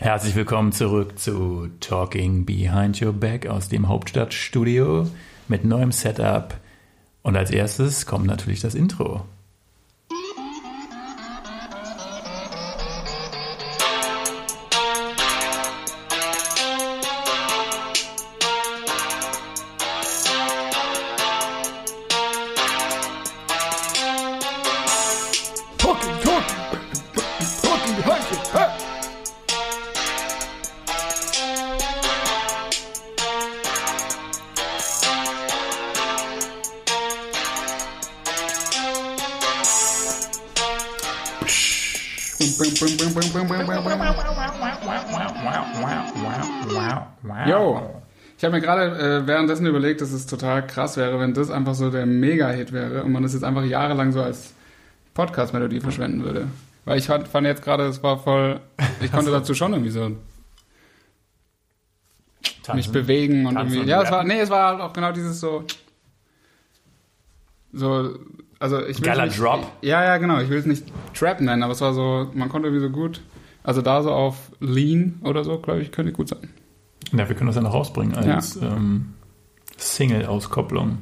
Herzlich 0.00 0.34
willkommen 0.34 0.72
zurück 0.72 1.18
zu 1.18 1.68
Talking 1.80 2.46
Behind 2.46 3.02
Your 3.02 3.12
Back 3.12 3.46
aus 3.46 3.68
dem 3.68 3.86
Hauptstadtstudio 3.86 5.06
mit 5.46 5.66
neuem 5.66 5.92
Setup. 5.92 6.58
Und 7.20 7.36
als 7.36 7.50
erstes 7.50 8.06
kommt 8.06 8.24
natürlich 8.24 8.60
das 8.60 8.74
Intro. 8.74 9.26
Gerade 48.70 48.98
äh, 48.98 49.26
währenddessen 49.26 49.66
überlegt, 49.66 50.00
dass 50.00 50.12
es 50.12 50.26
total 50.26 50.66
krass 50.66 50.96
wäre, 50.96 51.18
wenn 51.20 51.34
das 51.34 51.50
einfach 51.50 51.74
so 51.74 51.90
der 51.90 52.06
Mega-Hit 52.06 52.72
wäre 52.72 53.04
und 53.04 53.12
man 53.12 53.22
das 53.22 53.32
jetzt 53.34 53.44
einfach 53.44 53.64
jahrelang 53.64 54.12
so 54.12 54.22
als 54.22 54.54
Podcast-Melodie 55.14 55.80
verschwenden 55.80 56.24
würde. 56.24 56.46
Weil 56.84 56.98
ich 56.98 57.06
fand, 57.06 57.28
fand 57.28 57.46
jetzt 57.46 57.62
gerade, 57.62 57.84
es 57.84 58.02
war 58.02 58.18
voll, 58.18 58.60
ich 59.00 59.12
konnte 59.12 59.30
dazu 59.30 59.54
schon 59.54 59.72
irgendwie 59.72 59.90
so 59.90 60.16
mich 62.74 62.90
bewegen 62.90 63.46
und 63.46 63.54
Tanzen 63.54 63.74
irgendwie. 63.74 63.80
und 63.80 63.88
Ja, 63.88 64.02
es 64.02 64.10
war, 64.10 64.24
nee, 64.24 64.40
es 64.40 64.50
war 64.50 64.70
halt 64.70 64.80
auch 64.80 64.92
genau 64.92 65.12
dieses 65.12 65.40
so, 65.40 65.64
so, 67.72 68.18
also 68.58 68.84
ich 68.86 68.98
will 69.00 69.06
Geiler 69.06 69.26
nicht, 69.26 69.40
Drop. 69.40 69.66
Ja, 69.82 70.04
ja, 70.04 70.18
genau. 70.18 70.40
Ich 70.40 70.50
will 70.50 70.58
es 70.58 70.66
nicht 70.66 70.84
Trap 71.14 71.40
nennen, 71.40 71.62
aber 71.62 71.72
es 71.72 71.80
war 71.80 71.94
so, 71.94 72.30
man 72.34 72.48
konnte 72.48 72.68
irgendwie 72.68 72.86
so 72.86 72.90
gut, 72.90 73.20
also 73.62 73.82
da 73.82 74.02
so 74.02 74.10
auf 74.10 74.52
Lean 74.60 75.20
oder 75.24 75.44
so, 75.44 75.58
glaube 75.58 75.82
ich, 75.82 75.90
könnte 75.92 76.12
gut 76.12 76.28
sein. 76.28 76.48
Ja, 77.12 77.28
wir 77.28 77.34
können 77.36 77.46
das 77.48 77.56
ja 77.56 77.62
noch 77.62 77.74
rausbringen 77.74 78.14
als 78.14 78.56
ähm, 78.56 79.14
Single-Auskopplung. 79.76 80.98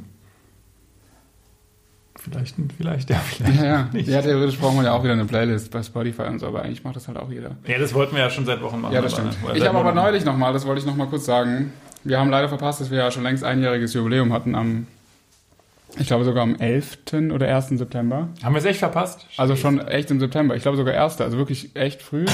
Vielleicht, 2.20 2.56
vielleicht, 2.76 3.10
ja, 3.10 3.16
vielleicht 3.18 3.56
Ja, 3.60 3.64
ja. 3.64 3.88
nicht. 3.92 4.08
ja, 4.08 4.20
theoretisch 4.20 4.58
brauchen 4.58 4.76
wir 4.78 4.84
ja 4.84 4.92
auch 4.92 5.04
wieder 5.04 5.12
eine 5.12 5.24
Playlist 5.24 5.70
bei 5.70 5.82
Spotify 5.82 6.22
und 6.22 6.40
so, 6.40 6.46
aber 6.48 6.62
eigentlich 6.62 6.82
macht 6.82 6.96
das 6.96 7.06
halt 7.06 7.16
auch 7.16 7.30
jeder. 7.30 7.52
Ja, 7.66 7.78
das 7.78 7.94
wollten 7.94 8.16
wir 8.16 8.22
ja 8.22 8.30
schon 8.30 8.44
seit 8.44 8.60
Wochen 8.60 8.80
machen. 8.80 8.92
Ja, 8.92 9.00
das 9.00 9.14
aber- 9.14 9.30
stimmt. 9.32 9.44
oder 9.44 9.56
Ich 9.56 9.64
habe 9.66 9.78
aber 9.78 9.92
neulich 9.92 10.24
nochmal, 10.24 10.52
das 10.52 10.66
wollte 10.66 10.80
ich 10.80 10.86
nochmal 10.86 11.06
kurz 11.06 11.24
sagen, 11.26 11.72
wir 12.04 12.18
haben 12.18 12.30
leider 12.30 12.48
verpasst, 12.48 12.80
dass 12.80 12.90
wir 12.90 12.98
ja 12.98 13.10
schon 13.10 13.22
längst 13.22 13.44
einjähriges 13.44 13.94
Jubiläum 13.94 14.32
hatten 14.32 14.54
am, 14.56 14.86
ich 15.96 16.06
glaube 16.08 16.24
sogar 16.24 16.42
am 16.42 16.56
11. 16.56 16.98
oder 17.32 17.46
1. 17.46 17.68
September. 17.78 18.28
Haben 18.42 18.54
wir 18.54 18.58
es 18.58 18.64
echt 18.64 18.80
verpasst? 18.80 19.26
Also 19.36 19.54
schon 19.56 19.78
echt 19.86 20.10
im 20.10 20.18
September. 20.18 20.56
Ich 20.56 20.62
glaube 20.62 20.76
sogar 20.76 20.94
1. 20.94 21.20
Also 21.20 21.38
wirklich 21.38 21.76
echt 21.76 22.02
früh. 22.02 22.26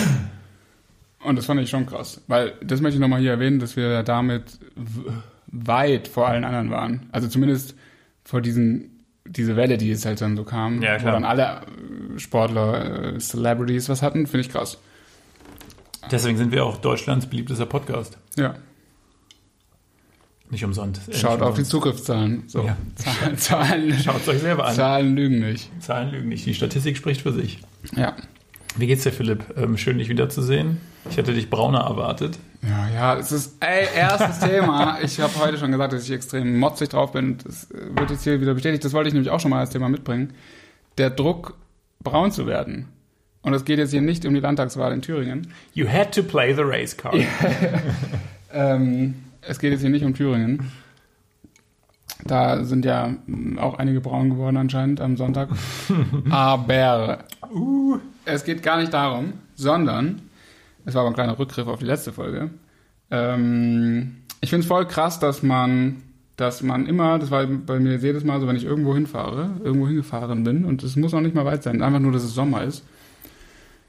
Und 1.25 1.37
das 1.37 1.47
fand 1.47 1.61
ich 1.61 1.71
schon 1.71 1.87
krass. 1.87 2.21
Weil, 2.29 2.53
das 2.63 2.81
möchte 2.81 2.97
ich 2.97 3.01
nochmal 3.01 3.21
hier 3.21 3.31
erwähnen, 3.33 3.59
dass 3.59 3.77
wir 3.77 4.03
damit 4.03 4.59
weit 5.47 6.09
vor 6.09 6.29
allen 6.29 6.45
anderen 6.45 6.71
waren. 6.71 7.09
Also 7.13 7.29
zumindest 7.29 7.75
vor 8.25 8.41
diesen, 8.41 9.05
diese 9.27 9.57
Welle, 9.57 9.79
die 9.79 9.89
jetzt 9.89 10.05
halt 10.05 10.21
dann 10.21 10.37
so 10.37 10.45
kam, 10.45 10.83
Ja, 10.83 10.97
wo 10.97 10.99
klar. 11.01 11.13
dann 11.13 11.25
alle 11.25 11.43
äh, 12.15 12.19
Sportler, 12.19 13.15
äh, 13.15 13.19
Celebrities 13.19 13.89
was 13.89 14.03
hatten, 14.03 14.27
finde 14.27 14.47
ich 14.47 14.53
krass. 14.53 14.79
Deswegen 16.11 16.37
sind 16.37 16.53
wir 16.53 16.65
auch 16.65 16.77
Deutschlands 16.79 17.27
beliebtester 17.27 17.67
Podcast. 17.67 18.19
Ja. 18.37 18.55
Nicht 20.51 20.65
umsonst. 20.65 21.09
Äh, 21.09 21.15
Schaut 21.15 21.41
nicht 21.41 21.49
auf 21.49 21.57
die. 21.57 21.65
Zukunftszahlen. 21.65 22.45
So. 22.49 22.65
Ja. 22.65 22.77
Zahlen, 22.97 23.39
Zahlen, 23.39 23.99
Schaut 23.99 24.21
es 24.21 24.29
euch 24.29 24.41
selber 24.41 24.67
an. 24.67 24.75
Zahlen 24.75 25.17
lügen 25.17 25.41
nicht. 25.41 25.71
Zahlen 25.83 26.11
lügen 26.11 26.29
nicht. 26.29 26.45
Die 26.45 26.55
Statistik 26.55 26.97
spricht 26.99 27.23
für 27.23 27.33
sich. 27.33 27.61
Ja. 27.97 28.15
Wie 28.77 28.87
geht's 28.87 29.05
dir, 29.05 29.13
Philipp? 29.13 29.45
Ähm, 29.57 29.77
schön, 29.77 29.99
dich 29.99 30.09
wiederzusehen. 30.09 30.81
Ich 31.09 31.17
hätte 31.17 31.33
dich 31.33 31.49
brauner 31.51 31.81
erwartet. 31.81 32.39
Ja, 32.63 32.89
ja, 32.89 33.19
es 33.19 33.31
ist, 33.31 33.57
ey, 33.61 33.87
erstes 33.95 34.41
Thema. 34.41 34.99
Ich 35.03 35.21
habe 35.21 35.33
heute 35.39 35.59
schon 35.59 35.71
gesagt, 35.71 35.93
dass 35.93 36.05
ich 36.05 36.11
extrem 36.11 36.59
motzig 36.59 36.89
drauf 36.89 37.13
bin. 37.13 37.39
Das 37.45 37.71
äh, 37.71 37.77
wird 37.97 38.11
jetzt 38.11 38.25
hier 38.25 38.41
wieder 38.41 38.55
bestätigt. 38.55 38.85
Das 38.85 38.93
wollte 38.93 39.09
ich 39.09 39.15
nämlich 39.15 39.31
auch 39.31 39.39
schon 39.41 39.51
mal 39.51 39.61
als 39.61 39.71
Thema 39.71 39.89
mitbringen. 39.89 40.33
Der 40.99 41.11
Druck, 41.11 41.55
braun 42.03 42.33
zu 42.33 42.47
werden. 42.47 42.89
Und 43.43 43.53
es 43.53 43.65
geht 43.65 43.79
jetzt 43.79 43.91
hier 43.91 44.01
nicht 44.01 44.25
um 44.25 44.33
die 44.35 44.41
Landtagswahl 44.41 44.93
in 44.93 45.03
Thüringen. 45.03 45.53
You 45.75 45.87
had 45.87 46.13
to 46.15 46.23
play 46.23 46.55
the 46.55 46.63
race 46.63 46.97
card. 46.97 47.17
Ähm, 48.57 49.17
es 49.41 49.59
geht 49.59 49.73
jetzt 49.73 49.81
hier 49.81 49.91
nicht 49.91 50.05
um 50.05 50.15
Thüringen. 50.15 50.71
Da 52.25 52.63
sind 52.63 52.85
ja 52.85 53.15
mh, 53.27 53.61
auch 53.61 53.79
einige 53.79 54.01
braun 54.01 54.31
geworden 54.31 54.57
anscheinend 54.57 55.01
am 55.01 55.17
Sonntag. 55.17 55.49
Aber 56.31 57.25
Uh. 57.53 57.99
Es 58.25 58.45
geht 58.45 58.63
gar 58.63 58.79
nicht 58.79 58.93
darum, 58.93 59.35
sondern, 59.55 60.23
es 60.85 60.95
war 60.95 61.01
aber 61.03 61.11
ein 61.11 61.15
kleiner 61.15 61.39
Rückgriff 61.39 61.67
auf 61.67 61.79
die 61.81 61.85
letzte 61.87 62.13
Folge. 62.13 62.51
Ähm, 63.11 64.17
ich 64.41 64.51
finde 64.51 64.63
es 64.63 64.69
voll 64.69 64.87
krass, 64.87 65.19
dass 65.21 65.43
man, 65.43 66.03
dass 66.37 66.63
man 66.63 66.87
immer, 66.87 67.19
das 67.19 67.31
war 67.31 67.47
bei 67.47 67.79
mir 67.79 67.97
jedes 67.97 68.25
Mal 68.25 68.41
so, 68.41 68.47
wenn 68.47 68.57
ich 68.57 68.65
irgendwo 68.65 68.95
hinfahre, 68.95 69.51
irgendwo 69.63 69.87
hingefahren 69.87 70.45
bin, 70.45 70.65
und 70.65 70.83
es 70.83 70.97
muss 70.97 71.15
auch 71.15 71.21
nicht 71.21 71.35
mal 71.35 71.45
weit 71.45 71.63
sein, 71.63 71.83
einfach 71.83 72.01
nur, 72.01 72.13
dass 72.13 72.25
es 72.25 72.35
Sommer 72.35 72.63
ist, 72.65 72.85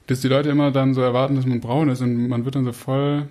dass 0.08 0.22
die 0.22 0.28
Leute 0.28 0.50
immer 0.50 0.72
dann 0.72 0.94
so 0.94 1.02
erwarten, 1.02 1.36
dass 1.36 1.46
man 1.46 1.60
braun 1.62 1.90
ist 1.90 2.02
und 2.02 2.28
man 2.28 2.46
wird 2.46 2.56
dann 2.56 2.66
so 2.66 2.74
voll, 2.74 3.28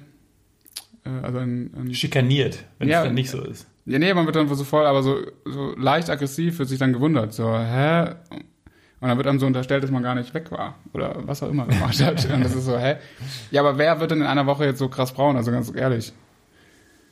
äh, 1.05 1.25
also 1.25 1.39
ein, 1.39 1.71
ein 1.77 1.95
Schikaniert, 1.95 2.65
wenn 2.79 2.89
Ja. 2.89 3.01
es 3.01 3.05
dann 3.07 3.15
nicht 3.15 3.31
so 3.31 3.43
ist. 3.45 3.67
ja, 3.87 3.99
nee, 3.99 4.13
man 4.13 4.27
wird 4.27 4.37
dann 4.37 4.49
so 4.53 4.65
voll, 4.65 4.85
aber 4.87 5.03
so, 5.03 5.19
so 5.45 5.75
leicht 5.79 6.11
aggressiv 6.11 6.59
wird 6.59 6.69
sich 6.69 6.79
dann 6.79 6.93
gewundert. 6.93 7.33
So, 7.33 7.57
hä? 7.57 8.15
Und 9.01 9.09
dann 9.09 9.17
wird 9.19 9.27
einem 9.27 9.39
so 9.39 9.47
unterstellt, 9.47 9.83
dass 9.83 9.91
man 9.91 10.03
gar 10.03 10.15
nicht 10.15 10.33
weg 10.33 10.51
war. 10.51 10.77
Oder 10.93 11.17
was 11.27 11.43
auch 11.43 11.51
immer 11.51 11.67
gemacht 11.67 12.03
hat. 12.03 12.25
Und 12.33 12.43
das 12.43 12.55
ist 12.55 12.65
so, 12.65 12.79
hä? 12.79 12.97
Ja, 13.51 13.61
aber 13.61 13.77
wer 13.77 14.01
wird 14.01 14.11
denn 14.11 14.21
in 14.21 14.27
einer 14.27 14.47
Woche 14.47 14.65
jetzt 14.65 14.79
so 14.79 14.89
krass 14.89 15.13
braun? 15.13 15.37
Also 15.37 15.51
ganz 15.51 15.71
ehrlich. 15.75 16.13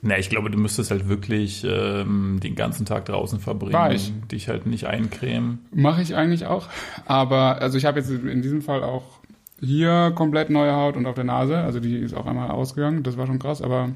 Na, 0.01 0.19
ich 0.19 0.31
glaube, 0.31 0.51
du 0.51 0.59
müsstest 0.59 0.91
halt 0.91 1.09
wirklich 1.09 1.65
ähm, 1.65 2.41
den 2.43 2.57
ganzen 2.57 2.87
Tag 2.87 3.05
draußen 3.05 3.39
verbringen. 3.39 3.75
War 3.75 3.93
ich. 3.93 4.13
Dich 4.33 4.49
halt 4.49 4.67
nicht 4.67 4.87
eincremen. 4.87 5.61
Mache 5.73 6.03
ich 6.03 6.17
eigentlich 6.17 6.47
auch. 6.47 6.69
Aber, 7.07 7.61
also 7.61 7.79
ich 7.79 7.85
habe 7.85 8.01
jetzt 8.01 8.11
in 8.11 8.43
diesem 8.43 8.63
Fall 8.63 8.83
auch 8.83 9.05
hier 9.61 10.13
komplett 10.17 10.51
neue 10.51 10.73
Haut 10.73 10.97
und 10.97 11.07
auf 11.07 11.15
der 11.15 11.25
Nase. 11.25 11.59
Also 11.59 11.79
die 11.79 11.99
ist 11.99 12.15
auch 12.15 12.27
einmal 12.27 12.51
ausgegangen. 12.51 13.05
Das 13.05 13.17
war 13.17 13.29
schon 13.29 13.39
krass. 13.39 13.63
Aber 13.63 13.91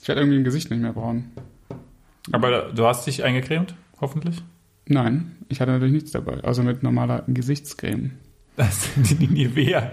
ich 0.00 0.08
werde 0.08 0.22
irgendwie 0.22 0.38
im 0.38 0.44
Gesicht 0.44 0.70
nicht 0.70 0.80
mehr 0.80 0.94
braun. 0.94 1.32
Aber 2.32 2.72
du 2.72 2.86
hast 2.86 3.06
dich 3.06 3.22
eingecremt, 3.22 3.74
hoffentlich? 4.00 4.42
Nein, 4.86 5.36
ich 5.48 5.60
hatte 5.60 5.72
natürlich 5.72 5.94
nichts 5.94 6.12
dabei. 6.12 6.42
Außer 6.44 6.62
mit 6.62 6.82
normaler 6.82 7.24
Gesichtscreme. 7.26 8.12
Das, 8.56 8.88
die, 8.96 9.14
die 9.14 9.26
Nivea, 9.26 9.90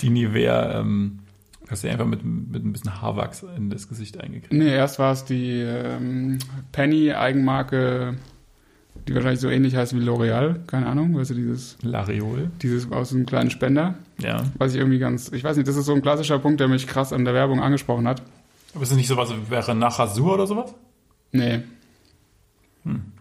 die 0.00 0.10
Nivea, 0.10 0.80
ähm, 0.80 1.20
hast 1.68 1.84
du 1.84 1.88
einfach 1.88 2.06
mit, 2.06 2.24
mit 2.24 2.64
ein 2.64 2.72
bisschen 2.72 3.00
Haarwachs 3.00 3.44
in 3.56 3.70
das 3.70 3.88
Gesicht 3.88 4.20
eingecremt. 4.20 4.52
Nee, 4.52 4.74
erst 4.74 4.98
war 4.98 5.12
es 5.12 5.24
die 5.24 5.60
ähm, 5.60 6.38
Penny-Eigenmarke, 6.72 8.16
die 9.08 9.14
wahrscheinlich 9.14 9.40
so 9.40 9.48
ähnlich 9.48 9.74
heißt 9.76 9.96
wie 9.96 10.00
L'Oreal. 10.00 10.66
Keine 10.66 10.86
Ahnung, 10.86 11.16
weißt 11.16 11.30
du, 11.30 11.34
dieses, 11.34 11.78
Lariol. 11.82 12.50
dieses 12.60 12.90
aus 12.92 13.14
einem 13.14 13.24
kleinen 13.24 13.50
Spender. 13.50 13.94
Ja. 14.18 14.44
Was 14.58 14.74
ich 14.74 14.78
irgendwie 14.78 14.98
ganz, 14.98 15.32
ich 15.32 15.42
weiß 15.42 15.56
nicht, 15.56 15.66
das 15.66 15.76
ist 15.76 15.86
so 15.86 15.94
ein 15.94 16.02
klassischer 16.02 16.38
Punkt, 16.38 16.60
der 16.60 16.68
mich 16.68 16.86
krass 16.86 17.12
an 17.12 17.24
der 17.24 17.32
Werbung 17.32 17.62
angesprochen 17.62 18.06
hat. 18.06 18.22
Aber 18.74 18.82
ist 18.82 18.90
das 18.90 18.98
nicht 18.98 19.08
sowas, 19.08 19.32
wäre 19.48 19.74
nach 19.74 19.98
Rasur 19.98 20.34
oder 20.34 20.46
sowas? 20.46 20.74
Nee. 21.32 21.60
Hm. 22.84 23.11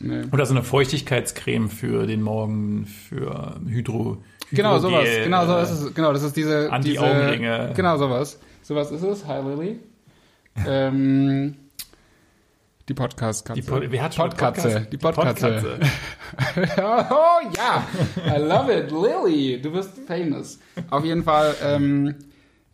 Nee. 0.00 0.24
Oder 0.32 0.46
so 0.46 0.54
eine 0.54 0.62
Feuchtigkeitscreme 0.62 1.68
für 1.68 2.06
den 2.06 2.22
Morgen, 2.22 2.86
für 2.86 3.60
Hydro. 3.66 4.22
Genau, 4.50 4.76
Hydrogel, 4.76 4.80
sowas. 4.80 5.08
Genau, 5.24 5.46
so 5.46 5.56
äh, 5.56 5.62
ist 5.62 5.70
es. 5.70 5.94
Genau, 5.94 6.12
das 6.12 6.22
ist 6.22 6.36
diese. 6.36 6.72
Anti-Augenringe. 6.72 7.60
Diese, 7.64 7.74
genau, 7.74 7.96
sowas. 7.98 8.40
Sowas 8.62 8.90
ist 8.90 9.02
es. 9.02 9.26
Hi, 9.26 9.42
Lily. 9.42 9.78
ähm, 10.66 11.54
die 12.88 12.94
Podcast-Katze. 12.94 13.60
Die 13.60 13.66
Pod 13.66 13.82
wer 13.88 14.02
hat 14.02 14.16
Podkatze. 14.16 14.88
Die 14.90 14.96
Podkatze. 14.96 15.78
oh 16.56 17.40
ja, 17.56 17.86
I 18.26 18.40
love 18.40 18.72
it, 18.72 18.90
Lily. 18.90 19.60
Du 19.60 19.70
bist 19.70 19.92
famous. 20.06 20.58
Auf 20.88 21.04
jeden 21.04 21.22
Fall. 21.22 21.54
Ähm, 21.62 22.14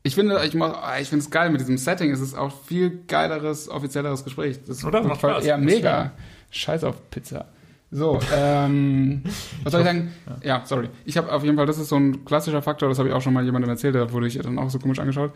ich 0.05 0.15
finde, 0.15 0.41
ich, 0.45 0.59
ah, 0.63 0.99
ich 1.01 1.09
finde 1.09 1.25
es 1.25 1.31
geil 1.31 1.51
mit 1.51 1.61
diesem 1.61 1.77
Setting. 1.77 2.13
Es 2.13 2.21
ist 2.21 2.39
auch 2.39 2.53
viel 2.65 3.03
geileres, 3.09 3.69
offizielleres 3.69 4.23
Gespräch. 4.23 4.61
Das 4.65 4.85
Oder? 4.85 5.03
macht 5.03 5.19
Spaß. 5.19 5.45
ja 5.45 5.57
mega. 5.57 6.13
Scheiß 6.51 6.85
auf 6.85 7.11
Pizza. 7.11 7.47
So, 7.91 8.19
ähm, 8.35 9.23
was 9.63 9.73
soll 9.73 9.81
ich 9.83 9.87
sagen? 9.87 10.11
Ja, 10.43 10.63
sorry. 10.65 10.89
Ich 11.05 11.17
habe 11.17 11.33
auf 11.33 11.45
jeden 11.45 11.57
Fall, 11.57 11.67
das 11.67 11.79
ist 11.79 11.89
so 11.89 11.97
ein 11.97 12.25
klassischer 12.25 12.63
Faktor, 12.63 12.89
das 12.89 12.99
habe 12.99 13.09
ich 13.09 13.15
auch 13.15 13.23
schon 13.23 13.33
mal 13.33 13.45
jemandem 13.45 13.71
erzählt, 13.71 13.95
da 13.95 14.11
wurde 14.13 14.27
ich 14.27 14.37
dann 14.39 14.59
auch 14.59 14.71
so 14.71 14.79
komisch 14.79 14.99
angeschaut. 14.99 15.33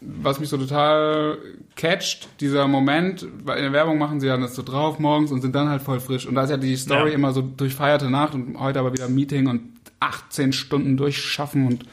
Was 0.00 0.38
mich 0.38 0.48
so 0.48 0.56
total 0.56 1.38
catcht, 1.74 2.28
dieser 2.40 2.68
Moment, 2.68 3.26
weil 3.42 3.56
in 3.58 3.64
der 3.64 3.72
Werbung 3.72 3.98
machen 3.98 4.20
sie 4.20 4.28
ja 4.28 4.36
das 4.36 4.54
so 4.54 4.62
drauf 4.62 5.00
morgens 5.00 5.32
und 5.32 5.40
sind 5.40 5.56
dann 5.56 5.68
halt 5.68 5.82
voll 5.82 5.98
frisch. 5.98 6.24
Und 6.24 6.36
da 6.36 6.44
ist 6.44 6.50
ja 6.50 6.56
die 6.56 6.76
Story 6.76 7.08
Ja. 7.08 7.14
immer 7.16 7.32
so 7.32 7.42
durchfeierte 7.42 8.08
Nacht 8.08 8.32
und 8.34 8.60
heute 8.60 8.78
aber 8.78 8.92
wieder 8.92 9.08
Meeting 9.08 9.48
und 9.48 9.62
18 9.98 10.52
Stunden 10.52 10.96
durchschaffen 10.96 11.66
und 11.66 11.84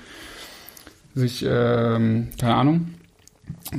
sich, 1.15 1.43
ähm, 1.49 2.27
keine 2.39 2.53
Ahnung. 2.55 2.93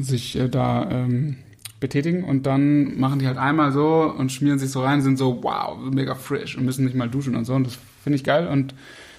sich 0.00 0.36
äh, 0.36 0.48
da 0.48 0.90
ähm, 0.90 1.36
betätigen 1.80 2.24
und 2.24 2.46
dann 2.46 2.98
machen 2.98 3.18
die 3.18 3.26
halt 3.26 3.38
einmal 3.38 3.72
so 3.72 4.12
und 4.16 4.32
schmieren 4.32 4.58
sich 4.58 4.70
so 4.70 4.82
rein, 4.82 5.02
sind 5.02 5.18
so, 5.18 5.42
wow, 5.42 5.76
mega 5.78 6.14
frisch 6.14 6.56
und 6.56 6.64
müssen 6.64 6.84
nicht 6.84 6.96
mal 6.96 7.08
duschen 7.08 7.36
und 7.36 7.44
so. 7.44 7.54
Und 7.54 7.66
das 7.66 7.78
finde 8.02 8.16
ich 8.16 8.24
geil 8.24 8.46
und 8.48 8.74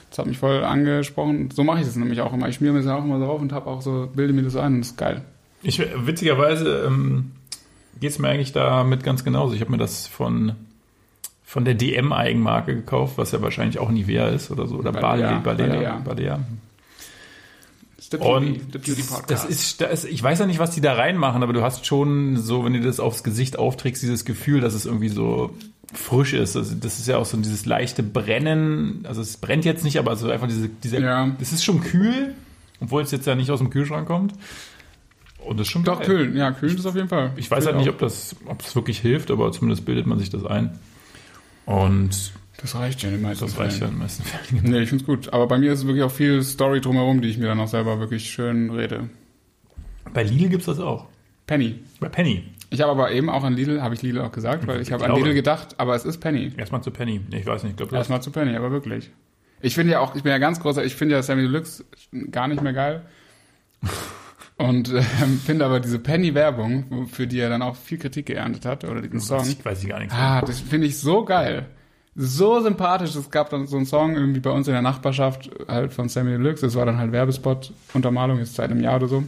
das 0.09 0.19
hat 0.19 0.25
mich 0.25 0.37
voll 0.37 0.63
angesprochen. 0.63 1.49
So 1.51 1.63
mache 1.63 1.81
ich 1.81 1.85
das 1.85 1.95
nämlich 1.95 2.21
auch 2.21 2.33
immer. 2.33 2.47
Ich 2.47 2.55
schmiere 2.55 2.73
mir 2.73 2.81
das 2.81 2.91
auch 2.91 3.03
immer 3.03 3.19
so 3.19 3.25
auf 3.25 3.41
und 3.41 3.51
habe 3.51 3.67
auch 3.67 3.81
so, 3.81 4.09
bilde 4.13 4.33
mir 4.33 4.43
das 4.43 4.55
ein 4.55 4.75
und 4.75 4.79
das 4.79 4.89
ist 4.89 4.97
geil. 4.97 5.21
Ich, 5.63 5.79
witzigerweise 5.79 6.85
ähm, 6.87 7.31
geht 7.99 8.11
es 8.11 8.19
mir 8.19 8.29
eigentlich 8.29 8.53
damit 8.53 9.03
ganz 9.03 9.23
genauso. 9.23 9.53
Ich 9.53 9.61
habe 9.61 9.71
mir 9.71 9.77
das 9.77 10.07
von, 10.07 10.53
von 11.43 11.65
der 11.65 11.73
DM-Eigenmarke 11.73 12.75
gekauft, 12.75 13.17
was 13.17 13.31
ja 13.31 13.41
wahrscheinlich 13.41 13.79
auch 13.79 13.89
Nivea 13.89 14.29
ist 14.29 14.49
oder 14.49 14.67
so. 14.67 14.77
Oder 14.77 14.91
Balea, 14.91 15.39
Balea. 15.39 15.67
Balea. 15.67 16.01
Balea. 16.03 16.39
Ist 18.07 18.13
der 18.13 18.19
Beauty, 18.19 18.45
Und 18.61 18.73
der 18.73 18.79
Beauty 18.79 18.95
das, 19.01 19.07
Podcast. 19.07 19.29
das 19.31 19.45
ist, 19.49 19.81
das, 19.81 20.05
ich 20.05 20.23
weiß 20.23 20.39
ja 20.39 20.45
nicht, 20.45 20.59
was 20.59 20.71
die 20.71 20.79
da 20.79 20.93
reinmachen, 20.93 21.43
aber 21.43 21.51
du 21.51 21.61
hast 21.61 21.85
schon 21.85 22.37
so, 22.37 22.63
wenn 22.63 22.71
du 22.71 22.79
das 22.79 23.01
aufs 23.01 23.21
Gesicht 23.21 23.59
aufträgst, 23.59 24.01
dieses 24.01 24.23
Gefühl, 24.23 24.61
dass 24.61 24.73
es 24.75 24.85
irgendwie 24.85 25.09
so 25.09 25.53
frisch 25.93 26.31
ist. 26.31 26.55
Also 26.55 26.73
das 26.75 26.99
ist 26.99 27.07
ja 27.09 27.17
auch 27.17 27.25
so 27.25 27.35
dieses 27.35 27.65
leichte 27.65 28.03
Brennen. 28.03 29.03
Also 29.09 29.19
es 29.19 29.35
brennt 29.35 29.65
jetzt 29.65 29.83
nicht, 29.83 29.99
aber 29.99 30.15
so 30.15 30.29
einfach 30.29 30.47
diese, 30.47 30.69
diese 30.69 31.01
Ja. 31.01 31.29
das 31.37 31.51
ist 31.51 31.65
schon 31.65 31.81
kühl, 31.81 32.33
obwohl 32.79 33.01
es 33.01 33.11
jetzt 33.11 33.27
ja 33.27 33.35
nicht 33.35 33.51
aus 33.51 33.59
dem 33.59 33.71
Kühlschrank 33.71 34.07
kommt. 34.07 34.33
Und 35.39 35.59
das 35.59 35.67
ist 35.67 35.71
schon 35.73 35.83
Doch, 35.83 35.97
geil. 35.99 36.07
kühlen. 36.07 36.37
Ja, 36.37 36.51
kühlen 36.51 36.77
ist 36.77 36.85
auf 36.85 36.95
jeden 36.95 37.09
Fall. 37.09 37.33
Ich 37.35 37.51
weiß 37.51 37.65
halt 37.65 37.75
nicht, 37.75 37.89
ob 37.89 37.99
das, 37.99 38.37
ob 38.45 38.63
das 38.63 38.73
wirklich 38.73 38.99
hilft, 38.99 39.31
aber 39.31 39.51
zumindest 39.51 39.83
bildet 39.83 40.05
man 40.07 40.17
sich 40.17 40.29
das 40.29 40.45
ein. 40.45 40.79
Und 41.65 42.31
Das 42.61 42.75
reicht 42.75 43.03
ja 43.03 43.09
in 43.09 43.15
den 43.15 43.21
meisten 43.21 43.45
das 43.45 43.57
reicht 43.57 43.73
ja 43.73 43.87
Fällen. 43.87 43.91
in 43.91 43.95
den 43.97 44.01
meisten 44.03 44.23
Fällen. 44.23 44.63
Nee, 44.71 44.79
ich 44.79 44.89
find's 44.89 45.05
gut. 45.05 45.31
Aber 45.33 45.47
bei 45.47 45.57
mir 45.59 45.71
ist 45.73 45.79
es 45.79 45.85
wirklich 45.85 46.03
auch 46.03 46.11
viel 46.11 46.41
Story 46.43 46.81
drumherum, 46.81 47.21
die 47.21 47.29
ich 47.29 47.37
mir 47.37 47.47
dann 47.47 47.59
auch 47.59 47.67
selber 47.67 47.99
wirklich 47.99 48.29
schön 48.29 48.71
rede. 48.71 49.09
Bei 50.13 50.23
Lidl 50.23 50.49
gibt's 50.49 50.65
das 50.65 50.79
auch. 50.79 51.05
Penny. 51.45 51.79
Bei 51.99 52.09
Penny. 52.09 52.43
Ich 52.69 52.81
habe 52.81 52.91
aber 52.91 53.11
eben 53.11 53.29
auch 53.29 53.43
an 53.43 53.53
Lidl, 53.55 53.81
habe 53.81 53.93
ich 53.95 54.01
Lidl 54.01 54.19
auch 54.21 54.31
gesagt, 54.31 54.67
weil 54.67 54.81
ich 54.81 54.87
Ich 54.87 54.93
habe 54.93 55.05
an. 55.05 55.15
Lidl 55.15 55.33
gedacht, 55.33 55.75
aber 55.79 55.95
es 55.95 56.03
ist 56.03 56.17
Penny. 56.19 56.51
Erstmal 56.57 56.81
zu 56.81 56.91
Penny. 56.91 57.21
Ich 57.31 57.45
weiß 57.45 57.63
nicht, 57.63 57.71
ich 57.71 57.77
glaube, 57.77 57.91
das 57.91 57.99
Erstmal 57.99 58.21
zu 58.21 58.31
Penny, 58.31 58.55
aber 58.55 58.71
wirklich. 58.71 59.11
Ich 59.61 59.75
finde 59.75 59.93
ja 59.93 59.99
auch, 59.99 60.15
ich 60.15 60.23
bin 60.23 60.31
ja 60.31 60.37
ganz 60.39 60.59
großer, 60.59 60.83
ich 60.83 60.95
finde 60.95 61.15
ja 61.15 61.23
Sammy 61.23 61.43
Deluxe 61.43 61.85
gar 62.31 62.47
nicht 62.47 62.61
mehr 62.61 62.73
geil. 62.73 63.05
Und 64.57 64.89
ähm, 64.91 65.39
finde 65.45 65.65
aber 65.65 65.79
diese 65.79 65.99
Penny-Werbung, 65.99 67.07
für 67.07 67.27
die 67.27 67.39
er 67.39 67.49
dann 67.49 67.61
auch 67.61 67.75
viel 67.75 67.99
Kritik 67.99 68.25
geerntet 68.25 68.65
hat, 68.65 68.83
oder 68.85 69.01
diesen 69.01 69.19
Song. 69.19 69.47
ich 69.47 69.63
weiß 69.63 69.83
ich 69.83 69.89
gar 69.89 69.99
nichts. 69.99 70.15
Ah, 70.15 70.41
das 70.41 70.59
finde 70.59 70.87
ich 70.87 70.97
so 70.97 71.23
geil. 71.25 71.67
So 72.19 72.59
sympathisch. 72.61 73.15
Es 73.15 73.29
gab 73.29 73.51
dann 73.51 73.67
so 73.67 73.77
einen 73.77 73.85
Song 73.85 74.15
irgendwie 74.15 74.39
bei 74.39 74.49
uns 74.49 74.67
in 74.67 74.73
der 74.73 74.81
Nachbarschaft, 74.81 75.51
halt 75.67 75.93
von 75.93 76.09
Sammy 76.09 76.31
Deluxe. 76.31 76.65
Das 76.65 76.75
war 76.75 76.85
dann 76.85 76.97
halt 76.97 77.11
Werbespot, 77.11 77.71
Untermalung, 77.93 78.39
jetzt 78.39 78.55
seit 78.55 78.71
einem 78.71 78.81
Jahr 78.81 78.95
oder 78.95 79.07
so. 79.07 79.23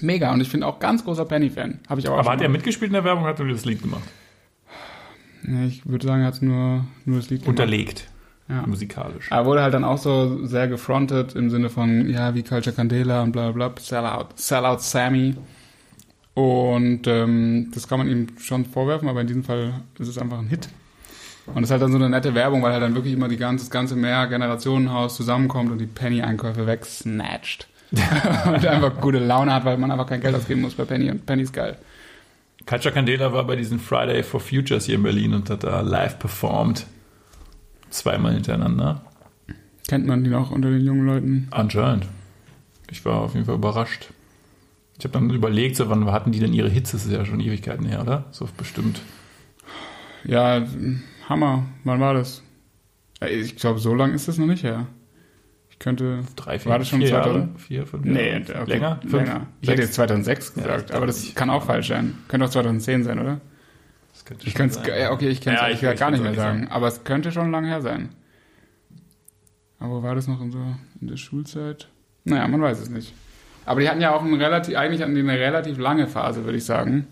Mega. 0.00 0.32
Und 0.32 0.40
ich 0.40 0.52
bin 0.52 0.62
auch 0.62 0.78
ganz 0.78 1.04
großer 1.04 1.24
Penny-Fan. 1.24 1.80
Habe 1.88 2.00
ich 2.00 2.06
aber 2.06 2.14
auch 2.14 2.20
aber 2.20 2.26
schon 2.26 2.32
hat 2.34 2.42
er 2.42 2.48
mitgespielt 2.48 2.90
in 2.90 2.92
der 2.92 3.02
Werbung 3.02 3.24
oder 3.24 3.32
hat 3.32 3.40
er 3.40 3.48
das 3.48 3.64
Lied 3.64 3.82
gemacht? 3.82 4.04
Ich 5.66 5.84
würde 5.84 6.06
sagen, 6.06 6.22
er 6.22 6.28
hat 6.28 6.42
nur, 6.42 6.84
nur 7.06 7.16
das 7.16 7.28
Lied 7.28 7.40
gemacht. 7.40 7.58
Unterlegt. 7.58 8.08
Ja. 8.48 8.64
Musikalisch. 8.64 9.28
Er 9.32 9.44
wurde 9.44 9.62
halt 9.62 9.74
dann 9.74 9.82
auch 9.82 9.98
so 9.98 10.46
sehr 10.46 10.68
gefrontet 10.68 11.34
im 11.34 11.50
Sinne 11.50 11.70
von, 11.70 12.08
ja, 12.08 12.36
wie 12.36 12.44
Culture 12.44 12.74
Candela 12.74 13.22
und 13.22 13.32
bla 13.32 13.50
bla 13.50 13.68
bla, 13.68 13.82
Sellout, 13.82 14.28
Sellout 14.36 14.78
Sammy. 14.78 15.34
Und 16.34 17.08
ähm, 17.08 17.72
das 17.74 17.88
kann 17.88 17.98
man 17.98 18.08
ihm 18.08 18.28
schon 18.38 18.64
vorwerfen, 18.64 19.08
aber 19.08 19.22
in 19.22 19.26
diesem 19.26 19.42
Fall 19.42 19.80
ist 19.98 20.06
es 20.06 20.18
einfach 20.18 20.38
ein 20.38 20.46
Hit. 20.46 20.68
Und 21.46 21.62
es 21.62 21.68
ist 21.68 21.70
halt 21.70 21.82
dann 21.82 21.92
so 21.92 21.98
eine 21.98 22.10
nette 22.10 22.34
Werbung, 22.34 22.62
weil 22.62 22.72
halt 22.72 22.82
dann 22.82 22.94
wirklich 22.94 23.14
immer 23.14 23.28
die 23.28 23.36
ganze, 23.36 23.64
das 23.64 23.70
ganze 23.70 23.94
Mehrgenerationenhaus 23.94 25.16
zusammenkommt 25.16 25.70
und 25.70 25.78
die 25.78 25.86
Penny-Einkäufe 25.86 26.66
wegsnatcht. 26.66 27.68
und 27.92 28.66
einfach 28.66 29.00
gute 29.00 29.18
Laune 29.18 29.54
hat, 29.54 29.64
weil 29.64 29.78
man 29.78 29.90
einfach 29.90 30.08
kein 30.08 30.20
Geld 30.20 30.34
ausgeben 30.34 30.62
muss 30.62 30.74
bei 30.74 30.84
Penny 30.84 31.08
und 31.10 31.24
Penny 31.24 31.42
ist 31.42 31.52
geil. 31.52 31.78
Katja 32.66 32.90
Candela 32.90 33.32
war 33.32 33.46
bei 33.46 33.54
diesen 33.54 33.78
Friday 33.78 34.24
for 34.24 34.40
Futures 34.40 34.86
hier 34.86 34.96
in 34.96 35.04
Berlin 35.04 35.34
und 35.34 35.48
hat 35.50 35.62
da 35.62 35.82
live 35.82 36.18
performt. 36.18 36.86
Zweimal 37.90 38.34
hintereinander. 38.34 39.02
Kennt 39.86 40.04
man 40.04 40.24
die 40.24 40.30
noch 40.30 40.50
unter 40.50 40.70
den 40.70 40.84
jungen 40.84 41.06
Leuten? 41.06 41.48
Anscheinend. 41.52 42.08
Ich 42.90 43.04
war 43.04 43.20
auf 43.20 43.34
jeden 43.34 43.46
Fall 43.46 43.54
überrascht. 43.54 44.08
Ich 44.98 45.04
habe 45.04 45.12
dann 45.12 45.30
überlegt, 45.30 45.76
so, 45.76 45.88
wann 45.88 46.10
hatten 46.10 46.32
die 46.32 46.40
denn 46.40 46.52
ihre 46.52 46.68
Hits? 46.68 46.90
Das 46.90 47.04
ist 47.04 47.12
ja 47.12 47.24
schon 47.24 47.38
Ewigkeiten 47.38 47.86
her, 47.86 48.00
oder? 48.00 48.24
So 48.32 48.48
bestimmt. 48.56 49.00
Ja, 50.24 50.66
Hammer. 51.28 51.64
Wann 51.84 52.00
war 52.00 52.14
das? 52.14 52.42
Ja, 53.20 53.28
Ich 53.28 53.56
glaube, 53.56 53.78
so 53.78 53.94
lang 53.94 54.12
ist 54.14 54.28
das 54.28 54.38
noch 54.38 54.46
nicht 54.46 54.62
her. 54.62 54.86
Ich 55.70 55.78
könnte. 55.78 56.22
Drei, 56.36 56.58
vier, 56.58 56.70
War 56.72 56.78
das 56.78 56.88
schon 56.88 57.00
vier 57.00 57.08
2000? 57.08 57.46
Jahre? 57.46 57.58
Vier, 57.58 57.86
fünf 57.86 58.04
Nee, 58.04 58.38
Jahre? 58.38 58.62
okay, 58.62 58.70
Länger? 58.72 58.98
Fünf? 59.02 59.12
länger. 59.12 59.46
Ich 59.60 59.68
hätte 59.68 59.82
Sechs? 59.82 59.88
jetzt 59.88 59.94
2006 59.94 60.52
Ja, 60.56 60.62
gesagt, 60.62 60.90
ich 60.90 60.96
aber 60.96 61.06
das 61.06 61.34
kann 61.34 61.50
auch 61.50 61.64
falsch 61.64 61.88
sein. 61.88 62.14
Könnte 62.28 62.46
auch 62.46 62.50
2010 62.50 63.04
sein, 63.04 63.18
oder? 63.18 63.40
Das 64.12 64.24
könnte 64.24 64.46
Ich 64.46 64.52
schon 64.52 64.58
könnte 64.58 64.78
es, 64.80 64.86
sein. 64.86 65.00
ja, 65.00 65.10
okay, 65.12 65.28
ich 65.28 65.40
kann 65.40 65.54
es 65.54 65.60
Ja, 65.60 65.68
ich- 65.68 65.82
ich 65.82 65.98
gar 65.98 66.10
nicht 66.10 66.22
mehr 66.22 66.30
nicht 66.30 66.40
sagen. 66.40 66.68
Aber 66.68 66.86
es 66.88 67.04
könnte 67.04 67.30
schon 67.32 67.50
lange 67.50 67.68
her 67.68 67.82
sein. 67.82 68.08
Aber 69.78 69.96
wo 69.98 70.02
war 70.02 70.14
das 70.14 70.26
noch 70.26 70.40
in, 70.40 70.50
so, 70.50 70.58
in 71.00 71.08
der 71.08 71.16
Schulzeit? 71.18 71.88
Naja, 72.24 72.48
man 72.48 72.62
weiß 72.62 72.80
es 72.80 72.88
nicht. 72.88 73.12
Aber 73.66 73.80
die 73.80 73.88
hatten 73.90 74.00
ja 74.00 74.14
auch 74.14 74.24
eine 74.24 74.38
relativ, 74.38 74.74
eigentlich 74.76 75.02
eine 75.04 75.22
relativ 75.38 75.76
lange 75.78 76.06
Phase, 76.06 76.44
würde 76.44 76.56
ich 76.56 76.64
sagen. 76.64 77.06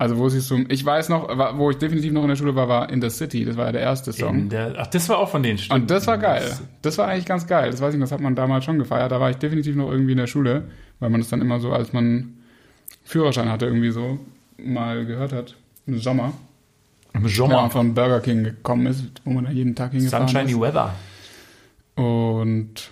Also 0.00 0.16
wo 0.16 0.30
sie 0.30 0.40
so, 0.40 0.58
ich 0.70 0.82
weiß 0.82 1.10
noch, 1.10 1.28
wo 1.58 1.70
ich 1.70 1.76
definitiv 1.76 2.10
noch 2.14 2.22
in 2.22 2.30
der 2.30 2.36
Schule 2.36 2.54
war, 2.54 2.68
war 2.70 2.88
In 2.88 3.02
the 3.02 3.10
City. 3.10 3.44
Das 3.44 3.58
war 3.58 3.66
ja 3.66 3.72
der 3.72 3.82
erste 3.82 4.14
Song. 4.14 4.48
Der, 4.48 4.72
ach, 4.78 4.86
das 4.86 5.10
war 5.10 5.18
auch 5.18 5.28
von 5.28 5.42
denen, 5.42 5.58
stimmt. 5.58 5.78
Und 5.78 5.90
das 5.90 6.06
war 6.06 6.16
geil. 6.16 6.56
Das 6.80 6.96
war 6.96 7.06
eigentlich 7.06 7.26
ganz 7.26 7.46
geil. 7.46 7.70
Das 7.70 7.82
weiß 7.82 7.92
ich, 7.92 8.00
das 8.00 8.10
hat 8.10 8.22
man 8.22 8.34
damals 8.34 8.64
schon 8.64 8.78
gefeiert. 8.78 9.12
Da 9.12 9.20
war 9.20 9.28
ich 9.28 9.36
definitiv 9.36 9.76
noch 9.76 9.90
irgendwie 9.90 10.12
in 10.12 10.16
der 10.16 10.26
Schule, 10.26 10.64
weil 11.00 11.10
man 11.10 11.20
das 11.20 11.28
dann 11.28 11.42
immer 11.42 11.60
so, 11.60 11.70
als 11.70 11.92
man 11.92 12.32
Führerschein 13.04 13.50
hatte, 13.50 13.66
irgendwie 13.66 13.90
so 13.90 14.18
mal 14.56 15.04
gehört 15.04 15.34
hat. 15.34 15.56
Im 15.86 15.98
Sommer. 15.98 16.32
Im 17.12 17.24
Wenn 17.24 17.28
Sommer. 17.28 17.60
man 17.60 17.70
von 17.70 17.92
Burger 17.92 18.20
King 18.20 18.42
gekommen 18.42 18.86
ist, 18.86 19.04
wo 19.26 19.32
man 19.32 19.44
da 19.44 19.50
jeden 19.50 19.74
Tag 19.74 19.92
hingefahren 19.92 20.28
Sunshiny 20.28 20.52
ist. 20.52 20.60
Weather. 20.60 20.94
Und 21.96 22.88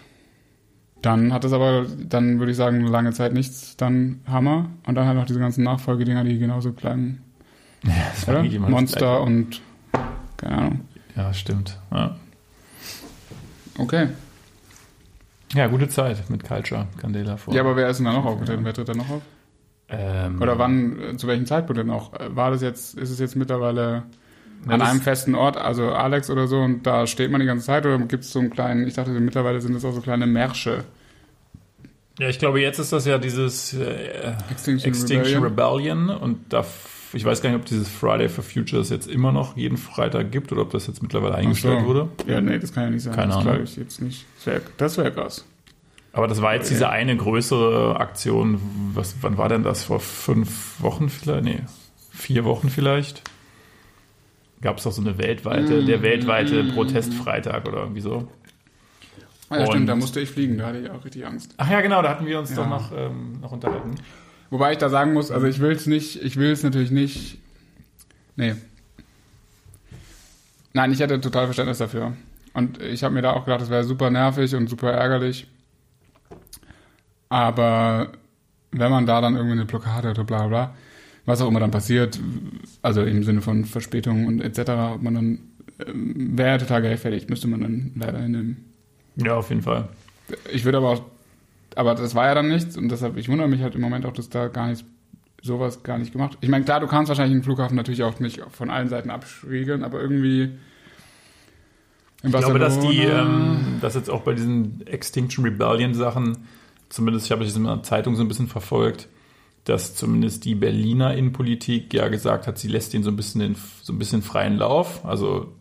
dann 1.02 1.32
hat 1.32 1.44
es 1.44 1.52
aber, 1.52 1.86
dann 1.98 2.38
würde 2.38 2.50
ich 2.50 2.56
sagen, 2.56 2.84
lange 2.86 3.12
Zeit 3.12 3.32
nichts, 3.32 3.76
dann 3.76 4.20
Hammer. 4.26 4.70
Und 4.86 4.94
dann 4.94 5.06
halt 5.06 5.16
noch 5.16 5.26
diese 5.26 5.38
ganzen 5.38 5.64
Nachfolgedinger, 5.64 6.24
die 6.24 6.38
genauso 6.38 6.72
klangen. 6.72 7.22
Ja, 7.84 7.92
das 8.10 8.26
war 8.26 8.40
Oder? 8.40 8.50
immer 8.50 8.68
Monster 8.68 9.20
und 9.22 9.60
keine 10.36 10.56
Ahnung. 10.56 10.80
Ja, 11.16 11.32
stimmt. 11.32 11.78
Ja. 11.92 12.16
Okay. 13.78 14.08
ja, 15.54 15.66
gute 15.68 15.88
Zeit 15.88 16.28
mit 16.30 16.42
Culture 16.42 16.88
Candela 16.96 17.36
vor. 17.36 17.54
Ja, 17.54 17.60
aber 17.60 17.76
wer 17.76 17.88
ist 17.88 17.98
denn 17.98 18.06
da 18.06 18.12
noch 18.12 18.24
aufgetreten? 18.24 18.64
Wer 18.64 18.74
tritt 18.74 18.88
da 18.88 18.94
noch 18.94 19.08
auf? 19.08 19.22
ähm, 19.88 20.42
Oder 20.42 20.58
wann, 20.58 21.16
zu 21.16 21.28
welchem 21.28 21.46
Zeitpunkt 21.46 21.78
denn 21.78 21.90
auch? 21.90 22.12
War 22.28 22.50
das 22.50 22.60
jetzt, 22.60 22.98
ist 22.98 23.10
es 23.10 23.20
jetzt 23.20 23.36
mittlerweile 23.36 24.02
an 24.66 24.80
das- 24.80 24.90
einem 24.90 25.00
festen 25.00 25.34
Ort, 25.34 25.56
also 25.56 25.90
Alex 25.92 26.30
oder 26.30 26.46
so, 26.46 26.58
und 26.60 26.86
da 26.86 27.06
steht 27.06 27.30
man 27.30 27.40
die 27.40 27.46
ganze 27.46 27.66
Zeit 27.66 27.86
oder 27.86 27.98
gibt 27.98 28.24
es 28.24 28.32
so 28.32 28.38
einen 28.40 28.50
kleinen, 28.50 28.86
ich 28.86 28.94
dachte, 28.94 29.10
mittlerweile 29.10 29.60
sind 29.60 29.74
es 29.74 29.84
auch 29.84 29.92
so 29.92 30.00
kleine 30.00 30.26
Märsche. 30.26 30.84
Ja, 32.18 32.28
ich 32.28 32.38
glaube, 32.38 32.60
jetzt 32.60 32.78
ist 32.80 32.92
das 32.92 33.06
ja 33.06 33.18
dieses 33.18 33.74
äh, 33.74 34.34
Extinction, 34.50 34.88
Extinction 34.88 35.42
Rebellion. 35.42 36.08
Rebellion 36.08 36.10
und 36.10 36.52
da 36.52 36.64
ich 37.12 37.24
weiß 37.24 37.40
gar 37.40 37.50
nicht, 37.50 37.58
ob 37.58 37.64
dieses 37.64 37.88
Friday 37.88 38.28
for 38.28 38.44
Futures 38.44 38.90
jetzt 38.90 39.06
immer 39.06 39.32
noch 39.32 39.56
jeden 39.56 39.78
Freitag 39.78 40.30
gibt 40.30 40.52
oder 40.52 40.62
ob 40.62 40.70
das 40.70 40.86
jetzt 40.86 41.02
mittlerweile 41.02 41.36
eingestellt 41.36 41.80
so. 41.80 41.86
wurde. 41.86 42.08
Ja, 42.26 42.40
nee, 42.40 42.58
das 42.58 42.72
kann 42.72 42.84
ja 42.84 42.90
nicht 42.90 43.02
sein. 43.02 43.14
Keine 43.14 43.28
das 43.28 43.36
Ahnung. 43.36 43.52
glaube 43.52 43.64
ich 43.64 43.76
jetzt 43.76 44.02
nicht. 44.02 44.26
Das 44.36 44.46
wäre 44.46 44.60
das 44.76 44.98
wär 44.98 45.10
krass. 45.10 45.44
Aber 46.12 46.26
das 46.26 46.42
war 46.42 46.54
jetzt 46.54 46.70
diese 46.70 46.90
eine 46.90 47.16
größere 47.16 47.98
Aktion. 47.98 48.60
Was, 48.94 49.16
wann 49.20 49.38
war 49.38 49.48
denn 49.48 49.62
das? 49.62 49.84
Vor 49.84 50.00
fünf 50.00 50.80
Wochen 50.80 51.08
vielleicht? 51.08 51.44
Nee, 51.44 51.60
vier 52.10 52.44
Wochen 52.44 52.68
vielleicht? 52.70 53.22
Gab 54.60 54.78
es 54.78 54.84
doch 54.84 54.92
so 54.92 55.00
eine 55.02 55.18
weltweite, 55.18 55.82
Mm. 55.82 55.86
der 55.86 56.02
weltweite 56.02 56.64
Protestfreitag 56.64 57.66
oder 57.68 57.78
irgendwie 57.82 58.00
so. 58.00 58.28
Ah, 59.50 59.56
ja, 59.56 59.60
Und- 59.62 59.68
stimmt, 59.68 59.88
da 59.88 59.94
musste 59.96 60.20
ich 60.20 60.28
fliegen, 60.30 60.58
da 60.58 60.66
hatte 60.66 60.78
ich 60.78 60.90
auch 60.90 61.04
richtig 61.04 61.24
Angst. 61.26 61.54
Ach 61.56 61.70
ja, 61.70 61.80
genau, 61.80 62.02
da 62.02 62.10
hatten 62.10 62.26
wir 62.26 62.38
uns 62.38 62.50
Ja. 62.50 62.56
doch 62.56 62.68
noch, 62.68 62.92
ähm, 62.92 63.40
noch 63.40 63.52
unterhalten. 63.52 63.94
Wobei 64.50 64.72
ich 64.72 64.78
da 64.78 64.88
sagen 64.88 65.12
muss, 65.12 65.30
also 65.30 65.46
ich 65.46 65.60
will 65.60 65.72
es 65.72 65.86
nicht, 65.86 66.22
ich 66.22 66.36
will 66.36 66.50
es 66.50 66.62
natürlich 66.62 66.90
nicht. 66.90 67.38
Nee. 68.36 68.54
Nein, 70.72 70.92
ich 70.92 71.00
hätte 71.00 71.20
total 71.20 71.46
Verständnis 71.46 71.78
dafür. 71.78 72.12
Und 72.52 72.80
ich 72.82 73.04
habe 73.04 73.14
mir 73.14 73.22
da 73.22 73.32
auch 73.32 73.44
gedacht, 73.44 73.60
das 73.60 73.70
wäre 73.70 73.84
super 73.84 74.10
nervig 74.10 74.54
und 74.54 74.68
super 74.68 74.90
ärgerlich. 74.92 75.46
Aber 77.28 78.12
wenn 78.72 78.90
man 78.90 79.06
da 79.06 79.20
dann 79.20 79.34
irgendwie 79.36 79.52
eine 79.52 79.64
Blockade 79.66 80.10
oder 80.10 80.24
bla 80.24 80.46
bla, 80.46 80.74
was 81.28 81.42
auch 81.42 81.48
immer 81.48 81.60
dann 81.60 81.70
passiert, 81.70 82.18
also 82.82 83.02
im 83.02 83.22
Sinne 83.22 83.42
von 83.42 83.64
Verspätung 83.64 84.26
und 84.26 84.40
etc., 84.40 84.70
ob 84.94 85.02
man 85.02 85.14
dann 85.14 85.38
ähm, 85.86 86.38
wäre 86.38 86.58
total 86.58 86.82
gerechtfertigt, 86.82 87.28
müsste 87.28 87.48
man 87.48 87.60
dann 87.60 87.92
leider 87.96 88.18
hinnehmen. 88.18 88.64
Ja, 89.16 89.36
auf 89.36 89.50
jeden 89.50 89.62
Fall. 89.62 89.88
Ich 90.52 90.64
würde 90.64 90.78
aber 90.78 90.90
auch, 90.90 91.02
aber 91.74 91.94
das 91.94 92.14
war 92.14 92.26
ja 92.26 92.34
dann 92.34 92.48
nichts 92.48 92.76
und 92.76 92.88
deshalb, 92.88 93.16
ich 93.16 93.28
wundere 93.28 93.48
mich 93.48 93.62
halt 93.62 93.74
im 93.74 93.80
Moment 93.80 94.06
auch, 94.06 94.12
dass 94.12 94.30
da 94.30 94.48
gar 94.48 94.68
nichts, 94.68 94.84
sowas 95.42 95.82
gar 95.82 95.98
nicht 95.98 96.12
gemacht. 96.12 96.38
Ich 96.40 96.48
meine, 96.48 96.64
klar, 96.64 96.80
du 96.80 96.86
kannst 96.86 97.08
wahrscheinlich 97.08 97.36
den 97.38 97.44
Flughafen 97.44 97.76
natürlich 97.76 98.02
auch 98.02 98.18
nicht 98.20 98.40
von 98.50 98.70
allen 98.70 98.88
Seiten 98.88 99.10
abschriegeln, 99.10 99.84
aber 99.84 100.00
irgendwie 100.00 100.50
Ich 102.22 102.32
glaube, 102.32 102.58
dass 102.58 102.80
die, 102.80 103.02
ähm, 103.02 103.78
dass 103.80 103.94
jetzt 103.94 104.10
auch 104.10 104.22
bei 104.22 104.34
diesen 104.34 104.86
Extinction 104.86 105.44
Rebellion 105.44 105.94
Sachen 105.94 106.38
zumindest 106.88 107.26
ich 107.26 107.32
habe 107.32 107.44
das 107.44 107.56
in 107.56 107.64
der 107.64 107.82
Zeitung 107.82 108.16
so 108.16 108.22
ein 108.22 108.28
bisschen 108.28 108.48
verfolgt, 108.48 109.08
dass 109.68 109.94
zumindest 109.94 110.44
die 110.44 110.54
Berliner 110.54 111.14
Innenpolitik 111.14 111.92
ja 111.94 112.08
gesagt 112.08 112.46
hat, 112.46 112.58
sie 112.58 112.68
lässt 112.68 112.94
ihn 112.94 113.02
so 113.02 113.10
ein 113.10 113.16
bisschen 113.16 113.40
in, 113.40 113.56
so 113.82 113.92
ein 113.92 113.98
bisschen 113.98 114.22
freien 114.22 114.56
Lauf. 114.56 115.04
Also 115.04 115.52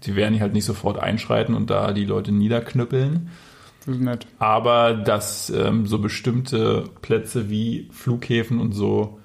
sie 0.00 0.16
werden 0.16 0.38
halt 0.40 0.52
nicht 0.52 0.64
sofort 0.66 0.98
einschreiten 0.98 1.54
und 1.54 1.70
da 1.70 1.92
die 1.92 2.04
Leute 2.04 2.32
niederknüppeln. 2.32 3.30
Das 3.86 3.96
ist 3.96 4.02
nett. 4.02 4.26
Aber 4.38 4.94
dass 4.94 5.50
ähm, 5.50 5.86
so 5.86 5.98
bestimmte 5.98 6.84
Plätze 7.02 7.50
wie 7.50 7.88
Flughäfen 7.92 8.58
und 8.60 8.72
so 8.72 9.18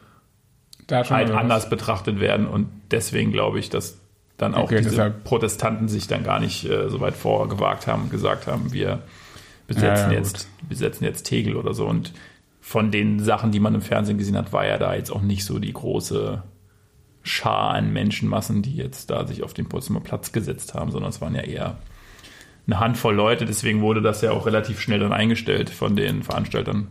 halt 0.90 1.10
mal 1.10 1.30
was. 1.30 1.36
anders 1.38 1.70
betrachtet 1.70 2.20
werden 2.20 2.48
und 2.48 2.68
deswegen 2.92 3.32
glaube 3.32 3.60
ich, 3.60 3.70
dass 3.70 4.00
dann 4.38 4.56
auch 4.56 4.64
Okay, 4.64 4.78
diese 4.78 4.92
deshalb- 4.92 5.24
Protestanten 5.24 5.88
sich 5.88 6.08
dann 6.08 6.24
gar 6.24 6.40
nicht 6.40 6.66
äh, 6.70 6.90
so 6.90 7.00
weit 7.02 7.16
vorgewagt 7.16 7.88
haben 7.88 8.04
und 8.04 8.12
gesagt 8.12 8.48
haben, 8.48 8.72
wir 8.74 9.04
besetzen 9.68 10.08
Ja, 10.08 10.12
ja, 10.14 10.18
jetzt 10.18 10.48
besetzen 10.68 11.04
jetzt 11.04 11.24
Tegel 11.24 11.56
oder 11.56 11.74
so 11.74 11.86
und 11.86 12.14
von 12.70 12.92
den 12.92 13.20
Sachen, 13.20 13.52
die 13.52 13.60
man 13.60 13.74
im 13.74 13.82
Fernsehen 13.82 14.20
gesehen 14.20 14.38
hat, 14.38 14.54
war 14.54 14.64
ja 14.64 14.78
da 14.78 14.94
jetzt 14.94 15.10
auch 15.10 15.24
nicht 15.24 15.44
so 15.44 15.58
die 15.58 15.74
große 15.74 16.44
Schar 17.24 17.72
an 17.72 17.92
Menschenmassen, 17.92 18.62
die 18.62 18.76
jetzt 18.76 19.10
da 19.10 19.26
sich 19.26 19.42
auf 19.42 19.56
den 19.56 19.68
Potsdamer 19.68 20.02
Platz 20.02 20.32
gesetzt 20.32 20.76
haben, 20.76 20.92
sondern 20.92 21.10
es 21.10 21.20
waren 21.20 21.34
ja 21.34 21.42
eher 21.42 21.78
eine 22.68 22.80
Handvoll 22.80 23.16
Leute. 23.16 23.46
Deswegen 23.46 23.82
wurde 23.82 24.04
das 24.04 24.22
ja 24.22 24.34
auch 24.34 24.46
relativ 24.46 24.80
schnell 24.82 25.00
dann 25.00 25.12
eingestellt 25.14 25.72
von 25.72 25.96
den 25.96 26.22
Veranstaltern. 26.22 26.88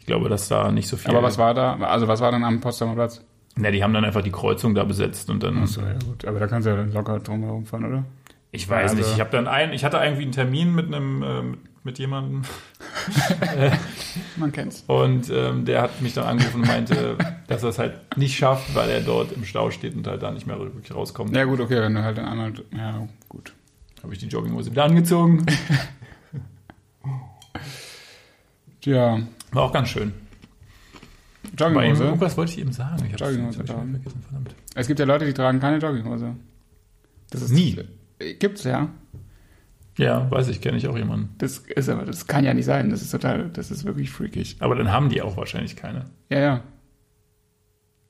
Ich 0.00 0.04
glaube, 0.06 0.28
dass 0.28 0.48
da 0.48 0.70
nicht 0.70 0.86
so 0.86 0.98
viel. 0.98 1.10
Aber 1.10 1.22
was 1.22 1.38
war 1.38 1.54
da? 1.54 1.76
Also 1.78 2.06
was 2.06 2.20
war 2.20 2.30
dann 2.30 2.44
am 2.44 2.60
Potsdamer 2.60 2.94
Platz? 2.94 3.24
Na, 3.56 3.70
die 3.70 3.82
haben 3.82 3.94
dann 3.94 4.04
einfach 4.04 4.22
die 4.22 4.30
Kreuzung 4.30 4.74
da 4.74 4.84
besetzt 4.84 5.30
und 5.30 5.42
dann. 5.42 5.62
Achso, 5.62 5.80
ja 5.80 5.94
gut. 6.06 6.26
Aber 6.26 6.38
da 6.40 6.46
kannst 6.46 6.66
du 6.66 6.70
ja 6.72 6.76
dann 6.76 6.92
locker 6.92 7.18
drum 7.20 7.42
herum 7.42 7.64
fahren, 7.64 7.86
oder? 7.86 8.04
Ich 8.52 8.68
weiß 8.68 8.90
Also- 8.90 8.96
nicht. 9.02 9.14
Ich 9.14 9.20
habe 9.20 9.30
dann 9.30 9.46
ein, 9.48 9.72
ich 9.72 9.82
hatte 9.82 9.96
irgendwie 9.96 10.24
einen 10.24 10.32
Termin 10.32 10.74
mit 10.74 10.86
einem 10.88 11.22
äh, 11.22 11.69
mit, 11.82 11.98
jemandem 11.98 12.42
Man 14.36 14.52
kennt's. 14.52 14.84
und 14.86 15.30
ähm, 15.30 15.64
der 15.64 15.82
hat 15.82 16.00
mich 16.02 16.14
dann 16.14 16.24
angerufen 16.26 16.60
und 16.62 16.66
meinte, 16.68 17.16
dass 17.48 17.62
er 17.62 17.70
es 17.70 17.78
halt 17.78 18.16
nicht 18.16 18.36
schafft, 18.36 18.74
weil 18.74 18.90
er 18.90 19.00
dort 19.00 19.32
im 19.32 19.44
Stau 19.44 19.70
steht 19.70 19.94
und 19.94 20.06
halt 20.06 20.22
da 20.22 20.30
nicht 20.30 20.46
mehr 20.46 20.58
wirklich 20.58 20.94
rauskommt. 20.94 21.34
Ja 21.34 21.44
gut, 21.44 21.60
okay, 21.60 21.80
wenn 21.80 21.94
du 21.94 22.02
halt 22.02 22.18
dann 22.18 22.26
einmal... 22.26 22.52
Ja, 22.76 23.08
gut. 23.28 23.52
Habe 24.02 24.12
ich 24.12 24.18
die 24.18 24.26
Jogginghose 24.26 24.70
wieder 24.70 24.84
angezogen. 24.84 25.44
Tja, 28.80 29.20
War 29.52 29.62
auch 29.64 29.72
ganz 29.72 29.88
schön. 29.88 30.12
Eben, 31.44 31.56
Jogginghose. 31.56 32.04
irgendwas 32.04 32.36
wollte 32.36 32.52
ich 32.52 32.58
eben 32.58 32.72
sagen. 32.72 33.04
Ich 33.06 33.12
habe 33.12 33.24
Jogginghose 33.32 33.64
tragen. 33.64 34.00
verdammt. 34.28 34.54
Es 34.74 34.86
gibt 34.86 34.98
ja 35.00 35.04
Leute, 35.06 35.26
die 35.26 35.34
tragen 35.34 35.60
keine 35.60 35.78
Jogginghose. 35.78 36.34
Das 37.30 37.42
ist 37.42 37.50
Nie. 37.50 37.78
Gibt's 38.38 38.64
ja. 38.64 38.88
Ja, 40.00 40.30
weiß 40.30 40.48
ich, 40.48 40.62
kenne 40.62 40.78
ich 40.78 40.88
auch 40.88 40.96
jemanden. 40.96 41.34
Das 41.38 41.58
ist 41.58 41.88
aber, 41.90 42.04
das 42.04 42.26
kann 42.26 42.44
ja 42.44 42.54
nicht 42.54 42.64
sein. 42.64 42.88
Das 42.88 43.02
ist 43.02 43.10
total, 43.10 43.50
das 43.52 43.70
ist 43.70 43.84
wirklich 43.84 44.10
freakig. 44.10 44.56
Aber 44.60 44.74
dann 44.74 44.90
haben 44.90 45.10
die 45.10 45.20
auch 45.20 45.36
wahrscheinlich 45.36 45.76
keine. 45.76 46.06
Ja, 46.30 46.38
ja. 46.40 46.62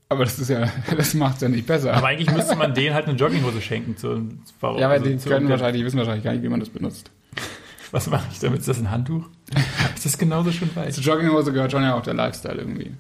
Aber 0.09 0.25
das 0.25 0.39
ist 0.39 0.51
ja, 0.51 0.69
das 0.97 1.15
macht's 1.15 1.41
ja 1.41 1.49
nicht 1.49 1.67
besser. 1.67 1.95
Aber 1.95 2.07
eigentlich 2.07 2.31
müsste 2.31 2.55
man 2.55 2.75
denen 2.75 2.95
halt 2.95 3.07
eine 3.07 3.17
Jogginghose 3.17 3.61
schenken. 3.61 3.97
Zu, 3.97 4.29
warum, 4.61 4.81
ja, 4.81 4.89
weil 4.89 4.99
also 4.99 5.11
die 5.11 5.19
zu 5.19 5.29
können 5.29 5.49
wahrscheinlich, 5.49 5.85
wissen 5.85 5.99
wahrscheinlich 5.99 6.23
gar 6.23 6.33
nicht, 6.33 6.45
wie 6.45 6.49
man 6.49 6.61
das 6.61 6.69
benutzt. 6.69 7.11
Was 7.91 8.09
mache 8.09 8.29
ich 8.31 8.39
damit? 8.39 8.61
Ist 8.61 8.69
das 8.69 8.79
ein 8.79 8.91
Handtuch? 8.91 9.29
ist 9.97 10.05
das 10.05 10.17
genauso 10.17 10.53
schon 10.53 10.73
Zur 10.73 10.85
weiß? 10.85 11.05
Jogginghose 11.05 11.53
gehört 11.53 11.73
schon 11.73 11.83
ja 11.83 11.95
auch 11.95 12.03
der 12.03 12.15
Lifestyle 12.15 12.59
irgendwie. 12.59 12.93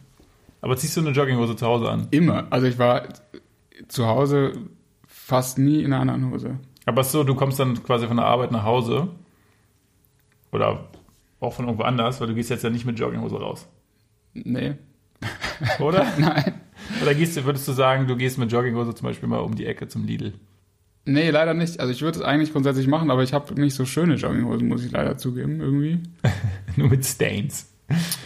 Aber 0.62 0.76
ziehst 0.76 0.96
du 0.96 1.00
eine 1.00 1.10
Jogginghose 1.10 1.54
zu 1.54 1.64
Hause 1.64 1.88
an? 1.88 2.08
Immer. 2.10 2.48
Also 2.50 2.66
ich 2.66 2.76
war 2.78 3.04
zu 3.86 4.06
Hause 4.06 4.52
fast 5.06 5.58
nie 5.58 5.82
in 5.82 5.92
einer 5.92 6.00
anderen 6.00 6.32
Hose. 6.32 6.58
Aber 6.90 7.04
so, 7.04 7.22
du 7.22 7.36
kommst 7.36 7.60
dann 7.60 7.80
quasi 7.84 8.08
von 8.08 8.16
der 8.16 8.26
Arbeit 8.26 8.50
nach 8.50 8.64
Hause 8.64 9.06
oder 10.50 10.88
auch 11.38 11.52
von 11.52 11.66
irgendwo 11.66 11.84
anders, 11.84 12.20
weil 12.20 12.26
du 12.26 12.34
gehst 12.34 12.50
jetzt 12.50 12.64
ja 12.64 12.70
nicht 12.70 12.84
mit 12.84 12.98
Jogginghose 12.98 13.36
raus, 13.36 13.68
Nee. 14.34 14.74
oder? 15.78 16.04
Nein. 16.18 16.54
oder 17.00 17.14
gehst 17.14 17.36
du, 17.36 17.44
würdest 17.44 17.68
du 17.68 17.72
sagen, 17.72 18.08
du 18.08 18.16
gehst 18.16 18.38
mit 18.38 18.50
Jogginghose 18.50 18.92
zum 18.96 19.06
Beispiel 19.06 19.28
mal 19.28 19.38
um 19.38 19.54
die 19.54 19.66
Ecke 19.66 19.86
zum 19.86 20.04
Lidl? 20.04 20.32
Nee, 21.04 21.30
leider 21.30 21.54
nicht. 21.54 21.78
Also 21.78 21.92
ich 21.92 22.02
würde 22.02 22.18
es 22.18 22.24
eigentlich 22.24 22.50
grundsätzlich 22.50 22.88
machen, 22.88 23.12
aber 23.12 23.22
ich 23.22 23.32
habe 23.32 23.54
nicht 23.54 23.74
so 23.76 23.84
schöne 23.84 24.16
Jogginghosen, 24.16 24.66
muss 24.66 24.84
ich 24.84 24.90
leider 24.90 25.16
zugeben, 25.16 25.60
irgendwie. 25.60 26.00
Nur 26.76 26.88
mit 26.88 27.04
Stains. 27.06 27.72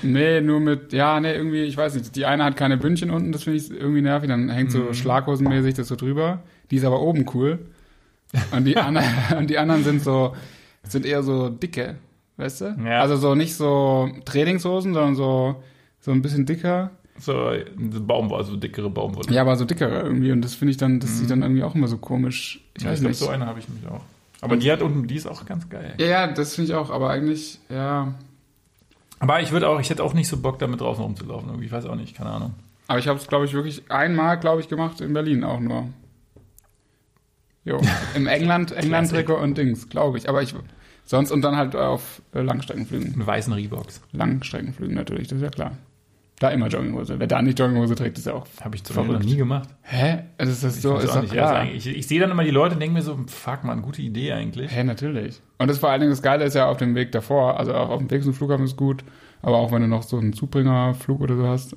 Nee, 0.02 0.40
nur 0.40 0.60
mit, 0.60 0.92
ja, 0.94 1.20
nee, 1.20 1.34
irgendwie, 1.34 1.62
ich 1.64 1.76
weiß 1.76 1.94
nicht. 1.96 2.16
Die 2.16 2.24
eine 2.24 2.44
hat 2.44 2.56
keine 2.56 2.78
Bündchen 2.78 3.10
unten, 3.10 3.30
das 3.32 3.44
finde 3.44 3.58
ich 3.58 3.70
irgendwie 3.70 4.00
nervig. 4.02 4.28
Dann 4.30 4.48
hängt 4.48 4.72
so 4.72 4.92
schlaghosenmäßig 4.94 5.74
das 5.74 5.88
so 5.88 5.96
drüber. 5.96 6.42
Die 6.70 6.76
ist 6.76 6.84
aber 6.84 7.00
oben 7.02 7.26
cool. 7.34 7.58
Und 8.52 8.64
die, 8.64 8.76
anderen, 8.76 9.06
und 9.38 9.50
die 9.50 9.58
anderen 9.58 9.84
sind 9.84 10.02
so, 10.02 10.34
sind 10.82 11.06
eher 11.06 11.22
so 11.22 11.48
dicke, 11.48 11.96
weißt 12.36 12.60
du? 12.62 12.76
Ja. 12.84 13.00
Also 13.00 13.16
so 13.16 13.34
nicht 13.34 13.54
so 13.54 14.08
Trainingshosen, 14.24 14.94
sondern 14.94 15.14
so, 15.14 15.62
so 16.00 16.10
ein 16.10 16.22
bisschen 16.22 16.46
dicker. 16.46 16.90
So 17.18 17.52
Baumwolle, 17.76 18.44
so 18.44 18.56
dickere 18.56 18.90
Baumwolle. 18.90 19.32
Ja, 19.32 19.42
aber 19.42 19.56
so 19.56 19.64
dickere 19.64 20.02
irgendwie. 20.02 20.32
Und 20.32 20.42
das 20.42 20.54
finde 20.54 20.72
ich 20.72 20.76
dann, 20.78 20.98
das 20.98 21.18
sieht 21.18 21.30
dann 21.30 21.42
irgendwie 21.42 21.62
auch 21.62 21.74
immer 21.76 21.86
so 21.86 21.96
komisch. 21.98 22.60
Ich 22.76 22.82
Ja, 22.82 22.90
weiß 22.90 22.98
ich 22.98 23.00
glaube, 23.02 23.10
nicht. 23.10 23.18
so 23.20 23.28
eine 23.28 23.46
habe 23.46 23.60
ich 23.60 23.68
nämlich 23.68 23.86
auch. 23.88 24.00
Aber 24.40 24.56
die 24.56 24.70
hat 24.70 24.82
unten, 24.82 25.06
die 25.06 25.14
ist 25.14 25.26
auch 25.26 25.46
ganz 25.46 25.68
geil. 25.70 25.94
ja, 25.98 26.06
ja, 26.06 26.26
das 26.26 26.54
finde 26.56 26.72
ich 26.72 26.76
auch, 26.76 26.90
aber 26.90 27.10
eigentlich, 27.10 27.60
ja. 27.70 28.12
Aber 29.20 29.40
ich 29.40 29.52
würde 29.52 29.68
auch, 29.68 29.80
ich 29.80 29.88
hätte 29.88 30.02
auch 30.02 30.12
nicht 30.12 30.28
so 30.28 30.36
Bock, 30.36 30.58
damit 30.58 30.80
draußen 30.80 31.02
rumzulaufen. 31.02 31.48
Irgendwie, 31.48 31.66
ich 31.66 31.72
weiß 31.72 31.86
auch 31.86 31.94
nicht, 31.94 32.14
keine 32.16 32.30
Ahnung. 32.30 32.54
Aber 32.88 32.98
ich 32.98 33.08
habe 33.08 33.18
es, 33.18 33.26
glaube 33.28 33.44
ich, 33.46 33.54
wirklich 33.54 33.90
einmal, 33.90 34.38
glaube 34.38 34.60
ich, 34.60 34.68
gemacht 34.68 35.00
in 35.00 35.14
Berlin 35.14 35.44
auch 35.44 35.60
nur. 35.60 35.88
Jo, 37.64 37.80
im 38.14 38.26
England, 38.26 38.72
England-Trikot 38.72 39.36
und 39.36 39.56
Dings, 39.56 39.88
glaube 39.88 40.18
ich. 40.18 40.28
Aber 40.28 40.42
ich, 40.42 40.54
sonst 41.04 41.30
und 41.30 41.42
dann 41.42 41.56
halt 41.56 41.74
auf 41.74 42.22
äh, 42.34 42.40
Langstreckenflügen. 42.40 43.16
Mit 43.16 43.26
weißen 43.26 43.52
Reeboks. 43.52 44.02
Langstreckenflügen 44.12 44.94
natürlich, 44.94 45.28
das 45.28 45.38
ist 45.38 45.44
ja 45.44 45.50
klar. 45.50 45.72
Da 46.40 46.50
immer 46.50 46.66
Jogginghose. 46.66 47.20
Wer 47.20 47.28
da 47.28 47.40
nicht 47.40 47.58
Jogginghose 47.58 47.94
trägt, 47.94 48.18
ist 48.18 48.26
ja 48.26 48.34
auch. 48.34 48.46
Habe 48.60 48.74
ich 48.74 48.82
zumindest 48.82 49.20
noch 49.20 49.24
nie 49.24 49.36
gemacht. 49.36 49.68
Hä? 49.82 50.24
Also 50.36 50.52
ist 50.52 50.64
das 50.64 50.82
so? 50.82 50.96
Ich 50.96 50.96
weiß 50.96 51.04
Ist 51.04 51.16
auch 51.16 51.22
nicht, 51.22 51.32
klar. 51.32 51.54
also 51.54 51.72
ich, 51.72 51.86
ich 51.86 52.06
sehe 52.08 52.18
dann 52.18 52.30
immer 52.32 52.42
die 52.42 52.50
Leute 52.50 52.74
und 52.74 52.80
denke 52.80 52.94
mir 52.94 53.02
so, 53.02 53.18
fuck 53.28 53.62
man, 53.62 53.82
gute 53.82 54.02
Idee 54.02 54.32
eigentlich. 54.32 54.74
Hä, 54.74 54.82
natürlich. 54.82 55.40
Und 55.58 55.68
das 55.68 55.78
vor 55.78 55.90
allen 55.90 56.00
Dingen 56.00 56.10
das 56.10 56.22
Geile 56.22 56.44
ist 56.44 56.54
ja 56.54 56.66
auf 56.66 56.76
dem 56.76 56.96
Weg 56.96 57.12
davor, 57.12 57.58
also 57.58 57.72
auch 57.72 57.88
auf 57.88 57.98
dem 58.00 58.10
Weg 58.10 58.24
zum 58.24 58.34
Flughafen 58.34 58.64
ist 58.64 58.76
gut, 58.76 59.04
aber 59.42 59.58
auch 59.58 59.70
wenn 59.70 59.82
du 59.82 59.88
noch 59.88 60.02
so 60.02 60.18
einen 60.18 60.32
Zubringerflug 60.32 61.20
oder 61.20 61.36
so 61.36 61.46
hast 61.46 61.76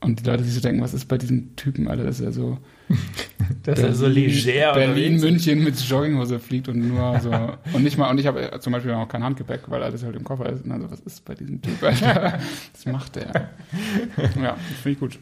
und 0.00 0.20
die 0.20 0.24
Leute 0.24 0.42
sich 0.42 0.54
so 0.54 0.60
denken, 0.60 0.80
was 0.80 0.94
ist 0.94 1.04
bei 1.04 1.18
diesem 1.18 1.54
Typen, 1.56 1.86
Alter, 1.86 2.04
das 2.04 2.18
ist 2.18 2.24
ja 2.24 2.32
so 2.32 2.56
Das 3.62 3.78
ist 3.78 3.98
so 3.98 4.06
leger 4.06 4.72
Berlin, 4.72 5.14
unterwegs. 5.14 5.22
München 5.22 5.64
mit 5.64 5.80
Jogginghose 5.80 6.38
fliegt 6.38 6.68
und 6.68 6.88
nur 6.88 7.20
so 7.20 7.30
und 7.72 7.82
nicht 7.82 7.98
mal 7.98 8.10
und 8.10 8.18
ich 8.18 8.26
habe 8.26 8.58
zum 8.60 8.72
Beispiel 8.72 8.92
auch 8.92 9.08
kein 9.08 9.22
Handgepäck, 9.22 9.62
weil 9.68 9.82
alles 9.82 10.02
halt 10.04 10.16
im 10.16 10.24
Koffer 10.24 10.50
ist. 10.50 10.64
Und 10.64 10.72
also 10.72 10.90
was 10.90 11.00
ist 11.00 11.24
bei 11.24 11.34
diesem 11.34 11.60
Typ? 11.60 11.82
Alter? 11.82 12.38
Was 12.72 12.86
macht 12.86 13.16
der? 13.16 13.50
Ja, 14.40 14.56
das 14.56 14.80
finde 14.82 14.90
ich 14.90 15.00
gut. 15.00 15.18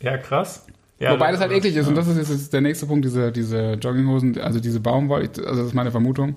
Ja, 0.00 0.16
krass. 0.18 0.66
Ja, 1.00 1.12
Wobei 1.12 1.32
das 1.32 1.40
halt 1.40 1.52
eklig 1.52 1.74
ist 1.76 1.88
und 1.88 1.96
das 1.96 2.06
ist 2.06 2.30
jetzt 2.30 2.52
der 2.52 2.60
nächste 2.60 2.86
Punkt, 2.86 3.04
diese, 3.04 3.32
diese 3.32 3.72
Jogginghosen, 3.74 4.38
also 4.38 4.60
diese 4.60 4.78
Baumwolle, 4.78 5.24
also 5.24 5.56
das 5.56 5.66
ist 5.66 5.74
meine 5.74 5.90
Vermutung, 5.90 6.36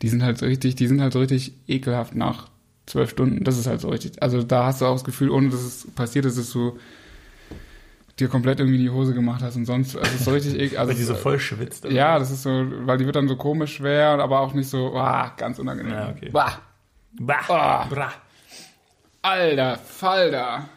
die 0.00 0.08
sind 0.08 0.22
halt 0.22 0.38
so 0.38 0.46
richtig, 0.46 0.76
die 0.76 0.86
sind 0.86 1.02
halt 1.02 1.12
so 1.12 1.18
richtig 1.20 1.52
ekelhaft 1.68 2.14
nach 2.14 2.48
zwölf 2.86 3.10
Stunden. 3.10 3.44
Das 3.44 3.58
ist 3.58 3.66
halt 3.66 3.80
so 3.80 3.88
richtig. 3.88 4.22
Also 4.22 4.42
da 4.42 4.64
hast 4.66 4.80
du 4.80 4.86
auch 4.86 4.94
das 4.94 5.04
Gefühl, 5.04 5.30
ohne 5.30 5.50
dass 5.50 5.60
es 5.60 5.86
passiert 5.94 6.24
ist, 6.24 6.38
dass 6.38 6.50
du 6.50 6.78
dir 8.20 8.28
komplett 8.28 8.58
irgendwie 8.60 8.76
in 8.78 8.82
die 8.84 8.90
Hose 8.90 9.14
gemacht 9.14 9.42
hast 9.42 9.56
und 9.56 9.64
sonst, 9.66 9.96
also 9.96 10.08
es 10.08 10.14
ist 10.16 10.24
so 10.24 10.30
richtig 10.32 10.54
ekelhaft. 10.54 10.78
Also 10.78 10.88
Weil 10.90 10.96
die 10.96 11.02
so 11.04 11.14
voll 11.14 11.38
schwitzt. 11.38 11.84
oder? 11.86 11.94
ja, 11.94 12.18
das 12.18 12.30
ist 12.30 12.42
so, 12.42 12.50
weil 12.50 12.98
die 12.98 13.06
wird 13.06 13.16
dann 13.16 13.28
so 13.28 13.36
komisch 13.36 13.76
schwer, 13.76 14.08
aber 14.20 14.40
auch 14.40 14.54
nicht 14.54 14.68
so, 14.68 14.94
ah, 14.96 15.32
ganz 15.36 15.58
unangenehm. 15.58 15.92
Ja, 15.92 16.10
okay. 16.10 16.30
Bah, 16.32 16.58
Bah, 17.20 17.40
Ah. 17.48 17.86
bra. 17.88 18.12
alter 19.22 19.78
Falter. 19.78 20.68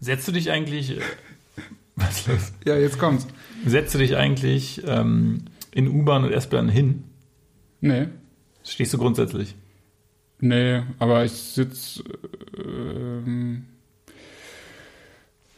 Setzt 0.00 0.28
du 0.28 0.32
dich 0.32 0.50
eigentlich, 0.50 0.96
äh, 0.98 1.00
was 1.96 2.18
ist 2.20 2.26
los? 2.28 2.52
Ja, 2.64 2.76
jetzt 2.76 2.98
kommt's. 2.98 3.26
Setzt 3.66 3.94
du 3.94 3.98
dich 3.98 4.16
eigentlich 4.16 4.82
ähm, 4.86 5.44
in 5.72 5.88
U-Bahn 5.88 6.24
und 6.24 6.32
S-Bahn 6.32 6.68
hin? 6.68 7.04
Nee, 7.80 8.08
Stehst 8.66 8.94
du 8.94 8.98
grundsätzlich? 8.98 9.54
nee, 10.40 10.82
aber 10.98 11.24
ich 11.24 11.32
sitz, 11.32 12.02
ähm, 12.58 13.66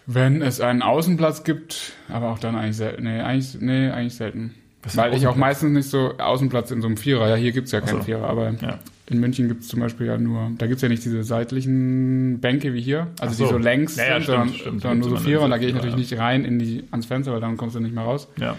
wenn 0.07 0.43
es 0.43 0.61
einen 0.61 0.83
Außenplatz 0.83 1.45
gibt, 1.45 1.93
aber 2.09 2.31
auch 2.31 2.39
dann 2.39 2.55
eigentlich 2.57 2.77
selten, 2.77 3.05
nee, 3.05 3.21
eigentlich, 3.21 3.57
nee, 3.61 3.89
eigentlich 3.91 4.15
selten. 4.15 4.55
Weil 4.95 5.15
ich 5.15 5.27
auch 5.27 5.35
meistens 5.35 5.73
nicht 5.73 5.91
so 5.91 6.17
Außenplatz 6.19 6.71
in 6.71 6.81
so 6.81 6.87
einem 6.87 6.97
Vierer, 6.97 7.29
ja, 7.29 7.35
hier 7.35 7.51
gibt's 7.51 7.73
ja 7.73 7.81
keinen 7.81 7.99
so. 7.99 8.05
Vierer, 8.05 8.29
aber 8.29 8.53
Ja. 8.61 8.79
in 9.11 9.19
München 9.19 9.49
gibt's 9.49 9.67
zum 9.67 9.81
Beispiel 9.81 10.07
ja 10.07 10.17
nur, 10.17 10.53
da 10.59 10.69
gibt's 10.69 10.83
ja 10.83 10.89
nicht 10.89 11.05
diese 11.05 11.25
seitlichen 11.25 12.39
Bänke 12.41 12.73
wie 12.73 12.81
hier, 12.81 13.09
also 13.21 13.35
so. 13.35 13.45
die 13.47 13.51
so 13.51 13.59
längs 13.59 13.97
Ja, 13.97 14.05
ja, 14.05 14.15
sind, 14.15 14.27
sondern, 14.27 14.49
stimmt. 14.55 14.83
sondern 14.83 14.99
nur 15.01 15.11
so 15.11 15.17
Vierer 15.17 15.43
und 15.43 15.51
da 15.51 15.59
gehe 15.59 15.69
ich 15.69 15.75
natürlich 15.75 15.97
nicht 15.97 16.17
rein 16.19 16.45
in 16.45 16.61
die, 16.61 16.85
ans 16.93 17.07
Fenster, 17.07 17.33
weil 17.33 17.41
dann 17.41 17.57
kommst 17.57 17.75
du 17.75 17.81
nicht 17.81 17.95
mehr 17.95 18.05
raus. 18.05 18.29
Ja. 18.39 18.57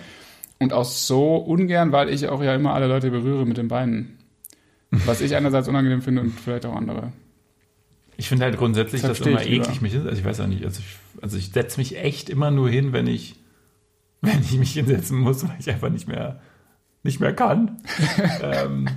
Und 0.60 0.74
auch 0.74 0.84
so 0.86 1.38
ungern, 1.38 1.94
weil 1.94 2.10
ich 2.10 2.28
auch 2.28 2.44
ja 2.44 2.54
immer 2.56 2.74
alle 2.74 2.88
Leute 2.88 3.10
berühre 3.10 3.46
mit 3.46 3.58
den 3.58 3.70
Beinen. 3.70 4.18
Was 5.06 5.22
ich 5.22 5.34
einerseits 5.36 5.68
unangenehm 5.70 6.02
finde 6.02 6.22
und 6.22 6.32
vielleicht 6.38 6.66
auch 6.66 6.76
andere. 6.76 7.12
Ich 8.18 8.30
finde 8.30 8.46
halt 8.46 8.58
grundsätzlich, 8.58 9.02
stehe 9.02 9.32
immer 9.32 9.46
eklig 9.46 9.82
mich. 9.82 9.96
Also 9.96 10.10
ich 10.10 10.26
weiß 10.26 10.40
auch 10.42 10.48
nicht, 10.48 10.66
also 10.66 10.80
ich, 10.80 11.22
also 11.22 11.38
ich 11.38 11.52
setze 11.52 11.80
mich 11.80 11.98
echt 11.98 12.30
immer 12.30 12.52
nur 12.52 12.70
hin, 12.70 12.92
wenn 12.94 13.08
ich, 13.08 13.36
wenn 14.22 14.42
ich 14.42 14.58
mich 14.58 14.74
hinsetzen 14.74 15.20
muss, 15.20 15.44
weil 15.48 15.56
ich 15.60 15.70
einfach 15.70 15.90
nicht 15.90 16.08
mehr, 16.08 16.40
nicht 17.04 17.20
mehr 17.20 17.34
kann. 17.34 17.78
ähm, 18.42 18.88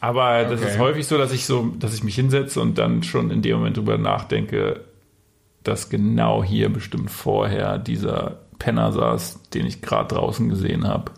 Aber 0.00 0.44
das 0.44 0.60
Okay. 0.60 0.70
ist 0.70 0.78
häufig 0.78 1.06
so, 1.06 1.18
dass 1.18 1.32
ich 1.32 1.44
so, 1.46 1.74
dass 1.78 1.94
ich 1.94 2.02
mich 2.02 2.14
hinsetze 2.14 2.60
und 2.60 2.78
dann 2.78 3.02
schon 3.02 3.30
in 3.30 3.42
dem 3.42 3.58
Moment 3.58 3.76
drüber 3.76 3.98
nachdenke, 3.98 4.80
dass 5.62 5.90
genau 5.90 6.42
hier 6.44 6.70
bestimmt 6.72 7.10
vorher 7.10 7.78
dieser 7.78 8.38
Penner 8.58 8.92
saß, 8.92 9.50
den 9.50 9.66
ich 9.66 9.82
gerade 9.82 10.14
draußen 10.14 10.48
gesehen 10.48 10.86
habe, 10.86 11.12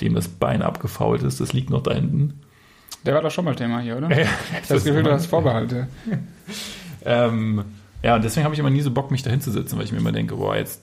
dem 0.00 0.14
das 0.14 0.28
Bein 0.28 0.62
abgefault 0.62 1.22
ist. 1.22 1.40
Das 1.40 1.52
liegt 1.52 1.70
noch 1.70 1.82
da 1.82 1.94
hinten. 1.94 2.40
Der 3.04 3.14
war 3.14 3.22
doch 3.22 3.30
schon 3.30 3.44
mal 3.44 3.54
Thema 3.56 3.80
hier, 3.80 3.96
oder? 3.96 4.08
Ja, 4.16 4.26
hab 4.26 4.68
das 4.68 4.84
Gefühl, 4.84 5.02
du 5.02 5.12
hast 5.12 5.26
Vorbehalte. 5.26 5.88
Ähm, 7.06 7.64
ja, 8.02 8.14
und 8.14 8.24
deswegen 8.24 8.44
habe 8.44 8.54
ich 8.54 8.58
immer 8.58 8.70
nie 8.70 8.80
so 8.80 8.90
Bock, 8.90 9.10
mich 9.10 9.22
da 9.22 9.28
hinzusetzen, 9.30 9.76
weil 9.76 9.84
ich 9.84 9.92
mir 9.92 9.98
immer 9.98 10.10
denke, 10.12 10.36
boah, 10.36 10.56
jetzt 10.56 10.80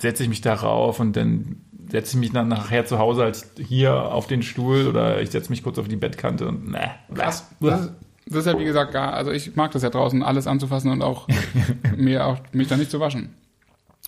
setze 0.00 0.22
ich 0.22 0.28
mich 0.28 0.40
da 0.40 0.54
rauf 0.54 1.00
und 1.00 1.16
dann 1.16 1.56
setze 1.90 2.10
ich 2.16 2.20
mich 2.20 2.32
dann 2.32 2.46
nachher 2.48 2.84
zu 2.86 2.98
Hause 3.00 3.22
halt 3.22 3.44
hier 3.58 3.94
auf 4.12 4.26
den 4.28 4.42
Stuhl 4.42 4.86
oder 4.86 5.20
ich 5.20 5.30
setze 5.30 5.50
mich 5.50 5.62
kurz 5.64 5.78
auf 5.78 5.88
die 5.88 5.96
Bettkante 5.96 6.46
und 6.46 6.70
ne. 6.70 6.90
Das 7.08 7.40
ist, 7.80 7.92
das 8.26 8.36
ist 8.40 8.46
ja 8.46 8.58
wie 8.58 8.64
gesagt 8.64 8.92
gar, 8.92 9.14
also 9.14 9.32
ich 9.32 9.56
mag 9.56 9.72
das 9.72 9.82
ja 9.82 9.90
draußen, 9.90 10.22
alles 10.22 10.46
anzufassen 10.46 10.92
und 10.92 11.02
auch 11.02 11.26
mir 11.96 12.26
auch 12.26 12.38
mich 12.52 12.68
da 12.68 12.76
nicht 12.76 12.90
zu 12.90 13.00
waschen. 13.00 13.34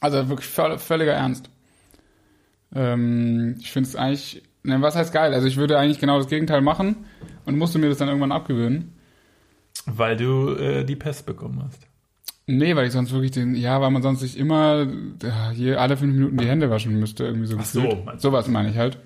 Also 0.01 0.29
wirklich 0.29 0.49
völ- 0.49 0.79
völliger 0.79 1.15
Ernst. 1.15 1.51
Ähm, 2.75 3.57
ich 3.59 3.73
finde 3.73 3.89
es 3.89 3.97
eigentlich, 3.97 4.43
ne, 4.63 4.81
was 4.83 4.95
heißt 4.95 5.13
geil? 5.13 5.35
Also 5.35 5.49
ich 5.49 5.57
würde 5.57 5.79
eigentlich 5.79 5.99
genau 5.99 6.19
das 6.19 6.29
Gegenteil 6.29 6.61
machen 6.61 6.97
und 7.45 7.59
musste 7.59 7.79
mir 7.81 7.89
das 7.89 7.99
dann 7.99 8.09
irgendwann 8.09 8.31
abgewöhnen. 8.33 8.93
Weil 9.87 10.17
du 10.17 10.55
äh, 10.55 10.85
die 10.85 10.97
Pest 10.97 11.27
bekommen 11.27 11.63
hast. 11.65 11.87
Nee, 12.47 12.75
weil 12.77 12.87
ich 12.87 12.93
sonst 12.93 13.13
wirklich 13.13 13.31
den, 13.31 13.55
ja, 13.55 13.81
weil 13.81 13.91
man 13.91 14.03
sonst 14.03 14.21
sich 14.21 14.37
immer 14.39 14.87
ja, 15.23 15.53
je, 15.53 15.75
alle 15.77 15.97
fünf 15.97 16.15
Minuten 16.15 16.37
die 16.37 16.47
Hände 16.49 16.69
waschen 16.71 16.99
müsste, 16.99 17.25
irgendwie 17.25 17.47
so 17.47 17.57
Ach 17.59 17.65
so, 17.65 17.83
gefühlt. 17.83 18.07
du? 18.15 18.19
Sowas 18.19 18.49
meine 18.49 18.71
ich 18.71 18.77
halt. 18.77 18.99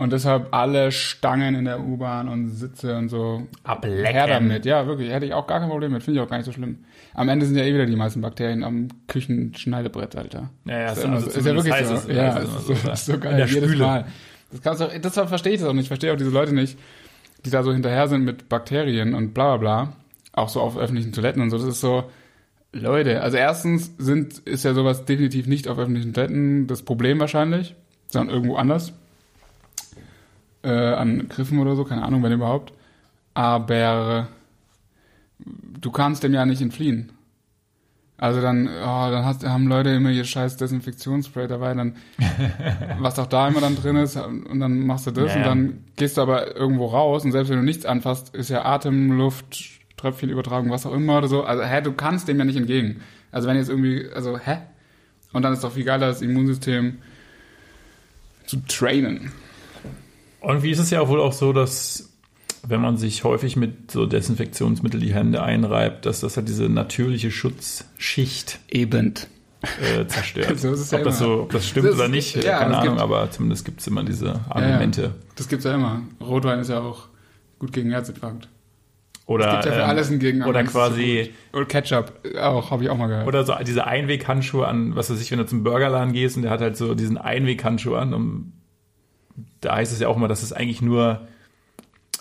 Und 0.00 0.12
deshalb 0.12 0.54
alle 0.54 0.92
Stangen 0.92 1.56
in 1.56 1.64
der 1.64 1.80
U-Bahn 1.80 2.28
und 2.28 2.50
Sitze 2.50 2.96
und 2.96 3.08
so. 3.08 3.48
Ablecken. 3.64 4.04
Her 4.06 4.28
damit, 4.28 4.64
ja, 4.64 4.86
wirklich. 4.86 5.10
Hätte 5.10 5.26
ich 5.26 5.34
auch 5.34 5.46
gar 5.48 5.58
kein 5.58 5.68
Problem 5.68 5.90
mit. 5.92 6.04
Finde 6.04 6.20
ich 6.20 6.24
auch 6.24 6.30
gar 6.30 6.36
nicht 6.36 6.46
so 6.46 6.52
schlimm. 6.52 6.84
Am 7.14 7.28
Ende 7.28 7.46
sind 7.46 7.56
ja 7.56 7.64
eh 7.64 7.74
wieder 7.74 7.84
die 7.84 7.96
meisten 7.96 8.20
Bakterien 8.20 8.62
am 8.62 8.86
Küchenschneidebrett, 9.08 10.14
Alter. 10.14 10.50
Ja, 10.66 10.78
ja, 10.78 10.92
ist, 10.92 11.04
also 11.04 11.28
so, 11.30 11.38
ist 11.38 11.44
ja 11.46 11.54
wirklich 11.54 11.74
so. 11.86 11.94
es- 11.94 12.06
ja, 12.06 12.36
ist 12.38 12.66
so, 12.66 12.74
so, 12.74 12.94
so 12.94 13.18
geil. 13.18 13.36
der 13.38 13.46
Jedes 13.46 13.70
Spüle. 13.70 13.84
Mal. 13.84 14.04
Das 14.52 14.62
kannst 14.62 14.80
du, 14.82 15.00
deshalb 15.00 15.28
verstehe 15.28 15.54
ich 15.54 15.60
das 15.60 15.68
auch 15.68 15.72
nicht. 15.72 15.82
Ich 15.82 15.88
verstehe 15.88 16.12
auch 16.12 16.16
diese 16.16 16.30
Leute 16.30 16.54
nicht, 16.54 16.78
die 17.44 17.50
da 17.50 17.62
so 17.62 17.72
hinterher 17.72 18.08
sind 18.08 18.24
mit 18.24 18.48
Bakterien 18.48 19.14
und 19.14 19.34
bla 19.34 19.56
bla 19.56 19.84
bla. 19.84 19.92
Auch 20.32 20.48
so 20.48 20.60
auf 20.60 20.76
öffentlichen 20.76 21.12
Toiletten 21.12 21.42
und 21.42 21.50
so. 21.50 21.58
Das 21.58 21.66
ist 21.66 21.80
so, 21.80 22.10
Leute, 22.72 23.22
also 23.22 23.36
erstens 23.36 23.92
sind, 23.98 24.38
ist 24.38 24.64
ja 24.64 24.74
sowas 24.74 25.04
definitiv 25.04 25.46
nicht 25.46 25.68
auf 25.68 25.78
öffentlichen 25.78 26.14
Toiletten 26.14 26.66
das 26.66 26.82
Problem 26.82 27.18
wahrscheinlich, 27.20 27.74
sondern 28.08 28.34
irgendwo 28.34 28.56
anders. 28.56 28.92
Äh, 30.62 30.70
an 30.70 31.28
Griffen 31.28 31.58
oder 31.58 31.76
so, 31.76 31.84
keine 31.84 32.02
Ahnung, 32.02 32.22
wenn 32.22 32.32
überhaupt. 32.32 32.72
Aber 33.34 34.28
du 35.38 35.90
kannst 35.90 36.22
dem 36.24 36.34
ja 36.34 36.44
nicht 36.44 36.60
entfliehen. 36.60 37.12
Also 38.20 38.40
dann, 38.40 38.66
oh, 38.66 39.10
dann 39.10 39.24
hast, 39.24 39.46
haben 39.46 39.68
Leute 39.68 39.90
immer 39.90 40.10
ihr 40.10 40.24
scheiß 40.24 40.56
Desinfektionsspray 40.56 41.46
dabei, 41.46 41.72
dann, 41.72 41.96
was 42.98 43.16
auch 43.20 43.28
da 43.28 43.46
immer 43.46 43.60
dann 43.60 43.76
drin 43.76 43.96
ist, 43.96 44.16
und 44.16 44.58
dann 44.58 44.84
machst 44.86 45.06
du 45.06 45.12
das 45.12 45.32
Ja, 45.32 45.36
und 45.36 45.46
dann 45.46 45.84
gehst 45.94 46.16
du 46.16 46.22
aber 46.22 46.56
irgendwo 46.56 46.86
raus 46.86 47.24
und 47.24 47.30
selbst 47.30 47.48
wenn 47.48 47.58
du 47.58 47.64
nichts 47.64 47.86
anfasst, 47.86 48.34
ist 48.34 48.50
ja 48.50 48.64
Atem, 48.64 49.12
Luft, 49.12 49.78
Tröpfchenübertragung, 49.96 50.68
was 50.68 50.84
auch 50.84 50.94
immer 50.94 51.18
oder 51.18 51.28
so. 51.28 51.44
Also, 51.44 51.62
hä, 51.62 51.80
du 51.80 51.92
kannst 51.92 52.26
dem 52.26 52.38
ja 52.38 52.44
nicht 52.44 52.56
entgegen. 52.56 53.02
Also 53.30 53.46
wenn 53.46 53.56
jetzt 53.56 53.68
irgendwie, 53.68 54.08
also, 54.12 54.36
hä? 54.36 54.58
Und 55.32 55.42
dann 55.42 55.52
ist 55.52 55.62
doch 55.62 55.72
viel 55.72 55.84
geiler, 55.84 56.08
das 56.08 56.20
Immunsystem 56.20 56.98
zu 58.46 58.56
trainen. 58.66 59.30
Und 60.40 60.62
wie 60.64 60.70
ist 60.70 60.78
es 60.78 60.90
ja 60.90 61.06
wohl 61.06 61.20
auch 61.20 61.32
so, 61.32 61.52
dass 61.52 62.07
wenn 62.68 62.80
man 62.80 62.96
sich 62.96 63.24
häufig 63.24 63.56
mit 63.56 63.90
so 63.90 64.04
Desinfektionsmittel 64.06 65.00
die 65.00 65.14
Hände 65.14 65.42
einreibt, 65.42 66.04
dass 66.06 66.20
das 66.20 66.36
halt 66.36 66.48
diese 66.48 66.68
natürliche 66.68 67.30
Schutzschicht 67.30 68.60
Eben. 68.68 69.14
äh, 69.62 70.06
zerstört. 70.06 70.58
So 70.58 70.72
ist 70.72 70.80
es 70.80 70.90
ja 70.90 70.98
ob, 70.98 71.04
das 71.04 71.20
immer. 71.20 71.28
so, 71.30 71.42
ob 71.42 71.52
das 71.52 71.66
stimmt 71.66 71.86
Das 71.86 71.94
ist- 71.94 72.00
oder 72.00 72.08
nicht, 72.08 72.36
ja, 72.44 72.58
keine 72.58 72.72
es 72.72 72.76
Ahnung, 72.78 72.94
gibt- 72.94 73.02
aber 73.02 73.30
zumindest 73.30 73.64
gibt 73.64 73.80
es 73.80 73.86
immer 73.86 74.04
diese 74.04 74.40
Argumente. 74.48 75.14
Das 75.36 75.48
gibt's 75.48 75.64
ja 75.64 75.74
immer. 75.74 76.02
Rotwein 76.20 76.58
ist 76.60 76.68
ja 76.70 76.80
auch 76.80 77.06
gut 77.58 77.72
gegen 77.72 77.90
Herzinfarkt. 77.90 78.48
Oder, 79.26 79.46
Es 79.48 79.52
gibt 79.54 79.64
ja 79.66 79.72
für 79.72 79.80
ähm, 79.82 79.88
alles 79.90 80.10
ein 80.10 80.18
Gegenargument. 80.20 80.68
oder 80.70 80.72
quasi, 80.72 81.32
Oder 81.52 81.66
Ketchup, 81.66 82.12
auch, 82.40 82.70
habe 82.70 82.84
ich 82.84 82.88
auch 82.90 82.96
mal 82.96 83.08
gehört. 83.08 83.26
oder 83.26 83.44
so 83.44 83.52
diese 83.66 83.86
Einweghandschuhe 83.86 84.66
an, 84.66 84.96
was 84.96 85.10
weiß 85.10 85.20
ich, 85.20 85.30
wenn 85.30 85.38
du 85.38 85.44
zum 85.44 85.64
Burgerladen 85.64 86.12
gehst 86.14 86.36
und 86.36 86.42
der 86.44 86.50
hat 86.50 86.60
halt 86.62 86.76
so 86.78 86.94
diesen 86.94 87.18
Einweghandschuh 87.18 87.94
an, 87.94 88.14
um, 88.14 88.52
da 89.60 89.76
heißt 89.76 89.92
es 89.92 90.00
ja 90.00 90.08
auch 90.08 90.16
immer, 90.16 90.28
dass 90.28 90.42
es 90.42 90.52
eigentlich 90.54 90.80
nur 90.80 91.26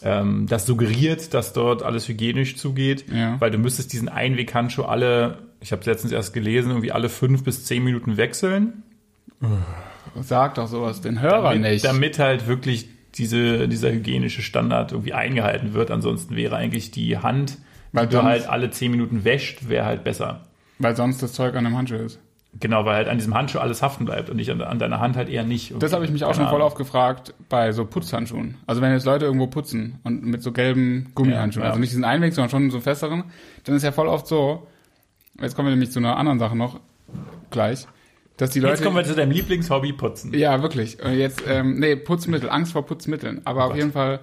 ähm, 0.03 0.45
das 0.47 0.65
suggeriert, 0.65 1.33
dass 1.33 1.53
dort 1.53 1.83
alles 1.83 2.07
hygienisch 2.07 2.55
zugeht, 2.57 3.05
Ja. 3.11 3.39
weil 3.39 3.51
du 3.51 3.57
müsstest 3.57 3.93
diesen 3.93 4.09
Einweghandschuh 4.09 4.83
alle, 4.83 5.39
ich 5.59 5.71
habe 5.71 5.79
es 5.81 5.85
letztens 5.85 6.11
erst 6.13 6.33
gelesen, 6.33 6.69
irgendwie 6.69 6.91
alle 6.91 7.09
fünf 7.09 7.43
bis 7.43 7.65
zehn 7.65 7.83
Minuten 7.83 8.17
wechseln, 8.17 8.83
Sag 10.21 10.55
doch 10.55 10.67
sowas 10.67 11.01
den 11.01 11.21
Hörern 11.21 11.43
damit, 11.55 11.61
nicht. 11.71 11.85
damit 11.85 12.17
halt 12.19 12.47
wirklich 12.47 12.89
diese, 13.15 13.67
dieser 13.67 13.91
hygienische 13.91 14.41
Standard 14.41 14.91
irgendwie 14.91 15.13
eingehalten 15.13 15.73
wird. 15.73 15.91
Ansonsten 15.91 16.35
wäre 16.35 16.55
eigentlich 16.55 16.91
die 16.91 17.17
Hand, 17.17 17.57
Weil 17.91 18.07
die 18.07 18.15
du 18.15 18.23
halt 18.23 18.47
alle 18.49 18.69
zehn 18.71 18.91
Minuten 18.91 19.23
wäscht, 19.25 19.69
wäre 19.69 19.85
halt 19.85 20.03
besser. 20.03 20.47
Weil 20.79 20.95
sonst 20.95 21.21
das 21.21 21.33
Zeug 21.33 21.55
an 21.55 21.63
dem 21.65 21.75
Handschuh 21.77 21.95
ist. 21.97 22.19
Genau, 22.59 22.85
weil 22.85 22.95
halt 22.95 23.07
an 23.07 23.17
diesem 23.17 23.33
Handschuh 23.33 23.59
alles 23.59 23.81
haften 23.81 24.05
bleibt 24.05 24.29
und 24.29 24.37
nicht 24.37 24.49
an, 24.51 24.61
an 24.61 24.79
deiner 24.79 24.99
Hand 24.99 25.15
halt 25.15 25.29
eher 25.29 25.43
nicht. 25.43 25.73
Das 25.79 25.93
habe 25.93 26.05
ich 26.05 26.11
mich 26.11 26.23
auch 26.23 26.33
schon 26.33 26.47
voll 26.47 26.61
oft 26.61 26.77
gefragt 26.77 27.33
bei 27.49 27.71
so 27.71 27.85
Putzhandschuhen. 27.85 28.55
Also 28.65 28.81
wenn 28.81 28.91
jetzt 28.91 29.05
Leute 29.05 29.25
irgendwo 29.25 29.47
putzen 29.47 29.99
und 30.03 30.23
mit 30.25 30.41
so 30.41 30.51
gelben 30.51 31.11
Gummihandschuhen, 31.13 31.61
Ja, 31.61 31.67
ja. 31.67 31.69
also 31.71 31.79
nicht 31.79 31.91
diesen 31.91 32.05
Einweg, 32.05 32.33
sondern 32.33 32.49
schon 32.49 32.71
so 32.71 32.79
festeren, 32.79 33.25
dann 33.65 33.75
ist 33.75 33.83
ja 33.83 33.91
voll 33.91 34.07
oft 34.07 34.27
so, 34.27 34.67
jetzt 35.39 35.55
kommen 35.55 35.67
wir 35.67 35.71
nämlich 35.71 35.91
zu 35.91 35.99
einer 35.99 36.17
anderen 36.17 36.39
Sache 36.39 36.55
noch 36.55 36.79
gleich, 37.49 37.87
dass 38.37 38.51
die 38.51 38.59
Leute... 38.59 38.75
Jetzt 38.75 38.83
kommen 38.83 38.95
wir 38.95 39.03
zu 39.03 39.15
deinem 39.15 39.31
Lieblingshobby 39.31 39.93
putzen. 39.93 40.33
Ja, 40.33 40.61
wirklich. 40.61 41.03
Und 41.03 41.13
jetzt, 41.13 41.43
ähm, 41.47 41.79
nee, 41.79 41.95
Putzmittel, 41.95 42.49
Angst 42.49 42.71
vor 42.71 42.85
Putzmitteln. 42.85 43.41
Aber 43.45 43.65
auf 43.65 43.69
Gott. 43.71 43.77
jeden 43.77 43.91
Fall, 43.91 44.19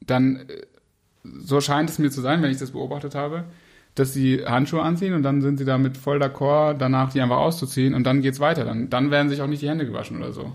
dann, 0.00 0.36
äh, 0.48 0.66
so 1.24 1.60
scheint 1.60 1.90
es 1.90 1.98
mir 1.98 2.10
zu 2.10 2.20
sein, 2.20 2.42
wenn 2.42 2.50
ich 2.50 2.58
das 2.58 2.70
beobachtet 2.72 3.14
habe, 3.14 3.44
dass 3.94 4.12
sie 4.12 4.44
Handschuhe 4.46 4.82
anziehen 4.82 5.14
und 5.14 5.22
dann 5.22 5.42
sind 5.42 5.58
sie 5.58 5.64
damit 5.64 5.96
voll 5.96 6.22
d'accord, 6.22 6.74
danach 6.74 7.12
die 7.12 7.20
einfach 7.20 7.38
auszuziehen 7.38 7.94
und 7.94 8.04
dann 8.04 8.22
geht's 8.22 8.40
weiter. 8.40 8.64
Dann, 8.64 8.88
dann 8.90 9.10
werden 9.10 9.28
sich 9.28 9.42
auch 9.42 9.46
nicht 9.46 9.62
die 9.62 9.68
Hände 9.68 9.86
gewaschen 9.86 10.16
oder 10.16 10.32
so. 10.32 10.52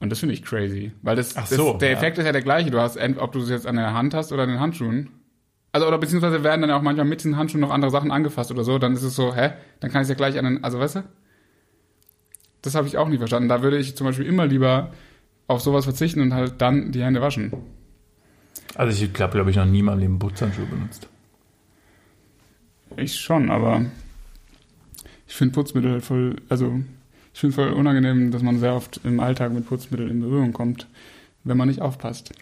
Und 0.00 0.10
das 0.10 0.18
finde 0.18 0.34
ich 0.34 0.42
crazy. 0.42 0.92
Weil 1.02 1.16
das, 1.16 1.36
Ach 1.36 1.46
das 1.48 1.50
so, 1.50 1.74
der 1.74 1.90
ja. 1.90 1.96
Effekt 1.96 2.18
ist 2.18 2.24
ja 2.24 2.32
der 2.32 2.42
gleiche. 2.42 2.70
Du 2.70 2.80
hast, 2.80 2.98
ob 3.18 3.32
du 3.32 3.40
es 3.40 3.50
jetzt 3.50 3.66
an 3.66 3.76
der 3.76 3.92
Hand 3.92 4.14
hast 4.14 4.32
oder 4.32 4.44
an 4.44 4.48
den 4.48 4.60
Handschuhen. 4.60 5.10
Also, 5.72 5.86
oder 5.86 5.98
beziehungsweise 5.98 6.42
werden 6.42 6.62
dann 6.62 6.70
auch 6.72 6.82
manchmal 6.82 7.06
mit 7.06 7.20
diesen 7.20 7.36
Handschuhen 7.36 7.60
noch 7.60 7.70
andere 7.70 7.90
Sachen 7.90 8.10
angefasst 8.10 8.50
oder 8.50 8.64
so. 8.64 8.78
Dann 8.78 8.94
ist 8.94 9.02
es 9.02 9.14
so, 9.14 9.34
hä? 9.34 9.52
Dann 9.78 9.92
kann 9.92 10.00
ich 10.00 10.06
es 10.06 10.08
ja 10.08 10.14
gleich 10.14 10.38
an 10.38 10.44
den, 10.46 10.64
also 10.64 10.80
weißt 10.80 10.96
du? 10.96 11.04
Das 12.62 12.74
habe 12.74 12.88
ich 12.88 12.96
auch 12.98 13.08
nie 13.08 13.18
verstanden. 13.18 13.48
Da 13.48 13.62
würde 13.62 13.78
ich 13.78 13.96
zum 13.96 14.06
Beispiel 14.06 14.26
immer 14.26 14.46
lieber 14.46 14.90
auf 15.46 15.60
sowas 15.60 15.84
verzichten 15.84 16.20
und 16.22 16.34
halt 16.34 16.60
dann 16.60 16.92
die 16.92 17.02
Hände 17.02 17.20
waschen. 17.20 17.52
Also 18.74 19.04
ich 19.04 19.12
glaube, 19.12 19.32
glaube 19.32 19.50
ich, 19.50 19.56
noch 19.56 19.66
nie 19.66 19.80
in 19.80 19.84
meinem 19.84 19.98
Leben 19.98 20.18
Putzhandschuhe 20.18 20.66
benutzt. 20.66 21.08
Ich 22.96 23.14
schon, 23.16 23.50
aber 23.50 23.86
ich 25.26 25.34
finde 25.34 25.54
Putzmittel 25.54 25.92
halt 25.92 26.04
voll, 26.04 26.36
also 26.48 26.80
ich 27.32 27.40
finde 27.40 27.54
voll 27.54 27.72
unangenehm, 27.72 28.30
dass 28.30 28.42
man 28.42 28.58
sehr 28.58 28.74
oft 28.74 29.00
im 29.04 29.20
Alltag 29.20 29.52
mit 29.52 29.66
Putzmitteln 29.66 30.10
in 30.10 30.20
Berührung 30.20 30.52
kommt, 30.52 30.86
wenn 31.44 31.56
man 31.56 31.68
nicht 31.68 31.80
aufpasst. 31.80 32.32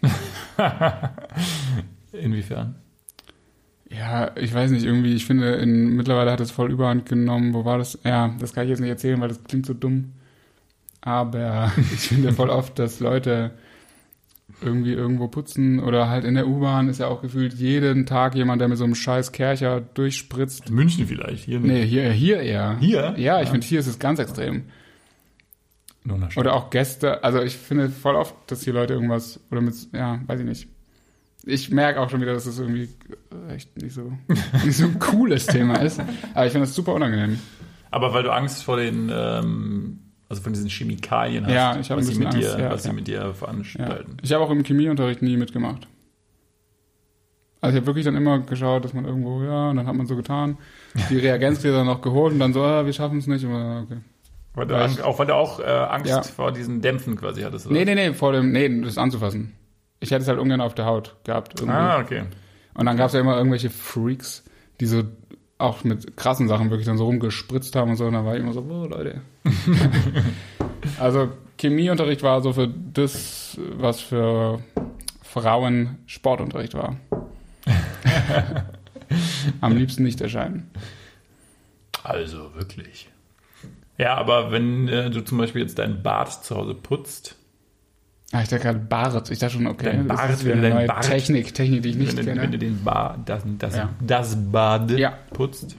Inwiefern? 2.13 2.77
Ja, 3.91 4.37
ich 4.37 4.53
weiß 4.53 4.71
nicht, 4.71 4.85
irgendwie, 4.85 5.15
ich 5.15 5.25
finde, 5.25 5.55
in, 5.57 5.97
mittlerweile 5.97 6.33
hat 6.33 6.41
es 6.41 6.51
voll 6.51 6.71
Überhand 6.71 7.07
genommen. 7.07 7.55
Wo 7.55 7.65
war 7.65 7.79
das? 7.79 7.99
Ja, 8.05 8.35
das 8.39 8.53
kann 8.53 8.65
ich 8.65 8.71
jetzt 8.71 8.81
nicht 8.81 8.91
erzählen, 8.91 9.21
weil 9.21 9.29
das 9.29 9.43
klingt 9.45 9.67
so 9.67 9.75
dumm. 9.75 10.13
Aber 11.01 11.73
ich 11.95 12.09
finde 12.09 12.33
voll 12.33 12.51
oft, 12.51 12.79
dass 12.79 13.01
Leute 13.01 13.53
irgendwie 14.61 14.93
irgendwo 14.93 15.29
putzen 15.29 15.79
oder 15.81 16.09
halt 16.09 16.25
in 16.25 16.35
der 16.35 16.49
U-Bahn 16.49 16.89
ist 16.89 16.99
ja 16.99 17.07
auch 17.07 17.23
gefühlt 17.23 17.55
jeden 17.55 18.07
Tag 18.07 18.35
jemand, 18.35 18.61
der 18.61 18.69
mit 18.69 18.77
so 18.79 18.85
einem 18.85 18.95
scheiß 18.95 19.33
Kercher 19.33 19.81
durchspritzt. 19.81 20.69
In 20.69 20.75
München 20.75 21.07
vielleicht, 21.07 21.45
hier 21.45 21.61
nicht. 21.61 21.71
Nee, 21.71 21.87
hier, 21.87 22.11
hier 22.11 22.41
eher. 22.41 22.77
Hier? 22.81 23.15
Ja, 23.17 23.41
ich 23.41 23.47
Ja. 23.47 23.53
finde, 23.53 23.67
hier 23.67 23.81
ist 23.81 23.87
es 23.87 23.99
ganz 23.99 24.19
extrem. 24.19 24.65
Oder 26.37 26.55
auch 26.55 26.71
Gäste. 26.71 27.23
Also 27.23 27.43
ich 27.43 27.57
finde 27.57 27.91
voll 27.91 28.15
oft, 28.17 28.35
dass 28.47 28.63
hier 28.63 28.73
Leute 28.73 28.95
irgendwas, 28.95 29.41
oder 29.51 29.61
mit, 29.61 29.75
ja, 29.93 30.21
weiß 30.27 30.41
ich 30.41 30.47
nicht. 30.47 30.69
Ich 31.45 31.71
merke 31.71 32.01
auch 32.01 32.11
schon 32.11 32.21
wieder, 32.21 32.33
dass 32.35 32.45
das 32.45 32.59
irgendwie 32.59 32.89
echt 33.49 33.77
nicht 33.81 33.95
so, 33.95 34.13
nicht 34.65 34.77
so 34.77 34.85
ein 34.87 34.99
cooles 34.99 35.47
Thema 35.47 35.77
ist. 35.83 36.01
Aber 36.35 36.47
ich 36.47 36.53
finde 36.53 36.67
das 36.67 36.75
super 36.75 36.95
unangenehm. 36.95 37.39
Aber 37.91 38.13
weil 38.13 38.23
du 38.23 38.31
Angst 38.33 38.65
vor 38.65 38.77
den, 38.77 39.11
ähm, 39.13 39.99
also 40.29 40.43
von 40.43 40.53
diesen 40.53 40.69
Chemikalien 40.69 41.47
hast, 41.47 41.53
Ja, 41.55 41.73
ich 41.79 41.91
was, 41.91 41.99
ein 41.99 42.03
sie 42.15 42.19
mit, 42.19 42.33
dir, 42.35 42.47
Angst, 42.51 42.59
ja, 42.59 42.71
was 42.71 42.83
sie 42.83 42.89
ja. 42.89 42.95
mit 42.95 43.07
dir 43.07 43.15
Ja. 43.21 43.33
veranstalten. 43.33 44.17
Ich 44.23 44.33
habe 44.33 44.45
auch 44.45 44.51
im 44.51 44.63
Chemieunterricht 44.65 45.23
nie 45.23 45.37
mitgemacht. 45.37 45.87
Also 47.61 47.75
ich 47.77 47.81
habe 47.81 47.87
wirklich 47.87 48.05
dann 48.05 48.15
immer 48.17 48.39
geschaut, 48.41 48.85
dass 48.85 48.95
man 48.95 49.05
irgendwo, 49.05 49.43
ja, 49.43 49.71
und 49.71 49.77
dann 49.77 49.87
hat 49.87 49.95
man 49.95 50.07
so 50.07 50.15
getan, 50.17 50.59
die 51.11 51.17
Reagenzgläser 51.19 51.83
noch 51.85 52.01
geholt 52.03 52.33
und 52.33 52.39
dann 52.39 52.53
so, 52.53 52.63
ah, 52.63 52.85
wir 52.87 52.93
schaffen 52.93 53.19
es 53.19 53.27
nicht. 53.27 53.45
Aber, 53.45 53.83
okay. 53.85 53.99
Weil 54.55 54.67
du 54.67 54.75
Weil 54.75 54.83
Ang- 54.85 54.91
ich- 54.93 55.03
auch 55.03 55.19
weil 55.19 55.27
du 55.27 55.35
auch 55.35 55.59
äh, 55.61 55.65
Angst 55.65 56.07
Ja. 56.11 56.23
vor 56.23 56.53
diesen 56.53 56.81
Dämpfen 56.81 57.17
quasi 57.17 57.43
hattest. 57.43 57.67
Oder? 57.67 57.75
Nee, 57.75 57.85
nee, 57.85 57.95
nee, 57.95 58.13
vor 58.13 58.33
dem, 58.33 58.53
nee, 58.53 58.69
das 58.83 58.97
anzufassen. 58.99 59.55
Ich 60.01 60.11
hätte 60.13 60.23
es 60.23 60.29
halt 60.29 60.39
ungern 60.39 60.61
auf 60.61 60.75
der 60.75 60.87
Haut 60.87 61.17
gehabt. 61.25 61.59
Irgendwie. 61.59 61.77
Ah, 61.77 61.99
okay. 62.01 62.23
Und 62.75 62.87
dann 62.87 62.97
gab 62.97 63.09
es 63.09 63.15
ja 63.15 63.21
immer 63.21 63.37
irgendwelche 63.37 63.71
Freaks, 63.71 64.45
die 64.81 64.87
so 64.87 65.03
auch 65.59 65.85
mit 65.85 66.17
krassen 66.17 66.49
Sachen 66.49 66.71
wirklich 66.71 66.87
dann 66.87 66.99
so 66.99 67.05
rumgespritzt 67.07 67.75
haben 67.77 67.91
und 67.91 67.97
so. 67.97 68.07
Und 68.07 68.15
dann 68.15 68.25
war 68.25 68.35
ich 68.35 68.43
immer 68.43 68.53
so, 68.53 68.61
oh, 68.61 68.87
Leute. 68.87 69.21
also 71.01 71.31
Chemieunterricht 71.61 72.23
war 72.23 72.41
so 72.41 72.53
für 72.53 72.69
das, 72.69 73.59
was 73.77 74.01
für 74.01 74.61
Frauen 75.23 75.99
Sportunterricht 76.07 76.75
war. 76.75 76.97
Am 79.61 79.77
liebsten 79.77 80.05
nicht 80.05 80.21
erscheinen. 80.21 80.71
Also 82.05 82.55
wirklich. 82.55 83.09
Ja, 83.99 84.15
aber 84.15 84.53
wenn 84.53 84.89
äh, 84.89 85.11
du 85.11 85.23
zum 85.25 85.39
Beispiel 85.39 85.63
jetzt 85.63 85.79
dein 85.79 86.03
Bad 86.03 86.45
zu 86.45 86.57
Hause 86.57 86.75
putzt, 86.75 87.38
Ah, 88.33 88.43
ich 88.43 88.49
dachte 88.49 88.63
gerade 88.63 88.79
Bart. 88.79 89.31
Ich 89.31 89.39
dachte 89.39 89.55
schon, 89.55 89.67
okay, 89.67 89.87
Dein 89.87 90.07
das 90.09 90.17
Bart, 90.19 90.31
ist 90.31 90.45
wieder 90.45 90.55
eine 90.57 90.87
Bart- 90.87 91.05
Technik, 91.07 91.55
Technik, 91.55 91.83
die 91.83 91.89
ich 91.91 91.97
nicht 91.97 92.17
wenn, 92.17 92.27
kenne. 92.27 92.43
wenn 92.43 92.53
du 92.53 92.59
den 92.59 92.85
ba 92.85 93.17
das, 93.25 93.43
das, 93.59 93.77
Ja. 93.77 93.89
das 94.01 94.37
Bad 94.53 94.91
Ja. 94.91 95.15
putzt, 95.33 95.77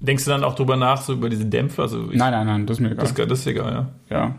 denkst 0.00 0.24
du 0.24 0.30
dann 0.30 0.44
auch 0.44 0.54
drüber 0.54 0.76
nach, 0.76 1.00
so 1.02 1.12
über 1.12 1.28
diese 1.28 1.46
Dämpfe? 1.46 1.82
Also 1.82 2.10
ich, 2.10 2.16
nein, 2.16 2.32
nein, 2.32 2.46
nein, 2.46 2.66
das 2.66 2.76
ist 2.78 2.80
mir 2.80 2.90
egal. 2.92 3.04
das, 3.04 3.14
das 3.14 3.38
ist 3.40 3.46
egal, 3.46 3.72
ja. 3.72 3.88
ja. 4.16 4.34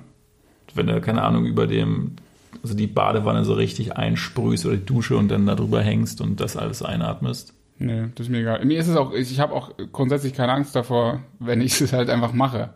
Wenn 0.73 0.87
du, 0.87 1.01
keine 1.01 1.23
Ahnung, 1.23 1.45
über 1.45 1.65
dem, 1.67 2.13
also 2.61 2.75
die 2.75 2.87
Badewanne 2.87 3.43
so 3.45 3.53
richtig 3.53 3.95
einsprühst 3.97 4.65
oder 4.65 4.77
die 4.77 4.85
Dusche 4.85 5.17
und 5.17 5.29
dann 5.29 5.45
da 5.45 5.55
drüber 5.55 5.81
hängst 5.81 6.21
und 6.21 6.39
das 6.39 6.57
alles 6.57 6.83
einatmest. 6.83 7.53
Nee, 7.77 8.07
das 8.15 8.25
ist 8.27 8.29
mir 8.31 8.39
egal. 8.39 8.63
Mir 8.65 8.79
ist 8.79 8.87
es 8.89 8.97
auch, 8.97 9.13
ich 9.13 9.39
habe 9.39 9.53
auch 9.53 9.71
grundsätzlich 9.93 10.33
keine 10.33 10.51
Angst 10.51 10.75
davor, 10.75 11.21
wenn 11.39 11.61
ich 11.61 11.79
es 11.79 11.93
halt 11.93 12.09
einfach 12.09 12.33
mache. 12.33 12.69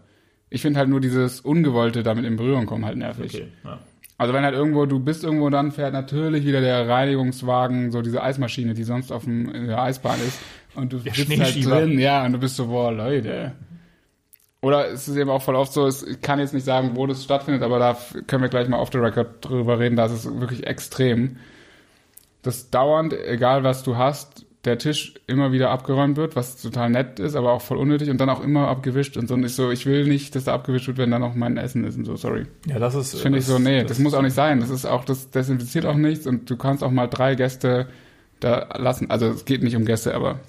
Ich 0.54 0.62
finde 0.62 0.78
halt 0.78 0.88
nur 0.88 1.02
dieses 1.02 1.42
Ungewollte 1.42 2.04
damit 2.04 2.26
in 2.26 2.36
Berührung 2.36 2.68
kommen 2.68 2.86
halt 2.86 2.96
nervig. 2.96 3.34
Okay, 3.34 3.48
ja. 3.64 3.80
Also 4.20 4.36
wenn 4.36 4.44
halt 4.44 4.54
irgendwo, 4.54 4.86
du 4.86 5.00
bist 5.00 5.24
irgendwo, 5.24 5.50
dann 5.50 5.72
fährt 5.72 5.94
natürlich 5.94 6.46
wieder 6.46 6.62
der 6.62 6.88
Reinigungswagen, 6.88 7.90
so 7.90 8.04
diese 8.04 8.22
Eismaschine, 8.22 8.76
die 8.76 8.84
sonst 8.84 9.12
auf 9.12 9.24
dem, 9.24 9.50
in 9.50 9.66
der 9.66 9.82
Eisbahn 9.82 10.20
ist. 10.20 10.40
Und 10.76 10.94
du 10.94 11.00
Der 11.00 11.16
sitzt 11.16 11.40
halt 11.40 11.66
drin, 11.66 11.98
ja, 11.98 12.24
und 12.24 12.34
du 12.34 12.38
bist 12.38 12.56
so, 12.56 12.68
boah, 12.68 12.92
Leute. 12.92 13.54
Oder 14.62 14.92
es 14.92 15.08
ist 15.08 15.18
eben 15.18 15.32
auch 15.32 15.42
voll 15.42 15.56
oft 15.56 15.74
so, 15.74 15.88
ich 15.88 16.22
kann 16.22 16.38
jetzt 16.38 16.54
nicht 16.54 16.66
sagen, 16.66 16.92
wo 16.94 17.08
das 17.08 17.24
stattfindet, 17.24 17.64
aber 17.64 17.80
da 17.80 17.98
können 18.28 18.44
wir 18.44 18.50
gleich 18.50 18.68
mal 18.68 18.78
off 18.80 18.92
the 18.92 19.00
record 19.00 19.44
drüber 19.44 19.80
reden, 19.80 19.96
da 19.96 20.06
ist 20.06 20.12
es 20.12 20.40
wirklich 20.40 20.68
extrem. 20.68 21.38
Dass 22.44 22.70
dauernd, 22.70 23.14
egal 23.14 23.64
was 23.64 23.82
du 23.82 23.98
hast, 23.98 24.46
der 24.66 24.78
Tisch 24.78 25.16
immer 25.28 25.52
wieder 25.52 25.72
abgeräumt 25.72 26.16
wird, 26.16 26.36
was 26.36 26.62
total 26.62 26.90
nett 26.90 27.20
ist, 27.20 27.36
aber 27.36 27.52
auch 27.52 27.62
voll 27.62 27.78
unnötig 27.78 28.10
und 28.10 28.20
dann 28.20 28.30
auch 28.30 28.42
immer 28.42 28.70
abgewischt 28.70 29.18
und 29.18 29.28
so. 29.28 29.34
Und 29.34 29.44
ich 29.44 29.56
so, 29.56 29.72
ich 29.72 29.86
will 29.86 30.06
nicht, 30.06 30.36
dass 30.36 30.46
da 30.46 30.54
abgewischt 30.54 30.88
wird, 30.88 30.98
wenn 30.98 31.12
da 31.12 31.20
noch 31.20 31.36
mein 31.36 31.58
Essen 31.58 31.84
ist 31.84 31.98
und 31.98 32.06
so, 32.06 32.16
sorry. 32.16 32.46
Ja, 32.68 32.80
das 32.80 32.96
ist. 32.96 33.14
Das 33.14 33.22
finde 33.22 33.40
ich 33.40 33.46
so, 33.46 33.60
nee, 33.60 33.84
das, 33.84 34.00
muss 34.00 34.14
auch 34.14 34.22
nicht 34.22 34.36
sein. 34.36 34.62
Das 34.62 34.70
ist 34.70 34.86
auch, 34.86 35.04
das 35.04 35.32
desinfiziert 35.32 35.86
auch 35.86 35.96
nichts 35.96 36.26
und 36.28 36.50
du 36.50 36.56
kannst 36.56 36.84
auch 36.84 36.92
mal 36.92 37.08
drei 37.08 37.36
Gäste 37.36 37.88
da 38.40 38.70
lassen. 38.78 39.10
Also 39.10 39.28
es 39.28 39.44
geht 39.44 39.64
nicht 39.64 39.76
um 39.76 39.84
Gäste, 39.86 40.16
aber 40.16 40.40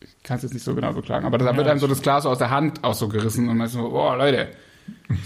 ich 0.00 0.22
kann 0.22 0.36
es 0.36 0.44
jetzt 0.44 0.54
nicht 0.54 0.64
so 0.64 0.74
genau 0.76 0.92
beklagen. 0.92 1.26
Aber 1.26 1.38
da 1.38 1.46
Ja, 1.46 1.56
wird 1.56 1.66
einem 1.66 1.80
so 1.80 1.88
das 1.88 2.02
Glas 2.02 2.22
so 2.22 2.30
aus 2.30 2.38
der 2.38 2.50
Hand 2.50 2.84
auch 2.84 2.94
so 2.94 3.08
gerissen 3.08 3.48
und 3.48 3.56
man 3.56 3.66
ist 3.66 3.72
so, 3.72 3.90
boah, 3.90 4.16
Leute. 4.16 4.48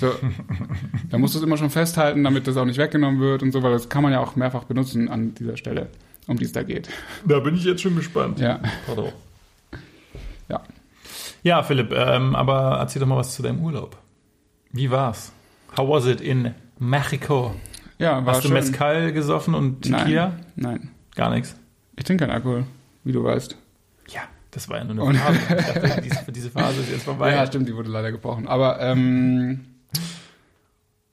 So, 0.01 0.11
da 1.11 1.19
musst 1.19 1.35
du 1.35 1.39
es 1.39 1.45
immer 1.45 1.57
schon 1.59 1.71
festhalten, 1.71 2.25
damit 2.25 2.47
das 2.47 2.57
auch 2.57 2.65
nicht 2.65 2.79
weggenommen 2.79 3.21
wird 3.21 3.43
und 3.43 3.53
so, 3.53 3.63
weil 3.63 3.73
das 3.73 3.89
kann 3.89 4.03
man 4.03 4.13
ja 4.13 4.21
auch 4.21 4.37
mehrfach 4.37 4.65
benutzen 4.65 5.09
an 5.09 5.35
dieser 5.35 5.57
Stelle, 5.57 5.89
um 6.27 6.39
die 6.39 6.45
es 6.45 6.53
da 6.53 6.63
geht. 6.63 6.89
Da 7.25 7.41
bin 7.41 7.55
ich 7.55 7.65
jetzt 7.65 7.83
schon 7.83 7.97
gespannt. 7.97 8.41
Ja, 8.41 8.61
Pardon. 8.87 9.13
ja. 10.49 10.63
Ja, 11.43 11.63
Philipp, 11.63 11.93
ähm, 11.93 12.35
aber 12.35 12.79
erzähl 12.81 13.01
doch 13.01 13.07
mal 13.07 13.17
was 13.17 13.35
zu 13.35 13.43
deinem 13.43 13.63
Urlaub. 13.63 13.97
Wie 14.73 14.91
war's? 14.91 15.33
How 15.77 15.89
was 15.89 16.07
it 16.07 16.21
in 16.21 16.55
Mexico? 16.79 17.55
Ja, 17.99 18.25
war 18.27 18.35
Hast 18.35 18.45
du 18.45 18.49
schön. 18.49 18.55
Mezcal 18.55 19.13
gesoffen 19.13 19.55
und 19.55 19.83
Tequila? 19.83 20.33
Nein, 20.57 20.81
nein. 20.81 20.91
Gar 21.15 21.31
nichts. 21.31 21.57
Ich 21.97 22.05
trinke 22.05 22.25
keinen 22.25 22.35
Alkohol, 22.35 22.65
wie 23.05 23.13
du 23.13 23.25
weißt. 23.25 23.57
Ja, 24.09 24.23
das 24.51 24.69
war 24.69 24.79
ja 24.79 24.85
nur 24.85 25.09
eine 25.09 25.19
Phase. 25.19 25.39
Ich 25.39 25.65
dachte, 25.67 26.03
diese, 26.03 26.33
diese 26.33 26.51
Phase 26.51 26.81
ist 26.81 26.91
jetzt 26.91 27.05
vorbei. 27.05 27.33
Ja, 27.33 27.47
stimmt, 27.47 27.69
die 27.69 27.75
wurde 27.75 27.91
leider 27.91 28.13
gebrochen. 28.13 28.49
Aber 28.49 28.81
ähm, 28.81 29.65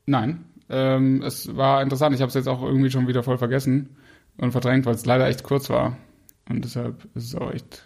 nein, 0.05 0.45
ähm, 0.69 1.21
es 1.21 1.55
war 1.55 1.81
interessant. 1.81 2.15
Ich 2.15 2.21
habe 2.21 2.29
es 2.29 2.33
jetzt 2.35 2.47
auch 2.47 2.61
irgendwie 2.61 2.89
schon 2.91 3.07
wieder 3.07 3.23
voll 3.23 3.37
vergessen 3.37 3.95
und 4.37 4.51
verdrängt, 4.51 4.85
weil 4.85 4.95
es 4.95 5.05
leider 5.05 5.27
echt 5.27 5.43
kurz 5.43 5.69
war. 5.69 5.97
Und 6.49 6.63
deshalb 6.65 7.05
ist 7.15 7.25
es 7.25 7.35
auch 7.35 7.51
echt, 7.53 7.83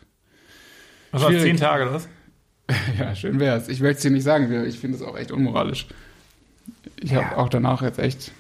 was 1.12 1.22
war 1.24 1.30
schwierig. 1.30 1.46
zehn 1.46 1.58
Tage 1.58 1.84
oder 1.84 1.94
was? 1.94 2.08
ja, 3.00 3.16
schön 3.16 3.40
wär's. 3.40 3.68
Ich 3.70 3.80
möchte 3.80 3.98
es 3.98 4.02
dir 4.04 4.12
nicht 4.12 4.24
sagen, 4.24 4.66
ich 4.66 4.80
finde 4.80 4.98
es 4.98 5.04
auch 5.04 5.18
echt 5.18 5.32
unmoralisch. 5.32 5.88
Ich 7.00 7.14
habe 7.14 7.26
Ja. 7.32 7.38
auch 7.38 7.50
danach 7.50 7.82
jetzt 7.82 8.00
echt, 8.00 8.32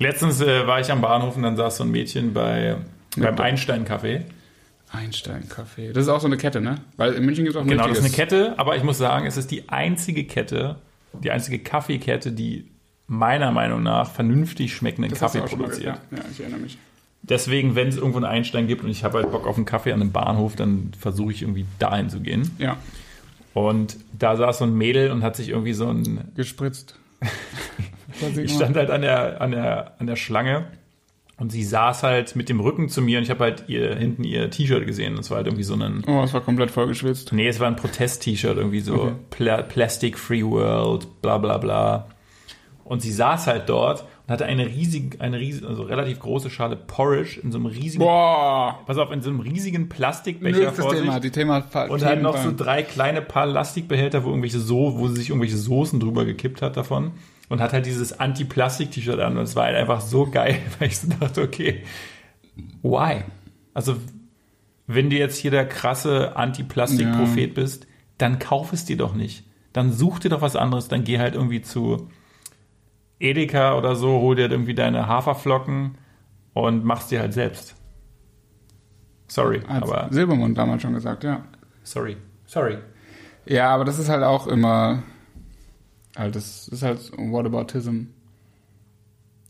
Letztens 0.00 0.40
äh, 0.40 0.66
war 0.66 0.80
ich 0.80 0.90
am 0.90 1.00
Bahnhof 1.00 1.36
und 1.36 1.42
dann 1.44 1.56
saß 1.56 1.76
so 1.76 1.84
ein 1.84 1.90
Mädchen 1.90 2.32
bei, 2.34 2.76
beim. 3.16 3.38
Einstein-Café. 3.38 4.22
Einstein-Kaffee. 4.90 5.92
Das 5.92 6.04
ist 6.04 6.08
auch 6.08 6.20
so 6.20 6.26
eine 6.26 6.36
Kette, 6.36 6.60
ne? 6.60 6.76
Weil 6.96 7.14
in 7.14 7.24
München 7.24 7.44
gibt 7.44 7.54
es 7.54 7.60
auch 7.60 7.64
ein 7.64 7.68
Genau, 7.68 7.86
das 7.88 7.98
ist 7.98 8.04
eine 8.04 8.12
Kette, 8.12 8.54
aber 8.58 8.76
ich 8.76 8.82
muss 8.82 8.98
sagen, 8.98 9.26
es 9.26 9.36
ist 9.36 9.50
die 9.50 9.68
einzige 9.68 10.24
Kette, 10.24 10.76
die 11.12 11.30
einzige 11.30 11.58
Kaffeekette, 11.60 12.32
die 12.32 12.70
meiner 13.06 13.50
Meinung 13.52 13.82
nach 13.82 14.10
vernünftig 14.10 14.74
schmeckenden 14.74 15.10
Das 15.10 15.20
Kaffee 15.20 15.40
produziert. 15.42 15.98
ja, 16.10 16.18
ich 16.30 16.40
erinnere 16.40 16.60
mich. 16.60 16.78
Deswegen, 17.26 17.74
wenn 17.74 17.88
es 17.88 17.96
irgendwo 17.96 18.18
einen 18.18 18.26
Einstein 18.26 18.66
gibt 18.66 18.84
und 18.84 18.90
ich 18.90 19.02
habe 19.02 19.18
halt 19.18 19.30
Bock 19.32 19.46
auf 19.46 19.56
einen 19.56 19.64
Kaffee 19.64 19.92
an 19.92 20.00
einem 20.02 20.12
Bahnhof, 20.12 20.56
dann 20.56 20.92
versuche 20.98 21.32
ich 21.32 21.40
irgendwie 21.42 21.64
dahin 21.78 22.10
zu 22.10 22.20
gehen. 22.20 22.50
Ja, 22.58 22.76
Und 23.54 23.96
da 24.18 24.36
saß 24.36 24.58
so 24.58 24.64
ein 24.64 24.74
Mädel 24.76 25.10
und 25.10 25.22
hat 25.22 25.34
sich 25.36 25.48
irgendwie 25.48 25.72
so 25.72 25.88
ein. 25.88 26.32
gespritzt. 26.34 26.98
Ich 28.36 28.52
stand 28.52 28.76
halt 28.76 28.90
an 28.90 29.02
der, 29.02 29.40
an 29.40 29.50
der, 29.50 29.94
an 29.98 30.06
der 30.06 30.14
Schlange 30.14 30.66
und 31.36 31.50
sie 31.50 31.64
saß 31.64 32.04
halt 32.04 32.36
mit 32.36 32.48
dem 32.48 32.60
Rücken 32.60 32.88
zu 32.88 33.02
mir 33.02 33.18
und 33.18 33.24
ich 33.24 33.30
habe 33.30 33.42
halt 33.42 33.64
ihr 33.66 33.96
hinten 33.96 34.22
ihr 34.22 34.50
T-Shirt 34.50 34.86
gesehen. 34.86 35.16
Das 35.16 35.30
war 35.30 35.38
halt 35.38 35.48
irgendwie 35.48 35.64
so 35.64 35.74
ein. 35.74 36.04
Oh, 36.06 36.22
es 36.22 36.32
war 36.32 36.40
komplett 36.40 36.70
voll 36.70 36.86
geschwitzt. 36.86 37.32
Nee, 37.32 37.48
es 37.48 37.58
war 37.58 37.66
ein 37.66 37.74
Protest-T-Shirt, 37.76 38.56
irgendwie 38.56 38.80
so 38.80 38.94
Okay. 38.94 39.12
Pla 39.30 39.62
Plastic 39.62 40.16
Free 40.16 40.44
World, 40.44 41.08
bla 41.22 41.38
bla 41.38 41.58
bla. 41.58 42.06
Und 42.84 43.02
sie 43.02 43.10
saß 43.12 43.48
halt 43.48 43.68
dort 43.68 44.04
und 44.26 44.32
hatte 44.32 44.46
eine 44.46 44.66
riesige, 44.66 45.20
eine 45.20 45.38
riesige, 45.38 45.66
also 45.66 45.82
relativ 45.82 46.18
große 46.20 46.48
Schale 46.48 46.76
Porridge 46.76 47.38
in 47.42 47.52
so 47.52 47.58
einem 47.58 47.66
riesigen, 47.66 48.02
Boah! 48.02 48.80
pass 48.86 48.96
auf, 48.96 49.10
in 49.10 49.20
so 49.20 49.28
einem 49.28 49.40
riesigen 49.40 49.90
Plastikbecher 49.90 50.58
Nächstes 50.58 50.84
vor 50.84 50.94
Thema, 50.94 51.12
sich. 51.14 51.22
die 51.22 51.30
Thema 51.30 51.62
Und 51.88 52.04
halt 52.04 52.22
noch 52.22 52.38
so 52.38 52.50
drei 52.56 52.82
kleine 52.82 53.20
Plastikbehälter, 53.20 54.24
wo 54.24 54.30
irgendwelche 54.30 54.60
so, 54.60 54.98
wo 54.98 55.08
sie 55.08 55.16
sich 55.16 55.28
irgendwelche 55.28 55.58
Soßen 55.58 56.00
drüber 56.00 56.24
gekippt 56.24 56.62
hat 56.62 56.76
davon. 56.78 57.12
Und 57.50 57.60
hat 57.60 57.74
halt 57.74 57.84
dieses 57.84 58.18
Anti-Plastik-T-Shirt 58.18 59.20
an. 59.20 59.36
Und 59.36 59.44
es 59.44 59.54
war 59.54 59.64
halt 59.64 59.76
einfach 59.76 60.00
so 60.00 60.26
geil, 60.26 60.58
weil 60.78 60.88
ich 60.88 60.98
so 60.98 61.08
dachte, 61.20 61.42
okay, 61.42 61.82
why? 62.82 63.24
Also, 63.74 63.96
wenn 64.86 65.10
du 65.10 65.16
jetzt 65.16 65.36
hier 65.36 65.50
der 65.50 65.68
krasse 65.68 66.34
Anti-Plastik-Prophet 66.34 67.54
bist, 67.54 67.86
dann 68.16 68.38
kauf 68.38 68.72
es 68.72 68.86
dir 68.86 68.96
doch 68.96 69.14
nicht. 69.14 69.44
Dann 69.74 69.92
such 69.92 70.20
dir 70.20 70.30
doch 70.30 70.40
was 70.40 70.56
anderes. 70.56 70.88
Dann 70.88 71.04
geh 71.04 71.18
halt 71.18 71.34
irgendwie 71.34 71.60
zu 71.60 72.08
Edeka 73.18 73.76
oder 73.76 73.96
so, 73.96 74.20
hol 74.20 74.34
dir 74.36 74.50
irgendwie 74.50 74.74
deine 74.74 75.06
Haferflocken 75.06 75.96
und 76.52 76.84
mach's 76.84 77.08
dir 77.08 77.20
halt 77.20 77.32
selbst. 77.32 77.74
Sorry, 79.28 79.60
Hat 79.66 79.82
aber 79.82 80.08
Silbermond 80.10 80.56
damals 80.56 80.82
schon 80.82 80.94
gesagt, 80.94 81.24
ja. 81.24 81.44
sorry, 81.82 82.16
sorry. 82.46 82.78
Ja, 83.46 83.70
aber 83.74 83.84
das 83.84 83.98
ist 83.98 84.08
halt 84.08 84.22
auch 84.22 84.46
immer, 84.46 85.02
halt, 86.16 86.36
das 86.36 86.68
ist 86.68 86.82
halt 86.82 87.12
Whataboutism. 87.16 88.04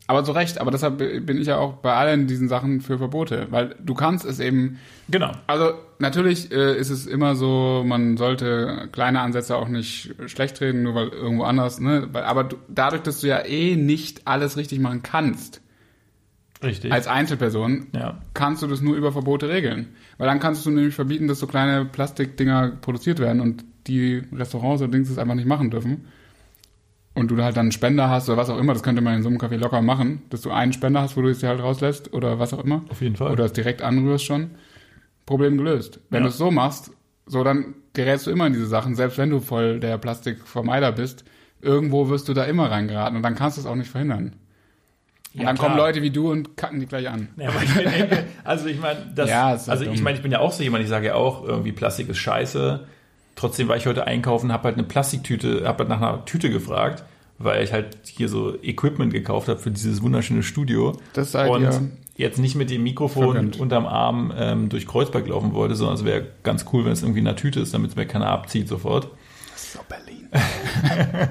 Aber 0.07 0.23
zu 0.23 0.33
Recht, 0.33 0.61
aber 0.61 0.71
deshalb 0.71 0.99
bin 0.99 1.39
ich 1.39 1.47
ja 1.47 1.57
auch 1.57 1.75
bei 1.75 1.95
allen 1.95 2.27
diesen 2.27 2.49
Sachen 2.49 2.83
für 2.83 2.99
Verbote, 2.99 3.47
weil 3.51 3.75
du 3.83 3.95
kannst 3.95 4.27
es 4.27 4.39
eben, 4.39 4.79
Genau. 5.09 5.33
also 5.47 5.73
natürlich 5.99 6.53
äh, 6.53 6.77
ist 6.77 6.91
es 6.91 7.07
immer 7.07 7.35
so, 7.37 7.85
man 7.87 8.19
sollte 8.19 8.89
kleine 8.93 9.21
Ansätze 9.21 9.57
auch 9.57 9.69
nicht 9.69 10.15
schlecht 10.27 10.61
reden, 10.61 10.83
nur 10.83 10.95
weil 10.95 11.09
irgendwo 11.09 11.45
anders, 11.45 11.81
ne, 11.81 12.09
aber 12.13 12.45
du, 12.45 12.57
dadurch, 12.69 13.03
dass 13.03 13.21
du 13.21 13.29
ja 13.29 13.47
eh 13.47 13.77
nicht 13.77 14.27
alles 14.27 14.59
richtig 14.59 14.79
machen 14.79 15.03
kannst, 15.03 15.63
Richtig. 16.63 16.93
als 16.93 17.07
Einzelperson, 17.07 17.87
ja. 17.95 18.21
kannst 18.35 18.63
du 18.63 18.67
das 18.67 18.81
nur 18.81 18.97
über 18.97 19.13
Verbote 19.13 19.49
regeln. 19.49 19.89
Weil 20.19 20.27
dann 20.29 20.41
kannst 20.41 20.65
du 20.65 20.71
nämlich 20.71 20.95
verbieten, 20.95 21.29
dass 21.29 21.39
so 21.39 21.47
kleine 21.47 21.85
Plastikdinger 21.85 22.73
produziert 22.81 23.19
werden 23.19 23.41
und 23.41 23.65
die 23.87 24.23
Restaurants 24.33 24.83
oder 24.83 24.91
Dings 24.91 25.09
das 25.09 25.19
einfach 25.19 25.35
nicht 25.35 25.49
machen 25.49 25.71
dürfen. 25.71 26.07
Und 27.15 27.31
du 27.31 27.41
halt 27.43 27.57
dann 27.57 27.67
einen 27.67 27.73
Spender 27.73 28.09
hast 28.11 28.29
oder 28.29 28.37
was 28.39 28.51
auch 28.51 28.59
immer, 28.59 28.73
das 28.73 28.83
könnte 28.83 29.01
man 29.01 29.15
in 29.15 29.23
so 29.23 29.29
einem 29.29 29.39
Café 29.39 29.57
locker 29.57 29.83
machen, 29.83 30.23
dass 30.31 30.41
du 30.43 30.51
einen 30.51 30.73
Spender 30.73 31.01
hast, 31.01 31.17
wo 31.17 31.23
du 31.23 31.29
es 31.29 31.39
dir 31.39 31.49
halt 31.49 31.61
rauslässt 31.61 32.13
oder 32.13 32.41
was 32.41 32.53
auch 32.53 32.65
immer. 32.65 32.83
Auf 32.89 33.01
jeden 33.03 33.15
Fall. 33.17 33.31
Oder 33.31 33.45
es 33.45 33.53
direkt 33.53 33.83
anrührst 33.83 34.25
schon. 34.25 34.51
Problem 35.27 35.57
gelöst. 35.57 36.01
Wenn 36.11 36.19
Ja. 36.23 36.25
du 36.25 36.31
es 36.31 36.39
so 36.39 36.51
machst, 36.51 36.91
so 37.27 37.45
dann 37.45 37.75
gerätst 37.93 38.27
du 38.27 38.31
immer 38.33 38.47
in 38.49 38.53
diese 38.53 38.67
Sachen, 38.67 38.97
selbst 38.97 39.17
wenn 39.17 39.31
du 39.31 39.41
voll 39.41 39.79
der 39.81 39.97
Plastikvermeider 39.99 40.91
bist, 40.93 41.25
irgendwo 41.63 42.09
wirst 42.11 42.29
du 42.29 42.35
da 42.35 42.45
immer 42.45 42.71
reingeraten 42.71 43.17
und 43.17 43.23
dann 43.23 43.37
kannst 43.37 43.57
du 43.57 43.61
es 43.63 43.67
auch 43.67 43.77
nicht 43.77 43.91
verhindern. 43.91 44.35
Und 45.35 45.41
Ja, 45.41 45.47
dann 45.47 45.57
klar. 45.57 45.69
kommen 45.69 45.79
Leute 45.79 46.03
wie 46.03 46.11
du 46.11 46.31
und 46.31 46.57
kacken 46.57 46.81
die 46.81 46.87
gleich 46.87 47.09
an. 47.09 47.29
Ja, 47.37 47.49
aber 47.51 47.63
ich 47.63 47.73
denke, 47.75 48.25
also 48.45 48.67
ich 48.67 48.81
meine, 48.81 49.13
das, 49.15 49.31
Ja, 49.31 49.45
halt 49.47 49.69
also 49.69 49.85
ich 49.85 49.91
dumm. 49.91 50.03
meine, 50.03 50.17
ich 50.17 50.23
bin 50.23 50.33
ja 50.33 50.41
auch 50.41 50.53
so 50.53 50.63
jemand, 50.65 50.83
ich 50.83 50.91
sage 50.91 51.07
ja 51.07 51.15
auch, 51.15 51.45
irgendwie 51.45 51.73
Plastik 51.73 52.09
ist 52.09 52.19
scheiße. 52.19 52.87
Trotzdem 53.37 53.69
war 53.69 53.77
ich 53.77 53.87
heute 53.87 54.07
einkaufen, 54.07 54.53
habe 54.53 54.65
halt 54.65 54.77
eine 54.77 54.85
Plastiktüte, 54.85 55.67
habe 55.67 55.81
halt 55.81 55.89
nach 55.89 56.01
einer 56.01 56.25
Tüte 56.25 56.51
gefragt, 56.51 57.05
weil 57.39 57.65
ich 57.65 57.73
halt 57.73 57.99
hier 58.05 58.29
so 58.29 58.55
Equipment 58.63 59.13
gekauft 59.13 59.49
habe 59.49 59.59
für 59.59 59.71
dieses 59.71 60.03
wunderschöne 60.03 60.43
Studio. 60.43 60.93
Das 61.15 61.33
seid 61.33 61.51
und 61.51 61.63
ihr 61.63 61.91
jetzt 62.17 62.39
nicht 62.39 62.55
mit 62.55 62.71
dem 62.71 62.83
Mikrofon 62.83 63.33
verwöhnt. 63.33 63.61
unterm 63.61 63.87
Arm 63.87 64.33
ähm, 64.37 64.69
durch 64.69 64.87
Kreuzberg 64.87 65.27
laufen 65.27 65.53
wollte, 65.53 65.75
sondern 65.75 65.97
es 65.97 66.05
wäre 66.05 66.27
ganz 66.43 66.65
cool, 66.73 66.85
wenn 66.85 66.93
es 66.93 67.03
irgendwie 67.03 67.21
in 67.21 67.27
einer 67.27 67.37
Tüte 67.37 67.61
ist, 67.61 67.75
damit 67.75 67.91
es 67.91 67.97
mir 67.97 68.07
keiner 68.07 68.29
abzieht 68.29 68.69
sofort. 68.69 69.09
so 69.57 69.81
Berlin. 69.89 70.29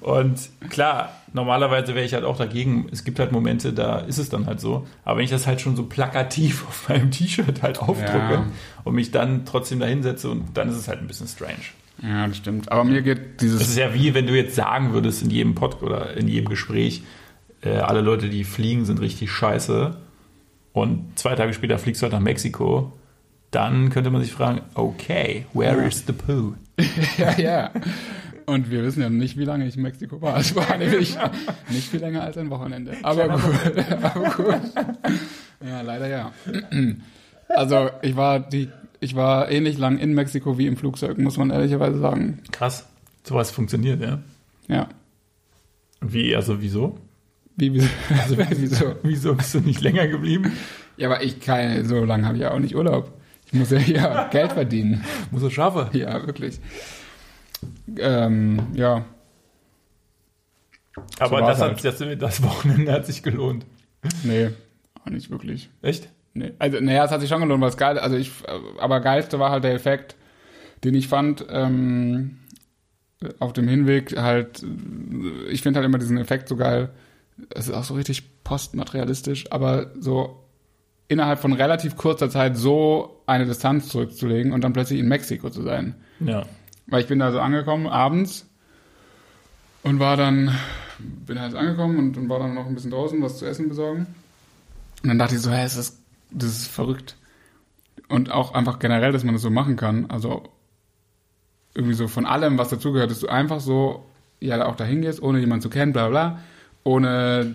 Und 0.00 0.48
klar, 0.70 1.12
normalerweise 1.32 1.94
wäre 1.94 2.04
ich 2.06 2.14
halt 2.14 2.24
auch 2.24 2.36
dagegen. 2.36 2.86
Es 2.92 3.04
gibt 3.04 3.18
halt 3.18 3.32
Momente, 3.32 3.72
da 3.72 3.98
ist 3.98 4.18
es 4.18 4.28
dann 4.28 4.46
halt 4.46 4.60
so. 4.60 4.86
Aber 5.04 5.18
wenn 5.18 5.24
ich 5.24 5.30
das 5.30 5.46
halt 5.46 5.60
schon 5.60 5.76
so 5.76 5.84
plakativ 5.84 6.66
auf 6.68 6.88
meinem 6.88 7.10
T-Shirt 7.10 7.62
halt 7.62 7.80
aufdrucke 7.80 8.32
Ja. 8.34 8.46
und 8.84 8.94
mich 8.94 9.10
dann 9.10 9.44
trotzdem 9.44 9.80
da 9.80 9.86
hinsetze 9.86 10.30
und 10.30 10.56
dann 10.56 10.68
ist 10.68 10.76
es 10.76 10.88
halt 10.88 11.00
ein 11.00 11.06
bisschen 11.08 11.26
strange. 11.28 11.54
Ja, 12.02 12.28
das 12.28 12.36
stimmt. 12.36 12.70
Aber 12.70 12.84
mir 12.84 13.02
geht 13.02 13.18
Das 13.42 13.48
ist 13.50 13.60
dieses. 13.60 13.76
ja 13.76 13.92
wie, 13.92 14.14
wenn 14.14 14.26
du 14.28 14.36
jetzt 14.36 14.54
sagen 14.54 14.92
würdest 14.92 15.22
in 15.22 15.30
jedem 15.30 15.54
Pod 15.56 15.82
oder 15.82 16.16
in 16.16 16.28
jedem 16.28 16.48
Gespräch, 16.48 17.02
äh, 17.62 17.70
alle 17.78 18.02
Leute, 18.02 18.28
die 18.28 18.44
fliegen, 18.44 18.84
sind 18.84 19.00
richtig 19.00 19.32
scheiße. 19.32 19.96
Und 20.72 21.18
zwei 21.18 21.34
Tage 21.34 21.52
später 21.54 21.76
fliegst 21.78 22.00
du 22.00 22.04
halt 22.04 22.12
nach 22.12 22.20
Mexiko. 22.20 22.92
Dann 23.50 23.90
könnte 23.90 24.10
man 24.10 24.22
sich 24.22 24.30
fragen, 24.32 24.60
okay, 24.74 25.46
where 25.54 25.76
Ja. 25.80 25.86
is 25.88 26.04
the 26.06 26.12
poo? 26.12 26.54
ja, 27.18 27.36
ja. 27.36 27.70
Und 28.48 28.70
wir 28.70 28.82
wissen 28.82 29.02
ja 29.02 29.10
nicht, 29.10 29.36
wie 29.36 29.44
lange 29.44 29.66
ich 29.66 29.76
in 29.76 29.82
Mexiko 29.82 30.22
war. 30.22 30.38
Es 30.38 30.56
war 30.56 30.78
nämlich 30.78 31.18
nicht 31.68 31.90
viel 31.90 32.00
länger 32.00 32.22
als 32.22 32.38
ein 32.38 32.48
Wochenende. 32.48 32.96
Aber 33.02 33.28
gut. 33.28 33.84
Aber 34.02 34.30
gut. 34.30 34.60
Ja, 35.62 35.82
leider 35.82 36.08
ja. 36.08 36.32
Also 37.50 37.90
ich 38.00 38.16
war 38.16 38.40
die, 38.40 38.70
ich 39.00 39.14
war 39.14 39.50
ähnlich 39.50 39.76
lang 39.76 39.98
in 39.98 40.14
Mexiko 40.14 40.56
wie 40.56 40.66
im 40.66 40.78
Flugzeug, 40.78 41.18
muss 41.18 41.36
man 41.36 41.50
ehrlicherweise 41.50 41.98
sagen. 41.98 42.38
Krass. 42.50 42.88
Sowas 43.22 43.50
funktioniert, 43.50 44.00
ja. 44.00 44.20
Ja. 44.66 44.88
Wie, 46.00 46.34
also 46.34 46.62
wieso? 46.62 46.98
Wie, 47.56 47.74
wie, 47.74 47.86
also, 48.18 48.38
wieso? 48.56 48.94
Wieso 49.02 49.34
bist 49.34 49.52
du 49.52 49.60
nicht 49.60 49.82
länger 49.82 50.06
geblieben? 50.06 50.52
Ja, 50.96 51.08
aber 51.10 51.22
ich 51.22 51.40
kann, 51.40 51.84
so 51.84 52.02
lange 52.02 52.24
habe 52.24 52.36
ich 52.36 52.44
ja 52.44 52.52
auch 52.52 52.60
nicht 52.60 52.74
Urlaub. 52.74 53.12
Ich 53.44 53.52
muss 53.52 53.70
ja 53.70 53.78
hier 53.78 54.28
Geld 54.32 54.52
verdienen. 54.52 55.04
Muss 55.30 55.42
er 55.42 55.50
schaffen. 55.50 55.88
Ja, 55.98 56.26
wirklich. 56.26 56.60
Ähm, 57.98 58.68
ja. 58.74 59.04
Aber 61.18 61.38
So 61.38 61.46
das, 61.46 61.60
hat, 61.60 61.84
das, 61.84 62.18
das 62.18 62.42
Wochenende 62.42 62.92
hat 62.92 63.06
sich 63.06 63.22
gelohnt. 63.22 63.66
Nee, 64.24 64.50
auch 65.04 65.10
nicht 65.10 65.30
wirklich. 65.30 65.70
Echt? 65.82 66.08
Nee. 66.34 66.52
Also, 66.58 66.80
naja, 66.80 67.04
es 67.04 67.10
hat 67.10 67.20
sich 67.20 67.28
schon 67.28 67.40
gelohnt, 67.40 67.60
weil 67.60 67.70
es 67.70 67.76
geil, 67.76 67.98
also 67.98 68.16
ich, 68.16 68.32
aber 68.78 69.00
geilste 69.00 69.38
war 69.38 69.50
halt 69.50 69.64
der 69.64 69.74
Effekt, 69.74 70.16
den 70.84 70.94
ich 70.94 71.08
fand, 71.08 71.44
ähm, 71.50 72.38
auf 73.40 73.52
dem 73.52 73.66
Hinweg 73.66 74.16
halt, 74.16 74.64
ich 75.50 75.62
finde 75.62 75.78
halt 75.78 75.86
immer 75.86 75.98
diesen 75.98 76.18
Effekt 76.18 76.48
so 76.48 76.56
geil, 76.56 76.90
es 77.50 77.68
ist 77.68 77.74
auch 77.74 77.84
so 77.84 77.94
richtig 77.94 78.44
postmaterialistisch, 78.44 79.50
aber 79.50 79.92
so 79.98 80.44
innerhalb 81.08 81.40
von 81.40 81.52
relativ 81.52 81.96
kurzer 81.96 82.30
Zeit 82.30 82.56
so 82.56 83.22
eine 83.26 83.46
Distanz 83.46 83.88
zurückzulegen 83.88 84.52
und 84.52 84.62
dann 84.62 84.72
plötzlich 84.72 85.00
in 85.00 85.08
Mexiko 85.08 85.50
zu 85.50 85.62
sein. 85.62 85.94
Ja. 86.20 86.44
Weil 86.88 87.02
ich 87.02 87.06
bin 87.08 87.18
da 87.18 87.32
so 87.32 87.40
angekommen, 87.40 87.86
abends, 87.86 88.46
und 89.82 90.00
war 90.00 90.16
dann, 90.16 90.54
bin 90.98 91.40
halt 91.40 91.54
angekommen 91.54 91.98
und, 91.98 92.16
und 92.16 92.28
war 92.28 92.38
dann 92.40 92.54
noch 92.54 92.66
ein 92.66 92.74
bisschen 92.74 92.90
draußen, 92.90 93.22
was 93.22 93.38
zu 93.38 93.46
essen 93.46 93.68
besorgen. 93.68 94.06
Und 95.02 95.08
dann 95.08 95.18
dachte 95.18 95.36
ich 95.36 95.40
so, 95.40 95.50
hä, 95.50 95.64
ist, 95.64 95.76
das 96.30 96.50
ist 96.50 96.68
verrückt. 96.68 97.16
Und 98.08 98.30
auch 98.30 98.54
einfach 98.54 98.78
generell, 98.78 99.12
dass 99.12 99.24
man 99.24 99.34
das 99.34 99.42
so 99.42 99.50
machen 99.50 99.76
kann. 99.76 100.06
Also 100.10 100.42
irgendwie 101.74 101.94
so 101.94 102.08
von 102.08 102.26
allem, 102.26 102.58
was 102.58 102.70
dazugehört, 102.70 103.10
dass 103.10 103.20
du 103.20 103.28
einfach 103.28 103.60
so, 103.60 104.04
ja, 104.40 104.66
auch 104.66 104.76
dahin 104.76 105.02
gehst, 105.02 105.22
ohne 105.22 105.38
jemanden 105.38 105.62
zu 105.62 105.70
kennen, 105.70 105.92
bla 105.92 106.08
bla. 106.08 106.40
Ohne, 106.84 107.54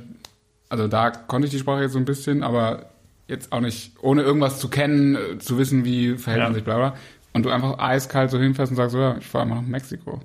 also 0.69 0.88
da 0.88 1.12
konnte 1.12 1.48
ich 1.48 1.52
die 1.52 1.60
Sprache 1.60 1.82
jetzt 1.82 1.93
so 1.93 2.00
ein 2.00 2.06
bisschen, 2.06 2.43
aber 2.43 2.89
jetzt 3.28 3.52
auch 3.52 3.62
nicht, 3.62 3.93
ohne 4.02 4.22
irgendwas 4.22 4.60
zu 4.60 4.69
kennen, 4.69 5.15
äh, 5.15 5.39
zu 5.39 5.58
wissen, 5.58 5.86
wie 5.86 6.17
verhält 6.17 6.43
man 6.43 6.52
Ja. 6.52 6.56
sich, 6.56 6.63
bla 6.63 6.78
bla. 6.78 6.96
Und 7.34 7.46
du 7.46 7.50
einfach 7.50 7.80
eiskalt 7.80 8.32
so 8.32 8.39
hinfährst 8.39 8.72
und 8.72 8.76
sagst 8.76 8.93
so, 8.93 9.00
ja, 9.00 9.17
ich 9.17 9.26
fahre 9.26 9.46
mal 9.46 9.56
nach 9.56 9.67
Mexiko. 9.67 10.22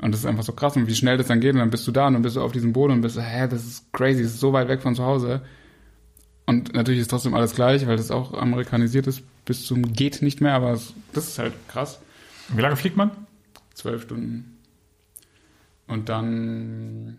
Und 0.00 0.12
das 0.12 0.20
ist 0.20 0.26
einfach 0.26 0.44
so 0.44 0.52
krass 0.52 0.76
und 0.76 0.86
wie 0.86 0.94
schnell 0.94 1.16
das 1.16 1.26
dann 1.26 1.40
geht 1.40 1.54
und 1.54 1.60
dann 1.60 1.70
bist 1.70 1.86
du 1.86 1.92
da 1.92 2.06
und 2.06 2.12
dann 2.12 2.22
bist 2.22 2.36
du 2.36 2.42
auf 2.42 2.52
diesem 2.52 2.72
Boden 2.72 2.92
und 2.92 3.00
bist 3.00 3.14
so, 3.14 3.22
hä, 3.22 3.48
das 3.48 3.64
ist 3.64 3.92
crazy, 3.92 4.22
das 4.22 4.32
ist 4.32 4.40
so 4.40 4.52
weit 4.52 4.68
weg 4.68 4.82
von 4.82 4.94
zu 4.94 5.04
Hause. 5.04 5.40
Und 6.44 6.74
natürlich 6.74 7.00
ist 7.00 7.08
trotzdem 7.08 7.34
alles 7.34 7.54
gleich, 7.54 7.86
weil 7.86 7.96
das 7.96 8.10
auch 8.10 8.34
amerikanisiert 8.34 9.06
ist 9.06 9.22
bis 9.46 9.64
zum 9.64 9.94
geht 9.94 10.20
nicht 10.20 10.42
mehr, 10.42 10.52
aber 10.52 10.72
es, 10.72 10.92
das 11.14 11.28
ist 11.28 11.38
halt 11.38 11.54
krass. 11.68 12.00
Wie 12.48 12.60
lange 12.60 12.76
fliegt 12.76 12.96
man? 12.96 13.10
Zwölf 13.72 14.02
Stunden. 14.02 14.58
Und 15.86 16.08
dann, 16.08 17.18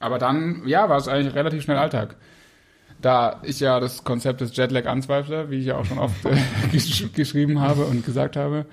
aber 0.00 0.18
dann, 0.18 0.66
ja, 0.66 0.88
war 0.88 0.98
es 0.98 1.08
eigentlich 1.08 1.34
relativ 1.34 1.62
schnell 1.62 1.78
Alltag. 1.78 2.16
Da 3.00 3.40
ich 3.44 3.60
ja 3.60 3.80
das 3.80 4.04
Konzept 4.04 4.40
des 4.40 4.56
Jetlag 4.56 4.86
anzweifle, 4.86 5.50
wie 5.50 5.58
ich 5.58 5.66
ja 5.66 5.76
auch 5.76 5.84
schon 5.84 5.98
oft 5.98 6.24
äh, 6.24 6.36
gesch 6.72 7.12
geschrieben 7.14 7.60
habe 7.60 7.84
und 7.84 8.04
gesagt 8.04 8.36
habe, 8.36 8.66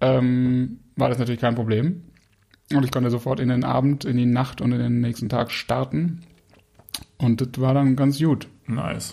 ähm, 0.00 0.80
war 0.96 1.08
das 1.08 1.18
natürlich 1.18 1.40
kein 1.40 1.54
Problem. 1.54 2.02
Und 2.72 2.84
ich 2.84 2.90
konnte 2.90 3.10
sofort 3.10 3.40
in 3.40 3.48
den 3.48 3.64
Abend, 3.64 4.04
in 4.04 4.16
die 4.16 4.26
Nacht 4.26 4.60
und 4.60 4.72
in 4.72 4.78
den 4.78 5.00
nächsten 5.00 5.28
Tag 5.28 5.50
starten. 5.50 6.20
Und 7.16 7.40
das 7.40 7.60
war 7.60 7.74
dann 7.74 7.96
ganz 7.96 8.18
gut. 8.18 8.48
Nice. 8.66 9.12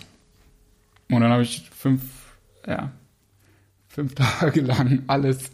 Und 1.10 1.20
dann 1.20 1.30
habe 1.30 1.42
ich 1.42 1.68
fünf, 1.70 2.02
ja, 2.66 2.92
fünf 3.88 4.14
Tage 4.40 4.60
lang 4.60 5.04
alles 5.06 5.50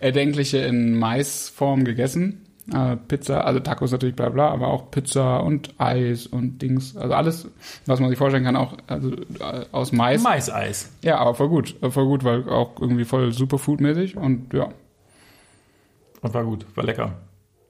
Erdenkliche 0.00 0.58
in 0.58 0.98
Maisform 0.98 1.84
gegessen. 1.84 2.45
Äh, 2.72 2.96
Pizza, 2.96 3.44
also 3.44 3.60
Tacos 3.60 3.92
natürlich, 3.92 4.16
bla 4.16 4.28
bla, 4.28 4.50
aber 4.50 4.68
auch 4.68 4.90
Pizza 4.90 5.38
und 5.38 5.74
Eis 5.78 6.26
und 6.26 6.60
Dings. 6.62 6.96
Also 6.96 7.14
alles, 7.14 7.48
was 7.86 8.00
man 8.00 8.08
sich 8.10 8.18
vorstellen 8.18 8.42
kann, 8.42 8.56
auch 8.56 8.74
also, 8.88 9.12
äh, 9.12 9.66
aus 9.70 9.92
Mais. 9.92 10.22
Maiseis. 10.22 10.92
Ja, 11.02 11.18
aber 11.18 11.34
voll 11.34 11.48
gut. 11.48 11.76
Voll 11.80 12.06
gut, 12.06 12.24
weil 12.24 12.48
auch 12.48 12.80
irgendwie 12.80 13.04
voll 13.04 13.32
Superfood-mäßig 13.32 14.16
und 14.16 14.52
ja. 14.52 14.68
Und 16.22 16.34
war 16.34 16.44
gut, 16.44 16.66
war 16.74 16.82
lecker. 16.82 17.12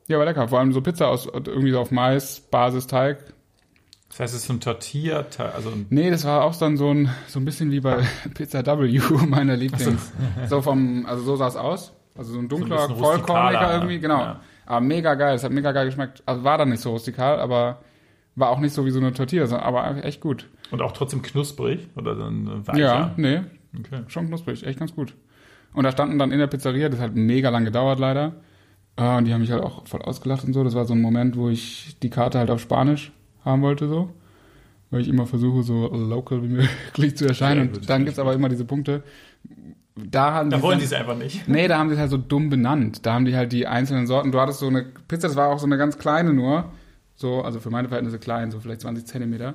Ja, 0.08 0.18
war 0.18 0.24
lecker. 0.24 0.48
Vor 0.48 0.60
allem 0.60 0.72
so 0.72 0.80
Pizza 0.80 1.08
aus 1.08 1.26
irgendwie 1.26 1.72
so 1.72 1.80
auf 1.80 1.90
Mais, 1.90 2.40
Basisteig. 2.40 3.18
Das 4.08 4.20
heißt, 4.20 4.34
es 4.34 4.40
ist 4.42 4.46
so 4.46 4.54
ein 4.54 4.60
Tortilla, 4.60 5.26
also 5.54 5.70
ein 5.70 5.86
Nee, 5.90 6.10
das 6.10 6.24
war 6.24 6.44
auch 6.44 6.56
dann 6.56 6.76
so 6.78 6.90
ein, 6.90 7.10
so 7.26 7.38
ein 7.38 7.44
bisschen 7.44 7.70
wie 7.70 7.80
bei 7.80 7.98
Pizza 8.34 8.64
W, 8.64 9.00
meiner 9.26 9.56
Lieblings. 9.56 10.12
So 10.48 10.62
vom, 10.62 11.04
also 11.06 11.22
so 11.22 11.36
sah 11.36 11.48
es 11.48 11.56
aus. 11.56 11.92
Also 12.16 12.32
so 12.32 12.38
ein 12.38 12.48
dunkler, 12.48 12.88
vollkorniger 12.88 13.10
rustikaler, 13.10 13.74
irgendwie, 13.74 13.98
genau. 13.98 14.20
ja. 14.20 14.40
Aber 14.66 14.80
mega 14.80 15.14
geil, 15.14 15.34
es 15.36 15.44
hat 15.44 15.52
mega 15.52 15.72
geil 15.72 15.86
geschmeckt. 15.86 16.22
Also 16.26 16.44
war 16.44 16.58
dann 16.58 16.68
nicht 16.70 16.80
so 16.82 16.90
rustikal, 16.90 17.38
aber 17.40 17.80
war 18.34 18.50
auch 18.50 18.58
nicht 18.60 18.72
so 18.74 18.84
wie 18.84 18.90
so 18.90 18.98
eine 19.00 19.12
Tortilla, 19.14 19.46
sondern- 19.46 19.66
aber 19.66 20.04
echt 20.04 20.20
gut. 20.20 20.48
und 20.72 20.82
auch 20.82 20.92
trotzdem 20.92 21.22
knusprig 21.22 21.88
oder 21.96 22.14
dann 22.16 22.66
weicher. 22.66 22.78
Ja, 22.78 23.14
nee, 23.16 23.40
Okay. 23.78 24.02
schon 24.08 24.26
knusprig, 24.26 24.66
echt 24.66 24.78
ganz 24.78 24.94
gut. 24.94 25.14
Und 25.72 25.84
da 25.84 25.92
standen 25.92 26.18
dann 26.18 26.32
in 26.32 26.38
der 26.38 26.46
Pizzeria, 26.48 26.88
das 26.88 27.00
hat 27.00 27.14
mega 27.14 27.50
lang 27.50 27.64
gedauert 27.64 27.98
leider. 28.00 28.34
Äh, 28.96 29.16
Und 29.18 29.26
die 29.26 29.32
haben 29.34 29.42
mich 29.42 29.52
halt 29.52 29.62
auch 29.62 29.86
voll 29.86 30.00
ausgelacht 30.02 30.44
und 30.44 30.52
so. 30.54 30.64
Das 30.64 30.74
war 30.74 30.86
so 30.86 30.94
ein 30.94 31.00
Moment, 31.02 31.36
wo 31.36 31.48
ich 31.50 31.96
die 32.02 32.08
Karte 32.10 32.38
halt 32.38 32.50
auf 32.50 32.60
Spanisch 32.60 33.12
haben 33.44 33.62
wollte, 33.62 33.86
so. 33.88 34.10
Weil 34.90 35.02
ich 35.02 35.08
immer 35.08 35.26
versuche, 35.26 35.62
so 35.62 35.86
local 35.94 36.42
wie 36.42 36.48
möglich 36.48 37.16
zu 37.16 37.26
erscheinen. 37.26 37.68
Gut, 37.68 37.78
Und 37.82 37.90
dann 37.90 38.04
gibt's 38.04 38.18
aber 38.18 38.32
immer 38.34 38.48
diese 38.48 38.64
Punkte. 38.64 39.02
Da 39.96 40.32
haben 40.34 40.50
Da 40.50 40.58
die 40.58 40.62
wollen 40.62 40.78
die 40.78 40.84
es 40.84 40.92
einfach 40.92 41.16
nicht. 41.16 41.48
Nee, 41.48 41.68
da 41.68 41.78
haben 41.78 41.88
die 41.88 41.94
es 41.94 42.00
halt 42.00 42.10
so 42.10 42.18
dumm 42.18 42.50
benannt. 42.50 43.06
Da 43.06 43.14
haben 43.14 43.24
die 43.24 43.34
halt 43.34 43.52
die 43.52 43.66
einzelnen 43.66 44.06
Sorten. 44.06 44.30
Du 44.30 44.40
hattest 44.40 44.58
so 44.58 44.66
eine 44.66 44.84
Pizza, 45.08 45.28
das 45.28 45.36
war 45.36 45.48
auch 45.48 45.58
so 45.58 45.66
eine 45.66 45.78
ganz 45.78 45.96
kleine 45.98 46.34
nur. 46.34 46.70
So, 47.14 47.42
also 47.42 47.60
für 47.60 47.70
meine 47.70 47.88
Verhältnisse 47.88 48.18
klein, 48.18 48.50
so 48.50 48.60
vielleicht 48.60 48.82
20 48.82 49.06
Zentimeter. 49.06 49.54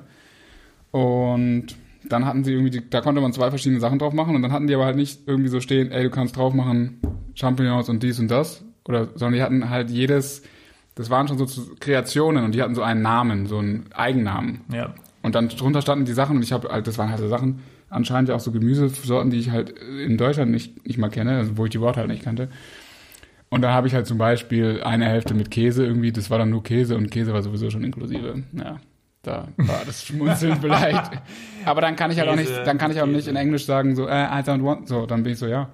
Und 0.90 1.76
dann 2.08 2.26
hatten 2.26 2.42
sie 2.42 2.52
irgendwie, 2.52 2.70
die, 2.70 2.90
da 2.90 3.00
konnte 3.00 3.20
man 3.20 3.32
zwei 3.32 3.50
verschiedene 3.50 3.80
Sachen 3.80 4.00
drauf 4.00 4.12
machen 4.12 4.34
und 4.34 4.42
dann 4.42 4.52
hatten 4.52 4.66
die 4.66 4.74
aber 4.74 4.84
halt 4.84 4.96
nicht 4.96 5.20
irgendwie 5.26 5.48
so 5.48 5.60
stehen, 5.60 5.92
ey, 5.92 6.02
du 6.02 6.10
kannst 6.10 6.36
drauf 6.36 6.52
machen 6.52 7.00
Champignons 7.34 7.88
und 7.88 8.02
dies 8.02 8.18
und 8.18 8.28
das. 8.28 8.64
Oder, 8.84 9.08
sondern 9.14 9.34
die 9.34 9.42
hatten 9.42 9.70
halt 9.70 9.90
jedes, 9.90 10.42
das 10.96 11.08
waren 11.08 11.28
schon 11.28 11.38
so 11.38 11.46
Kreationen 11.78 12.44
und 12.44 12.54
die 12.54 12.62
hatten 12.62 12.74
so 12.74 12.82
einen 12.82 13.02
Namen, 13.02 13.46
so 13.46 13.58
einen 13.58 13.86
Eigennamen. 13.94 14.62
Ja. 14.72 14.94
Und 15.22 15.36
dann 15.36 15.48
drunter 15.48 15.82
standen 15.82 16.04
die 16.04 16.12
Sachen 16.12 16.36
und 16.36 16.42
ich 16.42 16.52
habe 16.52 16.68
halt, 16.68 16.86
das 16.88 16.98
waren 16.98 17.10
halt 17.10 17.20
so 17.20 17.28
Sachen, 17.28 17.60
anscheinend 17.92 18.28
ja 18.28 18.34
auch 18.34 18.40
so 18.40 18.50
Gemüsesorten, 18.52 19.30
die 19.30 19.38
ich 19.38 19.50
halt 19.50 19.70
in 19.70 20.16
Deutschland 20.18 20.50
nicht, 20.50 20.86
nicht 20.86 20.98
mal 20.98 21.08
kenne, 21.10 21.36
also 21.38 21.56
wo 21.56 21.64
ich 21.64 21.70
die 21.70 21.80
Worte 21.80 22.00
halt 22.00 22.08
nicht 22.08 22.22
kannte. 22.24 22.48
Und 23.50 23.60
dann 23.62 23.72
habe 23.72 23.86
ich 23.86 23.94
halt 23.94 24.06
zum 24.06 24.16
Beispiel 24.18 24.80
eine 24.82 25.04
Hälfte 25.06 25.34
mit 25.34 25.50
Käse 25.50 25.84
irgendwie, 25.84 26.10
das 26.10 26.30
war 26.30 26.38
dann 26.38 26.50
nur 26.50 26.62
Käse 26.62 26.96
und 26.96 27.10
Käse 27.10 27.32
war 27.34 27.42
sowieso 27.42 27.68
schon 27.70 27.84
inklusive. 27.84 28.42
Ja, 28.54 28.78
da 29.22 29.48
war 29.58 29.82
das 29.84 30.04
Schmunzeln 30.04 30.56
vielleicht. 30.60 31.12
Aber 31.66 31.80
dann 31.82 31.94
kann 31.94 32.10
ich 32.10 32.18
halt 32.18 32.28
auch 32.30 32.34
nicht, 32.36 32.48
Käse, 32.48 32.62
dann 32.64 32.78
kann 32.78 32.90
ich 32.90 33.00
auch 33.00 33.06
nicht 33.06 33.16
Käse. 33.16 33.30
in 33.30 33.36
Englisch 33.36 33.66
sagen 33.66 33.94
so, 33.94 34.08
äh, 34.08 34.24
I 34.24 34.40
don't 34.42 34.64
want, 34.64 34.88
so, 34.88 35.04
dann 35.04 35.22
bin 35.22 35.34
ich 35.34 35.38
so, 35.38 35.46
ja, 35.46 35.68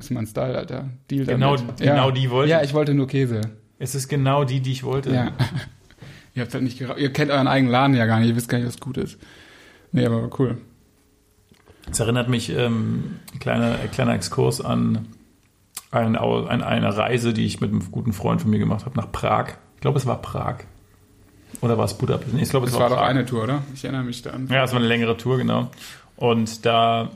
ist 0.00 0.10
mein 0.10 0.26
Style, 0.26 0.56
Alter. 0.58 0.88
Deal 1.10 1.24
Genau- 1.24 1.56
damit. 1.56 1.76
genau 1.78 2.08
ja. 2.08 2.10
die 2.10 2.30
wollte 2.30 2.50
Ja, 2.50 2.60
ich. 2.62 2.70
ich 2.70 2.74
wollte 2.74 2.94
nur 2.94 3.06
Käse. 3.06 3.40
Es 3.78 3.94
ist 3.94 4.08
genau 4.08 4.42
die, 4.44 4.60
die 4.60 4.72
ich 4.72 4.82
wollte. 4.82 5.10
Ja. 5.14 5.30
ihr 6.34 6.42
habt 6.42 6.52
halt 6.52 6.64
nicht 6.64 6.80
gera- 6.80 6.96
ihr 6.98 7.12
kennt 7.12 7.30
euren 7.30 7.46
eigenen 7.46 7.70
Laden 7.70 7.94
ja 7.94 8.06
gar 8.06 8.18
nicht, 8.18 8.28
ihr 8.30 8.36
wisst 8.36 8.48
gar 8.48 8.58
nicht, 8.58 8.66
was 8.66 8.80
gut 8.80 8.96
ist. 8.98 9.18
Nee, 9.92 10.04
aber 10.06 10.28
cool. 10.40 10.58
Es 11.90 12.00
erinnert 12.00 12.28
mich, 12.28 12.50
ähm, 12.50 13.20
kleiner, 13.38 13.76
kleiner 13.92 14.14
Exkurs 14.14 14.60
an 14.60 15.06
ein, 15.90 16.16
ein, 16.16 16.62
eine 16.62 16.96
Reise, 16.96 17.32
die 17.32 17.46
ich 17.46 17.60
mit 17.60 17.70
einem 17.70 17.90
guten 17.90 18.12
Freund 18.12 18.40
von 18.40 18.50
mir 18.50 18.58
gemacht 18.58 18.86
habe, 18.86 18.96
nach 18.96 19.10
Prag. 19.10 19.54
Ich 19.76 19.80
glaube, 19.80 19.98
es 19.98 20.06
war 20.06 20.20
Prag. 20.20 20.64
Oder 21.62 21.76
war 21.76 21.84
es 21.84 21.94
Budapest? 21.94 22.32
Nee, 22.32 22.42
ich 22.42 22.50
glaube, 22.50 22.66
es 22.66 22.72
war, 22.74 22.82
war 22.82 22.90
doch 22.90 22.98
eine 23.00 23.26
Tour, 23.26 23.44
oder? 23.44 23.62
Ich 23.74 23.84
erinnere 23.84 24.04
mich 24.04 24.22
da 24.22 24.30
an. 24.30 24.48
Ja, 24.48 24.64
es 24.64 24.72
war 24.72 24.78
eine 24.78 24.88
längere 24.88 25.16
Tour, 25.16 25.36
genau. 25.36 25.70
Und 26.16 26.64
da 26.64 27.10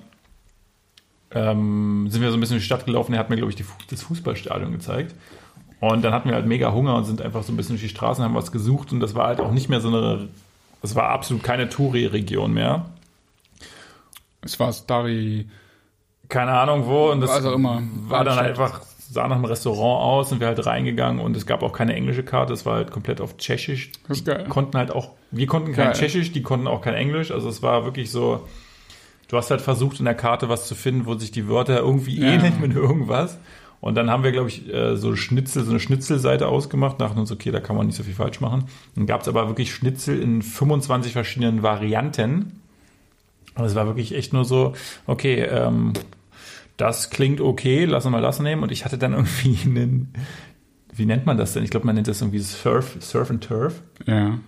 ähm, 1.30 2.06
sind 2.10 2.20
wir 2.20 2.30
so 2.30 2.36
ein 2.36 2.40
bisschen 2.40 2.56
in 2.56 2.60
die 2.60 2.66
Stadt 2.66 2.84
gelaufen. 2.84 3.12
Er 3.14 3.20
hat 3.20 3.30
mir, 3.30 3.36
glaube 3.36 3.50
ich, 3.50 3.56
die, 3.56 3.64
das 3.90 4.02
Fußballstadion 4.02 4.72
gezeigt. 4.72 5.14
Und 5.80 6.02
dann 6.02 6.12
hatten 6.12 6.28
wir 6.28 6.36
halt 6.36 6.46
mega 6.46 6.72
Hunger 6.72 6.96
und 6.96 7.04
sind 7.04 7.20
einfach 7.22 7.42
so 7.42 7.52
ein 7.52 7.56
bisschen 7.56 7.74
durch 7.74 7.82
die 7.82 7.88
Straßen, 7.88 8.24
haben 8.24 8.34
was 8.34 8.52
gesucht. 8.52 8.92
Und 8.92 9.00
das 9.00 9.14
war 9.14 9.26
halt 9.26 9.40
auch 9.40 9.52
nicht 9.52 9.68
mehr 9.68 9.80
so 9.80 9.88
eine, 9.88 10.28
das 10.82 10.94
war 10.94 11.10
absolut 11.10 11.42
keine 11.42 11.68
Touri-Region 11.68 12.52
mehr. 12.52 12.86
Es 14.44 14.58
war 14.60 14.72
Stari. 14.72 15.48
Keine 16.28 16.52
Ahnung 16.52 16.86
wo. 16.86 17.10
Und 17.10 17.20
das 17.20 17.30
also 17.30 17.52
immer. 17.52 17.82
war 18.08 18.24
dann 18.24 18.38
einfach, 18.38 18.82
sah 19.10 19.28
nach 19.28 19.36
einem 19.36 19.44
Restaurant 19.44 20.02
aus 20.02 20.32
und 20.32 20.40
wir 20.40 20.46
halt 20.48 20.64
reingegangen 20.66 21.20
und 21.24 21.36
es 21.36 21.46
gab 21.46 21.62
auch 21.62 21.72
keine 21.72 21.94
englische 21.94 22.22
Karte, 22.22 22.52
es 22.52 22.64
war 22.66 22.76
halt 22.76 22.90
komplett 22.90 23.20
auf 23.20 23.36
Tschechisch. 23.36 23.92
Das 24.08 24.18
ist 24.18 24.26
geil. 24.26 24.42
Die 24.46 24.50
konnten 24.50 24.76
halt 24.76 24.90
auch, 24.90 25.10
wir 25.30 25.46
konnten 25.46 25.72
kein 25.72 25.86
Geil. 25.86 25.94
Tschechisch, 25.94 26.32
die 26.32 26.42
konnten 26.42 26.66
auch 26.66 26.80
kein 26.80 26.94
Englisch. 26.94 27.30
Also 27.30 27.48
es 27.48 27.62
war 27.62 27.84
wirklich 27.84 28.10
so, 28.10 28.46
du 29.28 29.36
hast 29.36 29.50
halt 29.50 29.60
versucht 29.60 29.98
in 29.98 30.04
der 30.06 30.14
Karte 30.14 30.48
was 30.48 30.66
zu 30.66 30.74
finden, 30.74 31.06
wo 31.06 31.14
sich 31.14 31.30
die 31.30 31.48
Wörter 31.48 31.78
irgendwie 31.78 32.18
Ja. 32.18 32.28
ähneln 32.28 32.60
mit 32.60 32.74
irgendwas. 32.74 33.38
Und 33.80 33.96
dann 33.96 34.08
haben 34.10 34.24
wir, 34.24 34.32
glaube 34.32 34.48
ich, 34.48 34.72
äh, 34.72 34.96
so 34.96 35.14
Schnitzel, 35.14 35.62
so 35.62 35.70
eine 35.70 35.78
Schnitzelseite 35.80 36.48
ausgemacht, 36.48 36.98
dachten 37.02 37.18
uns, 37.20 37.30
okay, 37.30 37.50
da 37.50 37.60
kann 37.60 37.76
man 37.76 37.86
nicht 37.86 37.96
so 37.96 38.02
viel 38.02 38.14
falsch 38.14 38.40
machen. 38.40 38.64
Dann 38.96 39.04
gab 39.04 39.20
es 39.20 39.28
aber 39.28 39.46
wirklich 39.46 39.74
Schnitzel 39.74 40.18
in 40.22 40.40
25 40.40 41.12
verschiedenen 41.12 41.62
Varianten. 41.62 42.60
Und 43.56 43.64
es 43.64 43.74
war 43.74 43.86
wirklich 43.86 44.14
echt 44.14 44.32
nur 44.32 44.44
so, 44.44 44.74
okay, 45.06 45.42
ähm, 45.42 45.92
das 46.76 47.10
klingt 47.10 47.40
okay, 47.40 47.84
lassen 47.84 48.10
wir 48.10 48.20
das 48.20 48.40
nehmen. 48.40 48.62
Und 48.62 48.72
ich 48.72 48.84
hatte 48.84 48.98
dann 48.98 49.12
irgendwie 49.12 49.58
einen, 49.64 50.12
wie 50.92 51.06
nennt 51.06 51.26
man 51.26 51.36
das 51.36 51.52
denn? 51.52 51.62
Ich 51.64 51.70
glaube, 51.70 51.86
man 51.86 51.94
nennt 51.94 52.08
das 52.08 52.20
irgendwie 52.20 52.40
Surf, 52.40 52.96
Surf 53.00 53.30
and 53.30 53.44
Turf. 53.44 53.82
Ja. 54.06 54.38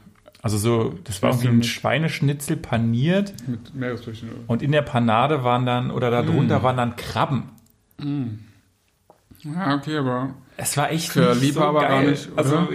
Also 0.43 0.59
so, 0.59 0.95
das 1.05 1.23
war 1.23 1.31
irgendwie 1.31 1.49
ein? 1.49 1.63
Schweineschnitzel 1.65 2.57
paniert 2.57 3.35
Mit 3.49 3.75
Meeresfrüchten. 3.75 4.29
und 4.47 4.63
in 4.63 4.71
der 4.71 4.83
Panade 4.83 5.43
waren 5.43 5.67
dann, 5.67 5.91
oder 5.91 6.11
da 6.11 6.23
drunter 6.23 6.63
waren 6.63 6.77
dann 6.77 6.95
Krabben. 6.95 7.45
Ja, 9.43 9.75
okay, 9.75 9.97
aber. 9.99 10.35
Es 10.57 10.77
war 10.77 10.91
echt 10.91 11.09
Für 11.11 11.35
nicht 11.35 11.43
Liebhaber 11.43 11.81
so 11.81 11.87
geil. 11.87 12.03
gar 12.05 12.11
nicht? 12.11 12.29
Also 12.37 12.69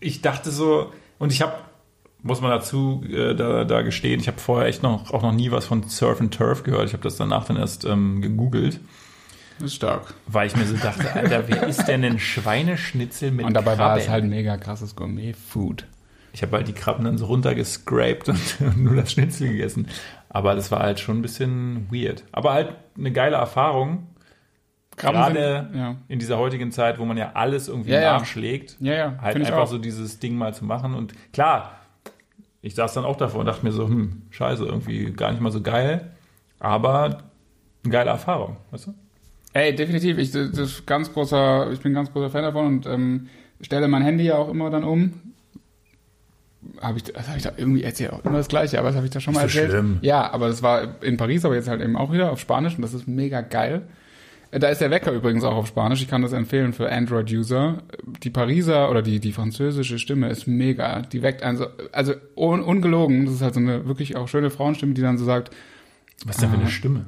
ich 0.00 0.20
dachte 0.22 0.50
so, 0.50 0.92
und 1.18 1.32
ich 1.32 1.42
habe, 1.42 1.54
muss 2.22 2.40
man 2.40 2.50
dazu 2.50 3.02
äh, 3.10 3.34
da, 3.34 3.64
da 3.64 3.82
gestehen, 3.82 4.20
ich 4.20 4.28
habe 4.28 4.38
vorher 4.38 4.68
echt 4.68 4.82
noch 4.82 5.12
auch 5.12 5.22
noch 5.22 5.32
nie 5.32 5.50
was 5.50 5.66
von 5.66 5.82
Surf 5.88 6.20
and 6.20 6.32
Turf 6.34 6.62
gehört. 6.62 6.86
Ich 6.86 6.92
habe 6.92 7.02
das 7.02 7.16
danach 7.16 7.44
dann 7.46 7.56
erst 7.56 7.84
ähm, 7.84 8.22
gegoogelt, 8.22 8.80
Das 9.58 9.66
ist 9.68 9.74
stark. 9.74 10.14
weil 10.26 10.46
ich 10.46 10.56
mir 10.56 10.64
so 10.64 10.76
dachte, 10.76 11.12
Alter, 11.12 11.44
wer 11.48 11.62
ist 11.68 11.86
denn 11.86 12.04
ein 12.04 12.18
Schweineschnitzel 12.18 13.30
mit 13.32 13.44
Und 13.46 13.54
dabei 13.54 13.72
war 13.78 13.88
Krabben? 13.88 14.02
es 14.02 14.08
halt 14.08 14.24
mega 14.24 14.56
krasses 14.56 14.94
Gourmet-Food. 14.96 15.86
Ich 16.34 16.42
habe 16.42 16.56
halt 16.56 16.68
die 16.68 16.72
Krabben 16.72 17.04
dann 17.04 17.18
so 17.18 17.26
runtergescrapt 17.26 18.28
und 18.60 18.76
nur 18.78 18.94
das 18.96 19.12
Schnitzel 19.12 19.48
gegessen. 19.48 19.88
Aber 20.28 20.54
das 20.54 20.70
war 20.70 20.80
halt 20.80 20.98
schon 21.00 21.18
ein 21.18 21.22
bisschen 21.22 21.88
weird. 21.90 22.24
Aber 22.32 22.52
halt 22.54 22.74
eine 22.96 23.12
geile 23.12 23.36
Erfahrung. 23.36 24.06
Krabben 24.96 25.20
Gerade 25.20 25.68
sind- 25.70 25.78
ja. 25.80 25.96
in 26.08 26.18
dieser 26.18 26.38
heutigen 26.38 26.70
Zeit, 26.70 26.98
wo 26.98 27.04
man 27.04 27.16
ja 27.16 27.32
alles 27.34 27.68
irgendwie 27.68 27.90
Ja, 27.90 28.00
ja. 28.00 28.12
nachschlägt. 28.18 28.76
Ja, 28.80 28.94
ja, 28.94 29.18
Halt 29.20 29.34
find 29.34 29.46
einfach 29.46 29.66
so 29.66 29.76
dieses 29.78 30.20
Ding 30.20 30.36
mal 30.36 30.54
zu 30.54 30.64
machen. 30.64 30.94
Und 30.94 31.12
klar, 31.32 31.72
ich 32.62 32.74
saß 32.74 32.94
dann 32.94 33.04
auch 33.04 33.16
davor 33.16 33.40
und 33.40 33.46
dachte 33.46 33.64
mir 33.66 33.72
so, 33.72 33.86
hm, 33.88 34.22
scheiße, 34.30 34.64
irgendwie 34.64 35.12
gar 35.12 35.30
nicht 35.32 35.40
mal 35.40 35.50
so 35.52 35.60
geil. 35.60 36.12
Aber 36.60 37.18
eine 37.84 37.92
geile 37.92 38.10
Erfahrung, 38.10 38.56
weißt 38.70 38.86
du? 38.86 38.94
Ey, 39.52 39.74
definitiv. 39.74 40.16
Ich, 40.18 40.30
das 40.30 40.50
ist 40.56 40.86
ganz 40.86 41.12
großer, 41.12 41.70
ich 41.72 41.80
bin 41.80 41.92
ein 41.92 41.96
ganz 41.96 42.12
großer 42.12 42.30
Fan 42.30 42.42
davon 42.44 42.66
und 42.66 42.86
ähm, 42.86 43.28
stelle 43.60 43.88
mein 43.88 44.02
Handy 44.02 44.24
ja 44.24 44.36
auch 44.36 44.48
immer 44.48 44.70
dann 44.70 44.84
um. 44.84 45.12
Habe 46.80 46.98
ich, 46.98 47.04
das 47.04 47.26
habe 47.26 47.36
ich 47.38 47.42
da 47.42 47.52
irgendwie 47.56 47.82
erzählt, 47.82 48.12
auch 48.12 48.24
immer 48.24 48.38
das 48.38 48.46
Gleiche, 48.46 48.78
aber 48.78 48.88
das 48.88 48.96
habe 48.96 49.06
ich 49.06 49.12
da 49.12 49.18
schon 49.18 49.34
mal 49.34 49.44
Ist 49.46 49.52
so 49.52 49.58
erzählt. 49.58 49.72
schlimm. 49.72 49.98
Ja, 50.02 50.32
aber 50.32 50.46
das 50.46 50.62
war 50.62 51.02
in 51.02 51.16
Paris, 51.16 51.44
aber 51.44 51.56
jetzt 51.56 51.68
halt 51.68 51.82
eben 51.82 51.96
auch 51.96 52.12
wieder 52.12 52.30
auf 52.30 52.38
Spanisch 52.38 52.76
und 52.76 52.82
das 52.82 52.94
ist 52.94 53.08
mega 53.08 53.40
geil. 53.40 53.82
Da 54.52 54.68
ist 54.68 54.82
der 54.82 54.90
Wecker 54.90 55.12
übrigens 55.12 55.44
auch 55.44 55.56
auf 55.56 55.66
Spanisch. 55.66 56.02
Ich 56.02 56.08
kann 56.08 56.20
das 56.20 56.32
empfehlen 56.34 56.74
für 56.74 56.92
Android-User. 56.92 57.78
Die 58.22 58.28
Pariser 58.28 58.90
oder 58.90 59.00
die, 59.00 59.18
die 59.18 59.32
französische 59.32 59.98
Stimme 59.98 60.28
ist 60.28 60.46
mega. 60.46 61.00
Die 61.00 61.22
weckt 61.22 61.42
einen 61.42 61.56
so, 61.56 61.66
also 61.90 62.12
un, 62.36 62.60
ungelogen. 62.62 63.24
Das 63.24 63.34
ist 63.34 63.40
halt 63.42 63.54
so 63.54 63.60
eine 63.60 63.86
wirklich 63.86 64.14
auch 64.16 64.28
schöne 64.28 64.50
Frauenstimme, 64.50 64.92
die 64.92 65.00
dann 65.00 65.16
so 65.16 65.24
sagt, 65.24 65.50
Was 66.26 66.36
ist 66.36 66.42
denn 66.42 66.50
für 66.50 66.56
Ah. 66.58 66.60
eine 66.60 66.70
Stimme? 66.70 67.06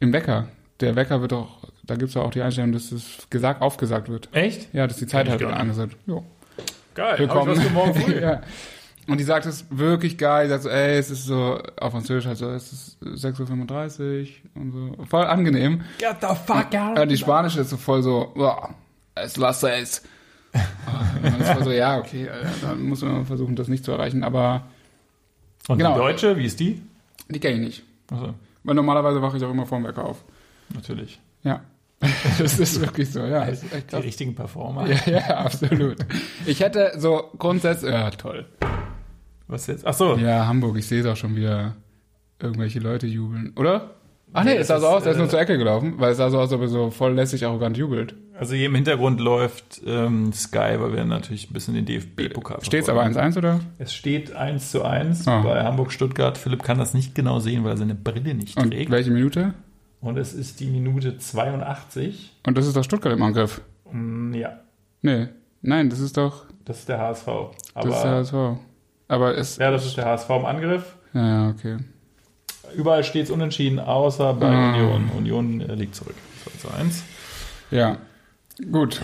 im 0.00 0.12
Wecker. 0.12 0.48
Der 0.80 0.94
Wecker 0.96 1.20
wird 1.22 1.32
auch, 1.32 1.60
da 1.84 1.94
gibt's 1.96 2.12
ja 2.14 2.22
auch 2.22 2.30
die 2.32 2.42
Einstellung, 2.42 2.72
dass 2.72 2.92
es 2.92 3.26
gesagt, 3.30 3.62
aufgesagt 3.62 4.08
wird. 4.08 4.28
Echt? 4.32 4.68
Ja, 4.74 4.86
dass 4.86 4.96
die 4.98 5.06
Zeit 5.06 5.28
halt 5.30 5.42
angesagt. 5.42 5.96
Jo. 6.06 6.24
Geil. 6.94 7.18
Willkommen. 7.20 7.48
Hab 7.48 7.56
ich 7.56 7.58
was 7.58 7.66
für 7.68 7.72
morgen 7.72 7.94
früh. 7.94 8.20
ja. 8.20 8.42
Und 9.08 9.18
die 9.18 9.24
sagt 9.24 9.46
es 9.46 9.64
wirklich 9.70 10.16
geil. 10.16 10.44
Die 10.44 10.50
sagt 10.50 10.62
so, 10.62 10.68
ey, 10.68 10.96
es 10.96 11.10
ist 11.10 11.24
so, 11.26 11.58
auf 11.80 11.92
Französisch 11.92 12.26
halt 12.26 12.38
so, 12.38 12.48
es 12.50 12.72
ist 12.72 13.02
6.35 13.02 14.28
Uhr 14.54 14.62
und 14.62 14.72
so. 14.72 15.04
Voll 15.06 15.24
angenehm. 15.24 15.82
Get 15.98 16.16
the 16.20 16.28
fuck 16.46 16.66
out. 16.74 16.96
Ja, 16.96 17.06
die 17.06 17.16
Spanische 17.16 17.60
ist 17.62 17.70
so 17.70 17.76
voll 17.76 18.02
so, 18.02 18.30
boah, 18.34 18.74
es 19.14 19.36
lasse 19.36 19.72
es. 19.72 20.02
Und 20.52 21.24
dann 21.32 21.40
ist 21.40 21.48
voll 21.50 21.64
so, 21.64 21.70
ja, 21.72 21.98
okay, 21.98 22.26
äh, 22.26 22.44
dann 22.60 22.82
muss 22.82 23.00
man 23.02 23.24
versuchen, 23.24 23.56
das 23.56 23.68
nicht 23.68 23.84
zu 23.84 23.92
erreichen. 23.92 24.22
Aber 24.22 24.66
Und 25.68 25.78
Genau. 25.78 25.94
die 25.94 25.98
Deutsche, 25.98 26.36
wie 26.36 26.44
ist 26.44 26.60
die? 26.60 26.82
die 27.30 27.40
kenne 27.40 27.54
ich 27.54 27.60
nicht. 27.60 27.82
Achso, 28.10 28.34
Weil 28.62 28.74
normalerweise 28.74 29.22
wache 29.22 29.38
ich 29.38 29.44
auch 29.44 29.50
immer 29.50 29.64
vorm 29.66 29.84
Wecker 29.84 30.04
auf. 30.04 30.22
natürlich. 30.74 31.20
Ja. 31.42 31.62
Das 32.38 32.58
ist 32.58 32.80
wirklich 32.80 33.10
so, 33.10 33.20
ja. 33.20 33.46
Die 33.50 33.56
krass. 33.88 34.02
richtigen 34.02 34.34
Performer. 34.34 34.86
Ja, 34.88 34.98
ja, 35.10 35.36
absolut. 35.38 35.96
Ich 36.46 36.60
hätte 36.60 36.92
so 36.98 37.30
grundsätzlich, 37.38 37.92
ja, 37.92 38.10
toll. 38.10 38.44
Was 39.52 39.66
jetzt? 39.66 39.86
Achso. 39.86 40.16
Ja, 40.16 40.46
Hamburg, 40.46 40.76
ich 40.78 40.86
sehe 40.86 41.00
es 41.00 41.06
auch 41.06 41.16
schon 41.16 41.36
wieder 41.36 41.74
irgendwelche 42.40 42.78
Leute 42.80 43.06
jubeln. 43.06 43.52
Oder? 43.56 43.90
Ach 44.32 44.44
nee, 44.44 44.54
Nee, 44.54 44.56
es 44.60 44.68
sah 44.68 44.80
so 44.80 44.86
aus, 44.86 45.02
der 45.02 45.12
ist 45.12 45.18
nur 45.18 45.26
äh, 45.26 45.30
zur 45.30 45.40
Ecke 45.40 45.58
gelaufen, 45.58 45.94
weil 45.98 46.12
es 46.12 46.16
sah 46.16 46.30
so 46.30 46.38
aus, 46.38 46.44
als 46.44 46.52
ob 46.54 46.62
er 46.62 46.68
so 46.68 46.90
voll 46.90 47.12
lässig 47.12 47.44
arrogant 47.44 47.76
jubelt. 47.76 48.14
Also 48.34 48.54
hier 48.54 48.66
im 48.66 48.74
Hintergrund 48.74 49.20
läuft 49.20 49.82
ähm, 49.86 50.32
Sky, 50.32 50.76
weil 50.78 50.94
wir 50.94 51.04
natürlich 51.04 51.50
ein 51.50 51.52
bisschen 51.52 51.74
den 51.74 51.84
DFB-Pokal 51.84 52.64
Steht's 52.64 52.88
aber 52.88 53.02
verfolgen. 53.04 53.32
1-1 53.34 53.36
oder? 53.38 53.60
Es 53.78 53.92
steht 53.92 54.34
1 54.34 54.70
zu 54.70 54.84
1 54.84 55.28
Ah. 55.28 55.42
bei 55.42 55.62
Hamburg-Stuttgart. 55.62 56.38
Philipp 56.38 56.62
kann 56.62 56.78
das 56.78 56.94
nicht 56.94 57.14
genau 57.14 57.40
sehen, 57.40 57.62
weil 57.62 57.72
er 57.72 57.76
seine 57.76 57.94
Brille 57.94 58.34
nicht 58.34 58.56
Und 58.56 58.70
trägt. 58.70 58.90
welche 58.90 59.10
Minute? 59.10 59.52
Und 60.00 60.16
es 60.16 60.32
ist 60.32 60.60
die 60.60 60.66
Minute 60.66 61.18
82. 61.18 62.32
Und 62.46 62.56
das 62.56 62.66
ist 62.66 62.74
doch 62.74 62.82
Stuttgart 62.84 63.12
im 63.12 63.22
Angriff. 63.22 63.60
Mm, 63.92 64.32
ja, 64.32 64.58
Nee, 65.02 65.28
nein, 65.60 65.90
das 65.90 66.00
ist 66.00 66.16
doch, 66.16 66.46
das 66.64 66.78
ist 66.80 66.88
der 66.88 66.98
HSV. 67.00 67.26
das 67.26 67.54
Aber, 67.74 67.88
ist 67.90 68.02
der 68.02 68.10
HSV. 68.12 68.34
Aber 69.12 69.36
es, 69.36 69.58
ja, 69.58 69.70
das 69.70 69.84
ist 69.84 69.96
der 69.98 70.06
HSV 70.06 70.30
im 70.30 70.44
Angriff. 70.46 70.96
ja, 71.12 71.26
ja, 71.44 71.48
okay. 71.50 71.76
Überall 72.74 73.04
steht 73.04 73.24
es 73.24 73.30
unentschieden, 73.30 73.78
außer 73.78 74.32
bei 74.34 74.46
Ah. 74.48 74.70
Union. 74.74 75.10
Union 75.16 75.60
äh, 75.60 75.74
liegt 75.74 75.94
zurück. 75.94 76.14
2 76.44 76.58
zu 76.68 76.74
1. 76.74 77.04
Ja, 77.70 77.98
gut. 78.70 79.02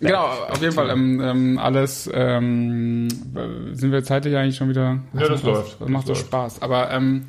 Genau, 0.00 0.24
auf 0.26 0.60
jeden 0.62 0.72
Fall 0.72 0.88
ähm, 0.90 1.20
ähm, 1.20 1.58
alles. 1.58 2.08
Ähm, 2.12 3.08
sind 3.72 3.92
wir 3.92 4.02
zeitlich 4.04 4.34
eigentlich 4.36 4.56
schon 4.56 4.68
wieder? 4.70 4.98
Ja, 5.12 5.20
das 5.28 5.42
macht- 5.42 5.44
läuft. 5.44 5.80
Das 5.80 5.88
macht 5.88 6.06
so. 6.06 6.14
Spaß. 6.14 6.62
Aber 6.62 6.90
ähm, 6.90 7.26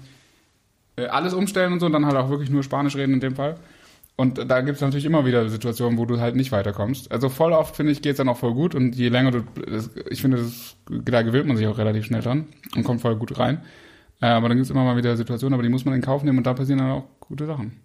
äh, 0.96 1.08
alles 1.08 1.34
umstellen 1.34 1.74
und 1.74 1.80
so 1.82 1.86
und 1.88 1.92
dann 1.94 2.06
halt 2.06 2.16
auch 2.16 2.30
wirklich 2.30 2.50
nur 2.50 2.64
Spanisch 2.64 2.96
reden 2.96 3.14
in 3.16 3.20
dem 3.20 3.36
Fall. 3.36 3.56
Und 4.20 4.50
da 4.50 4.62
gibt 4.62 4.78
es 4.78 4.82
natürlich 4.82 5.06
immer 5.06 5.26
wieder 5.26 5.48
Situationen, 5.48 6.00
wo 6.00 6.06
du 6.06 6.20
halt 6.20 6.36
nicht 6.36 6.52
weiterkommst. 6.52 7.12
Also 7.12 7.30
voll 7.30 7.54
oft, 7.54 7.76
finde 7.76 7.92
ich, 7.92 8.02
geht's 8.02 8.18
dann 8.18 8.28
auch 8.30 8.38
voll 8.38 8.56
gut. 8.56 8.74
Und 8.74 8.96
je 8.96 9.10
länger 9.10 9.30
du, 9.30 9.44
das, 9.70 9.92
ich 10.10 10.22
finde, 10.22 10.38
das, 10.38 10.76
da 10.90 11.22
gewöhnt 11.22 11.48
man 11.48 11.56
sich 11.56 11.68
auch 11.68 11.78
relativ 11.78 12.06
schnell 12.06 12.22
dran 12.22 12.48
und 12.76 12.84
kommt 12.84 13.02
voll 13.02 13.16
gut 13.16 13.38
rein. 13.38 13.62
Äh, 14.20 14.26
aber 14.26 14.50
dann 14.50 14.58
gibt's 14.58 14.72
immer 14.72 14.84
mal 14.84 14.98
wieder 14.98 15.16
Situationen, 15.16 15.54
aber 15.54 15.62
die 15.62 15.70
muss 15.70 15.86
man 15.86 15.94
in 15.94 16.02
Kauf 16.02 16.24
nehmen 16.24 16.40
und 16.40 16.48
da 16.48 16.56
passieren 16.56 16.80
dann 16.80 16.90
auch 16.90 17.04
gute 17.20 17.46
Sachen. 17.46 17.80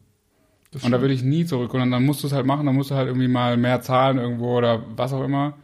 Das 0.71 0.83
Und 0.85 0.93
da 0.93 1.03
würde 1.03 1.13
ich 1.13 1.23
nie 1.23 1.45
zurück. 1.45 1.75
Und 1.75 1.81
dann, 1.81 1.91
dann 1.91 2.03
musst 2.03 2.23
du 2.23 2.29
es 2.29 2.33
halt 2.33 2.47
machen, 2.47 2.65
dann 2.65 2.75
musst 2.75 2.91
du 2.91 2.95
halt 2.95 3.09
irgendwie 3.09 3.29
mal 3.29 3.59
mehr 3.59 3.83
zahlen 3.83 4.17
irgendwo 4.17 4.57
oder 4.57 4.83
was 4.97 5.13
auch 5.13 5.23
immer. 5.23 5.59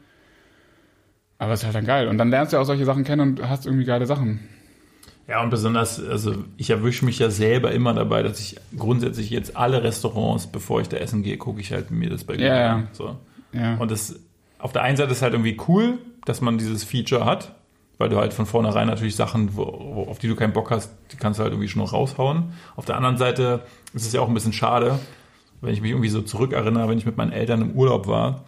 Aber 1.38 1.54
es 1.54 1.60
ist 1.60 1.64
halt 1.64 1.76
dann 1.76 1.86
geil. 1.86 2.08
Und 2.08 2.18
dann 2.18 2.28
lernst 2.28 2.52
du 2.52 2.58
auch 2.58 2.64
solche 2.64 2.84
Sachen 2.84 3.04
kennen 3.04 3.22
und 3.22 3.48
hast 3.48 3.64
irgendwie 3.64 3.86
geile 3.86 4.04
Sachen. 4.04 4.40
Ja, 5.28 5.42
und 5.42 5.50
besonders, 5.50 6.02
also 6.02 6.36
ich 6.56 6.70
erwische 6.70 7.04
mich 7.04 7.18
ja 7.18 7.28
selber 7.28 7.72
immer 7.72 7.92
dabei, 7.92 8.22
dass 8.22 8.40
ich 8.40 8.56
grundsätzlich 8.76 9.28
jetzt 9.28 9.58
alle 9.58 9.82
Restaurants, 9.82 10.46
bevor 10.46 10.80
ich 10.80 10.88
da 10.88 10.96
essen 10.96 11.22
gehe, 11.22 11.36
gucke 11.36 11.60
ich 11.60 11.70
halt 11.70 11.90
mir 11.90 12.08
das 12.08 12.24
bei 12.24 12.34
Google 12.34 12.48
Ja, 12.48 12.74
an. 12.74 12.88
So. 12.92 13.16
Ja. 13.52 13.76
Und 13.76 13.90
das 13.90 14.18
auf 14.58 14.72
der 14.72 14.82
einen 14.82 14.96
Seite 14.96 15.12
ist 15.12 15.20
halt 15.20 15.34
irgendwie 15.34 15.58
cool, 15.68 15.98
dass 16.24 16.40
man 16.40 16.56
dieses 16.56 16.82
Feature 16.82 17.26
hat, 17.26 17.54
weil 17.98 18.08
du 18.08 18.16
halt 18.16 18.32
von 18.32 18.46
vornherein 18.46 18.86
natürlich 18.86 19.16
Sachen, 19.16 19.54
wo, 19.54 19.64
wo, 19.64 20.10
auf 20.10 20.18
die 20.18 20.28
du 20.28 20.34
keinen 20.34 20.54
Bock 20.54 20.70
hast, 20.70 20.92
die 21.12 21.16
kannst 21.16 21.38
du 21.38 21.42
halt 21.42 21.52
irgendwie 21.52 21.68
schon 21.68 21.82
noch 21.82 21.92
raushauen. 21.92 22.54
Auf 22.74 22.86
der 22.86 22.96
anderen 22.96 23.18
Seite 23.18 23.60
ist 23.92 24.06
es 24.06 24.12
ja 24.14 24.22
auch 24.22 24.28
ein 24.28 24.34
bisschen 24.34 24.54
schade, 24.54 24.98
wenn 25.60 25.74
ich 25.74 25.82
mich 25.82 25.90
irgendwie 25.90 26.08
so 26.08 26.22
zurückerinnere, 26.22 26.88
wenn 26.88 26.98
ich 26.98 27.06
mit 27.06 27.18
meinen 27.18 27.32
Eltern 27.32 27.60
im 27.60 27.72
Urlaub 27.72 28.06
war, 28.06 28.44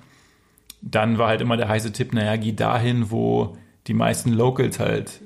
dann 0.81 1.19
war 1.19 1.29
halt 1.29 1.43
immer 1.43 1.59
der 1.59 1.69
heiße 1.69 1.93
Tipp, 1.93 2.15
naja, 2.15 2.37
geh 2.37 2.53
dahin, 2.53 3.11
wo 3.11 3.59
die 3.91 3.95
meisten 3.95 4.33
Locals 4.33 4.79
halt 4.79 5.21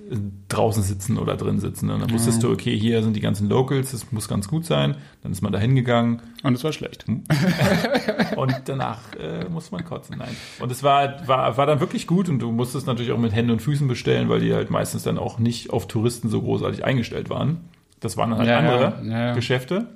draußen 0.48 0.82
sitzen 0.82 1.18
oder 1.18 1.36
drin 1.36 1.60
sitzen. 1.60 1.90
Und 1.90 2.00
dann 2.00 2.10
wusstest 2.10 2.42
du, 2.42 2.50
okay, 2.50 2.74
hier 2.74 3.02
sind 3.02 3.14
die 3.14 3.20
ganzen 3.20 3.46
Locals, 3.50 3.90
das 3.90 4.10
muss 4.10 4.26
ganz 4.26 4.48
gut 4.48 4.64
sein. 4.64 4.96
Dann 5.22 5.32
ist 5.32 5.42
man 5.42 5.52
da 5.52 5.58
hingegangen. 5.58 6.22
Und 6.42 6.54
es 6.54 6.64
war 6.64 6.72
schlecht. 6.72 7.04
und 8.36 8.54
danach 8.64 9.00
äh, 9.20 9.50
musste 9.50 9.74
man 9.74 9.84
kotzen. 9.84 10.16
Nein. 10.16 10.34
Und 10.60 10.72
es 10.72 10.82
war, 10.82 11.28
war, 11.28 11.58
war 11.58 11.66
dann 11.66 11.80
wirklich 11.80 12.06
gut 12.06 12.30
und 12.30 12.38
du 12.38 12.52
musstest 12.52 12.86
natürlich 12.86 13.12
auch 13.12 13.18
mit 13.18 13.34
Händen 13.34 13.50
und 13.50 13.60
Füßen 13.60 13.86
bestellen, 13.86 14.30
weil 14.30 14.40
die 14.40 14.54
halt 14.54 14.70
meistens 14.70 15.02
dann 15.02 15.18
auch 15.18 15.38
nicht 15.38 15.68
auf 15.68 15.86
Touristen 15.86 16.30
so 16.30 16.40
großartig 16.40 16.86
eingestellt 16.86 17.28
waren. 17.28 17.68
Das 18.00 18.16
waren 18.16 18.30
dann 18.30 18.38
halt 18.38 18.48
Ja, 18.48 18.58
andere 18.60 19.02
ja. 19.06 19.34
Geschäfte, 19.34 19.88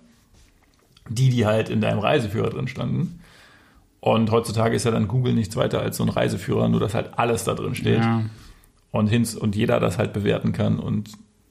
die, 1.08 1.30
die 1.30 1.46
halt 1.46 1.70
in 1.70 1.80
deinem 1.80 2.00
Reiseführer 2.00 2.50
drin 2.50 2.68
standen. 2.68 3.20
Und 4.00 4.30
heutzutage 4.30 4.76
ist 4.76 4.84
ja 4.84 4.90
dann 4.90 5.08
Google 5.08 5.32
nichts 5.32 5.56
weiter 5.56 5.80
als 5.80 5.96
so 5.96 6.02
ein 6.02 6.10
Reiseführer, 6.10 6.68
nur 6.68 6.80
dass 6.80 6.92
halt 6.92 7.18
alles 7.18 7.44
da 7.44 7.54
drin 7.54 7.74
steht. 7.74 8.02
Und 8.90 9.06
hins 9.08 9.34
und 9.34 9.54
jeder 9.56 9.80
das 9.80 9.98
halt 9.98 10.12
bewerten 10.12 10.52
kann 10.52 10.78
und 10.78 11.10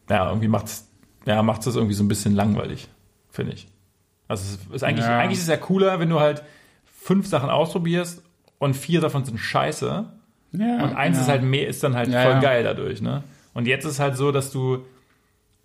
ja, 0.10 0.28
irgendwie 0.30 0.48
macht's 0.48 0.88
ja, 1.26 1.44
macht's 1.44 1.66
das 1.66 1.76
irgendwie 1.76 1.94
so 1.94 2.04
ein 2.04 2.08
bisschen 2.08 2.34
langweilig, 2.36 2.88
finde 3.30 3.54
ich. 3.54 3.68
Also 4.30 4.44
es 4.70 4.76
ist 4.76 4.84
eigentlich 4.84 5.06
Ja. 5.06 5.20
eigentlich 5.20 5.38
ist 5.38 5.44
es 5.44 5.50
ja 5.50 5.58
cooler, 5.58 6.00
wenn 6.00 6.10
du 6.10 6.20
halt 6.20 6.44
fünf 6.86 7.28
Sachen 7.28 7.50
ausprobierst 7.50 8.24
und 8.60 8.76
vier 8.76 9.02
davon 9.02 9.26
sind 9.26 9.38
scheiße 9.38 10.06
Ja, 10.54 10.84
und 10.84 10.96
eins 10.96 11.18
ja. 11.18 11.24
ist 11.24 11.30
halt 11.30 11.44
mehr 11.44 11.68
ist 11.68 11.84
dann 11.84 11.96
halt 11.96 12.08
voll 12.14 12.40
geil 12.40 12.64
dadurch, 12.64 13.02
ne? 13.02 13.24
Und 13.54 13.68
jetzt 13.68 13.86
ist 13.86 14.00
halt 14.00 14.16
so, 14.16 14.32
dass 14.32 14.52
du 14.52 14.86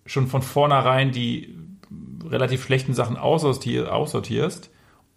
schon 0.05 0.27
von 0.27 0.41
vornherein 0.41 1.11
die 1.11 1.55
relativ 2.25 2.63
schlechten 2.65 2.93
Sachen 2.93 3.17
aussortier- 3.17 3.87
aussortierst 3.87 4.69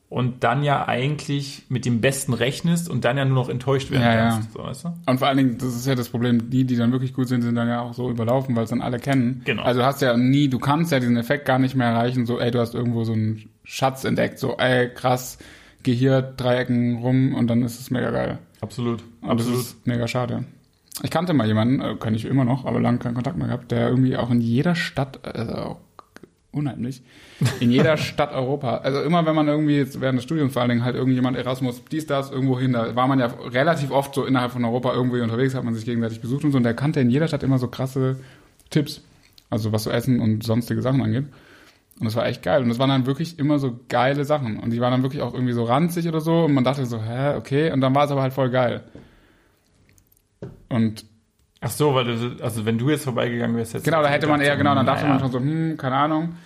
und 0.09 0.45
dann 0.45 0.63
ja 0.63 0.87
eigentlich 0.87 1.65
mit 1.69 1.85
dem 1.85 2.01
Besten 2.01 2.33
rechnest 2.33 2.89
und 2.89 3.05
dann 3.05 3.17
ja 3.17 3.25
nur 3.25 3.35
noch 3.35 3.49
enttäuscht 3.49 3.91
werden 3.91 4.03
Ja, 4.03 4.15
ja. 4.15 4.31
kannst. 4.31 4.53
So, 4.53 4.63
weißt 4.63 4.85
du? 4.85 4.89
Und 5.07 5.19
vor 5.19 5.27
allen 5.29 5.37
Dingen, 5.39 5.59
das 5.59 5.75
ist 5.75 5.87
ja 5.87 5.95
das 5.97 6.09
Problem, 6.09 6.49
die, 6.51 6.65
die 6.65 6.77
dann 6.77 6.93
wirklich 6.93 7.13
gut 7.13 7.27
sind, 7.29 7.43
sind 7.43 7.57
dann 7.57 7.69
ja 7.69 7.81
auch 7.81 7.93
so 7.93 8.09
überlaufen, 8.11 8.55
weil 8.55 8.65
es 8.65 8.71
dann 8.71 8.83
alle 8.83 8.99
kennen. 9.01 9.43
Genau. 9.45 9.63
Also 9.63 9.81
du 9.81 9.87
hast 9.87 10.01
ja 10.03 10.17
nie, 10.17 10.49
du 10.49 10.59
kannst 10.61 10.93
ja 10.93 11.01
diesen 11.01 11.17
Effekt 11.17 11.45
gar 11.45 11.59
nicht 11.59 11.75
mehr 11.75 11.89
erreichen, 11.89 12.25
so, 12.25 12.39
ey, 12.39 12.51
du 12.53 12.61
hast 12.61 12.75
irgendwo 12.75 13.03
so 13.05 13.15
einen 13.15 13.49
Schatz 13.65 14.05
entdeckt, 14.05 14.39
so, 14.39 14.57
ey, 14.59 14.89
krass, 14.91 15.39
geh 15.83 15.95
hier 15.95 16.23
drei 16.23 16.59
Ecken 16.59 16.99
rum 16.99 17.35
und 17.35 17.49
dann 17.49 17.63
ist 17.63 17.81
es 17.81 17.91
mega 17.91 18.11
geil. 18.11 18.39
Absolut. 18.61 19.03
Und 19.23 19.31
Absolut. 19.31 19.59
das 19.59 19.67
ist 19.67 19.87
mega 19.87 20.07
schade. 20.07 20.45
Ich 21.03 21.11
kannte 21.11 21.35
mal 21.35 21.47
jemanden, 21.47 21.81
äh, 21.81 21.97
kann 21.97 22.15
ich 22.15 22.25
immer 22.25 22.45
noch, 22.45 22.65
aber 22.65 22.81
lange 22.81 22.99
keinen 22.99 23.15
Kontakt 23.15 23.37
mehr 23.37 23.49
gehabt, 23.49 23.71
der 23.71 23.89
irgendwie 23.89 24.17
auch 24.17 24.31
in 24.31 24.41
jeder 24.41 24.75
Stadt, 24.77 25.21
also 25.27 25.53
auch 25.55 25.77
unheimlich, 26.57 27.03
in 27.61 27.71
jeder 27.71 27.97
Stadt 27.97 28.33
Europa, 28.33 28.79
also 28.79 29.01
immer 29.03 29.27
wenn 29.27 29.35
man 29.35 29.47
irgendwie 29.47 29.77
jetzt 29.77 30.01
während 30.01 30.19
des 30.19 30.25
Studiums 30.25 30.55
vor 30.55 30.63
allen 30.63 30.71
Dingen 30.71 30.85
halt 30.85 30.97
irgendjemand 30.97 31.37
Erasmus, 31.37 31.83
dies, 31.91 32.07
das, 32.07 32.31
irgendwo 32.31 32.59
hin, 32.59 32.73
da 32.73 32.97
war 32.97 33.07
man 33.07 33.19
ja 33.21 33.27
relativ 33.27 33.91
oft 33.91 34.15
so 34.15 34.25
innerhalb 34.25 34.53
von 34.53 34.65
Europa 34.65 34.93
irgendwie 34.93 35.21
unterwegs, 35.21 35.55
hat 35.55 35.65
man 35.65 35.75
sich 35.75 35.85
gegenseitig 35.85 36.21
besucht 36.21 36.45
und 36.45 36.53
so 36.53 36.57
und 36.57 36.65
der 36.65 36.75
kannte 36.75 37.01
in 37.01 37.11
jeder 37.11 37.29
Stadt 37.29 37.43
immer 37.43 37.59
so 37.59 37.69
krasse 37.69 38.17
Tipps, 38.71 39.03
also 39.51 39.73
was 39.73 39.85
so 39.85 39.91
Essen 39.91 40.21
und 40.21 40.43
sonstige 40.43 40.83
Sachen 40.83 41.03
angeht. 41.03 41.27
Und 41.99 42.05
das 42.05 42.15
war 42.15 42.27
echt 42.27 42.43
geil. 42.43 42.63
Und 42.63 42.69
das 42.69 42.79
waren 42.79 42.91
dann 42.91 43.07
wirklich 43.07 43.39
immer 43.39 43.59
so 43.59 43.81
geile 43.89 44.27
Sachen. 44.27 44.59
Und 44.59 44.71
die 44.71 44.81
waren 44.81 44.91
dann 44.91 45.03
wirklich 45.03 45.23
auch 45.23 45.33
irgendwie 45.33 45.55
so 45.55 45.65
ranzig 45.65 46.07
oder 46.07 46.21
so. 46.21 46.45
Und 46.45 46.53
man 46.53 46.63
dachte 46.63 46.85
so, 46.85 47.03
hä, 47.03 47.37
okay. 47.37 47.73
Und 47.73 47.81
dann 47.81 47.95
war 47.95 48.05
es 48.05 48.11
aber 48.11 48.21
halt 48.21 48.35
voll 48.35 48.51
geil. 48.51 48.85
Und 50.69 51.07
Ach 51.61 51.71
so, 51.71 51.95
weil 51.95 52.05
du, 52.05 52.43
also 52.43 52.67
wenn 52.67 52.79
du 52.79 52.91
jetzt 52.91 53.05
vorbeigegangen 53.05 53.57
wärst, 53.57 53.75
jetzt 53.75 53.85
genau, 53.85 54.03
da 54.03 54.09
hätte 54.09 54.27
man 54.27 54.41
eher, 54.41 54.57
genau, 54.57 54.75
dann 54.75 54.87
dachte 54.87 55.03
naja. 55.03 55.15
man 55.15 55.21
schon 55.21 55.33
so, 55.33 55.39
hm, 55.39 55.77
keine 55.77 55.97
Ahnung. 55.97 56.37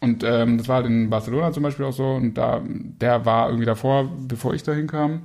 Und 0.00 0.22
ähm, 0.24 0.58
das 0.58 0.68
war 0.68 0.76
halt 0.76 0.86
in 0.86 1.10
Barcelona 1.10 1.52
zum 1.52 1.62
Beispiel 1.62 1.84
auch 1.84 1.92
so. 1.92 2.12
Und 2.12 2.34
da, 2.34 2.62
der 2.64 3.24
war 3.24 3.48
irgendwie 3.48 3.66
davor, 3.66 4.10
bevor 4.26 4.54
ich 4.54 4.62
dahin 4.62 4.86
kam. 4.86 5.22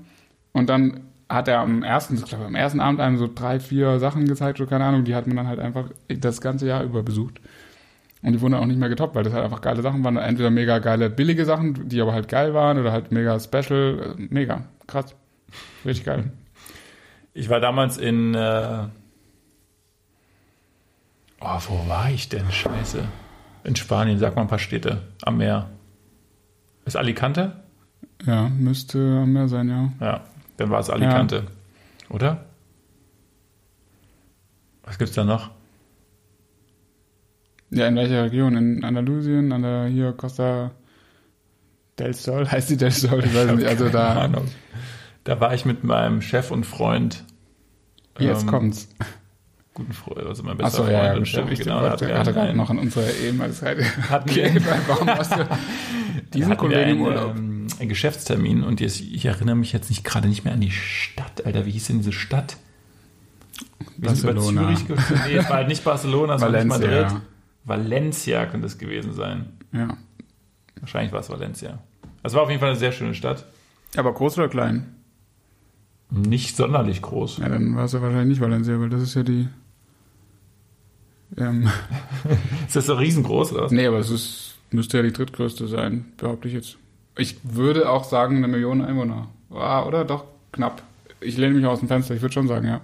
Und 0.51 0.69
dann 0.69 1.01
hat 1.29 1.47
er 1.47 1.59
am 1.59 1.83
ersten, 1.83 2.15
ich 2.15 2.25
glaube, 2.25 2.45
am 2.45 2.55
ersten 2.55 2.79
Abend 2.79 2.99
einem 2.99 3.17
so 3.17 3.29
drei, 3.33 3.59
vier 3.59 3.99
Sachen 3.99 4.27
gezeigt, 4.27 4.59
oder 4.59 4.69
keine 4.69 4.85
Ahnung, 4.85 5.03
die 5.03 5.15
hat 5.15 5.27
man 5.27 5.37
dann 5.37 5.47
halt 5.47 5.59
einfach 5.59 5.89
das 6.07 6.41
ganze 6.41 6.67
Jahr 6.67 6.83
über 6.83 7.03
besucht. 7.03 7.39
Und 8.21 8.33
die 8.33 8.41
wurden 8.41 8.53
dann 8.53 8.61
auch 8.61 8.67
nicht 8.67 8.79
mehr 8.79 8.89
getoppt, 8.89 9.15
weil 9.15 9.23
das 9.23 9.33
halt 9.33 9.43
einfach 9.43 9.61
geile 9.61 9.81
Sachen 9.81 10.03
waren. 10.03 10.17
Entweder 10.17 10.49
mega 10.49 10.79
geile, 10.79 11.09
billige 11.09 11.45
Sachen, 11.45 11.89
die 11.89 12.01
aber 12.01 12.13
halt 12.13 12.27
geil 12.27 12.53
waren, 12.53 12.79
oder 12.79 12.91
halt 12.91 13.11
mega 13.11 13.39
special. 13.39 14.15
Äh, 14.17 14.21
Mega, 14.29 14.63
krass. 14.87 15.15
Richtig 15.85 16.05
geil. 16.05 16.31
Ich 17.33 17.49
war 17.49 17.59
damals 17.59 17.97
in. 17.97 18.35
Äh 18.35 18.85
oh, 21.43 21.59
wo 21.67 21.89
war 21.89 22.09
ich 22.09 22.29
denn? 22.29 22.49
Scheiße. 22.51 23.03
In 23.63 23.75
Spanien, 23.75 24.19
sag 24.19 24.35
mal 24.35 24.41
ein 24.43 24.47
paar 24.47 24.59
Städte 24.59 25.01
am 25.21 25.37
Meer. 25.37 25.69
Ist 26.85 26.97
Alicante? 26.97 27.63
Ja, 28.25 28.49
müsste 28.49 28.99
am 29.23 29.33
Meer 29.33 29.47
sein, 29.47 29.69
ja. 29.69 29.91
Ja, 29.99 30.21
dann 30.57 30.69
war 30.69 30.79
es 30.79 30.89
Alicante. 30.89 31.47
Oder? 32.09 32.45
Was 34.83 34.97
gibt's 34.97 35.15
da 35.15 35.23
noch? 35.23 35.51
Ja, 37.69 37.87
in 37.87 37.95
welcher 37.95 38.23
Region? 38.23 38.55
In 38.55 38.83
Andalusien, 38.83 39.51
an 39.51 39.63
der 39.63 39.87
hier 39.87 40.13
Costa 40.13 40.71
del 41.97 42.13
Sol, 42.13 42.47
heißt 42.51 42.69
die 42.69 42.77
del 42.77 42.91
Sol? 42.91 43.23
Ich 43.23 43.33
weiß 43.33 43.51
nicht. 43.55 43.67
Also 43.67 43.85
Keine 43.85 43.97
da, 43.97 44.21
Ahnung. 44.21 44.47
Da 45.23 45.39
war 45.39 45.53
ich 45.53 45.65
mit 45.65 45.83
meinem 45.83 46.21
Chef 46.21 46.51
und 46.51 46.65
Freund. 46.65 47.23
jetzt 48.19 48.43
ähm, 48.43 48.49
kommt's. 48.49 48.89
Guten 49.73 49.93
Freund, 49.93 50.27
also 50.27 50.43
mein 50.43 50.55
bester 50.57 50.67
Achso, 50.67 50.83
Freund. 50.83 50.91
ja, 50.93 51.05
ja, 51.05 51.13
und 51.15 51.27
Chef, 51.27 51.49
ich 51.49 51.59
genau, 51.59 51.79
hatte, 51.81 52.07
wir 52.07 52.17
hatte 52.19 52.31
gerade 52.33 52.53
noch 52.53 52.69
an 52.69 52.77
unsere 52.77 53.09
ehemalige 53.11 53.55
Zeit. 53.57 53.77
Hatten 54.09 54.29
Okay, 54.29 54.53
wir- 54.53 54.61
warum 54.87 55.07
hast 55.09 55.35
du 55.35 55.47
diesen 56.33 56.55
Kollegen 56.57 56.91
im 56.91 57.01
Urlaub? 57.01 57.35
ähm, 57.35 57.67
einen 57.79 57.89
Geschäftstermin 57.89 58.63
und 58.63 58.81
jetzt, 58.81 59.01
ich 59.01 59.25
erinnere 59.25 59.55
mich 59.55 59.73
jetzt 59.73 59.89
nicht 59.89 60.03
gerade 60.03 60.27
nicht 60.27 60.43
mehr 60.45 60.53
an 60.53 60.61
die 60.61 60.69
Stadt, 60.71 61.43
Alter. 61.45 61.65
Wie 61.65 61.71
hieß 61.71 61.87
denn 61.87 61.97
diese 61.97 62.11
Stadt? 62.11 62.57
Wir 63.97 64.09
sind 64.11 64.23
über 64.29 64.33
Barcelona. 64.35 64.75
Zürich. 64.75 64.99
Nee, 65.27 65.35
es 65.37 65.49
war 65.49 65.55
halt 65.57 65.67
nicht 65.67 65.83
Barcelona, 65.83 66.33
nicht 66.35 66.41
Valencia. 66.43 66.77
Madrid. 67.01 67.21
Valencia 67.65 68.45
könnte 68.45 68.67
es 68.67 68.77
gewesen 68.77 69.13
sein. 69.13 69.45
Ja. 69.71 69.97
Wahrscheinlich 70.81 71.11
war 71.13 71.21
es 71.21 71.29
Valencia. 71.29 71.79
Es 72.21 72.33
war 72.33 72.43
auf 72.43 72.49
jeden 72.49 72.59
Fall 72.59 72.69
eine 72.69 72.77
sehr 72.79 72.91
schöne 72.91 73.15
Stadt. 73.15 73.45
Aber 73.95 74.13
groß 74.13 74.37
oder 74.37 74.49
klein? 74.49 74.95
Nicht 76.11 76.55
sonderlich 76.57 77.01
groß. 77.01 77.37
Ja, 77.39 77.49
dann 77.49 77.75
war 77.75 77.85
es 77.85 77.93
ja 77.93 78.01
wahrscheinlich 78.01 78.27
nicht 78.37 78.41
Valencia, 78.41 78.79
weil 78.79 78.89
das 78.89 79.01
ist 79.01 79.15
ja 79.15 79.23
die. 79.23 79.47
Ähm, 81.37 81.69
Ist 82.67 82.75
das 82.75 82.85
so 82.85 82.95
riesengroß 82.95 83.53
oder 83.53 83.63
was? 83.63 83.71
nee, 83.71 83.85
aber 83.87 83.99
es 83.99 84.09
ist, 84.09 84.55
müsste 84.71 84.97
ja 84.97 85.03
die 85.03 85.13
drittgrößte 85.13 85.67
sein, 85.67 86.05
behaupte 86.17 86.47
ich 86.47 86.53
jetzt. 86.53 86.77
Ich 87.17 87.37
würde 87.43 87.89
auch 87.89 88.03
sagen, 88.03 88.37
eine 88.37 88.47
Million 88.47 88.81
Einwohner. 88.83 89.27
Ah, 89.51 89.83
oder? 89.83 90.03
Doch, 90.05 90.25
knapp. 90.51 90.81
Ich 91.21 91.37
lehne 91.37 91.53
mich 91.53 91.65
aus 91.65 91.79
dem 91.79 91.87
Fenster, 91.87 92.15
ich 92.15 92.21
würde 92.21 92.33
schon 92.33 92.47
sagen, 92.47 92.67
ja. 92.67 92.81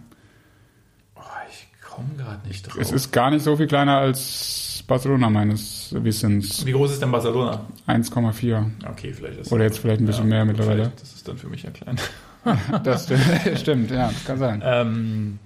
Oh, 1.15 1.21
ich 1.49 1.67
komme 1.81 2.09
gerade 2.17 2.47
nicht 2.47 2.67
drauf. 2.67 2.77
Es 2.79 2.91
ist 2.91 3.11
gar 3.11 3.31
nicht 3.31 3.43
so 3.43 3.57
viel 3.57 3.67
kleiner 3.67 3.97
als 3.97 4.83
Barcelona 4.87 5.29
meines 5.29 5.93
Wissens. 5.97 6.65
Wie 6.65 6.71
groß 6.71 6.93
ist 6.93 7.01
denn 7.01 7.11
Barcelona? 7.11 7.65
1,4. 7.87 8.65
Okay, 8.89 9.13
vielleicht 9.13 9.39
ist 9.39 9.51
Oder 9.51 9.63
jetzt 9.63 9.79
vielleicht 9.79 10.01
ein 10.01 10.05
bisschen 10.05 10.27
mehr 10.27 10.45
mittlerweile. 10.45 10.91
Das 10.99 11.13
ist 11.13 11.27
dann 11.27 11.37
für 11.37 11.47
mich 11.47 11.63
ja 11.63 11.71
klein. 11.71 11.97
Das 12.83 13.11
stimmt, 13.55 13.91
ja, 13.91 14.11
kann 14.25 14.39
sein. 14.39 14.61
Ähm, 14.63 15.39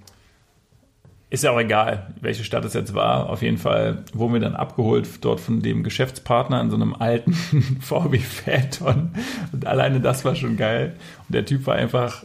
ist 1.33 1.43
ja 1.43 1.49
auch 1.49 1.59
egal, 1.59 2.13
welche 2.21 2.43
Stadt 2.43 2.63
es 2.63 2.75
jetzt 2.75 2.93
war. 2.93 3.27
Auf 3.27 3.41
jeden 3.41 3.57
Fall 3.57 4.03
wurden 4.13 4.33
wir 4.33 4.39
dann 4.39 4.55
abgeholt 4.55 5.09
dort 5.21 5.39
von 5.39 5.63
dem 5.63 5.81
Geschäftspartner 5.81 6.61
in 6.61 6.69
so 6.69 6.75
einem 6.75 6.93
alten 6.93 7.33
VW 7.81 8.19
Phaeton. 8.19 9.13
Und 9.51 9.65
alleine 9.65 9.99
das 9.99 10.23
war 10.25 10.35
schon 10.35 10.57
geil. 10.57 10.95
Und 11.27 11.33
der 11.33 11.43
Typ 11.43 11.65
war 11.65 11.73
einfach 11.73 12.21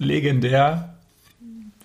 legendär, 0.00 0.94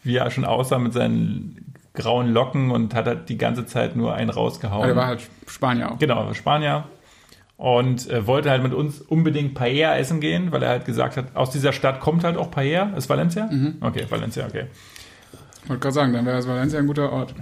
wie 0.01 0.15
er 0.15 0.31
schon 0.31 0.43
aussah 0.43 0.79
mit 0.79 0.93
seinen 0.93 1.75
grauen 1.93 2.33
Locken 2.33 2.71
und 2.71 2.95
hat 2.95 3.05
halt 3.05 3.29
die 3.29 3.37
ganze 3.37 3.67
Zeit 3.67 3.95
nur 3.95 4.15
einen 4.15 4.31
rausgehauen. 4.31 4.89
Er 4.89 4.95
war 4.95 5.05
halt 5.05 5.21
Spanier 5.45 5.91
auch. 5.91 5.99
Genau, 5.99 6.19
er 6.21 6.25
war 6.25 6.33
Spanier. 6.33 6.85
Und 7.57 8.09
äh, 8.09 8.25
wollte 8.25 8.49
halt 8.49 8.63
mit 8.63 8.73
uns 8.73 9.01
unbedingt 9.01 9.53
Paella 9.53 9.95
essen 9.99 10.19
gehen, 10.19 10.51
weil 10.51 10.63
er 10.63 10.69
halt 10.69 10.85
gesagt 10.85 11.15
hat, 11.15 11.35
aus 11.35 11.51
dieser 11.51 11.73
Stadt 11.73 11.99
kommt 11.99 12.23
halt 12.23 12.37
auch 12.37 12.49
Paella. 12.49 12.95
Ist 12.97 13.07
Valencia? 13.07 13.47
Okay, 13.81 14.07
Valencia, 14.09 14.47
okay. 14.47 14.65
Ich 15.67 15.69
wollte 15.69 15.81
gerade 15.81 15.95
sagen, 15.95 16.13
dann 16.13 16.25
wäre 16.25 16.37
es 16.37 16.47
Valencia 16.47 16.79
ein 16.79 16.87
guter 16.87 17.11
Ort. 17.11 17.35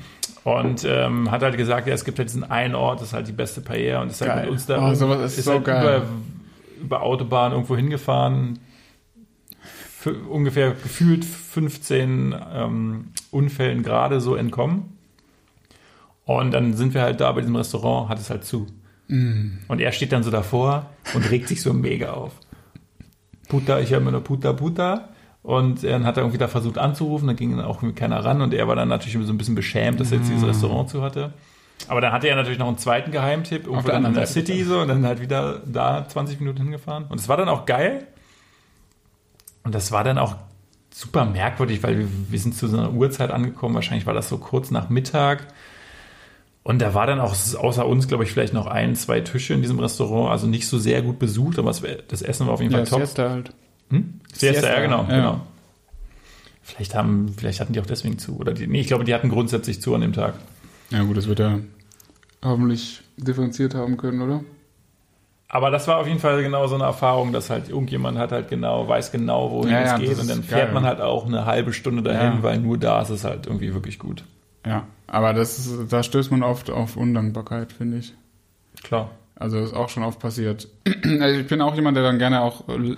Und 0.46 0.84
ähm, 0.84 1.30
hat 1.30 1.44
halt 1.44 1.58
gesagt, 1.58 1.86
ja, 1.86 1.94
es 1.94 2.04
gibt 2.04 2.18
halt 2.18 2.28
diesen 2.28 2.44
einen 2.44 2.74
Ort, 2.74 3.00
das 3.00 3.10
ist 3.10 3.14
halt 3.14 3.28
die 3.28 3.34
beste 3.34 3.62
Paella 3.62 4.02
und 4.02 4.10
ist 4.10 4.20
halt 4.20 4.32
Geil. 4.32 4.42
mit 4.46 4.50
uns 4.50 4.66
da 4.66 4.90
Oh, 4.90 4.96
sowas 4.96 5.38
ist 5.38 5.46
so 5.46 5.52
halt 5.52 5.66
geil. 5.66 5.84
Über, 5.84 6.06
über 6.82 7.04
Autobahn 7.04 7.52
irgendwo 7.52 7.76
hingefahren, 7.76 8.58
ungefähr 10.28 10.72
gefühlt 10.72 11.24
15 11.24 12.34
ähm, 12.52 13.12
Unfällen 13.30 13.84
gerade 13.84 14.20
so 14.20 14.36
entkommen. 14.36 14.98
Und 16.26 16.50
dann 16.50 16.74
sind 16.74 16.96
wir 16.96 17.04
halt 17.04 17.22
da 17.22 17.32
bei 17.32 17.42
diesem 17.42 17.56
Restaurant, 17.56 18.10
hat 18.10 18.18
es 18.18 18.32
halt 18.32 18.44
zu. 18.44 18.66
Mm. 19.08 19.60
Und 19.68 19.82
er 19.82 19.92
steht 19.92 20.12
dann 20.14 20.24
so 20.24 20.32
davor 20.32 20.90
und 21.14 21.30
regt 21.30 21.48
sich 21.48 21.62
so 21.62 21.74
mega 21.74 22.14
auf. 22.14 22.32
Puta, 23.50 23.80
ich 23.82 23.92
höre 23.92 24.00
immer 24.00 24.10
nur 24.10 24.24
Puta, 24.24 24.52
Puta. 24.54 25.10
Und 25.46 25.84
dann 25.84 26.06
hat 26.06 26.18
er 26.18 26.24
irgendwie 26.24 26.40
da 26.40 26.48
versucht 26.48 26.80
anzurufen, 26.80 27.28
dann 27.28 27.36
ging 27.36 27.56
dann 27.56 27.66
auch 27.66 27.80
keiner 27.94 28.26
ran 28.26 28.42
und 28.42 28.52
er 28.52 28.68
war 28.68 28.76
dann 28.76 28.88
natürlich 28.88 29.14
so 29.28 29.32
ein 29.32 29.38
bisschen 29.38 29.54
beschämt, 29.54 30.00
dass 30.00 30.12
er 30.12 30.18
jetzt 30.18 30.30
dieses 30.30 30.48
Restaurant 30.48 30.90
zu 30.90 31.04
hatte. 31.04 31.34
Aber 31.88 32.02
dann 32.02 32.12
hatte 32.14 32.28
er 32.28 32.36
natürlich 32.36 32.58
noch 32.58 32.68
einen 32.68 32.80
zweiten 32.80 33.12
Geheimtipp, 33.12 33.68
irgendwo 33.68 33.88
dann 33.88 34.06
in 34.06 34.16
der 34.16 34.26
Seite. 34.26 34.48
City 34.48 34.64
so 34.64 34.80
und 34.80 34.88
dann 34.88 35.06
halt 35.06 35.22
wieder 35.22 35.62
da 35.66 36.08
20 36.08 36.40
Minuten 36.40 36.64
hingefahren. 36.64 37.06
Und 37.10 37.20
es 37.20 37.30
war 37.30 37.38
dann 37.38 37.48
auch 37.48 37.68
geil. 37.68 38.08
Und 39.64 39.76
das 39.76 39.92
war 39.92 40.04
dann 40.04 40.18
auch 40.18 40.36
super 40.92 41.26
merkwürdig, 41.26 41.84
weil 41.84 42.00
wir, 42.00 42.08
wir 42.30 42.40
sind 42.40 42.56
zu 42.56 42.68
so 42.68 42.78
einer 42.78 42.94
Uhrzeit 42.94 43.30
angekommen. 43.30 43.76
Wahrscheinlich 43.76 44.08
war 44.08 44.16
das 44.16 44.30
so 44.30 44.40
kurz 44.40 44.72
nach 44.72 44.90
Mittag. 44.90 45.48
Und 46.64 46.82
da 46.82 46.96
war 46.96 47.06
dann 47.06 47.20
auch 47.20 47.36
außer 47.36 47.86
uns, 47.86 48.08
glaube 48.08 48.24
ich, 48.24 48.32
vielleicht 48.32 48.54
noch 48.54 48.66
ein, 48.66 48.96
zwei 48.96 49.22
Tische 49.22 49.54
in 49.54 49.62
diesem 49.62 49.80
Restaurant. 49.80 50.32
Also 50.32 50.48
nicht 50.48 50.68
so 50.68 50.80
sehr 50.80 51.04
gut 51.04 51.20
besucht, 51.20 51.60
aber 51.60 51.70
das 52.08 52.22
Essen 52.24 52.48
war 52.48 52.56
auf 52.56 52.62
jeden 52.62 52.72
Ja, 52.72 52.80
Fall 52.80 52.88
top. 52.88 53.02
Siesta 53.02 53.30
halt. 53.30 53.54
Hm? 53.90 54.20
Siesta, 54.34 54.68
ja, 54.68 54.80
genau, 54.82 55.04
ja. 55.04 55.16
genau. 55.16 55.42
Vielleicht 56.62 56.96
haben, 56.96 57.34
vielleicht 57.38 57.60
hatten 57.60 57.74
die 57.74 57.80
auch 57.80 57.86
deswegen 57.86 58.18
zu. 58.18 58.38
Oder 58.38 58.54
die, 58.54 58.66
nee, 58.68 58.82
ich 58.82 58.88
glaube, 58.88 59.04
die 59.04 59.14
hatten 59.14 59.30
grundsätzlich 59.30 59.82
zu 59.82 59.94
an 59.94 60.02
dem 60.02 60.14
Tag. 60.14 60.34
Ja 60.90 61.04
gut, 61.04 61.16
das 61.18 61.28
wird 61.28 61.40
er 61.40 61.60
hoffentlich 62.44 63.02
differenziert 63.18 63.76
haben 63.76 63.98
können, 63.98 64.22
oder? 64.22 64.44
Aber 65.48 65.70
das 65.70 65.88
war 65.88 65.98
auf 65.98 66.08
jeden 66.08 66.20
Fall 66.20 66.42
genau 66.42 66.66
so 66.68 66.76
eine 66.76 66.84
Erfahrung, 66.86 67.32
dass 67.32 67.50
halt 67.50 67.70
irgendjemand 67.70 68.18
hat 68.18 68.32
halt 68.32 68.50
genau, 68.50 68.88
weiß 68.88 69.12
genau, 69.12 69.52
wohin 69.52 69.72
Ja, 69.72 69.82
es 69.84 69.92
ja, 69.92 69.98
geht. 70.00 70.20
Und 70.20 70.30
dann 70.30 70.44
fährt 70.44 70.66
geil. 70.66 70.74
man 70.74 70.86
halt 70.86 71.02
auch 71.02 71.26
eine 71.28 71.46
halbe 71.46 71.72
Stunde 71.72 72.02
dahin, 72.02 72.38
Ja. 72.38 72.44
weil 72.44 72.60
nur 72.60 72.78
da 72.78 73.02
ist 73.02 73.10
es 73.10 73.24
halt 73.24 73.46
irgendwie 73.46 73.74
wirklich 73.74 74.00
gut. 74.00 74.24
Ja, 74.66 74.88
aber 75.08 75.34
das 75.34 75.60
ist, 75.60 75.94
da 75.94 76.02
stößt 76.02 76.32
man 76.32 76.42
oft 76.44 76.72
auf 76.72 76.98
Undankbarkeit, 76.98 77.72
finde 77.72 78.00
ich. 78.00 78.14
Klar. 78.84 79.12
Also 79.38 79.60
ist 79.60 79.74
auch 79.74 79.90
schon 79.90 80.04
oft 80.04 80.20
passiert. 80.20 80.68
Also 81.20 81.40
ich 81.40 81.48
bin 81.48 81.62
auch 81.62 81.76
jemand, 81.76 81.96
der 81.98 82.04
dann 82.04 82.18
gerne 82.20 82.42
auch 82.42 82.68
äh, 82.68 82.96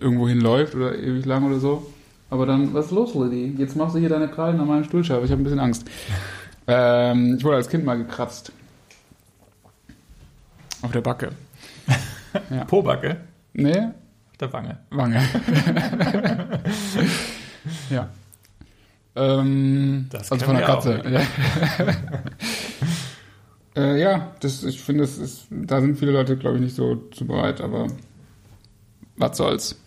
irgendwo 0.00 0.28
hinläuft 0.28 0.74
oder 0.74 0.98
ewig 0.98 1.24
lang 1.24 1.44
oder 1.44 1.58
so. 1.60 1.86
Aber 2.30 2.46
dann, 2.46 2.72
was 2.74 2.86
ist 2.86 2.90
los, 2.92 3.14
Liddy? 3.14 3.54
Jetzt 3.58 3.76
machst 3.76 3.94
du 3.94 3.98
hier 3.98 4.08
deine 4.08 4.28
Krallen 4.28 4.58
an 4.60 4.66
meinem 4.66 4.84
Stuhlscheibe. 4.84 5.24
Ich 5.24 5.30
habe 5.30 5.40
ein 5.40 5.44
bisschen 5.44 5.60
Angst. 5.60 5.86
Ähm, 6.68 7.34
ich 7.38 7.44
wurde 7.44 7.56
als 7.56 7.68
Kind 7.68 7.84
mal 7.84 7.98
gekratzt. 7.98 8.52
Auf 10.82 10.92
der 10.92 11.00
Backe. 11.00 11.30
Ja. 12.50 12.64
Pobacke 12.64 13.16
Nee, 13.52 13.78
auf 13.78 14.36
der 14.40 14.52
Wange. 14.52 14.78
Wange. 14.90 15.20
ja. 17.90 18.08
Ähm, 19.16 20.06
Das 20.10 20.32
also 20.32 20.46
von 20.46 20.56
der 20.56 20.64
Katze. 20.64 21.02
Ja. 23.76 23.82
äh, 23.82 24.00
ja, 24.00 24.32
das, 24.40 24.64
ich 24.64 24.80
finde, 24.80 25.04
ist, 25.04 25.46
da 25.50 25.80
sind 25.80 25.98
viele 25.98 26.12
Leute, 26.12 26.36
glaube 26.36 26.56
ich, 26.56 26.62
nicht 26.62 26.76
so 26.76 26.96
zu 27.12 27.26
bereit, 27.26 27.60
aber 27.60 27.86
was 29.16 29.36
soll's. 29.36 29.78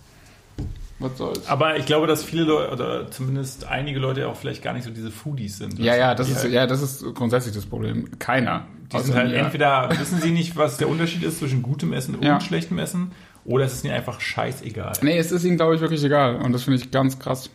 Was 1.00 1.18
soll's. 1.18 1.48
Aber 1.48 1.78
ich 1.78 1.86
glaube, 1.86 2.08
dass 2.08 2.24
viele 2.24 2.44
Leute, 2.44 2.72
oder 2.72 3.12
zumindest 3.12 3.66
einige 3.66 4.00
Leute 4.00 4.28
auch 4.30 4.36
vielleicht 4.38 4.64
gar 4.64 4.74
nicht 4.74 4.86
so 4.86 4.92
diese 4.92 5.12
Foodies 5.12 5.58
sind. 5.58 5.78
Ja, 5.78 5.96
ja, 5.96 6.16
das 6.16 6.30
ist, 6.30 6.44
halt, 6.44 6.54
ja, 6.54 6.68
das 6.68 6.82
ist 6.82 7.04
grundsätzlich 7.16 7.54
das 7.54 7.66
Problem. 7.66 8.18
Keiner. 8.18 8.66
Die 8.94 9.00
sind 9.00 9.16
halt 9.16 9.34
entweder, 9.34 9.90
wissen 9.98 10.22
sie 10.22 10.32
nicht, 10.32 10.56
was 10.56 10.78
der 10.78 10.88
Unterschied 10.88 11.24
ist 11.24 11.40
zwischen 11.40 11.62
gutem 11.64 11.92
Essen 11.92 12.16
und 12.16 12.24
Ja. 12.24 12.40
schlechtem 12.40 12.78
Essen, 12.80 13.12
oder 13.44 13.66
es 13.66 13.74
ist 13.74 13.84
ihnen 13.84 13.94
einfach 13.94 14.22
scheißegal. 14.22 14.94
Nee, 15.02 15.18
es 15.18 15.32
ist 15.32 15.44
ihnen, 15.44 15.58
glaube 15.58 15.76
ich, 15.76 15.82
wirklich 15.82 16.04
egal. 16.04 16.38
Und 16.38 16.54
das 16.54 16.64
finde 16.64 16.80
ich 16.80 16.92
ganz 16.92 17.20
krass. 17.20 17.50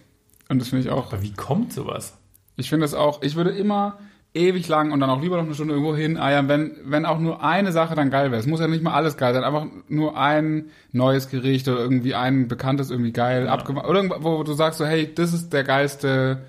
Und 0.48 0.60
das 0.60 0.68
finde 0.68 0.84
ich 0.84 0.90
auch. 0.90 1.12
Aber 1.12 1.22
wie 1.22 1.32
kommt 1.32 1.72
sowas? 1.72 2.16
Ich 2.56 2.68
finde 2.68 2.84
es 2.84 2.94
auch, 2.94 3.22
ich 3.22 3.36
würde 3.36 3.50
immer 3.50 3.98
ewig 4.32 4.68
lang 4.68 4.92
und 4.92 5.00
dann 5.00 5.10
auch 5.10 5.20
lieber 5.20 5.36
noch 5.36 5.44
eine 5.44 5.54
Stunde 5.54 5.74
irgendwo 5.74 5.96
hin 5.96 6.16
eiern, 6.16 6.46
wenn, 6.48 6.76
wenn 6.84 7.04
auch 7.04 7.18
nur 7.18 7.42
eine 7.42 7.72
Sache 7.72 7.94
dann 7.96 8.10
geil 8.10 8.30
wäre. 8.30 8.40
Es 8.40 8.46
muss 8.46 8.60
ja 8.60 8.68
nicht 8.68 8.82
mal 8.82 8.94
alles 8.94 9.16
geil 9.16 9.34
sein, 9.34 9.42
einfach 9.42 9.66
nur 9.88 10.16
ein 10.16 10.66
neues 10.92 11.28
Gericht 11.28 11.66
oder 11.68 11.80
irgendwie 11.80 12.14
ein 12.14 12.46
bekanntes 12.46 12.90
irgendwie 12.90 13.12
geil 13.12 13.46
Ja. 13.46 13.52
abgemacht. 13.52 13.86
Oder 13.86 14.02
irgendwo, 14.02 14.22
wo 14.38 14.42
du 14.44 14.52
sagst 14.52 14.78
so, 14.78 14.86
hey, 14.86 15.12
das 15.12 15.32
ist 15.32 15.52
der 15.52 15.64
geilste 15.64 16.42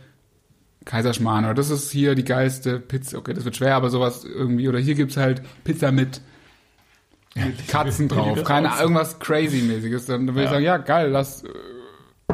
Kaiserschmarrn 0.85 1.45
oder 1.45 1.53
das 1.55 1.69
ist 1.71 1.91
hier 1.91 2.13
die 2.15 2.23
geilste 2.23 2.79
Pizza. 2.79 3.17
Okay, 3.17 3.33
das 3.33 3.45
wird 3.45 3.55
schwer, 3.55 3.75
aber 3.75 3.89
sowas 3.89 4.25
irgendwie. 4.25 4.67
Oder 4.69 4.79
hier 4.79 4.95
gibt's 4.95 5.17
halt 5.17 5.41
Pizza 5.63 5.91
mit, 5.91 6.21
mit 7.35 7.67
Katzen 7.67 8.07
drauf. 8.09 8.43
Keine 8.43 8.69
aussieht. 8.69 8.81
irgendwas 8.81 9.19
crazy-mäßiges. 9.19 10.05
Dann 10.05 10.27
würde 10.27 10.39
ich 10.41 10.45
Ja. 10.45 10.51
sagen, 10.51 10.65
ja, 10.65 10.77
geil, 10.77 11.09
lass, 11.09 11.43
äh, 11.43 12.33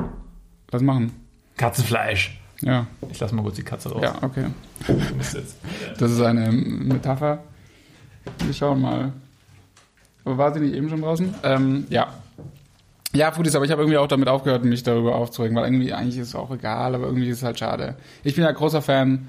lass 0.71 0.81
machen. 0.81 1.11
Katzenfleisch. 1.57 2.39
Ja, 2.61 2.87
Ich 3.11 3.19
lasse 3.19 3.35
mal 3.35 3.43
kurz 3.43 3.55
die 3.55 3.63
Katze 3.63 3.91
raus. 3.91 4.01
ja, 4.03 4.15
okay. 4.21 4.47
Das 5.99 6.11
ist 6.11 6.21
eine 6.21 6.51
Metapher. 6.51 7.43
Wir 8.43 8.53
schauen 8.53 8.81
mal. 8.81 9.13
Aber 10.25 10.37
war 10.37 10.53
sie 10.53 10.59
nicht 10.59 10.73
eben 10.73 10.89
schon 10.89 11.01
draußen? 11.01 11.33
Ähm, 11.43 11.85
ja. 11.89 12.13
Ja, 13.13 13.31
Foodies, 13.31 13.55
aber 13.55 13.65
ich 13.65 13.71
habe 13.71 13.81
irgendwie 13.81 13.97
auch 13.97 14.07
damit 14.07 14.27
aufgehört, 14.27 14.65
mich 14.65 14.83
darüber 14.83 15.15
aufzuregen, 15.15 15.55
weil 15.55 15.65
irgendwie 15.65 15.93
eigentlich 15.93 16.17
ist 16.17 16.29
es 16.29 16.35
auch 16.35 16.51
egal, 16.51 16.93
aber 16.93 17.05
irgendwie 17.05 17.29
ist 17.29 17.37
es 17.37 17.43
halt 17.43 17.57
schade. 17.57 17.95
Ich 18.23 18.35
bin 18.35 18.43
ja 18.43 18.51
großer 18.51 18.81
Fan 18.81 19.27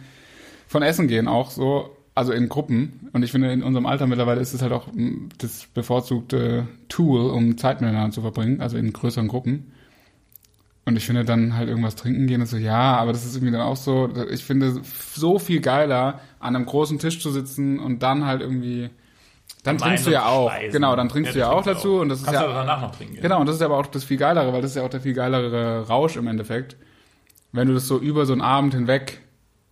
von 0.67 0.83
Essen 0.83 1.07
gehen 1.09 1.29
auch 1.29 1.51
so, 1.51 1.97
also 2.15 2.33
in 2.33 2.49
Gruppen. 2.49 3.09
Und 3.13 3.23
ich 3.23 3.31
finde, 3.31 3.53
in 3.53 3.63
unserem 3.63 3.87
Alter 3.87 4.07
mittlerweile 4.07 4.41
ist 4.41 4.53
es 4.53 4.61
halt 4.63 4.73
auch 4.73 4.89
mm, 4.93 5.29
das 5.39 5.67
bevorzugte 5.73 6.67
Tool, 6.89 7.31
um 7.31 7.57
Zeit 7.57 7.81
miteinander 7.81 8.11
zu 8.13 8.21
verbringen, 8.21 8.61
also 8.61 8.77
in 8.77 8.93
größeren 8.93 9.29
Gruppen. 9.29 9.73
Und 10.89 10.97
ich 10.97 11.07
finde 11.07 11.25
dann 11.25 11.57
halt 11.57 11.69
irgendwas 11.69 11.95
trinken 11.97 12.27
gehen 12.27 12.41
und 12.41 12.47
so, 12.47 12.57
ja, 12.57 12.97
aber 12.97 13.13
das 13.13 13.25
ist 13.25 13.37
irgendwie 13.37 13.53
dann 13.53 13.61
auch 13.63 13.77
so, 13.77 14.11
ich 14.31 14.45
finde 14.45 14.81
so 15.15 15.39
viel 15.39 15.61
geiler, 15.61 16.21
an 16.41 16.57
einem 16.57 16.67
großen 16.67 16.99
Tisch 16.99 17.21
zu 17.21 17.31
sitzen 17.31 17.79
und 17.79 18.03
dann 18.03 18.25
halt 18.27 18.41
irgendwie, 18.41 18.91
dann 19.65 19.79
trinkst 19.79 20.07
du 20.07 20.11
ja 20.11 20.27
auch. 20.27 20.51
speisen. 20.51 20.73
Genau, 20.73 20.97
dann 20.97 21.09
trinkst 21.09 21.31
Ja, 21.31 21.33
du 21.35 21.39
ja 21.41 21.51
auch 21.51 21.63
dazu 21.65 21.97
auch. 21.97 22.01
und 22.03 22.09
das 22.09 22.21
ist 22.21 22.25
Kannst 22.27 22.41
ja, 22.41 22.47
aber 22.47 22.55
danach 22.55 22.81
noch 22.81 22.97
trinken. 22.97 23.19
Genau, 23.21 23.41
und 23.41 23.47
das 23.47 23.57
ist 23.57 23.63
aber 23.63 23.77
auch 23.79 23.87
das 23.87 24.05
viel 24.05 24.17
geilere, 24.17 24.53
weil 24.53 24.63
das 24.63 24.73
ist 24.73 24.77
ja 24.77 24.83
auch 24.85 24.91
der 24.91 25.01
viel 25.01 25.15
geilere 25.15 25.87
Rausch 25.89 26.17
im 26.17 26.27
Endeffekt. 26.27 26.77
Wenn 27.53 27.69
du 27.69 27.75
das 27.75 27.87
so 27.87 27.99
über 27.99 28.27
so 28.27 28.33
einen 28.33 28.43
Abend 28.43 28.75
hinweg 28.75 29.21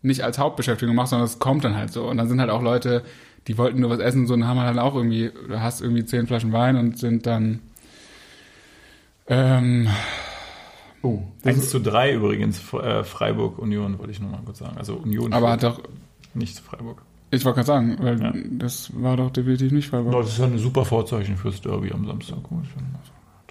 nicht 0.03 0.23
als 0.25 0.39
Hauptbeschäftigung 0.39 0.95
machst, 0.95 1.11
sondern 1.11 1.27
es 1.27 1.39
kommt 1.39 1.65
dann 1.65 1.77
halt 1.77 1.93
so. 1.93 2.07
Und 2.09 2.17
dann 2.19 2.29
sind 2.29 2.41
halt 2.41 2.51
auch 2.51 2.63
Leute, 2.63 3.03
die 3.49 3.59
wollten 3.59 3.81
nur 3.81 3.91
was 3.91 4.01
essen, 4.01 4.27
so 4.27 4.35
und 4.35 4.47
haben 4.47 4.61
halt 4.61 4.79
auch 4.79 4.95
irgendwie, 4.95 5.31
du 5.49 5.61
hast 5.61 5.81
irgendwie 5.81 6.05
zehn 6.05 6.27
Flaschen 6.27 6.53
Wein 6.53 6.77
und 6.77 6.99
sind 6.99 7.27
dann 7.27 7.61
ähm, 9.29 9.89
Oh, 11.07 11.23
1 11.45 11.71
zu 11.71 11.79
3 11.81 12.15
übrigens, 12.15 12.61
äh, 12.75 13.05
Freiburg 13.05 13.59
Union, 13.59 13.99
wollte 13.99 14.13
ich 14.13 14.21
nur 14.21 14.31
mal 14.31 14.41
kurz 14.45 14.59
sagen. 14.59 14.77
Also 14.79 14.95
Union, 14.97 15.33
aber 15.33 15.51
hat 15.53 15.63
doch, 15.63 15.81
nicht 16.35 16.59
Freiburg. 16.59 17.03
ich 17.31 17.45
wollte 17.45 17.57
gerade 17.57 17.67
sagen, 17.67 17.97
weil 18.01 18.21
Ja. 18.21 18.33
das 18.53 18.91
war 19.01 19.17
doch 19.17 19.31
definitiv 19.31 19.73
nicht 19.73 19.89
Freiburg. 19.89 20.13
Das 20.13 20.29
ist 20.33 20.39
ja 20.39 20.47
ein 20.47 20.59
super 20.59 20.85
Vorzeichen 20.85 21.37
fürs 21.37 21.61
Derby 21.61 21.93
am 21.93 22.07
Samstag. 22.07 22.39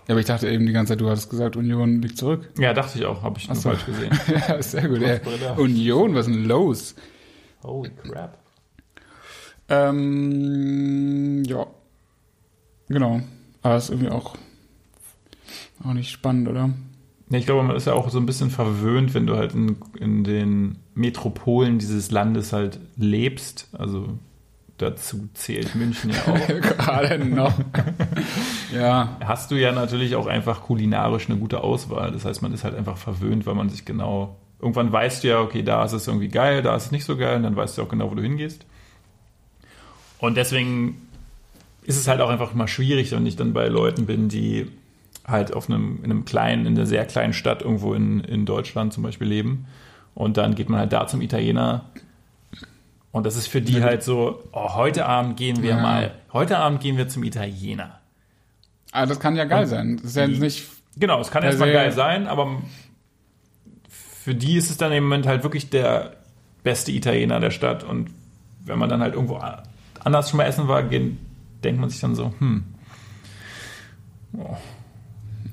Ja, 0.07 0.11
aber 0.13 0.19
ich 0.19 0.25
dachte 0.27 0.49
eben 0.49 0.65
die 0.67 0.73
ganze 0.73 0.91
Zeit, 0.93 1.01
du 1.01 1.09
hattest 1.09 1.29
gesagt, 1.31 1.55
Union 1.55 2.01
liegt 2.01 2.17
zurück. 2.17 2.49
Ja, 2.59 2.73
dachte 2.73 2.99
ich 2.99 3.05
auch, 3.05 3.23
habe 3.23 3.39
ich 3.39 3.47
so. 3.47 3.55
falsch 3.55 3.85
gesehen. 3.85 4.11
ja, 4.47 4.61
sehr 4.61 4.87
gut. 4.87 5.01
Ey. 5.01 5.19
Union, 5.57 6.13
was 6.13 6.27
ist 6.27 6.35
denn 6.35 6.45
los? 6.45 6.95
Holy 7.63 7.89
crap. 8.03 8.37
Ähm, 9.67 11.43
ja. 11.45 11.65
Genau. 12.87 13.21
Aber 13.63 13.77
ist 13.77 13.89
irgendwie 13.89 14.09
auch, 14.11 14.35
auch 15.83 15.93
nicht 15.93 16.11
spannend, 16.11 16.47
oder? 16.47 16.69
Ich 17.29 17.45
glaube, 17.45 17.63
man 17.63 17.75
ist 17.75 17.87
ja 17.87 17.93
auch 17.93 18.09
so 18.09 18.19
ein 18.19 18.25
bisschen 18.25 18.51
verwöhnt, 18.51 19.13
wenn 19.13 19.25
du 19.25 19.35
halt 19.35 19.53
in, 19.53 19.77
in 19.99 20.23
den 20.23 20.77
Metropolen 20.93 21.79
dieses 21.79 22.11
Landes 22.11 22.53
halt 22.53 22.79
lebst. 22.97 23.67
Also 23.73 24.19
dazu 24.77 25.27
zählt 25.33 25.73
München 25.75 26.11
ja 26.11 26.21
auch. 26.27 26.47
Gerade 26.77 27.25
noch. 27.25 27.53
ja. 28.73 29.17
Hast 29.23 29.49
du 29.49 29.55
ja 29.55 29.71
natürlich 29.71 30.15
auch 30.15 30.27
einfach 30.27 30.61
kulinarisch 30.61 31.29
eine 31.29 31.39
gute 31.39 31.61
Auswahl. 31.61 32.11
Das 32.11 32.25
heißt, 32.25 32.41
man 32.41 32.53
ist 32.53 32.63
halt 32.63 32.75
einfach 32.75 32.97
verwöhnt, 32.97 33.45
weil 33.45 33.55
man 33.55 33.69
sich 33.69 33.85
genau. 33.85 34.37
Irgendwann 34.59 34.91
weißt 34.91 35.23
du 35.23 35.27
ja, 35.27 35.41
okay, 35.41 35.63
da 35.63 35.83
ist 35.83 35.91
es 35.91 36.07
irgendwie 36.07 36.29
geil, 36.29 36.61
da 36.61 36.75
ist 36.75 36.85
es 36.85 36.91
nicht 36.91 37.03
so 37.03 37.17
geil, 37.17 37.35
und 37.35 37.43
dann 37.43 37.55
weißt 37.55 37.77
du 37.77 37.83
auch 37.83 37.89
genau, 37.89 38.09
wo 38.09 38.15
du 38.15 38.21
hingehst. 38.21 38.65
Und 40.17 40.37
deswegen 40.37 41.01
ist 41.83 41.97
es 41.97 42.07
halt 42.07 42.21
auch 42.21 42.29
einfach 42.29 42.53
mal 42.53 42.67
schwierig, 42.67 43.11
wenn 43.11 43.25
ich 43.25 43.35
dann 43.35 43.53
bei 43.53 43.67
Leuten 43.67 44.05
bin, 44.05 44.29
die 44.29 44.67
halt 45.27 45.53
auf 45.53 45.69
einem, 45.69 45.97
in 46.03 46.05
einem 46.11 46.25
kleinen, 46.25 46.65
in 46.65 46.75
einer 46.77 46.85
sehr 46.85 47.05
kleinen 47.05 47.33
Stadt 47.33 47.61
irgendwo 47.61 47.93
in, 47.93 48.19
in 48.21 48.45
Deutschland 48.45 48.93
zum 48.93 49.03
Beispiel 49.03 49.27
leben. 49.27 49.65
Und 50.13 50.37
dann 50.37 50.55
geht 50.55 50.69
man 50.69 50.79
halt 50.79 50.93
da 50.93 51.07
zum 51.07 51.21
Italiener. 51.21 51.85
Und 53.11 53.25
das 53.25 53.35
ist 53.35 53.47
für 53.47 53.61
die 53.61 53.81
halt 53.81 54.03
so, 54.03 54.43
oh, 54.51 54.75
heute 54.75 55.05
Abend 55.05 55.37
gehen 55.37 55.61
wir 55.63 55.71
Ja. 55.71 55.81
mal, 55.81 56.11
heute 56.33 56.57
Abend 56.57 56.81
gehen 56.81 56.97
wir 56.97 57.07
zum 57.07 57.23
Italiener. 57.23 57.99
Aber 58.91 59.07
das 59.07 59.19
kann 59.19 59.35
ja 59.35 59.45
geil 59.45 59.67
sein. 59.67 59.97
Das 59.97 60.05
ist 60.11 60.15
ja 60.15 60.27
nicht. 60.27 60.65
Genau, 60.97 61.19
es 61.19 61.31
kann 61.31 61.43
erstmal 61.43 61.71
geil 61.73 61.91
sein, 61.91 62.27
aber 62.27 62.61
für 63.89 64.35
die 64.35 64.55
ist 64.55 64.69
es 64.69 64.77
dann 64.77 64.91
im 64.91 65.03
Moment 65.03 65.27
halt 65.27 65.43
wirklich 65.43 65.69
der 65.69 66.13
beste 66.63 66.91
Italiener 66.91 67.39
der 67.39 67.51
Stadt. 67.51 67.83
Und 67.83 68.09
wenn 68.63 68.79
man 68.79 68.89
dann 68.89 69.01
halt 69.01 69.13
irgendwo 69.13 69.41
anders 70.03 70.29
schon 70.29 70.37
mal 70.37 70.45
essen 70.45 70.67
war, 70.67 70.83
gehen, 70.83 71.17
denkt 71.63 71.79
man 71.81 71.89
sich 71.89 71.99
dann 71.99 72.15
so, 72.15 72.33
hm, 72.39 72.63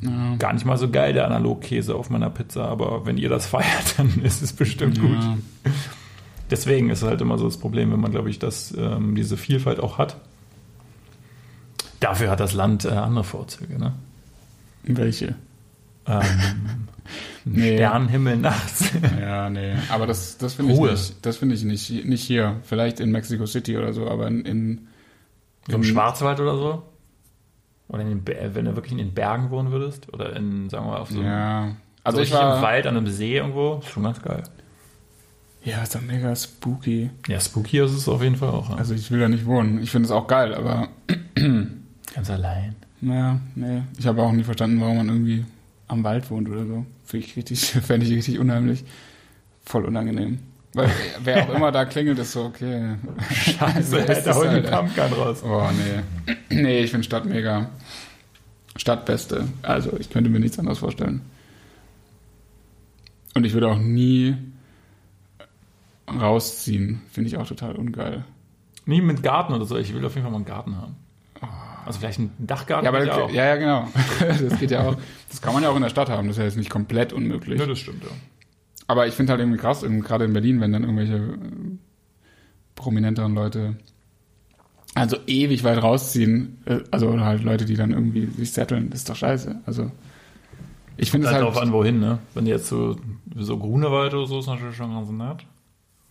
Ja. 0.02 0.36
gar 0.36 0.52
nicht 0.52 0.66
mal 0.66 0.76
so 0.76 0.90
geil, 0.90 1.12
der 1.12 1.26
Analogkäse 1.26 1.94
auf 1.94 2.10
meiner 2.10 2.28
Pizza, 2.28 2.64
aber 2.64 3.06
wenn 3.06 3.16
ihr 3.18 3.28
das 3.28 3.46
feiert, 3.46 3.66
dann 3.96 4.20
ist 4.22 4.42
es 4.42 4.52
bestimmt 4.52 5.00
gut. 5.00 5.22
Ja. 5.22 5.38
Deswegen 6.50 6.90
ist 6.90 7.02
es 7.02 7.08
halt 7.08 7.20
immer 7.20 7.38
so 7.38 7.46
das 7.46 7.56
Problem, 7.56 7.92
wenn 7.92 8.00
man, 8.00 8.10
glaube 8.10 8.28
ich, 8.28 8.38
das, 8.38 8.74
ähm, 8.76 9.14
diese 9.14 9.36
Vielfalt 9.36 9.80
auch 9.80 9.98
hat. 9.98 10.16
Dafür 12.00 12.30
hat 12.30 12.40
das 12.40 12.52
Land 12.52 12.84
äh, 12.84 12.88
andere 12.88 13.24
Vorzüge, 13.24 13.78
ne? 13.78 13.92
Welche? 14.82 15.36
Ähm, 16.06 16.22
Nee. 17.44 17.76
Sternenhimmel 17.76 18.36
nachts. 18.36 18.90
Ja, 19.20 19.50
nee. 19.50 19.74
Aber 19.88 20.06
das, 20.06 20.38
das 20.38 20.54
finde 20.54 20.74
ich 20.74 20.80
nicht. 20.80 21.26
Das 21.26 21.36
finde 21.36 21.54
ich 21.54 21.64
nicht, 21.64 22.04
nicht 22.04 22.22
hier. 22.22 22.60
Vielleicht 22.62 23.00
in 23.00 23.10
Mexico 23.10 23.46
City 23.46 23.76
oder 23.76 23.92
so, 23.92 24.08
aber 24.08 24.28
in, 24.28 24.44
in 24.44 24.88
So 25.68 25.76
im 25.76 25.84
Schwarzwald 25.84 26.40
oder 26.40 26.56
so? 26.56 26.82
Oder 27.92 28.02
in 28.02 28.24
den, 28.24 28.54
wenn 28.54 28.64
du 28.64 28.74
wirklich 28.74 28.92
in 28.92 28.98
den 28.98 29.14
Bergen 29.14 29.50
wohnen 29.50 29.70
würdest? 29.70 30.12
Oder 30.12 30.34
in, 30.34 30.68
sagen 30.70 30.86
wir 30.86 30.92
mal, 30.92 30.98
auf 31.00 31.10
so 31.10 31.18
einem 31.18 31.26
Ja. 31.28 31.76
Also 32.04 32.16
so 32.18 32.22
ich 32.24 32.32
war, 32.32 32.56
im 32.56 32.62
Wald 32.62 32.86
an 32.86 32.96
einem 32.96 33.06
See 33.06 33.36
irgendwo, 33.36 33.76
ist 33.82 33.90
schon 33.90 34.02
ganz 34.02 34.20
geil. 34.20 34.42
ja, 35.62 35.82
ist 35.82 35.94
doch 35.94 36.00
mega 36.00 36.34
spooky. 36.34 37.10
Ja, 37.28 37.38
spooky 37.38 37.78
ist 37.78 37.92
es 37.92 38.08
auf 38.08 38.22
jeden 38.22 38.34
Fall 38.36 38.48
auch. 38.48 38.70
ja. 38.70 38.76
Also 38.76 38.94
ich 38.94 39.10
will 39.12 39.20
da 39.20 39.28
nicht 39.28 39.46
wohnen. 39.46 39.80
Ich 39.82 39.90
finde 39.92 40.06
es 40.06 40.10
auch 40.10 40.26
geil, 40.26 40.54
aber 40.54 40.88
Ganz 42.14 42.28
allein. 42.30 42.74
naja, 43.00 43.38
nee. 43.54 43.82
Ich 43.98 44.06
habe 44.06 44.22
auch 44.22 44.32
nie 44.32 44.42
verstanden, 44.44 44.80
warum 44.80 44.96
man 44.96 45.08
irgendwie 45.08 45.44
am 45.88 46.02
Wald 46.02 46.28
wohnt 46.30 46.48
oder 46.48 46.66
so. 46.66 46.84
Finde 47.04 47.26
ich 47.26 47.36
richtig, 47.36 47.60
fände 47.82 48.06
ich 48.06 48.12
richtig 48.12 48.38
unheimlich. 48.38 48.84
Voll 49.64 49.84
unangenehm. 49.84 50.38
Weil 50.74 50.90
wer 51.22 51.44
auch 51.44 51.54
immer 51.54 51.70
da 51.70 51.84
klingelt, 51.84 52.18
ist 52.18 52.32
so, 52.32 52.44
okay. 52.44 52.96
Scheiße, 53.30 54.22
da 54.24 54.34
holen 54.34 54.62
die? 54.62 54.68
Pumpgun 54.70 55.12
raus. 55.12 55.42
Oh, 55.44 55.68
nee. 55.70 56.34
Nee, 56.62 56.80
ich 56.80 56.90
finde 56.90 57.04
Stadt 57.04 57.24
mega. 57.24 57.70
Stadtbeste. 58.76 59.48
Also, 59.62 59.98
ich 59.98 60.10
könnte 60.10 60.30
mir 60.30 60.40
nichts 60.40 60.58
anderes 60.58 60.78
vorstellen. 60.78 61.22
Und 63.34 63.44
ich 63.44 63.52
würde 63.52 63.68
auch 63.68 63.78
nie 63.78 64.36
rausziehen. 66.08 67.02
Finde 67.10 67.28
ich 67.28 67.36
auch 67.36 67.46
total 67.46 67.76
ungeil. 67.76 68.24
Nie 68.84 69.00
mit 69.00 69.22
Garten 69.22 69.52
oder 69.52 69.64
so. 69.64 69.76
Ich 69.76 69.94
will 69.94 70.04
auf 70.04 70.14
jeden 70.14 70.24
Fall 70.24 70.32
mal 70.32 70.36
einen 70.36 70.44
Garten 70.44 70.76
haben. 70.76 70.96
Also 71.84 71.98
vielleicht 71.98 72.20
einen 72.20 72.32
Dachgarten. 72.38 72.84
Ja, 72.84 72.90
aber 72.90 73.04
ja, 73.04 73.16
auch. 73.16 73.30
ja, 73.30 73.56
genau. 73.56 73.88
Das 74.20 74.58
geht 74.58 74.70
ja 74.70 74.86
auch. 74.86 74.96
Das 75.28 75.42
kann 75.42 75.52
man 75.52 75.62
ja 75.62 75.70
auch 75.70 75.76
in 75.76 75.82
der 75.82 75.88
Stadt 75.88 76.08
haben. 76.08 76.28
Das 76.28 76.36
ist 76.36 76.38
ja 76.38 76.44
jetzt 76.44 76.56
nicht 76.56 76.70
komplett 76.70 77.12
unmöglich. 77.12 77.58
Ja, 77.58 77.66
das 77.66 77.78
stimmt, 77.78 78.04
ja. 78.04 78.10
Aber 78.86 79.06
ich 79.06 79.14
finde 79.14 79.32
halt 79.32 79.40
irgendwie 79.40 79.58
krass, 79.58 79.82
gerade 79.82 80.24
in 80.24 80.32
Berlin, 80.32 80.60
wenn 80.60 80.72
dann 80.72 80.82
irgendwelche 80.82 81.14
äh, 81.14 81.38
prominenteren 82.74 83.34
Leute 83.34 83.76
also 84.94 85.16
ewig 85.26 85.64
weit 85.64 85.82
rausziehen, 85.82 86.58
äh, 86.66 86.80
also 86.90 87.18
halt 87.20 87.42
Leute, 87.44 87.64
die 87.64 87.76
dann 87.76 87.92
irgendwie 87.92 88.26
sich 88.26 88.52
setteln, 88.52 88.90
das 88.90 89.00
ist 89.00 89.10
doch 89.10 89.16
scheiße. 89.16 89.60
Also 89.66 89.90
ich 90.96 91.10
finde 91.10 91.26
es 91.26 91.32
Halt 91.32 91.42
halt, 91.42 91.54
drauf 91.54 91.62
an, 91.62 91.72
wohin, 91.72 92.00
ne? 92.00 92.18
Wenn 92.34 92.46
jetzt 92.46 92.68
so, 92.68 92.96
so 93.36 93.58
Grunewald 93.58 94.12
oder 94.14 94.26
so 94.26 94.38
ist 94.40 94.46
natürlich 94.46 94.76
schon 94.76 94.92
ganz 94.92 95.08
nett. 95.10 95.46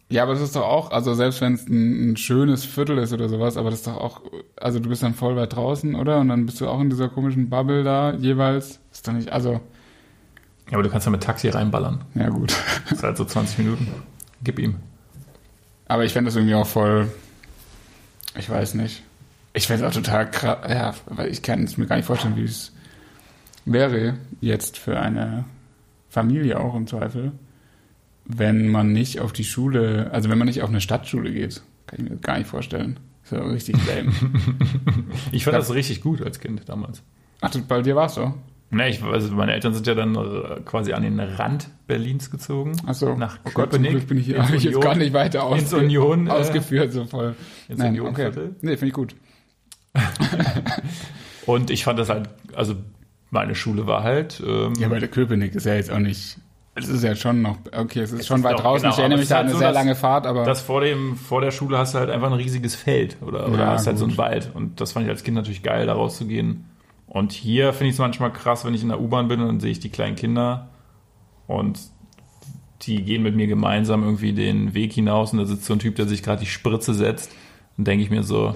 ja, 0.09 0.23
aber 0.23 0.33
das 0.33 0.41
ist 0.41 0.55
doch 0.55 0.63
auch, 0.63 0.91
also 0.91 1.13
selbst 1.13 1.39
wenn 1.41 1.53
es 1.53 1.67
ein, 1.67 2.11
ein 2.11 2.17
schönes 2.17 2.65
Viertel 2.65 2.97
ist 2.97 3.13
oder 3.13 3.29
sowas, 3.29 3.55
aber 3.57 3.69
das 3.69 3.79
ist 3.79 3.87
doch 3.87 3.97
auch, 3.97 4.21
also 4.59 4.79
du 4.79 4.89
bist 4.89 5.03
dann 5.03 5.13
voll 5.13 5.35
weit 5.35 5.55
draußen, 5.55 5.93
oder? 5.95 6.19
Und 6.19 6.29
dann 6.29 6.45
bist 6.47 6.59
du 6.59 6.67
auch 6.67 6.81
in 6.81 6.89
dieser 6.89 7.09
komischen 7.09 7.49
Bubble 7.49 7.83
da 7.83 8.13
jeweils. 8.15 8.79
Ist 8.91 9.07
doch 9.07 9.13
nicht, 9.13 9.31
also, 9.31 9.61
Ja, 10.69 10.73
aber 10.73 10.83
du 10.83 10.89
kannst 10.89 11.05
ja 11.05 11.11
mit 11.11 11.21
Taxi 11.23 11.49
reinballern. 11.49 12.03
ja 12.15 12.29
gut. 12.29 12.53
Das 12.89 12.91
ist 12.97 13.03
halt 13.03 13.17
so 13.17 13.25
20 13.25 13.59
Minuten. 13.59 13.87
Gib 14.43 14.57
ihm. 14.59 14.75
Aber 15.87 16.03
ich 16.05 16.13
fände 16.13 16.29
das 16.29 16.35
irgendwie 16.35 16.55
auch 16.55 16.67
voll. 16.67 17.07
Ich 18.37 18.49
weiß 18.49 18.75
nicht. 18.75 19.03
Ich 19.53 19.67
fände 19.67 19.85
es 19.85 19.91
auch 19.91 19.95
total 20.01 20.29
krass. 20.31 20.59
Ja, 20.69 20.93
weil 21.07 21.29
ich 21.29 21.41
kann 21.41 21.63
es 21.63 21.77
mir 21.77 21.85
gar 21.85 21.97
nicht 21.97 22.05
vorstellen, 22.05 22.35
wie 22.37 22.43
es 22.43 22.71
wäre 23.65 24.15
jetzt 24.39 24.77
für 24.77 24.99
eine 24.99 25.45
Familie 26.09 26.59
auch 26.59 26.73
im 26.75 26.87
Zweifel, 26.87 27.31
wenn 28.25 28.67
man 28.69 28.91
nicht 28.93 29.19
auf 29.19 29.33
die 29.33 29.43
Schule, 29.43 30.09
also 30.13 30.29
wenn 30.29 30.37
man 30.37 30.47
nicht 30.47 30.61
auf 30.61 30.69
eine 30.69 30.81
Stadtschule 30.81 31.31
geht. 31.31 31.61
Kann 31.87 31.99
ich 31.99 32.03
mir 32.05 32.15
das 32.15 32.21
gar 32.21 32.37
nicht 32.37 32.47
vorstellen. 32.47 32.99
So 33.23 33.37
richtig 33.37 33.75
lame. 33.87 34.11
Ich 35.31 35.43
fand 35.43 35.53
Ja. 35.53 35.59
das 35.59 35.73
richtig 35.73 36.01
gut 36.01 36.21
als 36.21 36.39
Kind 36.39 36.67
damals. 36.67 37.01
Ach, 37.41 37.51
du, 37.51 37.61
bei 37.61 37.81
dir 37.81 37.95
warst 37.95 38.17
du? 38.17 38.33
Ne, 38.73 38.89
ich, 38.89 39.03
also 39.03 39.33
meine 39.35 39.53
Eltern 39.53 39.73
sind 39.73 39.85
ja 39.85 39.95
dann 39.95 40.15
äh, 40.15 40.61
quasi 40.63 40.93
an 40.93 41.03
den 41.03 41.19
Rand 41.19 41.69
Berlins 41.87 42.31
gezogen. 42.31 42.71
Achso. 42.85 43.15
Nach 43.15 43.37
oh 43.43 43.49
Gott, 43.53 43.73
zum 43.73 43.81
Köpenick, 43.83 43.91
Glück 43.91 44.07
bin 44.07 44.17
ich 44.19 44.25
hier. 44.27 44.39
ich 44.39 44.49
jetzt 44.63 44.65
Union- 44.67 44.81
gar 44.81 44.95
nicht 44.95 45.11
weiter 45.13 45.43
aus, 45.43 45.59
ins 45.59 45.73
Union, 45.73 46.27
äh, 46.27 46.31
ausgeführt, 46.31 46.93
so 46.93 47.03
voll. 47.05 47.35
ins 47.67 47.77
Nein, 47.79 47.91
okay. 47.91 47.99
Unionviertel. 47.99 48.55
Nee, 48.61 48.77
finde 48.77 48.87
ich 48.87 48.93
gut. 48.93 49.15
Und 51.45 51.69
ich 51.69 51.83
fand 51.83 51.99
das 51.99 52.09
halt, 52.09 52.29
also 52.55 52.75
meine 53.29 53.55
Schule 53.55 53.87
war 53.87 54.03
halt. 54.03 54.41
Ähm, 54.45 54.73
Ja, 54.79 54.87
aber 54.87 54.99
der 54.99 55.09
Köpenick 55.09 55.55
ist 55.55 55.65
ja 55.65 55.73
jetzt 55.75 55.91
auch 55.91 55.99
nicht. 55.99 56.37
Es 56.75 56.87
ist 56.87 57.03
ja 57.03 57.15
schon 57.15 57.41
noch. 57.41 57.57
Okay, 57.77 57.99
es 57.99 58.13
ist 58.13 58.27
schon 58.27 58.37
ist 58.37 58.43
weit 58.45 58.53
doch- 58.53 58.61
draußen. 58.61 58.83
genau, 58.83 58.93
ich 58.93 58.99
erinnere 58.99 59.17
mich 59.19 59.23
es 59.23 59.25
ist 59.25 59.31
da 59.31 59.35
halt 59.37 59.45
eine 59.45 59.53
so, 59.53 59.59
sehr 59.59 59.67
dass- 59.69 59.75
lange 59.75 59.95
Fahrt, 59.95 60.25
aber. 60.25 60.45
das 60.45 60.61
vor 60.61 60.79
dem, 60.81 61.17
vor 61.17 61.41
der 61.41 61.51
Schule 61.51 61.77
hast 61.77 61.93
du 61.93 61.99
halt 61.99 62.09
einfach 62.09 62.27
ein 62.27 62.33
riesiges 62.37 62.75
Feld 62.75 63.17
oder, 63.21 63.49
oder 63.49 63.59
Ja, 63.59 63.71
hast 63.73 63.87
halt 63.87 63.97
so 63.97 64.05
einen 64.05 64.11
gut. 64.13 64.17
Wald. 64.19 64.51
Und 64.53 64.79
das 64.79 64.93
fand 64.93 65.05
ich 65.05 65.09
als 65.11 65.23
Kind 65.23 65.35
natürlich 65.35 65.63
geil, 65.63 65.85
da 65.87 65.93
rauszugehen. 65.93 66.63
Und 67.13 67.33
hier 67.33 67.73
finde 67.73 67.87
ich 67.89 67.95
es 67.95 67.99
manchmal 67.99 68.31
krass, 68.31 68.63
wenn 68.63 68.73
ich 68.73 68.83
in 68.83 68.87
der 68.87 69.01
U-Bahn 69.01 69.27
bin 69.27 69.41
und 69.41 69.47
dann 69.47 69.59
sehe 69.59 69.71
ich 69.71 69.81
die 69.81 69.89
kleinen 69.89 70.15
Kinder 70.15 70.69
und 71.45 71.77
die 72.83 73.03
gehen 73.03 73.21
mit 73.21 73.35
mir 73.35 73.47
gemeinsam 73.47 74.03
irgendwie 74.03 74.31
den 74.31 74.73
Weg 74.73 74.93
hinaus 74.93 75.33
und 75.33 75.39
da 75.39 75.45
sitzt 75.45 75.65
so 75.65 75.73
ein 75.73 75.79
Typ, 75.79 75.95
der 75.97 76.07
sich 76.07 76.23
gerade 76.23 76.39
die 76.39 76.45
Spritze 76.49 76.93
setzt. 76.93 77.33
Und 77.77 77.85
denke 77.85 78.01
ich 78.05 78.09
mir 78.11 78.23
so, 78.23 78.55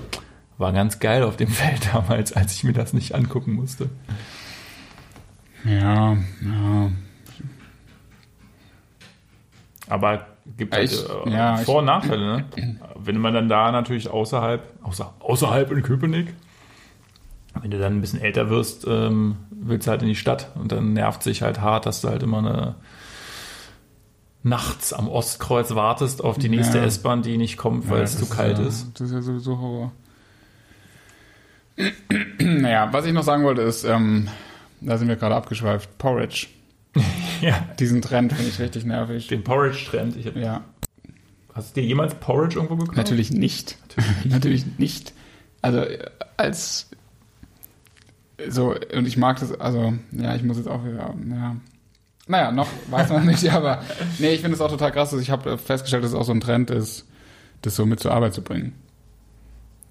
war 0.57 0.71
ganz 0.71 0.99
geil 0.99 1.23
auf 1.23 1.35
dem 1.35 1.47
Feld 1.49 1.89
damals, 1.93 2.31
als 2.31 2.53
ich 2.53 2.63
mir 2.63 2.71
das 2.71 2.93
nicht 2.93 3.13
angucken 3.13 3.51
musste. 3.55 3.89
ja, 5.65 6.13
ja. 6.13 6.91
Aber 9.87 10.25
gibt 10.57 10.73
halt 10.73 10.91
Ich- 10.91 11.03
äh, 11.27 11.29
ja, 11.31 11.57
Vor- 11.57 11.79
und 11.79 11.85
Nachteile, 11.85 12.37
ne? 12.37 12.45
Wenn 12.95 13.19
man 13.19 13.33
dann 13.33 13.49
da 13.49 13.71
natürlich 13.71 14.09
außerhalb, 14.09 14.61
außer, 14.83 15.13
außerhalb 15.19 15.71
in 15.71 15.83
Köpenick, 15.83 16.33
wenn 17.61 17.71
du 17.71 17.79
dann 17.79 17.95
ein 17.97 18.01
bisschen 18.01 18.21
älter 18.21 18.49
wirst, 18.49 18.85
ähm, 18.87 19.37
willst 19.51 19.87
du 19.87 19.91
halt 19.91 20.01
in 20.01 20.07
die 20.07 20.15
Stadt 20.15 20.51
und 20.55 20.71
dann 20.71 20.93
nervt 20.93 21.23
sich 21.23 21.41
halt 21.41 21.61
hart, 21.61 21.85
dass 21.85 22.01
du 22.01 22.09
halt 22.09 22.23
immer 22.23 22.39
eine 22.39 22.75
nachts 24.43 24.93
am 24.93 25.07
Ostkreuz 25.07 25.73
wartest 25.73 26.23
auf 26.23 26.37
die 26.37 26.49
nächste 26.49 26.77
Ja. 26.77 26.85
S-Bahn, 26.85 27.23
die 27.23 27.37
nicht 27.37 27.57
kommt, 27.57 27.89
weil 27.89 27.99
Ja, 27.99 28.03
es 28.03 28.17
zu 28.19 28.27
kalt 28.27 28.59
ja, 28.59 28.65
ist. 28.65 28.91
Das 28.99 29.07
ist 29.07 29.13
ja 29.13 29.21
sowieso 29.21 29.57
Horror. 29.59 29.91
naja, 32.39 32.89
was 32.91 33.05
ich 33.05 33.13
noch 33.13 33.23
sagen 33.23 33.43
wollte 33.43 33.61
ist, 33.61 33.83
ähm, 33.83 34.27
da 34.81 34.97
sind 34.97 35.07
wir 35.07 35.15
gerade 35.15 35.35
abgeschweift. 35.35 35.97
Porridge. 35.97 36.47
Ja, 37.41 37.59
Diesen 37.79 38.01
Trend 38.01 38.31
finde 38.31 38.49
ich 38.49 38.59
richtig 38.59 38.85
nervig. 38.85 39.27
den 39.27 39.43
Porridge-Trend. 39.43 40.15
Ja, 40.37 40.63
Hast 41.53 41.75
du 41.75 41.81
dir 41.81 41.87
jemals 41.87 42.15
Porridge 42.15 42.55
irgendwo 42.55 42.75
gekauft? 42.77 42.95
natürlich 42.97 43.29
nicht. 43.31 43.77
Natürlich 44.23 44.65
nicht. 44.77 45.11
Also 45.61 45.79
äh, 45.79 45.99
als 46.37 46.89
so, 48.49 48.75
und 48.93 49.07
ich 49.07 49.17
mag 49.17 49.39
das, 49.39 49.59
also, 49.59 49.93
ja, 50.11 50.35
ich 50.35 50.43
muss 50.43 50.57
jetzt 50.57 50.67
auch 50.67 50.83
wieder, 50.83 51.13
ja. 51.29 51.55
Naja, 52.27 52.51
noch 52.51 52.67
weiß 52.89 53.09
man 53.09 53.25
nicht, 53.27 53.49
aber 53.51 53.81
nee, 54.19 54.33
ich 54.33 54.41
finde 54.41 54.55
es 54.55 54.61
auch 54.61 54.69
total 54.69 54.91
krass, 54.91 55.11
dass 55.11 55.21
ich 55.21 55.29
habe 55.29 55.57
festgestellt, 55.57 56.03
dass 56.03 56.11
es 56.11 56.17
auch 56.17 56.25
so 56.25 56.31
ein 56.31 56.41
Trend 56.41 56.71
ist, 56.71 57.07
das 57.61 57.75
so 57.75 57.85
mit 57.85 57.99
zur 57.99 58.11
Arbeit 58.11 58.33
zu 58.33 58.41
bringen. 58.41 58.73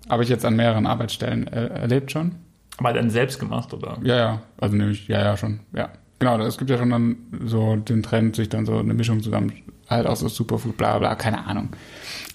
Habe 0.08 0.22
ich 0.22 0.28
jetzt 0.28 0.44
an 0.44 0.56
mehreren 0.56 0.86
Arbeitsstellen 0.86 1.46
äh, 1.46 1.66
erlebt 1.68 2.10
schon. 2.10 2.36
Aber 2.76 2.92
dann 2.92 3.08
selbst 3.08 3.38
gemacht, 3.38 3.72
oder? 3.72 3.98
Ja, 4.02 4.16
ja, 4.16 4.42
also 4.60 4.76
nämlich, 4.76 5.06
ja, 5.08 5.20
ja, 5.22 5.36
schon, 5.36 5.60
ja. 5.72 5.90
Genau, 6.18 6.38
es 6.40 6.58
gibt 6.58 6.70
ja 6.70 6.78
schon 6.78 6.90
dann 6.90 7.16
so 7.44 7.76
den 7.76 8.02
Trend, 8.02 8.36
sich 8.36 8.48
dann 8.48 8.66
so 8.66 8.78
eine 8.78 8.94
Mischung 8.94 9.22
zusammen, 9.22 9.52
halt 9.88 10.06
auch 10.06 10.16
so 10.16 10.28
Superfood, 10.28 10.76
bla 10.76 10.98
bla, 10.98 11.14
keine 11.14 11.46
Ahnung. 11.46 11.70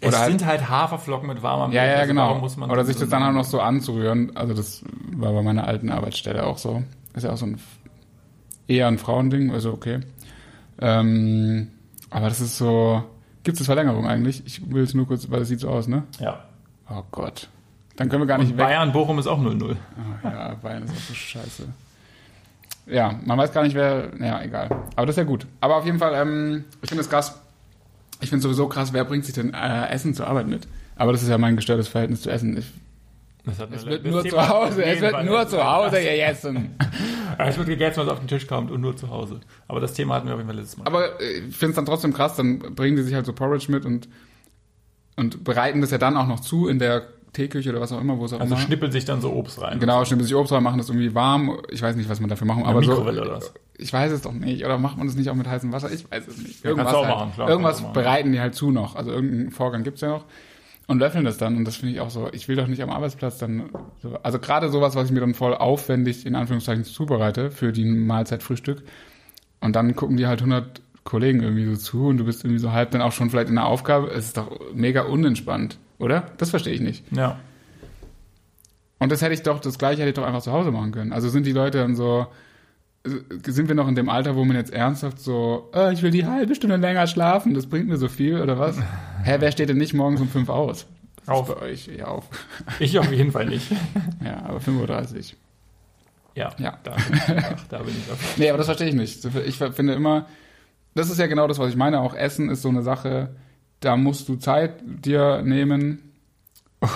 Es 0.02 0.08
Oder 0.10 0.20
halt- 0.20 0.30
sind 0.32 0.45
halt 0.45 0.70
Haferflocken 0.70 1.28
mit 1.28 1.41
warmer 1.43 1.74
Ja, 1.74 1.82
Milch, 1.82 1.93
ja, 1.93 1.97
also 2.00 2.08
genau. 2.08 2.22
warum 2.28 2.41
Muss 2.41 2.58
man 2.58 2.70
Oder 2.72 2.86
sich 2.86 2.95
das 2.97 3.10
dann 3.10 3.24
auch 3.24 3.32
noch 3.32 3.43
so 3.45 3.60
anzurühren. 3.60 4.32
Also 4.36 4.54
das 4.54 4.84
war 5.14 5.34
bei 5.34 5.41
meiner 5.41 5.68
alten 5.68 5.89
Arbeitsstelle 5.89 6.45
auch 6.45 6.58
so. 6.58 6.84
Ist 7.14 7.24
ja 7.24 7.32
auch 7.34 7.38
so 7.38 7.45
ein 7.47 7.60
eher 8.68 8.88
ein 8.88 8.97
Frauending, 8.97 9.52
also 9.52 9.72
okay. 9.74 10.00
Ähm, 10.80 11.70
aber 12.10 12.30
das 12.30 12.39
ist 12.41 12.58
so. 12.58 13.04
Gibt 13.43 13.60
es 13.60 13.66
Verlängerung 13.66 14.08
eigentlich? 14.08 14.43
Ich 14.45 14.70
will 14.72 14.84
es 14.84 14.93
nur 14.93 15.08
kurz, 15.08 15.30
weil 15.32 15.41
es 15.41 15.47
sieht 15.47 15.60
so 15.60 15.70
aus, 15.70 15.88
ne? 15.88 16.04
Ja. 16.20 16.43
Oh 16.89 17.04
Gott. 17.12 17.50
Dann 17.95 18.10
können 18.10 18.22
wir 18.22 18.28
gar 18.28 18.38
nicht 18.38 18.52
Und 18.52 18.58
weg. 18.58 18.66
Bayern, 18.66 18.91
Bochum 18.91 19.20
ist 19.20 19.28
auch 19.28 19.39
0-0. 19.39 19.76
Ah, 20.24 20.30
ja, 20.30 20.56
Bayern 20.62 20.84
ist 20.84 20.91
auch 20.91 20.95
so 21.10 21.14
scheiße. 21.14 21.68
Ja, 22.89 23.19
man 23.25 23.37
weiß 23.37 23.51
gar 23.51 23.63
nicht, 23.63 23.75
wer. 23.75 24.11
Ja, 24.19 24.41
egal. 24.41 24.69
Aber 24.95 25.05
das 25.05 25.13
ist 25.13 25.17
ja 25.17 25.23
gut. 25.23 25.45
Aber 25.61 25.75
auf 25.77 25.85
jeden 25.85 25.99
Fall, 25.99 26.13
ähm, 26.15 26.65
ich 26.81 26.89
finde 26.89 27.01
es 27.03 27.09
krass. 27.09 27.39
Ich 28.21 28.29
finde 28.29 28.43
sowieso 28.43 28.67
krass, 28.67 28.91
wer 28.93 29.05
bringt 29.05 29.25
sich 29.25 29.33
denn 29.35 29.53
äh, 29.53 29.87
Essen 29.89 30.13
zur 30.13 30.27
Arbeit 30.27 30.47
mit? 30.47 30.67
Aber 30.95 31.11
das 31.13 31.23
ist 31.23 31.29
ja 31.29 31.37
mein 31.37 31.55
gestörtes 31.55 31.87
Verhältnis 31.87 32.21
zu 32.23 32.29
Essen. 32.29 32.57
Ich, 32.57 32.65
es 33.71 33.85
wird 33.85 34.05
nur 34.05 34.21
Thema 34.23 34.43
zu 34.43 34.49
Hause, 34.49 34.83
es 34.83 34.99
wird 35.01 35.11
Fall- 35.11 35.25
nur 35.25 35.47
zu 35.47 35.63
Hause 35.63 36.01
gegessen. 36.01 36.75
Es 37.41 37.57
wird 37.57 37.67
gegessen, 37.67 38.01
was 38.01 38.09
auf 38.09 38.19
den 38.19 38.27
Tisch 38.27 38.47
kommt 38.47 38.69
und 38.69 38.81
nur 38.81 38.97
zu 38.97 39.09
Hause. 39.09 39.39
Aber 39.69 39.79
das 39.79 39.93
Thema 39.93 40.15
hatten 40.15 40.27
wir 40.27 40.33
auf 40.33 40.39
jeden 40.39 40.49
Fall 40.49 40.57
letztes 40.57 40.77
Mal. 40.77 40.85
Aber 40.87 41.21
äh, 41.21 41.39
ich 41.47 41.55
finde 41.55 41.69
es 41.69 41.75
dann 41.77 41.85
trotzdem 41.85 42.11
krass, 42.13 42.35
dann 42.35 42.59
bringen 42.59 42.97
die 42.97 43.03
sich 43.03 43.13
halt 43.13 43.25
so 43.25 43.31
Porridge 43.31 43.71
mit 43.71 43.85
und, 43.85 44.09
und 45.15 45.45
bereiten 45.45 45.79
das 45.79 45.91
ja 45.91 45.97
dann 45.97 46.17
auch 46.17 46.27
noch 46.27 46.41
zu 46.41 46.67
in 46.67 46.79
der 46.79 47.07
Teeküche 47.34 47.69
oder 47.69 47.82
was 47.82 47.91
auch 47.91 48.01
immer, 48.01 48.17
wo 48.17 48.25
es 48.25 48.34
auch 48.34 48.39
also 48.39 48.55
immer. 48.55 48.63
schnippeln 48.63 48.91
sich 48.91 49.05
dann 49.05 49.21
so 49.21 49.32
Obst 49.34 49.61
rein. 49.61 49.80
Genau, 49.80 50.03
schnippeln 50.05 50.25
sich 50.25 50.36
Obst 50.36 50.51
rein, 50.51 50.63
machen 50.63 50.77
das 50.77 50.89
irgendwie 50.89 51.13
warm. 51.13 51.59
Ich 51.69 51.82
weiß 51.82 51.95
nicht, 51.95 52.09
was 52.09 52.19
man 52.19 52.30
dafür 52.30 52.47
machen, 52.47 52.65
aber 52.65 52.84
so. 52.84 52.91
Mikrowelle 52.91 53.21
oder 53.21 53.38
was? 53.38 53.53
Ich 53.77 53.93
weiß 53.93 54.11
es 54.11 54.21
doch 54.21 54.34
nicht. 54.34 54.65
Oder 54.65 54.77
macht 54.77 54.97
man 54.97 55.07
das 55.07 55.15
nicht 55.15 55.30
auch 55.30 55.36
mit 55.36 55.47
heißem 55.47 55.71
Wasser? 55.71 55.91
Ich 55.91 56.09
weiß 56.11 56.27
es 56.27 56.38
nicht. 56.38 56.65
Irgendwas, 56.65 56.93
halt. 56.93 57.07
machen, 57.07 57.32
klar, 57.34 57.49
Irgendwas 57.49 57.93
bereiten 57.93 58.32
die 58.32 58.39
halt 58.39 58.55
zu 58.55 58.71
noch. 58.71 58.95
Also 58.95 59.11
irgendeinen 59.11 59.51
Vorgang 59.51 59.84
gibt's 59.84 60.01
ja 60.01 60.09
noch. 60.09 60.25
Und 60.88 60.99
löffeln 60.99 61.23
das 61.23 61.38
dann. 61.38 61.55
Und 61.55 61.65
das 61.65 61.77
finde 61.77 61.93
ich 61.93 62.01
auch 62.01 62.09
so. 62.09 62.30
Ich 62.32 62.47
will 62.47 62.55
doch 62.55 62.67
nicht 62.67 62.82
am 62.82 62.89
Arbeitsplatz 62.89 63.38
dann. 63.38 63.69
So, 64.01 64.17
also 64.23 64.39
gerade 64.39 64.69
sowas, 64.69 64.95
was 64.95 65.05
ich 65.05 65.11
mir 65.11 65.19
dann 65.21 65.36
voll 65.36 65.53
aufwendig 65.53 66.25
in 66.25 66.36
Anführungszeichen 66.36 66.84
zubereite 66.84 67.51
für 67.51 67.71
die 67.71 67.86
Mahlzeit 67.86 68.43
Frühstück. 68.43 68.84
Und 69.61 69.75
dann 69.75 69.95
gucken 69.95 70.17
die 70.17 70.25
halt 70.25 70.39
100 70.39 70.82
Kollegen 71.03 71.41
irgendwie 71.41 71.65
so 71.65 71.75
zu 71.75 72.07
und 72.07 72.17
du 72.17 72.25
bist 72.25 72.43
irgendwie 72.43 72.59
so 72.59 72.71
halb 72.71 72.91
dann 72.91 73.01
auch 73.01 73.11
schon 73.11 73.30
vielleicht 73.30 73.49
in 73.49 73.55
der 73.55 73.65
Aufgabe. 73.65 74.07
Es 74.11 74.25
ist 74.25 74.38
doch 74.38 74.49
mega 74.73 75.03
unentspannt, 75.03 75.77
oder? 76.00 76.26
Das 76.38 76.50
verstehe 76.50 76.74
ich 76.74 76.82
nicht. 76.82 77.04
Ja. 77.12 77.39
Und 78.97 79.12
das 79.12 79.22
hätte 79.22 79.34
ich 79.34 79.43
doch, 79.43 79.60
das 79.60 79.78
gleiche 79.78 80.02
hätte 80.02 80.10
ich 80.10 80.16
doch 80.16 80.26
einfach 80.26 80.41
zu 80.41 80.52
Hause 80.52 80.72
machen 80.72 80.91
können. 80.91 81.14
Also 81.14 81.30
sind 81.30 81.45
die 81.45 81.54
Leute 81.54 81.78
dann 81.78 81.95
so, 81.95 82.28
sind 83.45 83.68
wir 83.70 83.76
noch 83.76 83.88
in 83.88 83.95
dem 83.95 84.10
Alter, 84.10 84.36
wo 84.36 84.43
man 84.43 84.58
jetzt 84.58 84.74
ernsthaft 84.74 85.20
so, 85.20 85.70
äh, 85.74 85.93
ich 85.93 86.02
will 86.02 86.12
die 86.12 86.26
halbe 86.26 86.54
Stunde 86.56 86.76
länger 86.76 87.08
schlafen, 87.08 87.54
das 87.54 87.68
bringt 87.68 87.88
mir 87.88 87.97
so 87.97 88.08
viel 88.10 88.41
oder 88.41 88.60
was? 88.60 88.78
Hä, 89.24 89.38
wer 89.39 89.52
steht 89.52 89.70
denn 89.70 89.78
nicht 89.78 89.93
morgens 89.93 90.20
um 90.20 90.28
fünf 90.28 90.50
aus? 90.50 90.86
Das 91.18 91.30
Auf. 91.30 91.47
Bei 91.47 91.62
euch 91.68 91.88
ja 91.88 92.08
auf. 92.08 92.26
Ich 92.80 92.97
auf 93.00 93.12
jeden 93.12 93.32
Fall 93.32 93.45
nicht. 93.45 93.72
Ja, 94.24 94.43
aber 94.45 94.60
5.30 94.60 95.16
Uhr. 95.16 95.38
Ja, 96.36 96.52
Ja. 96.58 96.78
Da, 96.84 96.95
da 97.70 97.78
bin 97.80 97.95
ich 97.97 98.12
auf. 98.12 98.38
Nee, 98.38 98.50
aber 98.50 98.58
das 98.58 98.68
verstehe 98.68 98.89
ich 98.89 98.95
nicht. 98.95 99.26
Ich 99.45 99.58
finde 99.58 99.93
immer, 99.93 100.26
das 100.93 101.10
ist 101.10 101.20
ja 101.20 101.28
genau 101.28 101.47
das, 101.47 101.58
was 101.58 101.70
ich 101.70 101.76
meine. 101.76 102.02
Auch 102.02 102.14
Essen 102.14 102.50
ist 102.50 102.62
so 102.62 102.70
eine 102.70 102.82
Sache, 102.82 103.30
da 103.80 103.95
musst 103.95 104.27
du 104.30 104.36
Zeit 104.36 104.82
dir 104.84 105.41
nehmen 105.41 105.99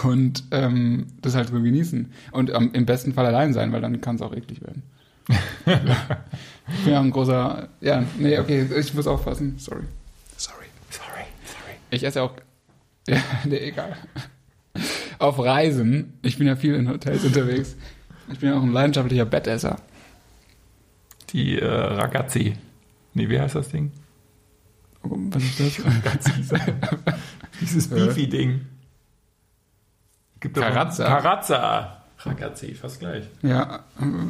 und 0.04 0.44
ähm, 0.52 1.08
das 1.22 1.36
halt 1.36 1.50
so 1.50 1.54
genießen. 1.54 2.12
Und 2.32 2.50
ähm, 2.54 2.72
im 2.74 2.86
besten 2.86 3.14
Fall 3.14 3.26
allein 3.26 3.54
sein, 3.54 3.72
weil 3.72 3.82
dann 3.82 4.00
kann 4.02 4.16
es 4.16 4.22
auch 4.22 4.34
eklig 4.34 4.62
werden. 4.62 4.84
ich 5.30 6.84
bin 6.84 6.94
ja 6.94 7.00
ein 7.00 7.12
großer, 7.12 7.70
ja, 7.82 8.04
nee, 8.18 8.38
okay, 8.38 8.68
ich 8.78 8.94
muss 8.94 9.08
aufpassen. 9.08 9.56
Sorry. 9.58 9.84
Sorry. 10.38 10.66
Sorry, 10.90 11.26
sorry. 11.46 11.76
Ich 11.92 12.04
esse 12.04 12.22
auch, 12.22 12.34
ja, 13.08 13.18
nee, 13.46 13.58
egal. 13.58 13.98
Auf 15.20 15.40
Reisen, 15.40 16.14
ich 16.22 16.38
bin 16.38 16.48
ja 16.48 16.56
viel 16.56 16.76
in 16.76 16.90
Hotels 16.90 17.24
unterwegs. 17.24 17.76
Ich 18.32 18.40
bin 18.40 18.50
ja 18.50 18.58
auch 18.58 18.64
ein 18.64 18.72
leidenschaftlicher 18.72 19.26
Bettesser. 19.26 19.78
Die 21.32 21.60
äh, 21.60 21.66
Ragazzi. 21.66 22.56
Nee, 23.14 23.30
wie 23.30 23.40
heißt 23.40 23.56
das 23.56 23.70
Ding? 23.70 23.92
Was 25.04 25.44
ist 25.44 25.60
das? 25.60 26.62
Dieses 27.62 27.92
Äh. 27.92 27.96
Beefy-Ding. 27.96 28.62
Karazza. 30.40 31.06
Karazza. 31.06 32.00
Ragazzi, 32.26 32.74
fast 32.74 33.02
gleich. 33.02 33.26
Ja, 33.42 33.82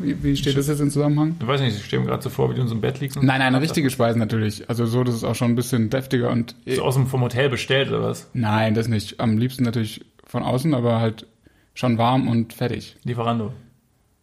wie, 0.01 0.23
wie 0.23 0.35
steht 0.35 0.57
das 0.57 0.67
jetzt 0.67 0.79
im 0.79 0.89
Zusammenhang? 0.89 1.35
Ich 1.39 1.45
weiß 1.45 1.61
nicht, 1.61 1.77
ich 1.77 1.85
stelle 1.85 2.01
mir 2.01 2.07
gerade 2.09 2.23
so 2.23 2.31
vor, 2.31 2.49
wie 2.49 2.55
du 2.55 2.61
in 2.61 2.67
so 2.67 2.73
einem 2.73 2.81
Bett 2.81 2.99
liegst. 2.99 3.17
und- 3.17 3.25
Nein, 3.25 3.37
nein, 3.39 3.53
richtige 3.53 3.91
Speisen 3.91 4.17
natürlich. 4.17 4.67
Also 4.67 4.87
so, 4.87 5.03
das 5.03 5.13
ist 5.13 5.23
auch 5.23 5.35
schon 5.35 5.51
ein 5.51 5.55
bisschen 5.55 5.91
deftiger 5.91 6.31
und 6.31 6.55
So 6.65 6.81
aus 6.81 6.95
dem 6.95 7.05
vom 7.05 7.21
Hotel 7.21 7.49
bestellt 7.49 7.89
oder 7.89 8.01
was? 8.01 8.27
nein, 8.33 8.73
das 8.73 8.87
nicht. 8.87 9.19
Am 9.19 9.37
liebsten 9.37 9.63
natürlich 9.63 10.03
von 10.25 10.41
außen, 10.41 10.73
aber 10.73 10.99
halt 11.01 11.27
schon 11.75 11.99
warm 11.99 12.27
und 12.27 12.53
fertig. 12.53 12.95
Lieferando. 13.03 13.53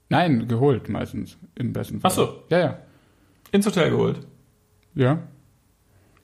Nein, 0.08 0.48
geholt 0.48 0.88
meistens 0.88 1.36
im 1.54 1.72
besten 1.72 2.00
Fall. 2.00 2.10
Ach 2.10 2.14
so. 2.16 2.42
Ja, 2.48 2.58
ja. 2.58 2.78
Ins 3.52 3.66
Hotel 3.66 3.90
geholt. 3.90 4.18
Ja, 4.96 5.18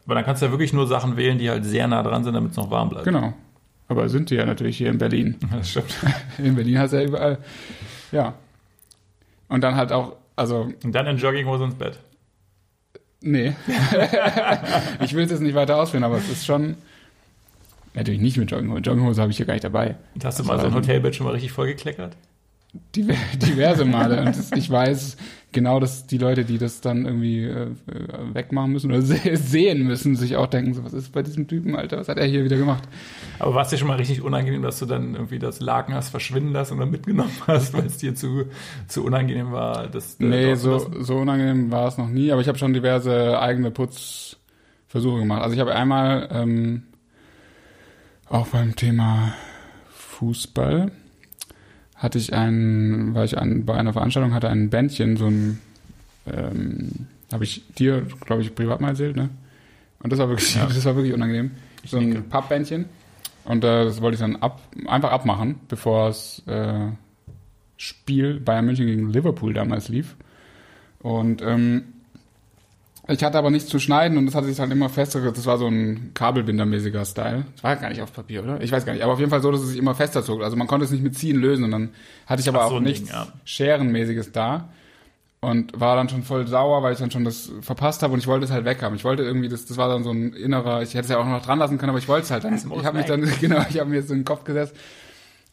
Aber 0.07 0.15
dann 0.15 0.25
kannst 0.25 0.41
du 0.41 0.47
ja 0.47 0.53
wirklich 0.53 0.73
nur 0.73 0.87
Sachen 0.87 1.17
wählen, 1.17 1.39
die 1.39 1.51
halt 1.51 1.65
sehr 1.65 1.87
nah 1.89 2.03
dran 2.03 2.25
sind, 2.25 2.33
damit 2.35 2.53
es 2.53 2.57
noch 2.57 2.71
warm 2.71 2.89
bleibt. 2.89 3.05
genau. 3.05 3.35
Aber 3.89 4.09
sind 4.09 4.31
die 4.31 4.35
ja 4.35 4.45
natürlich 4.47 4.79
hier 4.79 4.89
in 4.91 4.99
Berlin. 4.99 5.37
Das 5.53 5.71
stimmt. 5.71 5.95
In 6.39 6.55
Berlin 6.57 6.79
hast 6.79 6.93
du 6.93 6.97
ja 7.01 7.07
überall. 7.07 7.39
Ja. 8.13 8.35
Und 9.49 9.61
dann 9.63 9.77
halt 9.77 9.93
auch, 9.93 10.17
also, 10.35 10.69
Und 10.83 10.93
dann 10.93 11.07
in 11.07 11.19
Jogginghose 11.19 11.65
ins 11.65 11.75
Bett. 11.77 11.99
nee. 13.21 13.55
ich 15.01 15.15
will 15.15 15.25
es 15.25 15.31
jetzt 15.31 15.41
nicht 15.41 15.55
weiter 15.55 15.77
ausführen, 15.77 16.03
aber 16.05 16.17
es 16.19 16.29
ist 16.29 16.45
schon. 16.47 16.77
Natürlich 17.95 18.21
nicht 18.21 18.37
mit 18.37 18.51
Jogginghose. 18.51 18.81
Jogginghose 18.83 19.21
habe 19.23 19.31
ich 19.31 19.37
hier 19.37 19.47
gar 19.47 19.55
nicht 19.55 19.65
dabei. 19.65 19.95
Und 20.15 20.25
hast 20.25 20.39
du 20.39 20.43
Das 20.43 20.49
mal 20.49 20.61
so 20.61 20.67
ein 20.67 20.75
Hotelbett 20.75 21.15
schon 21.15 21.25
mal 21.27 21.33
richtig 21.33 21.53
vollgekleckert? 21.53 22.17
Diver- 22.95 23.15
diverse 23.37 23.85
Male. 23.85 24.19
Und 24.21 24.27
das, 24.37 24.53
ich 24.53 24.69
weiß 24.71 25.17
genau, 25.57 25.81
dass 25.81 26.07
die 26.07 26.19
Leute, 26.19 26.45
die 26.45 26.59
das 26.59 26.83
dann 26.83 27.07
irgendwie 27.07 27.45
äh, 27.45 27.71
wegmachen 28.35 28.73
müssen 28.73 28.93
oder 28.93 29.01
se 29.01 29.19
sehen 29.37 29.85
müssen, 29.85 30.15
sich 30.15 30.37
auch 30.37 30.49
denken, 30.49 30.75
so, 30.75 30.85
was 30.85 30.93
ist 30.93 31.13
bei 31.13 31.23
diesem 31.23 31.49
Typen, 31.49 31.75
Alter, 31.75 31.97
was 31.97 32.11
hat 32.11 32.19
er 32.19 32.27
hier 32.27 32.45
wieder 32.45 32.59
gemacht? 32.59 32.85
Aber 33.39 33.55
war 33.55 33.63
es 33.63 33.71
dir 33.71 33.79
schon 33.79 33.89
mal 33.89 33.97
richtig 33.97 34.21
unangenehm, 34.21 34.61
dass 34.61 34.79
du 34.79 34.85
dann 34.85 35.15
irgendwie 35.15 35.39
das 35.39 35.61
Laken 35.61 35.95
hast 35.95 36.11
verschwinden 36.11 36.53
lassen 36.53 36.75
und 36.75 36.81
dann 36.81 36.91
mitgenommen 36.91 37.33
hast, 37.47 37.73
weil 37.73 37.87
es 37.87 37.97
dir 37.97 38.15
zu, 38.15 38.45
zu 38.87 39.03
unangenehm 39.03 39.51
war? 39.51 39.87
Das, 39.87 40.21
äh, 40.21 40.25
nee, 40.25 40.55
so, 40.57 40.91
so 41.01 41.17
unangenehm 41.17 41.71
war 41.71 41.89
es 41.89 41.97
noch 41.97 42.09
nie, 42.09 42.31
aber 42.31 42.43
ich 42.43 42.49
habe 42.49 42.59
schon 42.59 42.75
diverse 42.75 43.41
eigene 43.41 43.71
Putzversuche 43.71 45.21
gemacht. 45.21 45.41
Also 45.41 45.55
ich 45.55 45.61
habe 45.61 45.75
einmal 45.75 46.29
ähm, 46.33 46.83
auch 48.29 48.49
beim 48.49 48.77
Thema 48.77 49.33
Fußball 49.89 50.93
hatte 51.97 52.19
ich 52.19 52.33
einen, 52.35 53.15
war 53.15 53.25
ich 53.25 53.39
an, 53.39 53.65
bei 53.65 53.75
einer 53.75 53.93
Veranstaltung, 53.93 54.35
hatte 54.35 54.49
ein 54.49 54.71
Bändchen, 54.71 55.17
so 55.17 55.27
ein, 55.27 55.61
ähm, 56.27 57.07
habe 57.33 57.45
ich 57.45 57.65
dir, 57.75 58.03
glaube 58.25 58.43
ich, 58.43 58.55
privat 58.55 58.81
mal 58.81 58.91
erzählt, 58.91 59.17
ne? 59.17 59.31
Und 60.01 60.13
das 60.13 60.19
war 60.19 60.29
wirklich, 60.29 60.55
Ja. 60.55 60.67
das 60.69 60.85
war 60.85 60.95
wirklich 60.97 61.15
unangenehm. 61.15 61.53
So 61.85 61.99
ein 61.99 62.29
Pappbändchen. 62.29 62.87
Und 63.45 63.65
äh, 63.65 63.85
das 63.85 64.01
wollte 64.01 64.17
ich 64.17 64.21
dann 64.21 64.37
ab, 64.37 64.61
einfach 64.87 65.13
abmachen, 65.13 65.57
bevor 65.69 66.09
das 66.09 66.43
äh, 66.47 66.89
Spiel 67.77 68.41
Bayern 68.41 68.67
München 68.67 68.87
gegen 68.87 69.11
Liverpool 69.11 69.55
damals 69.55 69.89
lief. 69.89 70.17
Und 71.01 71.43
ähm, 71.43 71.85
ich 73.09 73.23
hatte 73.23 73.39
aber 73.39 73.51
nichts 73.51 73.69
zu 73.69 73.79
schneiden 73.79 74.19
und 74.19 74.27
das 74.27 74.35
hatte 74.35 74.49
sich 74.49 74.59
halt 74.59 74.73
immer 74.73 74.89
fester, 74.89 75.21
das 75.21 75.47
war 75.47 75.59
so 75.59 75.69
ein 75.69 76.11
Kabelbindermäßiger 76.15 77.05
Style. 77.05 77.45
Das 77.55 77.63
war 77.63 77.77
gar 77.77 77.89
nicht 77.89 78.03
auf 78.03 78.13
Papier, 78.13 78.43
oder? 78.43 78.61
Ich 78.61 78.73
weiß 78.73 78.85
gar 78.85 78.95
nicht, 78.95 79.03
aber 79.03 79.13
auf 79.13 79.21
jeden 79.21 79.31
Fall 79.31 79.43
so, 79.43 79.53
dass 79.53 79.61
es 79.61 79.69
sich 79.71 79.79
immer 79.79 79.95
fester 79.95 80.25
zog. 80.25 80.43
Also 80.43 80.57
man 80.57 80.67
konnte 80.67 80.85
es 80.85 80.91
nicht 80.91 81.03
mit 81.03 81.17
Ziehen 81.17 81.37
lösen 81.37 81.65
und 81.65 81.71
dann 81.71 81.91
hatte 82.27 82.41
ich 82.43 82.49
aber 82.49 82.63
Ach, 82.63 82.69
so 82.69 82.75
auch 82.75 82.79
ein 82.79 82.85
Ding, 82.85 82.95
nichts 82.95 83.11
ja. 83.11 83.29
Scherenmäßiges 83.45 84.33
da 84.33 84.71
und 85.41 85.79
war 85.79 85.95
dann 85.95 86.09
schon 86.09 86.25
voll 86.25 86.49
sauer, 86.49 86.83
weil 86.83 86.95
ich 86.95 86.99
dann 86.99 87.13
schon 87.13 87.25
das 87.25 87.53
verpasst 87.61 88.03
habe 88.03 88.15
und 88.15 88.19
ich 88.19 88.27
wollte 88.27 88.47
es 88.47 88.51
halt 88.51 88.65
weghaben. 88.65 88.97
Ich 88.97 89.05
wollte 89.05 89.23
irgendwie, 89.23 89.49
das, 89.49 89.67
das 89.67 89.77
war 89.77 89.89
dann 89.89 90.03
so 90.03 90.11
ein 90.11 90.33
innerer, 90.33 90.83
ich 90.83 90.95
hätte 90.95 91.05
es 91.05 91.11
ja 91.11 91.19
auch 91.19 91.27
noch 91.27 91.43
dran 91.43 91.61
lassen 91.61 91.79
können, 91.79 91.91
aber 91.91 92.01
ich 92.01 92.09
wollte 92.09 92.25
es 92.25 92.31
halt 92.33 92.43
dann. 92.45 92.55
Ich 92.57 92.85
habe 92.85 92.99
mich 92.99 93.09
weg. 93.09 93.21
dann, 93.21 93.33
genau, 93.41 93.65
ich 93.69 93.79
habe 93.79 93.91
mir 93.91 93.97
jetzt 93.97 94.09
so 94.09 94.15
in 94.15 94.21
den 94.21 94.25
Kopf 94.25 94.43
gesetzt 94.43 94.75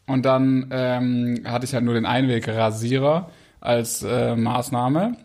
und 0.08 0.26
dann 0.26 0.68
ähm, 0.72 1.42
hatte 1.46 1.66
ich 1.66 1.74
halt 1.76 1.84
nur 1.84 1.94
den 1.94 2.08
Einwegrasierer 2.08 3.30
als 3.62 4.02
äh, 4.02 4.36
Maßnahme 4.36 5.18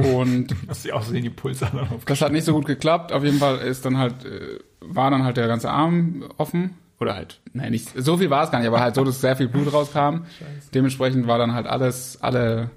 und 0.00 0.54
Hast 0.68 0.84
du 0.84 0.92
außerdem 0.92 1.22
die 1.22 1.32
auf. 1.92 2.04
das 2.04 2.20
hat 2.22 2.32
nicht 2.32 2.44
so 2.44 2.52
gut 2.52 2.66
geklappt. 2.66 3.12
Auf 3.12 3.24
jeden 3.24 3.38
Fall 3.38 3.58
ist 3.58 3.84
dann 3.84 3.98
halt, 3.98 4.24
äh, 4.24 4.58
war 4.80 5.10
dann 5.10 5.24
halt 5.24 5.36
der 5.36 5.48
ganze 5.48 5.70
Arm 5.70 6.24
offen. 6.36 6.76
Oder 7.00 7.14
halt, 7.14 7.40
nein, 7.54 7.70
nicht, 7.70 7.88
so 7.96 8.18
viel 8.18 8.28
war 8.28 8.44
es 8.44 8.50
gar 8.50 8.58
nicht, 8.58 8.68
aber 8.68 8.80
halt 8.80 8.94
so, 8.94 9.02
dass 9.04 9.22
sehr 9.22 9.34
viel 9.34 9.48
Blut 9.48 9.72
rauskam. 9.72 10.26
Dementsprechend 10.74 11.26
war 11.26 11.38
dann 11.38 11.54
halt 11.54 11.66
alles, 11.66 12.18
alle 12.20 12.70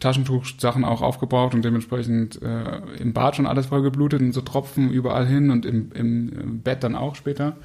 Taschentuchsachen 0.00 0.84
auch 0.84 1.02
aufgebraucht 1.02 1.54
und 1.54 1.64
dementsprechend 1.64 2.40
äh, 2.42 2.78
im 2.98 3.12
Bad 3.12 3.36
schon 3.36 3.46
alles 3.46 3.66
voll 3.66 3.82
geblutet 3.82 4.22
und 4.22 4.32
so 4.32 4.40
Tropfen 4.40 4.90
überall 4.90 5.26
hin 5.26 5.50
und 5.50 5.66
im, 5.66 5.92
im, 5.92 6.32
im 6.32 6.60
Bett 6.62 6.82
dann 6.82 6.96
auch 6.96 7.14
später. 7.14 7.56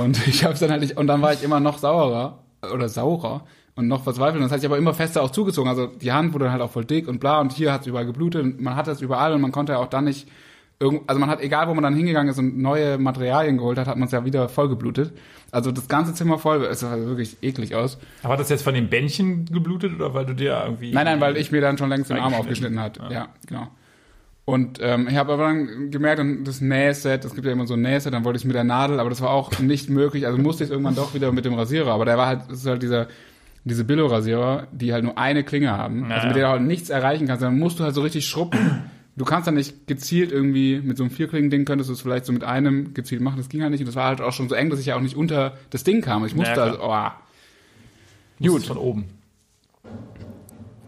Und 0.00 0.26
ich 0.26 0.44
hab's 0.44 0.60
dann 0.60 0.70
halt 0.70 0.80
nicht, 0.80 0.96
und 0.96 1.06
dann 1.06 1.20
war 1.20 1.34
ich 1.34 1.42
immer 1.42 1.60
noch 1.60 1.78
saurer 1.78 2.38
oder 2.72 2.88
saurer 2.88 3.44
und 3.76 3.88
noch 3.88 4.04
verzweifelt. 4.04 4.36
Und 4.36 4.42
das 4.42 4.52
hat 4.52 4.60
sich 4.60 4.68
aber 4.68 4.78
immer 4.78 4.94
fester 4.94 5.22
auch 5.22 5.30
zugezogen. 5.30 5.68
Also 5.68 5.86
die 5.86 6.12
Hand 6.12 6.32
wurde 6.32 6.44
dann 6.44 6.52
halt 6.52 6.62
auch 6.62 6.70
voll 6.70 6.84
dick 6.84 7.08
und 7.08 7.20
bla 7.20 7.40
und 7.40 7.52
hier 7.52 7.72
hat's 7.72 7.86
überall 7.86 8.06
geblutet 8.06 8.42
und 8.42 8.60
man 8.60 8.76
hat 8.76 8.86
das 8.86 9.00
überall 9.00 9.32
und 9.32 9.40
man 9.40 9.52
konnte 9.52 9.72
ja 9.72 9.78
auch 9.78 9.88
dann 9.88 10.04
nicht 10.04 10.28
irgend, 10.80 11.02
also 11.06 11.18
man 11.18 11.28
hat, 11.28 11.40
egal 11.40 11.68
wo 11.68 11.74
man 11.74 11.82
dann 11.82 11.94
hingegangen 11.94 12.30
ist 12.30 12.38
und 12.38 12.58
neue 12.58 12.98
Materialien 12.98 13.58
geholt 13.58 13.78
hat, 13.78 13.86
hat 13.86 13.96
man 13.96 14.06
es 14.06 14.12
ja 14.12 14.24
wieder 14.24 14.48
voll 14.48 14.68
geblutet. 14.68 15.12
Also 15.50 15.70
das 15.70 15.88
ganze 15.88 16.14
Zimmer 16.14 16.38
voll, 16.38 16.64
es 16.64 16.80
sah 16.80 16.96
wirklich 16.96 17.38
eklig 17.42 17.74
aus. 17.74 17.98
Aber 18.22 18.34
hat 18.34 18.40
das 18.40 18.48
jetzt 18.48 18.62
von 18.62 18.74
den 18.74 18.88
Bändchen 18.88 19.46
geblutet 19.46 19.94
oder 19.94 20.14
weil 20.14 20.26
du 20.26 20.34
dir 20.34 20.60
irgendwie. 20.64 20.92
Nein, 20.92 21.04
nein, 21.04 21.20
weil 21.20 21.36
ich 21.36 21.52
mir 21.52 21.60
dann 21.60 21.78
schon 21.78 21.88
längst 21.88 22.10
den 22.10 22.18
Arm 22.18 22.34
aufgeschnitten 22.34 22.80
hat. 22.80 22.98
Ja. 22.98 23.10
Ja, 23.10 23.28
genau. 23.46 23.68
Und 24.46 24.78
ähm, 24.82 25.08
ich 25.08 25.16
habe 25.16 25.32
aber 25.32 25.44
dann 25.44 25.90
gemerkt, 25.90 26.20
und 26.20 26.44
das 26.44 26.60
Nähset, 26.60 27.24
es 27.24 27.34
gibt 27.34 27.46
ja 27.46 27.52
immer 27.52 27.66
so 27.66 27.74
ein 27.74 27.80
Nähset, 27.80 28.12
dann 28.12 28.24
wollte 28.24 28.36
ich 28.36 28.42
es 28.42 28.46
mit 28.46 28.54
der 28.54 28.64
Nadel, 28.64 29.00
aber 29.00 29.08
das 29.08 29.22
war 29.22 29.30
auch 29.30 29.58
nicht 29.58 29.88
möglich. 29.88 30.26
Also 30.26 30.38
musste 30.38 30.64
ich 30.64 30.70
irgendwann 30.70 30.96
doch 30.96 31.14
wieder 31.14 31.32
mit 31.32 31.46
dem 31.46 31.54
Rasierer. 31.54 31.92
Aber 31.92 32.04
der 32.04 32.18
war 32.18 32.26
halt, 32.26 32.42
das 32.48 32.58
ist 32.58 32.66
halt 32.66 32.82
dieser, 32.82 33.06
diese 33.64 33.84
Billo-Rasierer, 33.84 34.68
die 34.72 34.92
halt 34.92 35.04
nur 35.04 35.18
eine 35.18 35.42
Klinge 35.42 35.70
haben, 35.70 36.08
Ja, 36.08 36.16
also 36.16 36.26
mit 36.28 36.36
der 36.36 36.44
du 36.44 36.50
halt 36.50 36.62
nichts 36.62 36.90
erreichen 36.90 37.26
kannst. 37.26 37.42
Dann 37.42 37.58
musst 37.58 37.78
du 37.78 37.84
halt 37.84 37.94
so 37.94 38.02
richtig 38.02 38.26
schruppen. 38.26 38.60
Du 39.16 39.24
kannst 39.24 39.46
dann 39.46 39.54
nicht 39.54 39.86
gezielt 39.86 40.32
irgendwie 40.32 40.80
mit 40.80 40.96
so 40.96 41.04
einem 41.04 41.12
Vierklingen-Ding 41.12 41.64
könntest 41.66 41.88
du 41.88 41.94
es 41.94 42.00
vielleicht 42.00 42.24
so 42.24 42.32
mit 42.32 42.42
einem 42.42 42.94
gezielt 42.94 43.20
machen. 43.20 43.36
Das 43.36 43.48
ging 43.48 43.62
halt 43.62 43.70
nicht. 43.70 43.78
Und 43.78 43.86
das 43.86 43.94
war 43.94 44.06
halt 44.06 44.20
auch 44.20 44.32
schon 44.32 44.48
so 44.48 44.56
eng, 44.56 44.70
dass 44.70 44.80
ich 44.80 44.86
ja 44.86 44.96
auch 44.96 45.00
nicht 45.00 45.14
unter 45.14 45.56
das 45.70 45.84
Ding 45.84 46.00
kam. 46.00 46.26
Ich 46.26 46.34
musste 46.34 46.56
Ja, 46.56 46.64
also, 46.64 46.80
oh, 46.82 48.44
Gut. 48.44 48.64
Von 48.66 48.76
oben. 48.76 49.04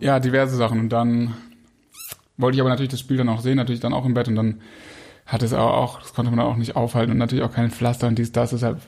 Ja, 0.01 0.19
diverse 0.19 0.57
Sachen. 0.57 0.81
Und 0.81 0.89
dann 0.89 1.35
wollte 2.37 2.57
ich 2.57 2.61
aber 2.61 2.71
natürlich 2.71 2.91
das 2.91 2.99
Spiel 2.99 3.17
dann 3.17 3.29
auch 3.29 3.41
sehen, 3.41 3.57
natürlich 3.57 3.81
dann 3.81 3.93
auch 3.93 4.05
im 4.05 4.15
Bett. 4.15 4.27
Und 4.27 4.35
dann 4.35 4.61
hat 5.25 5.43
es 5.43 5.53
auch, 5.53 5.73
auch 5.73 6.01
das 6.01 6.13
konnte 6.13 6.31
man 6.31 6.41
auch 6.41 6.57
nicht 6.57 6.77
aufhalten. 6.77 7.13
Und 7.13 7.19
natürlich 7.19 7.45
auch 7.45 7.53
kein 7.53 7.71
Pflaster 7.71 8.09
und 8.09 8.19
dies, 8.19 8.33
das. 8.33 8.51
Deshalb, 8.51 8.81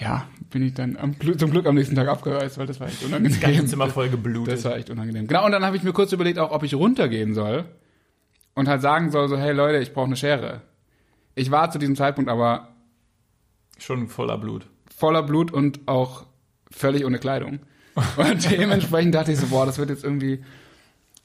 ja, 0.00 0.26
bin 0.50 0.62
ich 0.62 0.74
dann 0.74 0.96
am, 0.96 1.14
zum 1.38 1.50
Glück 1.50 1.66
am 1.66 1.74
nächsten 1.74 1.94
Tag 1.94 2.08
abgereist, 2.08 2.58
weil 2.58 2.66
das 2.66 2.80
war 2.80 2.88
echt 2.88 3.04
unangenehm. 3.04 3.32
Das 3.32 3.40
ganze 3.40 3.66
Zimmer 3.66 3.88
voll 3.88 4.08
geblutet. 4.08 4.54
Das 4.54 4.64
war 4.64 4.76
echt 4.76 4.90
unangenehm. 4.90 5.26
Genau, 5.26 5.44
und 5.44 5.52
dann 5.52 5.64
habe 5.64 5.76
ich 5.76 5.82
mir 5.82 5.92
kurz 5.92 6.12
überlegt, 6.12 6.38
auch 6.38 6.50
ob 6.50 6.62
ich 6.62 6.74
runtergehen 6.74 7.34
soll 7.34 7.64
und 8.54 8.68
halt 8.68 8.82
sagen 8.82 9.10
soll, 9.10 9.28
so, 9.28 9.36
hey 9.36 9.52
Leute, 9.52 9.78
ich 9.78 9.92
brauche 9.92 10.06
eine 10.06 10.16
Schere. 10.16 10.62
Ich 11.34 11.50
war 11.50 11.70
zu 11.70 11.78
diesem 11.78 11.96
Zeitpunkt 11.96 12.30
aber 12.30 12.68
Schon 13.78 14.08
voller 14.08 14.36
Blut. 14.38 14.66
voller 14.94 15.22
Blut 15.22 15.52
und 15.52 15.80
auch 15.86 16.26
völlig 16.70 17.04
ohne 17.04 17.18
Kleidung. 17.18 17.60
Und 18.16 18.50
dementsprechend 18.50 19.14
dachte 19.14 19.32
ich 19.32 19.38
so, 19.38 19.46
boah, 19.48 19.66
das 19.66 19.78
wird 19.78 19.90
jetzt 19.90 20.04
irgendwie, 20.04 20.42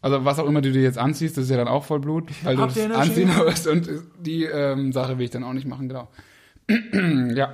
also 0.01 0.23
was 0.25 0.39
auch 0.39 0.47
immer 0.47 0.61
du 0.61 0.71
dir 0.71 0.81
jetzt 0.81 0.97
anziehst, 0.97 1.37
das 1.37 1.45
ist 1.45 1.49
ja 1.49 1.57
dann 1.57 1.67
auch 1.67 1.83
voll 1.83 1.99
Blut, 1.99 2.29
weil 2.43 2.57
Habt 2.57 2.75
du 2.75 2.87
das 2.87 2.97
anziehen 2.97 3.31
musst 3.35 3.67
und 3.67 3.89
die 4.19 4.43
ähm, 4.43 4.91
Sache 4.93 5.17
will 5.17 5.25
ich 5.25 5.31
dann 5.31 5.43
auch 5.43 5.53
nicht 5.53 5.67
machen, 5.67 5.87
genau. 5.89 6.09
ja, 7.35 7.53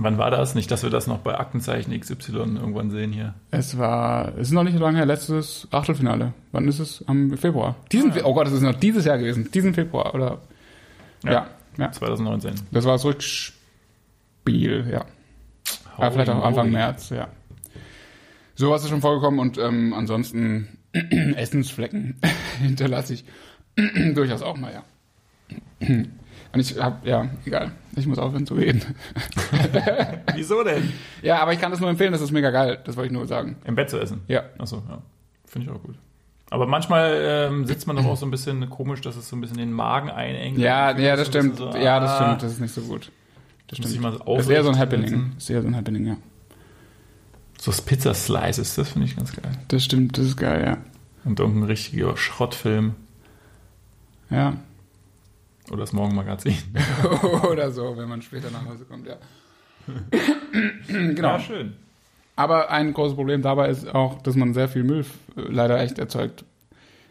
Wann 0.00 0.16
war 0.16 0.30
das? 0.30 0.54
Nicht, 0.54 0.70
dass 0.70 0.84
wir 0.84 0.90
das 0.90 1.08
noch 1.08 1.18
bei 1.18 1.36
Aktenzeichen 1.38 1.98
XY 1.98 2.32
irgendwann 2.36 2.90
sehen 2.90 3.12
hier. 3.12 3.34
Es 3.50 3.76
war, 3.78 4.28
es 4.36 4.48
ist 4.48 4.52
noch 4.52 4.62
nicht 4.62 4.76
so 4.76 4.82
lange 4.82 4.96
her, 4.98 5.06
letztes 5.06 5.66
Achtelfinale. 5.72 6.32
Wann 6.52 6.68
ist 6.68 6.78
es? 6.78 7.04
Am 7.08 7.36
Februar. 7.36 7.74
Diesen, 7.90 8.12
Ah, 8.12 8.16
ja. 8.18 8.24
Oh 8.24 8.32
Gott, 8.32 8.46
das 8.46 8.54
ist 8.54 8.62
noch 8.62 8.74
dieses 8.74 9.04
Jahr 9.04 9.18
gewesen. 9.18 9.50
Diesen 9.52 9.74
Februar, 9.74 10.14
oder? 10.14 10.38
Ja. 11.24 11.32
Ja, 11.32 11.46
ja. 11.78 11.90
2019. 11.92 12.54
Das 12.70 12.84
war 12.84 12.92
das 12.92 13.04
Rückspiel, 13.04 14.88
ja. 14.90 15.04
Ja, 15.98 16.10
vielleicht 16.12 16.30
auch 16.30 16.44
Anfang 16.44 16.70
März, 16.70 17.10
ja. 17.10 17.26
Sowas 18.54 18.82
ist 18.84 18.90
schon 18.90 19.00
vorgekommen 19.00 19.40
und 19.40 19.58
ähm, 19.58 19.92
ansonsten 19.94 20.68
Essensflecken 21.36 22.20
hinterlasse 22.60 23.14
ich 23.14 23.24
durchaus 24.14 24.42
auch 24.42 24.56
mal, 24.56 24.72
ja. 24.72 24.84
Und 26.52 26.60
ich 26.60 26.78
hab, 26.78 27.04
ja, 27.06 27.28
egal. 27.44 27.72
Ich 27.96 28.06
muss 28.06 28.18
aufhören 28.18 28.46
zu 28.46 28.54
reden. 28.54 28.82
Wieso 30.34 30.62
denn? 30.62 30.92
Ja, 31.22 31.40
aber 31.40 31.52
ich 31.52 31.60
kann 31.60 31.70
das 31.70 31.80
nur 31.80 31.90
empfehlen, 31.90 32.12
das 32.12 32.20
ist 32.20 32.30
mega 32.30 32.50
geil. 32.50 32.78
Das 32.84 32.96
wollte 32.96 33.08
ich 33.08 33.12
nur 33.12 33.26
sagen. 33.26 33.56
Im 33.64 33.74
Bett 33.74 33.90
zu 33.90 33.98
essen. 33.98 34.22
Ja. 34.28 34.44
Achso, 34.58 34.82
ja. 34.88 35.02
Finde 35.44 35.68
ich 35.68 35.72
auch 35.74 35.82
gut. 35.82 35.96
Aber 36.50 36.66
manchmal 36.66 37.18
ähm, 37.22 37.66
sitzt 37.66 37.86
man 37.86 37.96
doch 37.96 38.06
auch 38.06 38.16
so 38.16 38.24
ein 38.24 38.30
bisschen 38.30 38.70
komisch, 38.70 39.02
dass 39.02 39.16
es 39.16 39.28
so 39.28 39.36
ein 39.36 39.40
bisschen 39.40 39.58
den 39.58 39.72
Magen 39.72 40.10
einengt. 40.10 40.58
Ja, 40.58 40.96
ja, 40.96 41.16
das 41.16 41.26
so 41.26 41.32
stimmt. 41.32 41.56
so, 41.56 41.70
ja, 41.76 42.00
das 42.00 42.10
ah, 42.10 42.16
stimmt. 42.22 42.42
Das 42.42 42.52
ist 42.52 42.60
nicht 42.60 42.74
so 42.74 42.80
gut. 42.82 43.10
Das 43.66 43.78
stimmt. 43.78 44.00
mal 44.00 44.12
so 44.12 44.18
Das 44.36 44.46
ist 44.46 44.50
eher 44.50 44.64
so 44.64 44.70
ein 44.70 44.78
Happening. 44.78 45.32
Das 45.34 45.44
ist 45.44 45.50
eher 45.50 45.60
so 45.60 45.68
ein 45.68 45.76
Happening, 45.76 46.06
ja. 46.06 46.16
So 47.60 47.70
das 47.70 47.82
Pizza-Slices, 47.82 48.76
das 48.76 48.88
finde 48.88 49.08
ich 49.08 49.16
ganz 49.16 49.32
geil. 49.32 49.50
Das 49.68 49.84
stimmt, 49.84 50.16
das 50.16 50.26
ist 50.26 50.36
geil, 50.36 50.64
ja. 50.64 50.78
Und 51.24 51.40
irgendein 51.40 51.64
richtiger 51.64 52.16
Schrottfilm 52.16 52.94
Ja. 54.30 54.56
Oder 55.70 55.80
das 55.80 55.92
Morgenmagazin. 55.92 56.56
Oder 57.50 57.70
so, 57.70 57.96
wenn 57.96 58.08
man 58.08 58.22
später 58.22 58.50
nach 58.50 58.64
Hause 58.66 58.84
kommt, 58.84 59.06
ja. 59.06 59.16
genau. 60.88 61.28
Ja, 61.28 61.40
schön. 61.40 61.74
Aber 62.36 62.70
ein 62.70 62.92
großes 62.92 63.16
Problem 63.16 63.42
dabei 63.42 63.68
ist 63.68 63.92
auch, 63.92 64.22
dass 64.22 64.36
man 64.36 64.54
sehr 64.54 64.68
viel 64.68 64.84
Müll 64.84 65.04
äh, 65.36 65.40
leider 65.50 65.80
echt 65.80 65.98
erzeugt. 65.98 66.44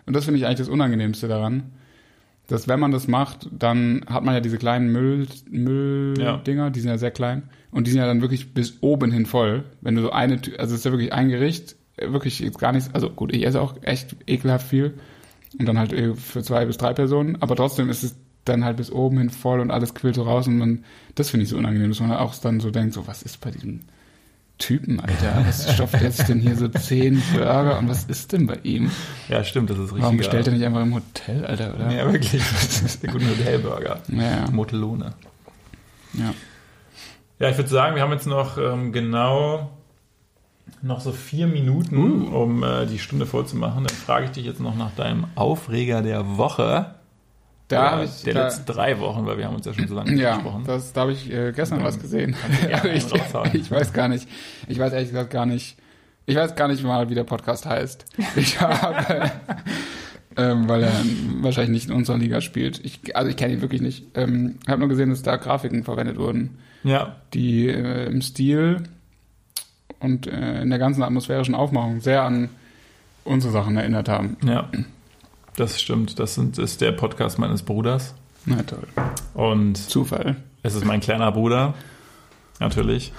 Und 0.06 0.16
das 0.16 0.24
finde 0.24 0.40
ich 0.40 0.46
eigentlich 0.46 0.60
das 0.60 0.70
Unangenehmste 0.70 1.28
daran. 1.28 1.74
Dass 2.48 2.70
wenn 2.70 2.80
man 2.80 2.92
das 2.92 3.10
macht, 3.10 3.50
dann 3.52 4.06
hat 4.08 4.24
man 4.24 4.34
ja 4.34 4.40
diese 4.40 4.58
kleinen 4.58 4.90
Müll, 4.90 5.28
Mülldinger, 5.50 6.72
die 6.72 6.80
sind 6.80 6.90
ja 6.90 6.98
sehr 6.98 7.12
klein. 7.12 7.50
Und 7.72 7.88
die 7.88 7.92
sind 7.92 8.00
ja 8.00 8.08
dann 8.08 8.22
wirklich 8.22 8.54
bis 8.54 8.78
oben 8.80 9.12
hin 9.12 9.26
voll. 9.26 9.66
Wenn 9.82 9.96
du 9.96 10.04
so 10.04 10.12
eine, 10.12 10.36
also 10.58 10.74
es 10.74 10.80
ist 10.80 10.86
ja 10.86 10.92
wirklich 10.92 11.12
ein 11.12 11.28
Gericht, 11.28 11.76
äh, 11.98 12.14
wirklich 12.14 12.40
jetzt 12.40 12.58
gar 12.58 12.72
nichts, 12.72 12.90
also 12.94 13.10
gut, 13.10 13.36
ich 13.36 13.46
esse 13.46 13.60
auch 13.60 13.76
echt 13.82 14.16
ekelhaft 14.28 14.66
viel. 14.66 14.94
Und 15.60 15.66
dann 15.66 15.78
halt 15.78 15.92
äh, 15.92 16.16
für 16.16 16.42
zwei 16.42 16.66
bis 16.66 16.78
drei 16.78 16.94
Personen. 16.94 17.42
Aber 17.42 17.58
trotzdem 17.58 17.90
ist 17.90 18.04
es 18.04 18.16
dann 18.50 18.66
halt 18.66 18.78
bis 18.78 18.92
oben 18.92 19.18
hin 19.18 19.30
voll 19.30 19.60
und 19.60 19.72
alles 19.72 19.94
quillt 19.94 20.16
so 20.16 20.24
raus. 20.24 20.48
Und 20.48 20.58
man, 20.58 20.84
das 21.16 21.30
finde 21.30 21.44
ich 21.44 21.50
so 21.50 21.58
unangenehm, 21.58 21.90
dass 21.90 22.00
man 22.00 22.12
auch 22.12 22.36
dann 22.36 22.60
so 22.60 22.72
denkt, 22.72 22.94
so 22.94 23.08
was 23.08 23.24
ist 23.24 23.42
bei 23.42 23.52
diesem 23.52 23.82
Typen, 24.58 25.00
Alter? 25.00 25.44
Was 25.46 25.72
stopft 25.72 26.02
er 26.02 26.12
sich 26.12 26.26
denn 26.26 26.40
hier 26.40 26.56
so 26.56 26.68
zehn 26.68 27.22
Burger 27.34 27.78
und 27.78 27.90
was 27.90 28.06
ist 28.06 28.34
denn 28.34 28.48
bei 28.48 28.58
ihm? 28.64 28.90
Ja, 29.30 29.44
stimmt, 29.44 29.70
das 29.70 29.78
ist 29.78 29.86
richtig. 29.86 30.02
Warum 30.02 30.18
bestellt 30.18 30.48
er 30.48 30.54
nicht 30.54 30.66
einfach 30.66 30.82
im 30.82 30.96
Hotel, 30.96 31.46
Alter, 31.46 31.76
oder? 31.76 31.92
Ja, 31.92 32.12
wirklich. 32.12 32.42
Das 32.54 32.82
ist 32.82 33.04
der 33.04 33.12
gute 33.12 33.30
Hotelburger. 33.30 34.02
Ja, 34.08 34.50
Motelone. 34.52 35.14
ja. 36.14 36.34
Ja, 37.40 37.50
ich 37.50 37.58
würde 37.58 37.70
sagen, 37.70 37.96
wir 37.96 38.02
haben 38.02 38.14
jetzt 38.14 38.26
noch 38.26 38.58
ähm, 38.58 38.92
genau 38.92 39.70
noch 40.82 41.02
so 41.02 41.12
vier 41.12 41.48
Minuten, 41.48 42.28
um 42.28 42.64
äh, 42.64 42.86
die 42.88 43.00
Stunde 43.00 43.26
voll 43.26 43.46
zu 43.46 43.56
machen. 43.58 43.86
Dann 43.86 43.96
frage 43.96 44.26
ich 44.26 44.32
dich 44.32 44.46
jetzt 44.46 44.60
noch 44.60 44.76
nach 44.76 44.92
deinem 44.96 45.26
Aufreger 45.36 46.02
der 46.02 46.38
Woche. 46.38 46.96
Da 47.68 47.92
habe 47.92 48.06
ich, 48.06 48.24
der 48.24 48.34
da, 48.34 48.44
letzten 48.46 48.66
drei 48.66 48.98
Wochen, 49.00 49.26
weil 49.26 49.38
wir 49.38 49.46
haben 49.46 49.56
uns 49.56 49.66
ja 49.66 49.74
schon 49.74 49.88
so 49.88 49.96
lange 49.96 50.12
nicht 50.12 50.22
ja, 50.22 50.36
gesprochen. 50.36 50.64
das, 50.66 50.94
da 50.94 51.02
habe 51.02 51.12
ich 51.12 51.32
äh, 51.32 51.52
gestern 51.52 51.84
was 51.84 52.00
gesehen. 52.00 52.36
ich, 52.94 53.06
ich 53.54 53.72
weiß 53.72 53.92
gar 53.92 54.08
nicht, 54.08 54.28
ich 54.70 54.80
weiß 54.80 54.94
ehrlich 54.94 55.10
gesagt 55.10 55.32
gar 55.32 55.46
nicht, 55.46 55.78
ich 56.26 56.36
weiß 56.36 56.56
gar 56.56 56.70
nicht 56.70 56.84
mal, 56.84 57.10
wie 57.10 57.16
der 57.16 57.26
Podcast 57.26 57.66
heißt. 57.66 58.06
Ich 58.38 58.62
habe, 58.62 59.32
ähm, 60.38 60.70
weil 60.70 60.84
er 60.84 60.94
wahrscheinlich 61.42 61.72
nicht 61.72 61.90
in 61.90 61.96
unserer 61.96 62.18
Liga 62.18 62.40
spielt. 62.40 62.84
Ich, 62.86 63.16
also 63.18 63.30
ich 63.30 63.36
kenne 63.36 63.54
ihn 63.54 63.62
wirklich 63.62 63.82
nicht. 63.82 64.06
Ähm, 64.16 64.60
ich 64.64 64.70
habe 64.70 64.80
nur 64.80 64.90
gesehen, 64.90 65.10
dass 65.10 65.22
da 65.22 65.36
Grafiken 65.36 65.84
verwendet 65.84 66.18
wurden. 66.18 66.60
Ja, 66.84 67.18
die 67.34 67.68
äh, 67.68 68.06
im 68.06 68.22
Stil 68.22 68.84
und 70.00 70.26
äh, 70.28 70.62
in 70.62 70.70
der 70.70 70.80
ganzen 70.80 71.04
atmosphärischen 71.04 71.54
Aufmachung 71.54 72.00
sehr 72.00 72.24
an 72.24 72.50
unsere 73.26 73.52
Sachen 73.52 73.76
erinnert 73.76 74.08
haben. 74.08 74.38
ja. 74.46 74.70
Das 75.58 75.82
stimmt. 75.82 76.20
Das 76.20 76.36
sind, 76.36 76.58
ist 76.58 76.80
der 76.82 76.94
Podcast 76.94 77.38
meines 77.40 77.64
Bruders. 77.64 78.14
Na 78.46 78.64
toll. 78.64 78.88
Und 79.34 79.76
Zufall. 79.78 80.38
es 80.64 80.74
ist 80.76 80.86
mein 80.86 81.02
kleiner 81.02 81.32
Bruder. 81.34 81.74
Natürlich. 82.60 83.12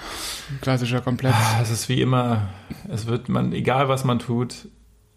Klassischer 0.61 1.01
Komplett. 1.01 1.33
Ah, 1.33 1.59
Es 1.61 1.69
ist 1.69 1.87
wie 1.87 2.01
immer, 2.01 2.49
es 2.89 3.05
wird 3.05 3.29
man, 3.29 3.53
egal 3.53 3.87
was 3.87 4.03
man 4.03 4.19
tut, 4.19 4.67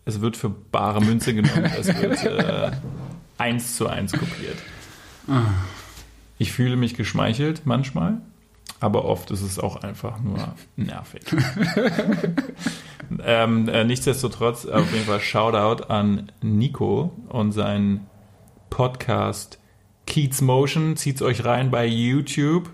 es 0.05 0.20
wird 0.20 0.37
für 0.37 0.51
bare 0.51 1.01
Münze 1.01 1.35
genommen. 1.35 1.64
es 1.79 1.87
wird 1.89 2.23
äh, 2.25 2.70
eins 3.39 3.77
zu 3.77 3.89
eins 3.89 4.12
kopiert. 4.12 4.57
Ich 6.39 6.53
fühle 6.53 6.77
mich 6.77 6.95
geschmeichelt 6.95 7.62
manchmal, 7.64 8.18
aber 8.80 9.04
oft 9.04 9.30
ist 9.30 9.42
es 9.42 9.58
auch 9.58 9.76
einfach 9.76 10.20
nur 10.20 10.54
nervig. 10.76 11.22
ähm, 13.24 13.68
äh, 13.68 13.84
nichtsdestotrotz 13.84 14.66
auf 14.66 14.92
jeden 14.92 15.04
Fall 15.04 15.20
Shoutout 15.20 15.84
an 15.84 16.32
Nico 16.42 17.12
und 17.28 17.52
seinen 17.52 18.06
Podcast 18.70 19.60
Keats 20.06 20.40
Motion. 20.40 20.96
Zieht's 20.96 21.22
euch 21.22 21.44
rein 21.44 21.70
bei 21.70 21.86
YouTube. 21.86 22.70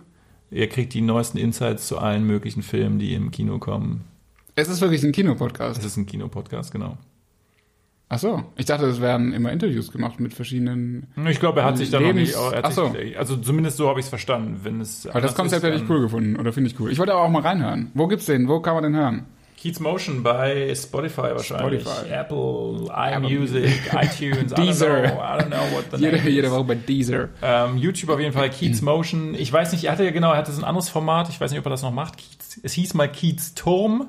Ihr 0.51 0.69
kriegt 0.69 0.95
die 0.95 1.03
neuesten 1.03 1.37
Insights 1.37 1.87
zu 1.87 1.99
allen 1.99 2.25
möglichen 2.25 2.63
Filmen, 2.63 2.99
die 2.99 3.13
im 3.13 3.31
Kino 3.31 3.59
kommen. 3.59 4.05
Es 4.55 4.69
ist 4.69 4.81
wirklich 4.81 5.05
ein 5.05 5.13
Kinopodcast. 5.13 5.79
Das 5.79 5.85
ist 5.85 5.99
ein 5.99 6.07
Kinopodcast, 6.07 6.73
genau. 6.73 6.97
Ach 8.11 8.19
so, 8.19 8.43
ich 8.57 8.65
dachte, 8.65 8.87
es 8.87 9.03
werden 9.03 9.35
immer 9.35 9.53
Interviews 9.53 9.93
gemacht 9.93 10.19
mit 10.19 10.33
verschiedenen. 10.33 11.09
Ich 11.29 11.41
glaube, 11.41 11.61
er 11.61 11.67
hat 11.67 11.77
sich 11.77 11.91
da 11.91 12.01
noch 12.01 12.15
nicht. 12.15 12.35
Ach 12.37 12.71
so. 12.73 12.91
sich, 12.91 13.19
also 13.19 13.37
zumindest 13.37 13.77
so 13.77 13.89
habe 13.89 14.01
ich 14.01 14.07
es 14.07 14.09
verstanden. 14.09 14.61
Wenn 14.63 14.81
es 14.81 15.07
Aber 15.07 15.21
das 15.21 15.35
Konzept 15.35 15.63
hätte 15.63 15.77
ich 15.77 15.89
cool 15.91 16.01
gefunden 16.01 16.37
oder 16.37 16.53
finde 16.53 16.71
ich 16.71 16.81
cool. 16.81 16.91
Ich 16.91 16.99
wollte 16.99 17.13
aber 17.13 17.23
auch 17.23 17.29
mal 17.29 17.43
reinhören. 17.43 17.91
Wo 17.93 18.07
gibt's 18.07 18.25
den? 18.25 18.49
Wo 18.49 18.61
kann 18.61 18.75
man 18.75 18.85
den 18.85 18.97
hören? 18.97 19.27
Keats 19.61 19.81
Motion 19.81 20.23
bei 20.23 20.73
Spotify 20.75 21.35
wahrscheinlich. 21.35 21.83
Spotify. 21.83 22.13
Apple, 22.13 22.89
iMusic, 22.95 23.93
iTunes, 23.93 24.55
Deezer. 24.55 25.05
I 25.05 25.09
don't 25.09 25.11
know, 25.11 25.21
I 25.21 25.39
don't 25.39 25.47
know 25.49 25.77
what 25.77 25.85
the 25.91 25.97
Jede, 25.99 26.17
name 26.19 26.31
jede. 26.31 26.51
Woche 26.53 26.65
bei 26.65 26.75
Deezer. 26.77 27.29
Ähm, 27.43 27.77
YouTube 27.77 28.11
auf 28.11 28.21
jeden 28.21 28.33
Fall, 28.33 28.51
Keats 28.51 28.83
Motion. 28.83 29.35
Ich 29.35 29.53
weiß 29.53 29.73
nicht, 29.73 29.85
er 29.85 29.93
hatte 29.93 30.05
ja 30.05 30.13
genau, 30.13 30.31
er 30.31 30.39
hatte 30.39 30.53
so 30.53 30.63
ein 30.63 30.65
anderes 30.65 30.89
Format. 30.89 31.29
Ich 31.29 31.41
weiß 31.41 31.51
nicht, 31.51 31.59
ob 31.59 31.67
er 31.67 31.71
das 31.71 31.83
noch 31.83 31.93
macht. 31.93 32.19
Keats, 32.19 32.61
es 32.63 32.73
hieß 32.73 32.95
mal 32.95 33.11
Keats 33.11 33.55
Turm. 33.55 34.07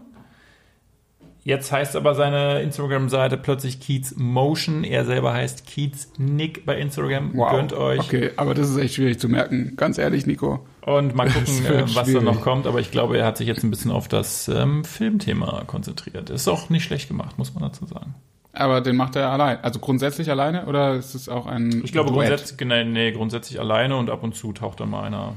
Jetzt 1.50 1.72
heißt 1.72 1.95
aber 1.95 2.14
seine 2.14 2.62
Instagram-Seite 2.62 3.36
plötzlich 3.36 3.80
Keats 3.80 4.14
Motion. 4.16 4.84
Er 4.84 5.04
selber 5.04 5.34
heißt 5.34 5.66
Keats 5.66 6.12
Nick 6.20 6.64
bei 6.64 6.78
Instagram. 6.78 7.32
Wow. 7.34 7.50
Gönnt 7.50 7.74
euch. 7.74 8.02
Okay, 8.02 8.30
aber 8.36 8.54
das 8.54 8.70
ist 8.70 8.78
echt 8.78 8.93
schwierig 8.93 9.20
zu 9.20 9.30
merken. 9.30 9.74
Ganz 9.76 9.97
ehrlich, 9.97 10.28
Nico. 10.28 10.60
Und 10.86 11.16
mal 11.16 11.28
gucken, 11.28 11.66
äh, 11.66 11.82
was 11.82 11.93
da 11.95 12.06
schwierig. 12.06 12.22
noch 12.22 12.41
kommt. 12.41 12.68
Aber 12.68 12.80
ich 12.80 12.91
glaube, 12.91 13.18
er 13.18 13.26
hat 13.26 13.38
sich 13.38 13.47
jetzt 13.47 13.64
ein 13.64 13.72
bisschen 13.72 13.89
auf 13.89 14.08
das 14.08 14.47
ähm, 14.47 14.86
Filmthema 14.86 15.64
konzentriert. 15.66 16.30
Ist 16.30 16.47
auch 16.47 16.70
nicht 16.70 16.84
schlecht 16.84 17.08
gemacht, 17.08 17.39
muss 17.39 17.52
man 17.56 17.64
dazu 17.64 17.88
sagen. 17.88 18.14
Aber 18.54 18.82
den 18.82 18.95
macht 18.95 19.16
er 19.16 19.32
allein. 19.32 19.58
Also 19.64 19.80
grundsätzlich 19.80 20.30
alleine 20.30 20.68
oder 20.68 20.93
ist 20.97 21.16
es 21.16 21.30
auch 21.30 21.47
ein. 21.47 21.82
Ich 21.84 21.91
glaube 21.91 22.12
grundsätzlich, 22.12 22.60
nee, 22.68 22.84
nee, 22.84 23.12
grundsätzlich 23.12 23.60
alleine 23.60 23.97
und 23.97 24.12
ab 24.12 24.22
und 24.22 24.36
zu 24.36 24.54
taucht 24.54 24.82
dann 24.82 24.91
mal 24.91 25.02
einer, 25.04 25.34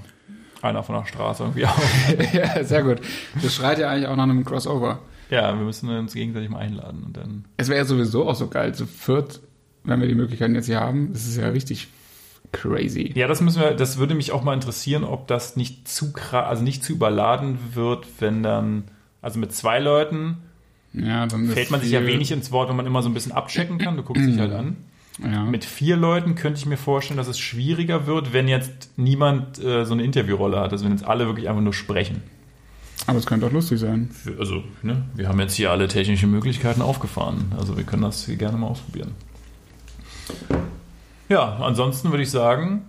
einer 0.60 0.82
von 0.82 0.94
der 0.94 1.06
Straße 1.06 1.42
irgendwie 1.44 1.64
auf. 1.64 2.14
ja, 2.34 2.62
sehr 2.64 2.82
gut. 2.82 3.00
Das 3.42 3.54
schreit 3.54 3.78
ja 3.78 3.88
eigentlich 3.88 4.08
auch 4.08 4.16
nach 4.16 4.24
einem 4.24 4.44
Crossover. 4.44 4.98
Ja, 5.32 5.56
wir 5.56 5.64
müssen 5.64 5.88
uns 5.88 6.12
gegenseitig 6.12 6.50
mal 6.50 6.58
einladen 6.58 7.04
und 7.06 7.16
dann. 7.16 7.46
Es 7.56 7.68
wäre 7.68 7.78
ja 7.78 7.84
sowieso 7.86 8.28
auch 8.28 8.34
so 8.34 8.48
geil, 8.48 8.74
zu 8.74 8.84
viert, 8.86 9.40
wenn 9.82 9.98
wir 9.98 10.06
die 10.06 10.14
Möglichkeiten 10.14 10.54
jetzt 10.54 10.66
hier 10.66 10.80
haben. 10.80 11.10
Das 11.14 11.26
ist 11.26 11.38
ja 11.38 11.48
richtig 11.48 11.88
crazy. 12.52 13.12
Ja, 13.14 13.26
das 13.28 13.40
müssen 13.40 13.62
wir, 13.62 13.70
das 13.70 13.96
würde 13.96 14.14
mich 14.14 14.30
auch 14.30 14.44
mal 14.44 14.52
interessieren, 14.52 15.04
ob 15.04 15.26
das 15.28 15.56
nicht 15.56 15.88
zu 15.88 16.12
krass, 16.12 16.46
also 16.46 16.62
nicht 16.62 16.84
zu 16.84 16.92
überladen 16.92 17.58
wird, 17.72 18.06
wenn 18.18 18.42
dann, 18.42 18.84
also 19.22 19.38
mit 19.38 19.54
zwei 19.54 19.78
Leuten 19.78 20.36
Ja, 20.92 21.26
fällt 21.28 21.70
man 21.70 21.80
sich 21.80 21.92
ja 21.92 22.04
wenig 22.04 22.30
ins 22.30 22.52
Wort, 22.52 22.68
wenn 22.68 22.76
man 22.76 22.84
immer 22.84 23.02
so 23.02 23.08
ein 23.08 23.14
bisschen 23.14 23.32
abchecken 23.32 23.78
kann. 23.78 23.96
Du 23.96 24.02
guckst 24.02 24.26
dich 24.26 24.38
halt 24.38 24.52
an. 24.52 24.76
Ja. 25.22 25.44
Mit 25.44 25.64
vier 25.64 25.96
Leuten 25.96 26.34
könnte 26.34 26.58
ich 26.58 26.66
mir 26.66 26.76
vorstellen, 26.76 27.16
dass 27.16 27.28
es 27.28 27.38
schwieriger 27.38 28.06
wird, 28.06 28.34
wenn 28.34 28.48
jetzt 28.48 28.90
niemand 28.98 29.62
äh, 29.64 29.86
so 29.86 29.94
eine 29.94 30.02
Interviewrolle 30.04 30.60
hat. 30.60 30.72
Also 30.72 30.84
wenn 30.84 30.92
jetzt 30.92 31.06
alle 31.06 31.24
wirklich 31.26 31.48
einfach 31.48 31.62
nur 31.62 31.72
sprechen. 31.72 32.22
Aber 33.06 33.18
es 33.18 33.26
könnte 33.26 33.46
auch 33.46 33.52
lustig 33.52 33.80
sein. 33.80 34.10
Also, 34.38 34.62
ne, 34.82 35.02
wir 35.14 35.28
haben 35.28 35.40
jetzt 35.40 35.54
hier 35.54 35.70
alle 35.70 35.88
technischen 35.88 36.30
Möglichkeiten 36.30 36.82
aufgefahren. 36.82 37.52
Also 37.58 37.76
wir 37.76 37.84
können 37.84 38.02
das 38.02 38.26
hier 38.26 38.36
gerne 38.36 38.56
mal 38.56 38.68
ausprobieren. 38.68 39.12
Ja, 41.28 41.56
ansonsten 41.60 42.10
würde 42.10 42.22
ich 42.22 42.30
sagen, 42.30 42.82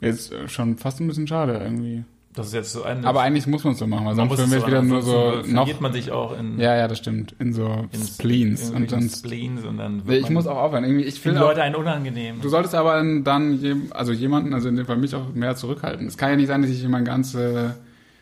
Jetzt 0.00 0.32
äh, 0.32 0.48
schon 0.48 0.76
fast 0.76 1.00
ein 1.00 1.06
bisschen 1.06 1.26
schade 1.26 1.58
irgendwie. 1.62 2.04
das 2.34 2.48
ist 2.48 2.52
jetzt 2.52 2.72
so 2.72 2.82
ein. 2.82 3.04
Aber 3.06 3.22
eigentlich 3.22 3.46
muss 3.46 3.64
man 3.64 3.72
es 3.72 3.78
so 3.78 3.86
machen, 3.86 4.04
weil 4.04 4.14
sonst 4.14 4.36
würden 4.36 4.50
wir 4.50 4.58
jetzt 4.58 4.66
wieder 4.66 4.82
nur 4.82 5.00
so 5.00 5.42
verliert 5.42 5.80
man 5.80 5.92
sich 5.92 6.12
auch 6.12 6.38
in, 6.38 6.60
Ja, 6.60 6.76
ja, 6.76 6.86
das 6.86 6.98
stimmt. 6.98 7.34
In 7.38 7.54
so 7.54 7.86
in 7.92 8.02
Spleens. 8.02 8.68
in 8.68 8.76
Und 8.76 8.92
dann, 8.92 9.08
Spleens 9.08 9.64
und 9.64 9.78
dann 9.78 10.02
ich 10.06 10.28
muss 10.28 10.46
auch 10.46 10.58
aufhören. 10.58 10.84
Irgendwie, 10.84 11.04
ich 11.04 11.18
finde 11.18 11.40
Leute 11.40 11.62
einen 11.62 11.76
unangenehm. 11.76 12.42
Du 12.42 12.48
solltest 12.50 12.74
aber 12.74 13.02
dann, 13.22 13.58
je, 13.58 13.74
also 13.90 14.12
jemanden, 14.12 14.52
also 14.52 14.68
in 14.68 14.76
dem 14.76 14.84
Fall 14.84 14.98
mich 14.98 15.14
auch 15.14 15.32
mehr 15.32 15.56
zurückhalten. 15.56 16.06
Es 16.06 16.18
kann 16.18 16.30
ja 16.30 16.36
nicht 16.36 16.48
sein, 16.48 16.60
dass 16.60 16.70
ich 16.70 16.84
immer 16.84 17.00
ganze 17.00 17.76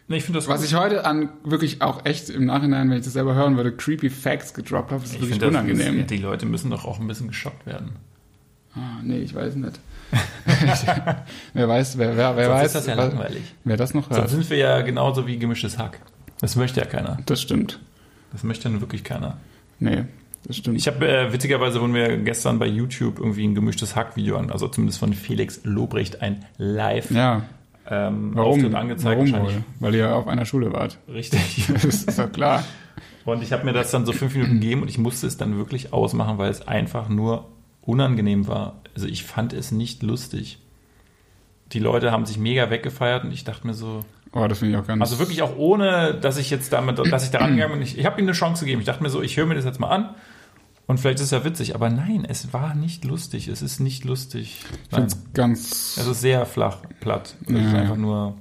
Nee, 0.06 0.16
ich 0.18 0.26
das 0.30 0.48
Was 0.48 0.60
gut. 0.60 0.66
ich 0.68 0.74
heute 0.74 1.06
an 1.06 1.30
wirklich 1.44 1.80
auch 1.80 2.04
echt 2.04 2.28
im 2.28 2.44
Nachhinein, 2.44 2.90
wenn 2.90 2.98
ich 2.98 3.04
das 3.04 3.14
selber 3.14 3.34
hören 3.34 3.56
würde, 3.56 3.72
creepy 3.72 4.10
Facts 4.10 4.52
gedroppt 4.52 4.90
habe, 4.92 5.02
ist 5.02 5.14
ich 5.14 5.20
wirklich 5.20 5.42
unangenehm. 5.42 5.98
das- 6.00 6.06
die 6.08 6.18
Leute 6.18 6.44
müssen 6.46 6.70
doch 6.70 6.84
auch 6.84 7.00
ein 7.00 7.06
bisschen 7.06 7.28
geschockt 7.28 7.64
werden. 7.66 7.92
Ah, 8.74 9.00
nee, 9.02 9.18
ich 9.20 9.34
weiß 9.34 9.54
nicht. 9.54 9.80
wer 11.54 11.68
weiß, 11.68 11.98
wer, 11.98 12.16
wer, 12.16 12.36
wer 12.36 12.44
Sonst 12.46 12.56
weiß, 12.58 12.66
ist 12.66 12.74
das 12.74 12.86
ja 12.86 12.96
wer, 12.96 13.06
langweilig. 13.08 13.42
wer 13.64 13.76
das 13.76 13.94
noch 13.94 14.04
Sonst 14.08 14.18
hört. 14.18 14.30
sind 14.30 14.50
wir 14.50 14.56
ja 14.58 14.80
genauso 14.82 15.26
wie 15.26 15.38
gemischtes 15.38 15.78
Hack. 15.78 16.00
Das 16.40 16.56
möchte 16.56 16.80
ja 16.80 16.86
keiner. 16.86 17.18
Das 17.26 17.40
stimmt. 17.40 17.80
Das 18.32 18.42
möchte 18.42 18.68
nun 18.68 18.80
wirklich 18.80 19.04
keiner. 19.04 19.38
Nee, 19.78 20.04
das 20.46 20.56
stimmt. 20.56 20.76
Ich 20.76 20.86
habe 20.86 21.06
äh, 21.08 21.32
witzigerweise 21.32 21.80
wurden 21.80 21.94
wir 21.94 22.16
gestern 22.18 22.58
bei 22.58 22.66
YouTube 22.66 23.18
irgendwie 23.18 23.46
ein 23.46 23.54
gemischtes 23.54 23.96
Hack-Video 23.96 24.36
an, 24.36 24.50
also 24.50 24.68
zumindest 24.68 24.98
von 24.98 25.12
Felix 25.14 25.60
Lobrecht 25.64 26.20
ein 26.20 26.44
Live 26.58 27.10
ja, 27.10 27.42
ähm, 27.88 28.30
warum? 28.34 28.52
Auftritt 28.54 28.74
angezeigt. 28.74 29.04
warum 29.18 29.32
wahrscheinlich. 29.32 29.56
wohl? 29.56 29.64
Weil 29.80 29.94
ihr 29.94 30.14
auf 30.16 30.26
einer 30.28 30.44
Schule 30.46 30.72
wart. 30.72 30.98
Richtig. 31.12 31.68
Das 31.72 31.84
ist 31.84 32.18
doch 32.18 32.30
klar. 32.32 32.64
Und 33.24 33.42
ich 33.42 33.52
habe 33.52 33.64
mir 33.64 33.72
das 33.72 33.90
dann 33.90 34.04
so 34.06 34.12
fünf 34.12 34.34
Minuten 34.34 34.60
gegeben 34.60 34.82
und 34.82 34.88
ich 34.88 34.98
musste 34.98 35.26
es 35.26 35.36
dann 35.36 35.56
wirklich 35.56 35.92
ausmachen, 35.92 36.38
weil 36.38 36.50
es 36.50 36.66
einfach 36.68 37.08
nur 37.08 37.48
unangenehm 37.82 38.46
war. 38.46 38.80
Also 38.94 39.06
ich 39.06 39.24
fand 39.24 39.52
es 39.52 39.72
nicht 39.72 40.02
lustig. 40.02 40.58
Die 41.72 41.78
Leute 41.78 42.12
haben 42.12 42.26
sich 42.26 42.38
mega 42.38 42.70
weggefeiert 42.70 43.24
und 43.24 43.32
ich 43.32 43.44
dachte 43.44 43.66
mir 43.66 43.74
so, 43.74 44.04
Oh, 44.36 44.48
das 44.48 44.58
finde 44.58 44.74
ich 44.76 44.82
auch 44.82 44.86
ganz. 44.86 45.00
also 45.00 45.20
wirklich 45.20 45.42
auch 45.42 45.56
ohne, 45.56 46.14
dass 46.20 46.38
ich 46.38 46.50
jetzt 46.50 46.72
damit, 46.72 46.98
dass 46.98 47.24
ich 47.24 47.30
da 47.30 47.38
rangegangen 47.38 47.78
bin. 47.78 47.82
Ich, 47.86 47.96
ich 47.96 48.04
habe 48.04 48.20
ihm 48.20 48.26
eine 48.26 48.32
Chance 48.32 48.64
gegeben. 48.64 48.80
Ich 48.80 48.86
dachte 48.86 49.00
mir 49.02 49.08
so, 49.08 49.22
ich 49.22 49.36
höre 49.36 49.46
mir 49.46 49.54
das 49.54 49.64
jetzt 49.64 49.78
mal 49.78 49.90
an 49.90 50.14
und 50.86 50.98
vielleicht 51.00 51.18
ist 51.18 51.26
es 51.26 51.30
ja 51.30 51.44
witzig. 51.44 51.74
Aber 51.74 51.88
nein, 51.90 52.24
es 52.28 52.52
war 52.52 52.74
nicht 52.74 53.04
lustig. 53.04 53.48
Es 53.48 53.62
ist 53.62 53.80
nicht 53.80 54.04
lustig. 54.04 54.62
Ich 54.84 54.88
finde 54.90 55.06
es 55.06 55.18
ganz. 55.32 55.96
Es 55.96 56.06
ist 56.06 56.20
sehr 56.20 56.44
flach, 56.46 56.78
platt. 57.00 57.34
Es 57.44 57.50
ist 57.50 57.72
Ja. 57.72 57.78
einfach 57.80 57.96
nur, 57.96 58.36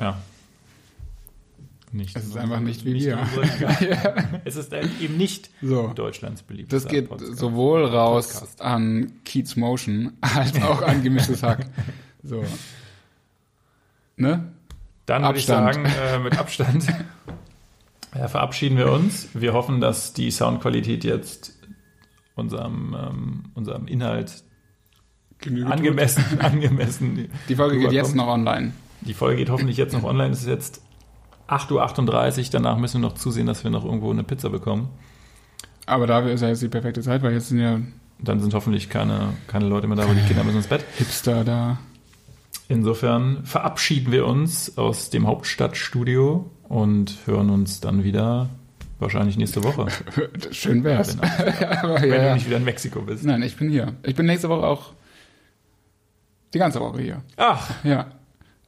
ja. 0.00 0.20
Nicht. 1.92 2.14
Es 2.16 2.26
ist 2.26 2.36
einfach 2.36 2.60
nicht 2.60 2.84
wie 2.84 2.92
nicht 2.92 3.06
wir. 3.06 3.18
unsere- 3.18 4.40
Es 4.44 4.56
ist 4.56 4.72
eben 4.74 5.16
nicht 5.16 5.48
So. 5.62 5.92
Deutschlands 5.94 6.42
beliebtester 6.42 6.84
Das 6.88 6.92
geht 6.92 7.08
Podcast. 7.08 7.38
sowohl 7.38 7.84
raus 7.86 8.32
Podcast. 8.34 8.60
an 8.60 9.12
Keats 9.24 9.56
Motion 9.56 10.12
als 10.20 10.60
auch 10.62 10.82
an 10.82 11.02
gemischtes 11.02 11.42
Hack. 11.42 11.66
So. 12.22 12.44
Ne? 14.16 14.52
Dann 15.06 15.22
würde 15.22 15.38
ich 15.38 15.46
sagen, 15.46 15.84
äh, 15.84 16.18
mit 16.18 16.36
Abstand 16.36 16.84
ja, 18.18 18.28
verabschieden 18.28 18.76
wir 18.76 18.90
uns. 18.92 19.28
Wir 19.34 19.52
hoffen, 19.52 19.80
dass 19.80 20.12
die 20.12 20.30
Soundqualität 20.30 21.04
jetzt 21.04 21.58
unserem, 22.34 22.96
ähm, 22.98 23.44
unserem 23.54 23.86
Inhalt 23.86 24.44
Genüge 25.38 25.70
angemessen, 25.70 26.24
angemessen. 26.40 27.28
Die 27.48 27.56
Folge 27.56 27.78
geht 27.78 27.92
jetzt 27.92 28.14
noch 28.14 28.28
online. 28.28 28.72
Die 29.02 29.14
Folge 29.14 29.36
geht 29.36 29.50
hoffentlich 29.50 29.76
jetzt 29.76 29.92
noch 29.92 30.04
online. 30.04 30.32
Es 30.32 30.40
ist 30.40 30.48
jetzt 30.48 30.82
8.38 31.48 32.38
Uhr. 32.38 32.44
Danach 32.52 32.78
müssen 32.78 33.00
wir 33.00 33.08
noch 33.08 33.14
zusehen, 33.14 33.46
dass 33.46 33.64
wir 33.64 33.70
noch 33.70 33.84
irgendwo 33.84 34.10
eine 34.10 34.24
Pizza 34.24 34.50
bekommen. 34.50 34.88
Aber 35.84 36.06
dafür 36.06 36.32
ist 36.32 36.40
ja 36.40 36.48
jetzt 36.48 36.62
die 36.62 36.68
perfekte 36.68 37.02
Zeit, 37.02 37.22
weil 37.22 37.32
jetzt 37.32 37.48
sind 37.48 37.60
ja 37.60 37.80
Dann 38.18 38.40
sind 38.40 38.54
hoffentlich 38.54 38.88
keine, 38.88 39.34
keine 39.46 39.66
Leute 39.66 39.86
mehr 39.86 39.96
da, 39.96 40.08
weil 40.08 40.16
die 40.16 40.22
Kinder 40.22 40.42
müssen 40.42 40.56
ins 40.56 40.66
Bett. 40.66 40.84
Hipster 40.96 41.44
da. 41.44 41.78
Insofern 42.68 43.44
verabschieden 43.44 44.10
wir 44.12 44.26
uns 44.26 44.76
aus 44.76 45.10
dem 45.10 45.26
Hauptstadtstudio 45.26 46.50
und 46.64 47.16
hören 47.26 47.50
uns 47.50 47.80
dann 47.80 48.02
wieder 48.02 48.48
wahrscheinlich 48.98 49.36
nächste 49.36 49.62
Woche. 49.62 49.86
Schön 50.50 50.82
wär's. 50.82 51.16
Wenn, 51.18 51.68
Aber 51.68 52.00
wenn 52.00 52.10
ja, 52.10 52.28
du 52.30 52.34
nicht 52.34 52.46
wieder 52.46 52.56
in 52.56 52.64
Mexiko 52.64 53.02
bist. 53.02 53.24
Nein, 53.24 53.42
ich 53.42 53.56
bin 53.56 53.68
hier. 53.70 53.94
Ich 54.02 54.16
bin 54.16 54.26
nächste 54.26 54.48
Woche 54.48 54.66
auch 54.66 54.94
die 56.54 56.58
ganze 56.58 56.80
Woche 56.80 57.00
hier. 57.02 57.22
Ach, 57.36 57.70
Ja. 57.84 58.06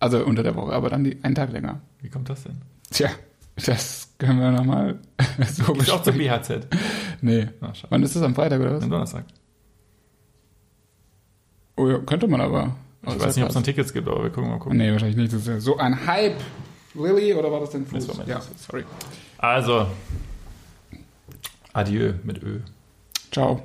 Also 0.00 0.24
unter 0.24 0.44
der 0.44 0.54
Woche, 0.54 0.72
aber 0.74 0.90
dann 0.90 1.02
die, 1.02 1.18
einen 1.24 1.34
Tag 1.34 1.50
länger. 1.50 1.80
wie 2.00 2.08
kommt 2.08 2.30
das 2.30 2.44
denn? 2.44 2.58
Tja, 2.88 3.08
das 3.66 4.14
können 4.18 4.38
wir 4.38 4.52
nochmal 4.52 5.00
so 5.48 5.74
Ist 5.74 5.90
auch 5.90 6.02
zum. 6.04 6.16
BHZ. 6.16 6.68
Nee. 7.20 7.48
Ach, 7.60 7.74
schade. 7.74 7.90
Wann 7.90 8.04
ist 8.04 8.14
das 8.14 8.22
am 8.22 8.36
Freitag 8.36 8.60
oder 8.60 8.74
was? 8.76 8.84
Am 8.84 8.90
Donnerstag. 8.90 9.24
Oh 11.76 11.88
ja, 11.88 11.98
könnte 11.98 12.28
man 12.28 12.40
aber. 12.40 12.76
Ich 13.16 13.20
weiß 13.20 13.36
nicht, 13.36 13.44
ob 13.44 13.50
es 13.50 13.54
noch 13.54 13.62
Tickets 13.62 13.92
gibt, 13.92 14.08
aber 14.08 14.22
wir 14.22 14.30
gucken 14.30 14.50
mal 14.50 14.58
gucken. 14.58 14.78
Nee, 14.78 14.90
wahrscheinlich 14.92 15.16
nicht. 15.16 15.32
Das 15.32 15.40
ist 15.40 15.48
ja 15.48 15.60
so 15.60 15.76
ein 15.76 16.06
Hype. 16.06 16.40
Lilly 16.94 17.34
oder 17.34 17.50
war 17.52 17.60
das 17.60 17.70
denn 17.70 17.86
Fuß? 17.86 18.06
Das 18.06 18.26
ja, 18.26 18.40
sorry. 18.56 18.84
Also, 19.38 19.86
adieu 21.72 22.14
mit 22.24 22.42
Ö. 22.42 22.60
Ciao. 23.30 23.62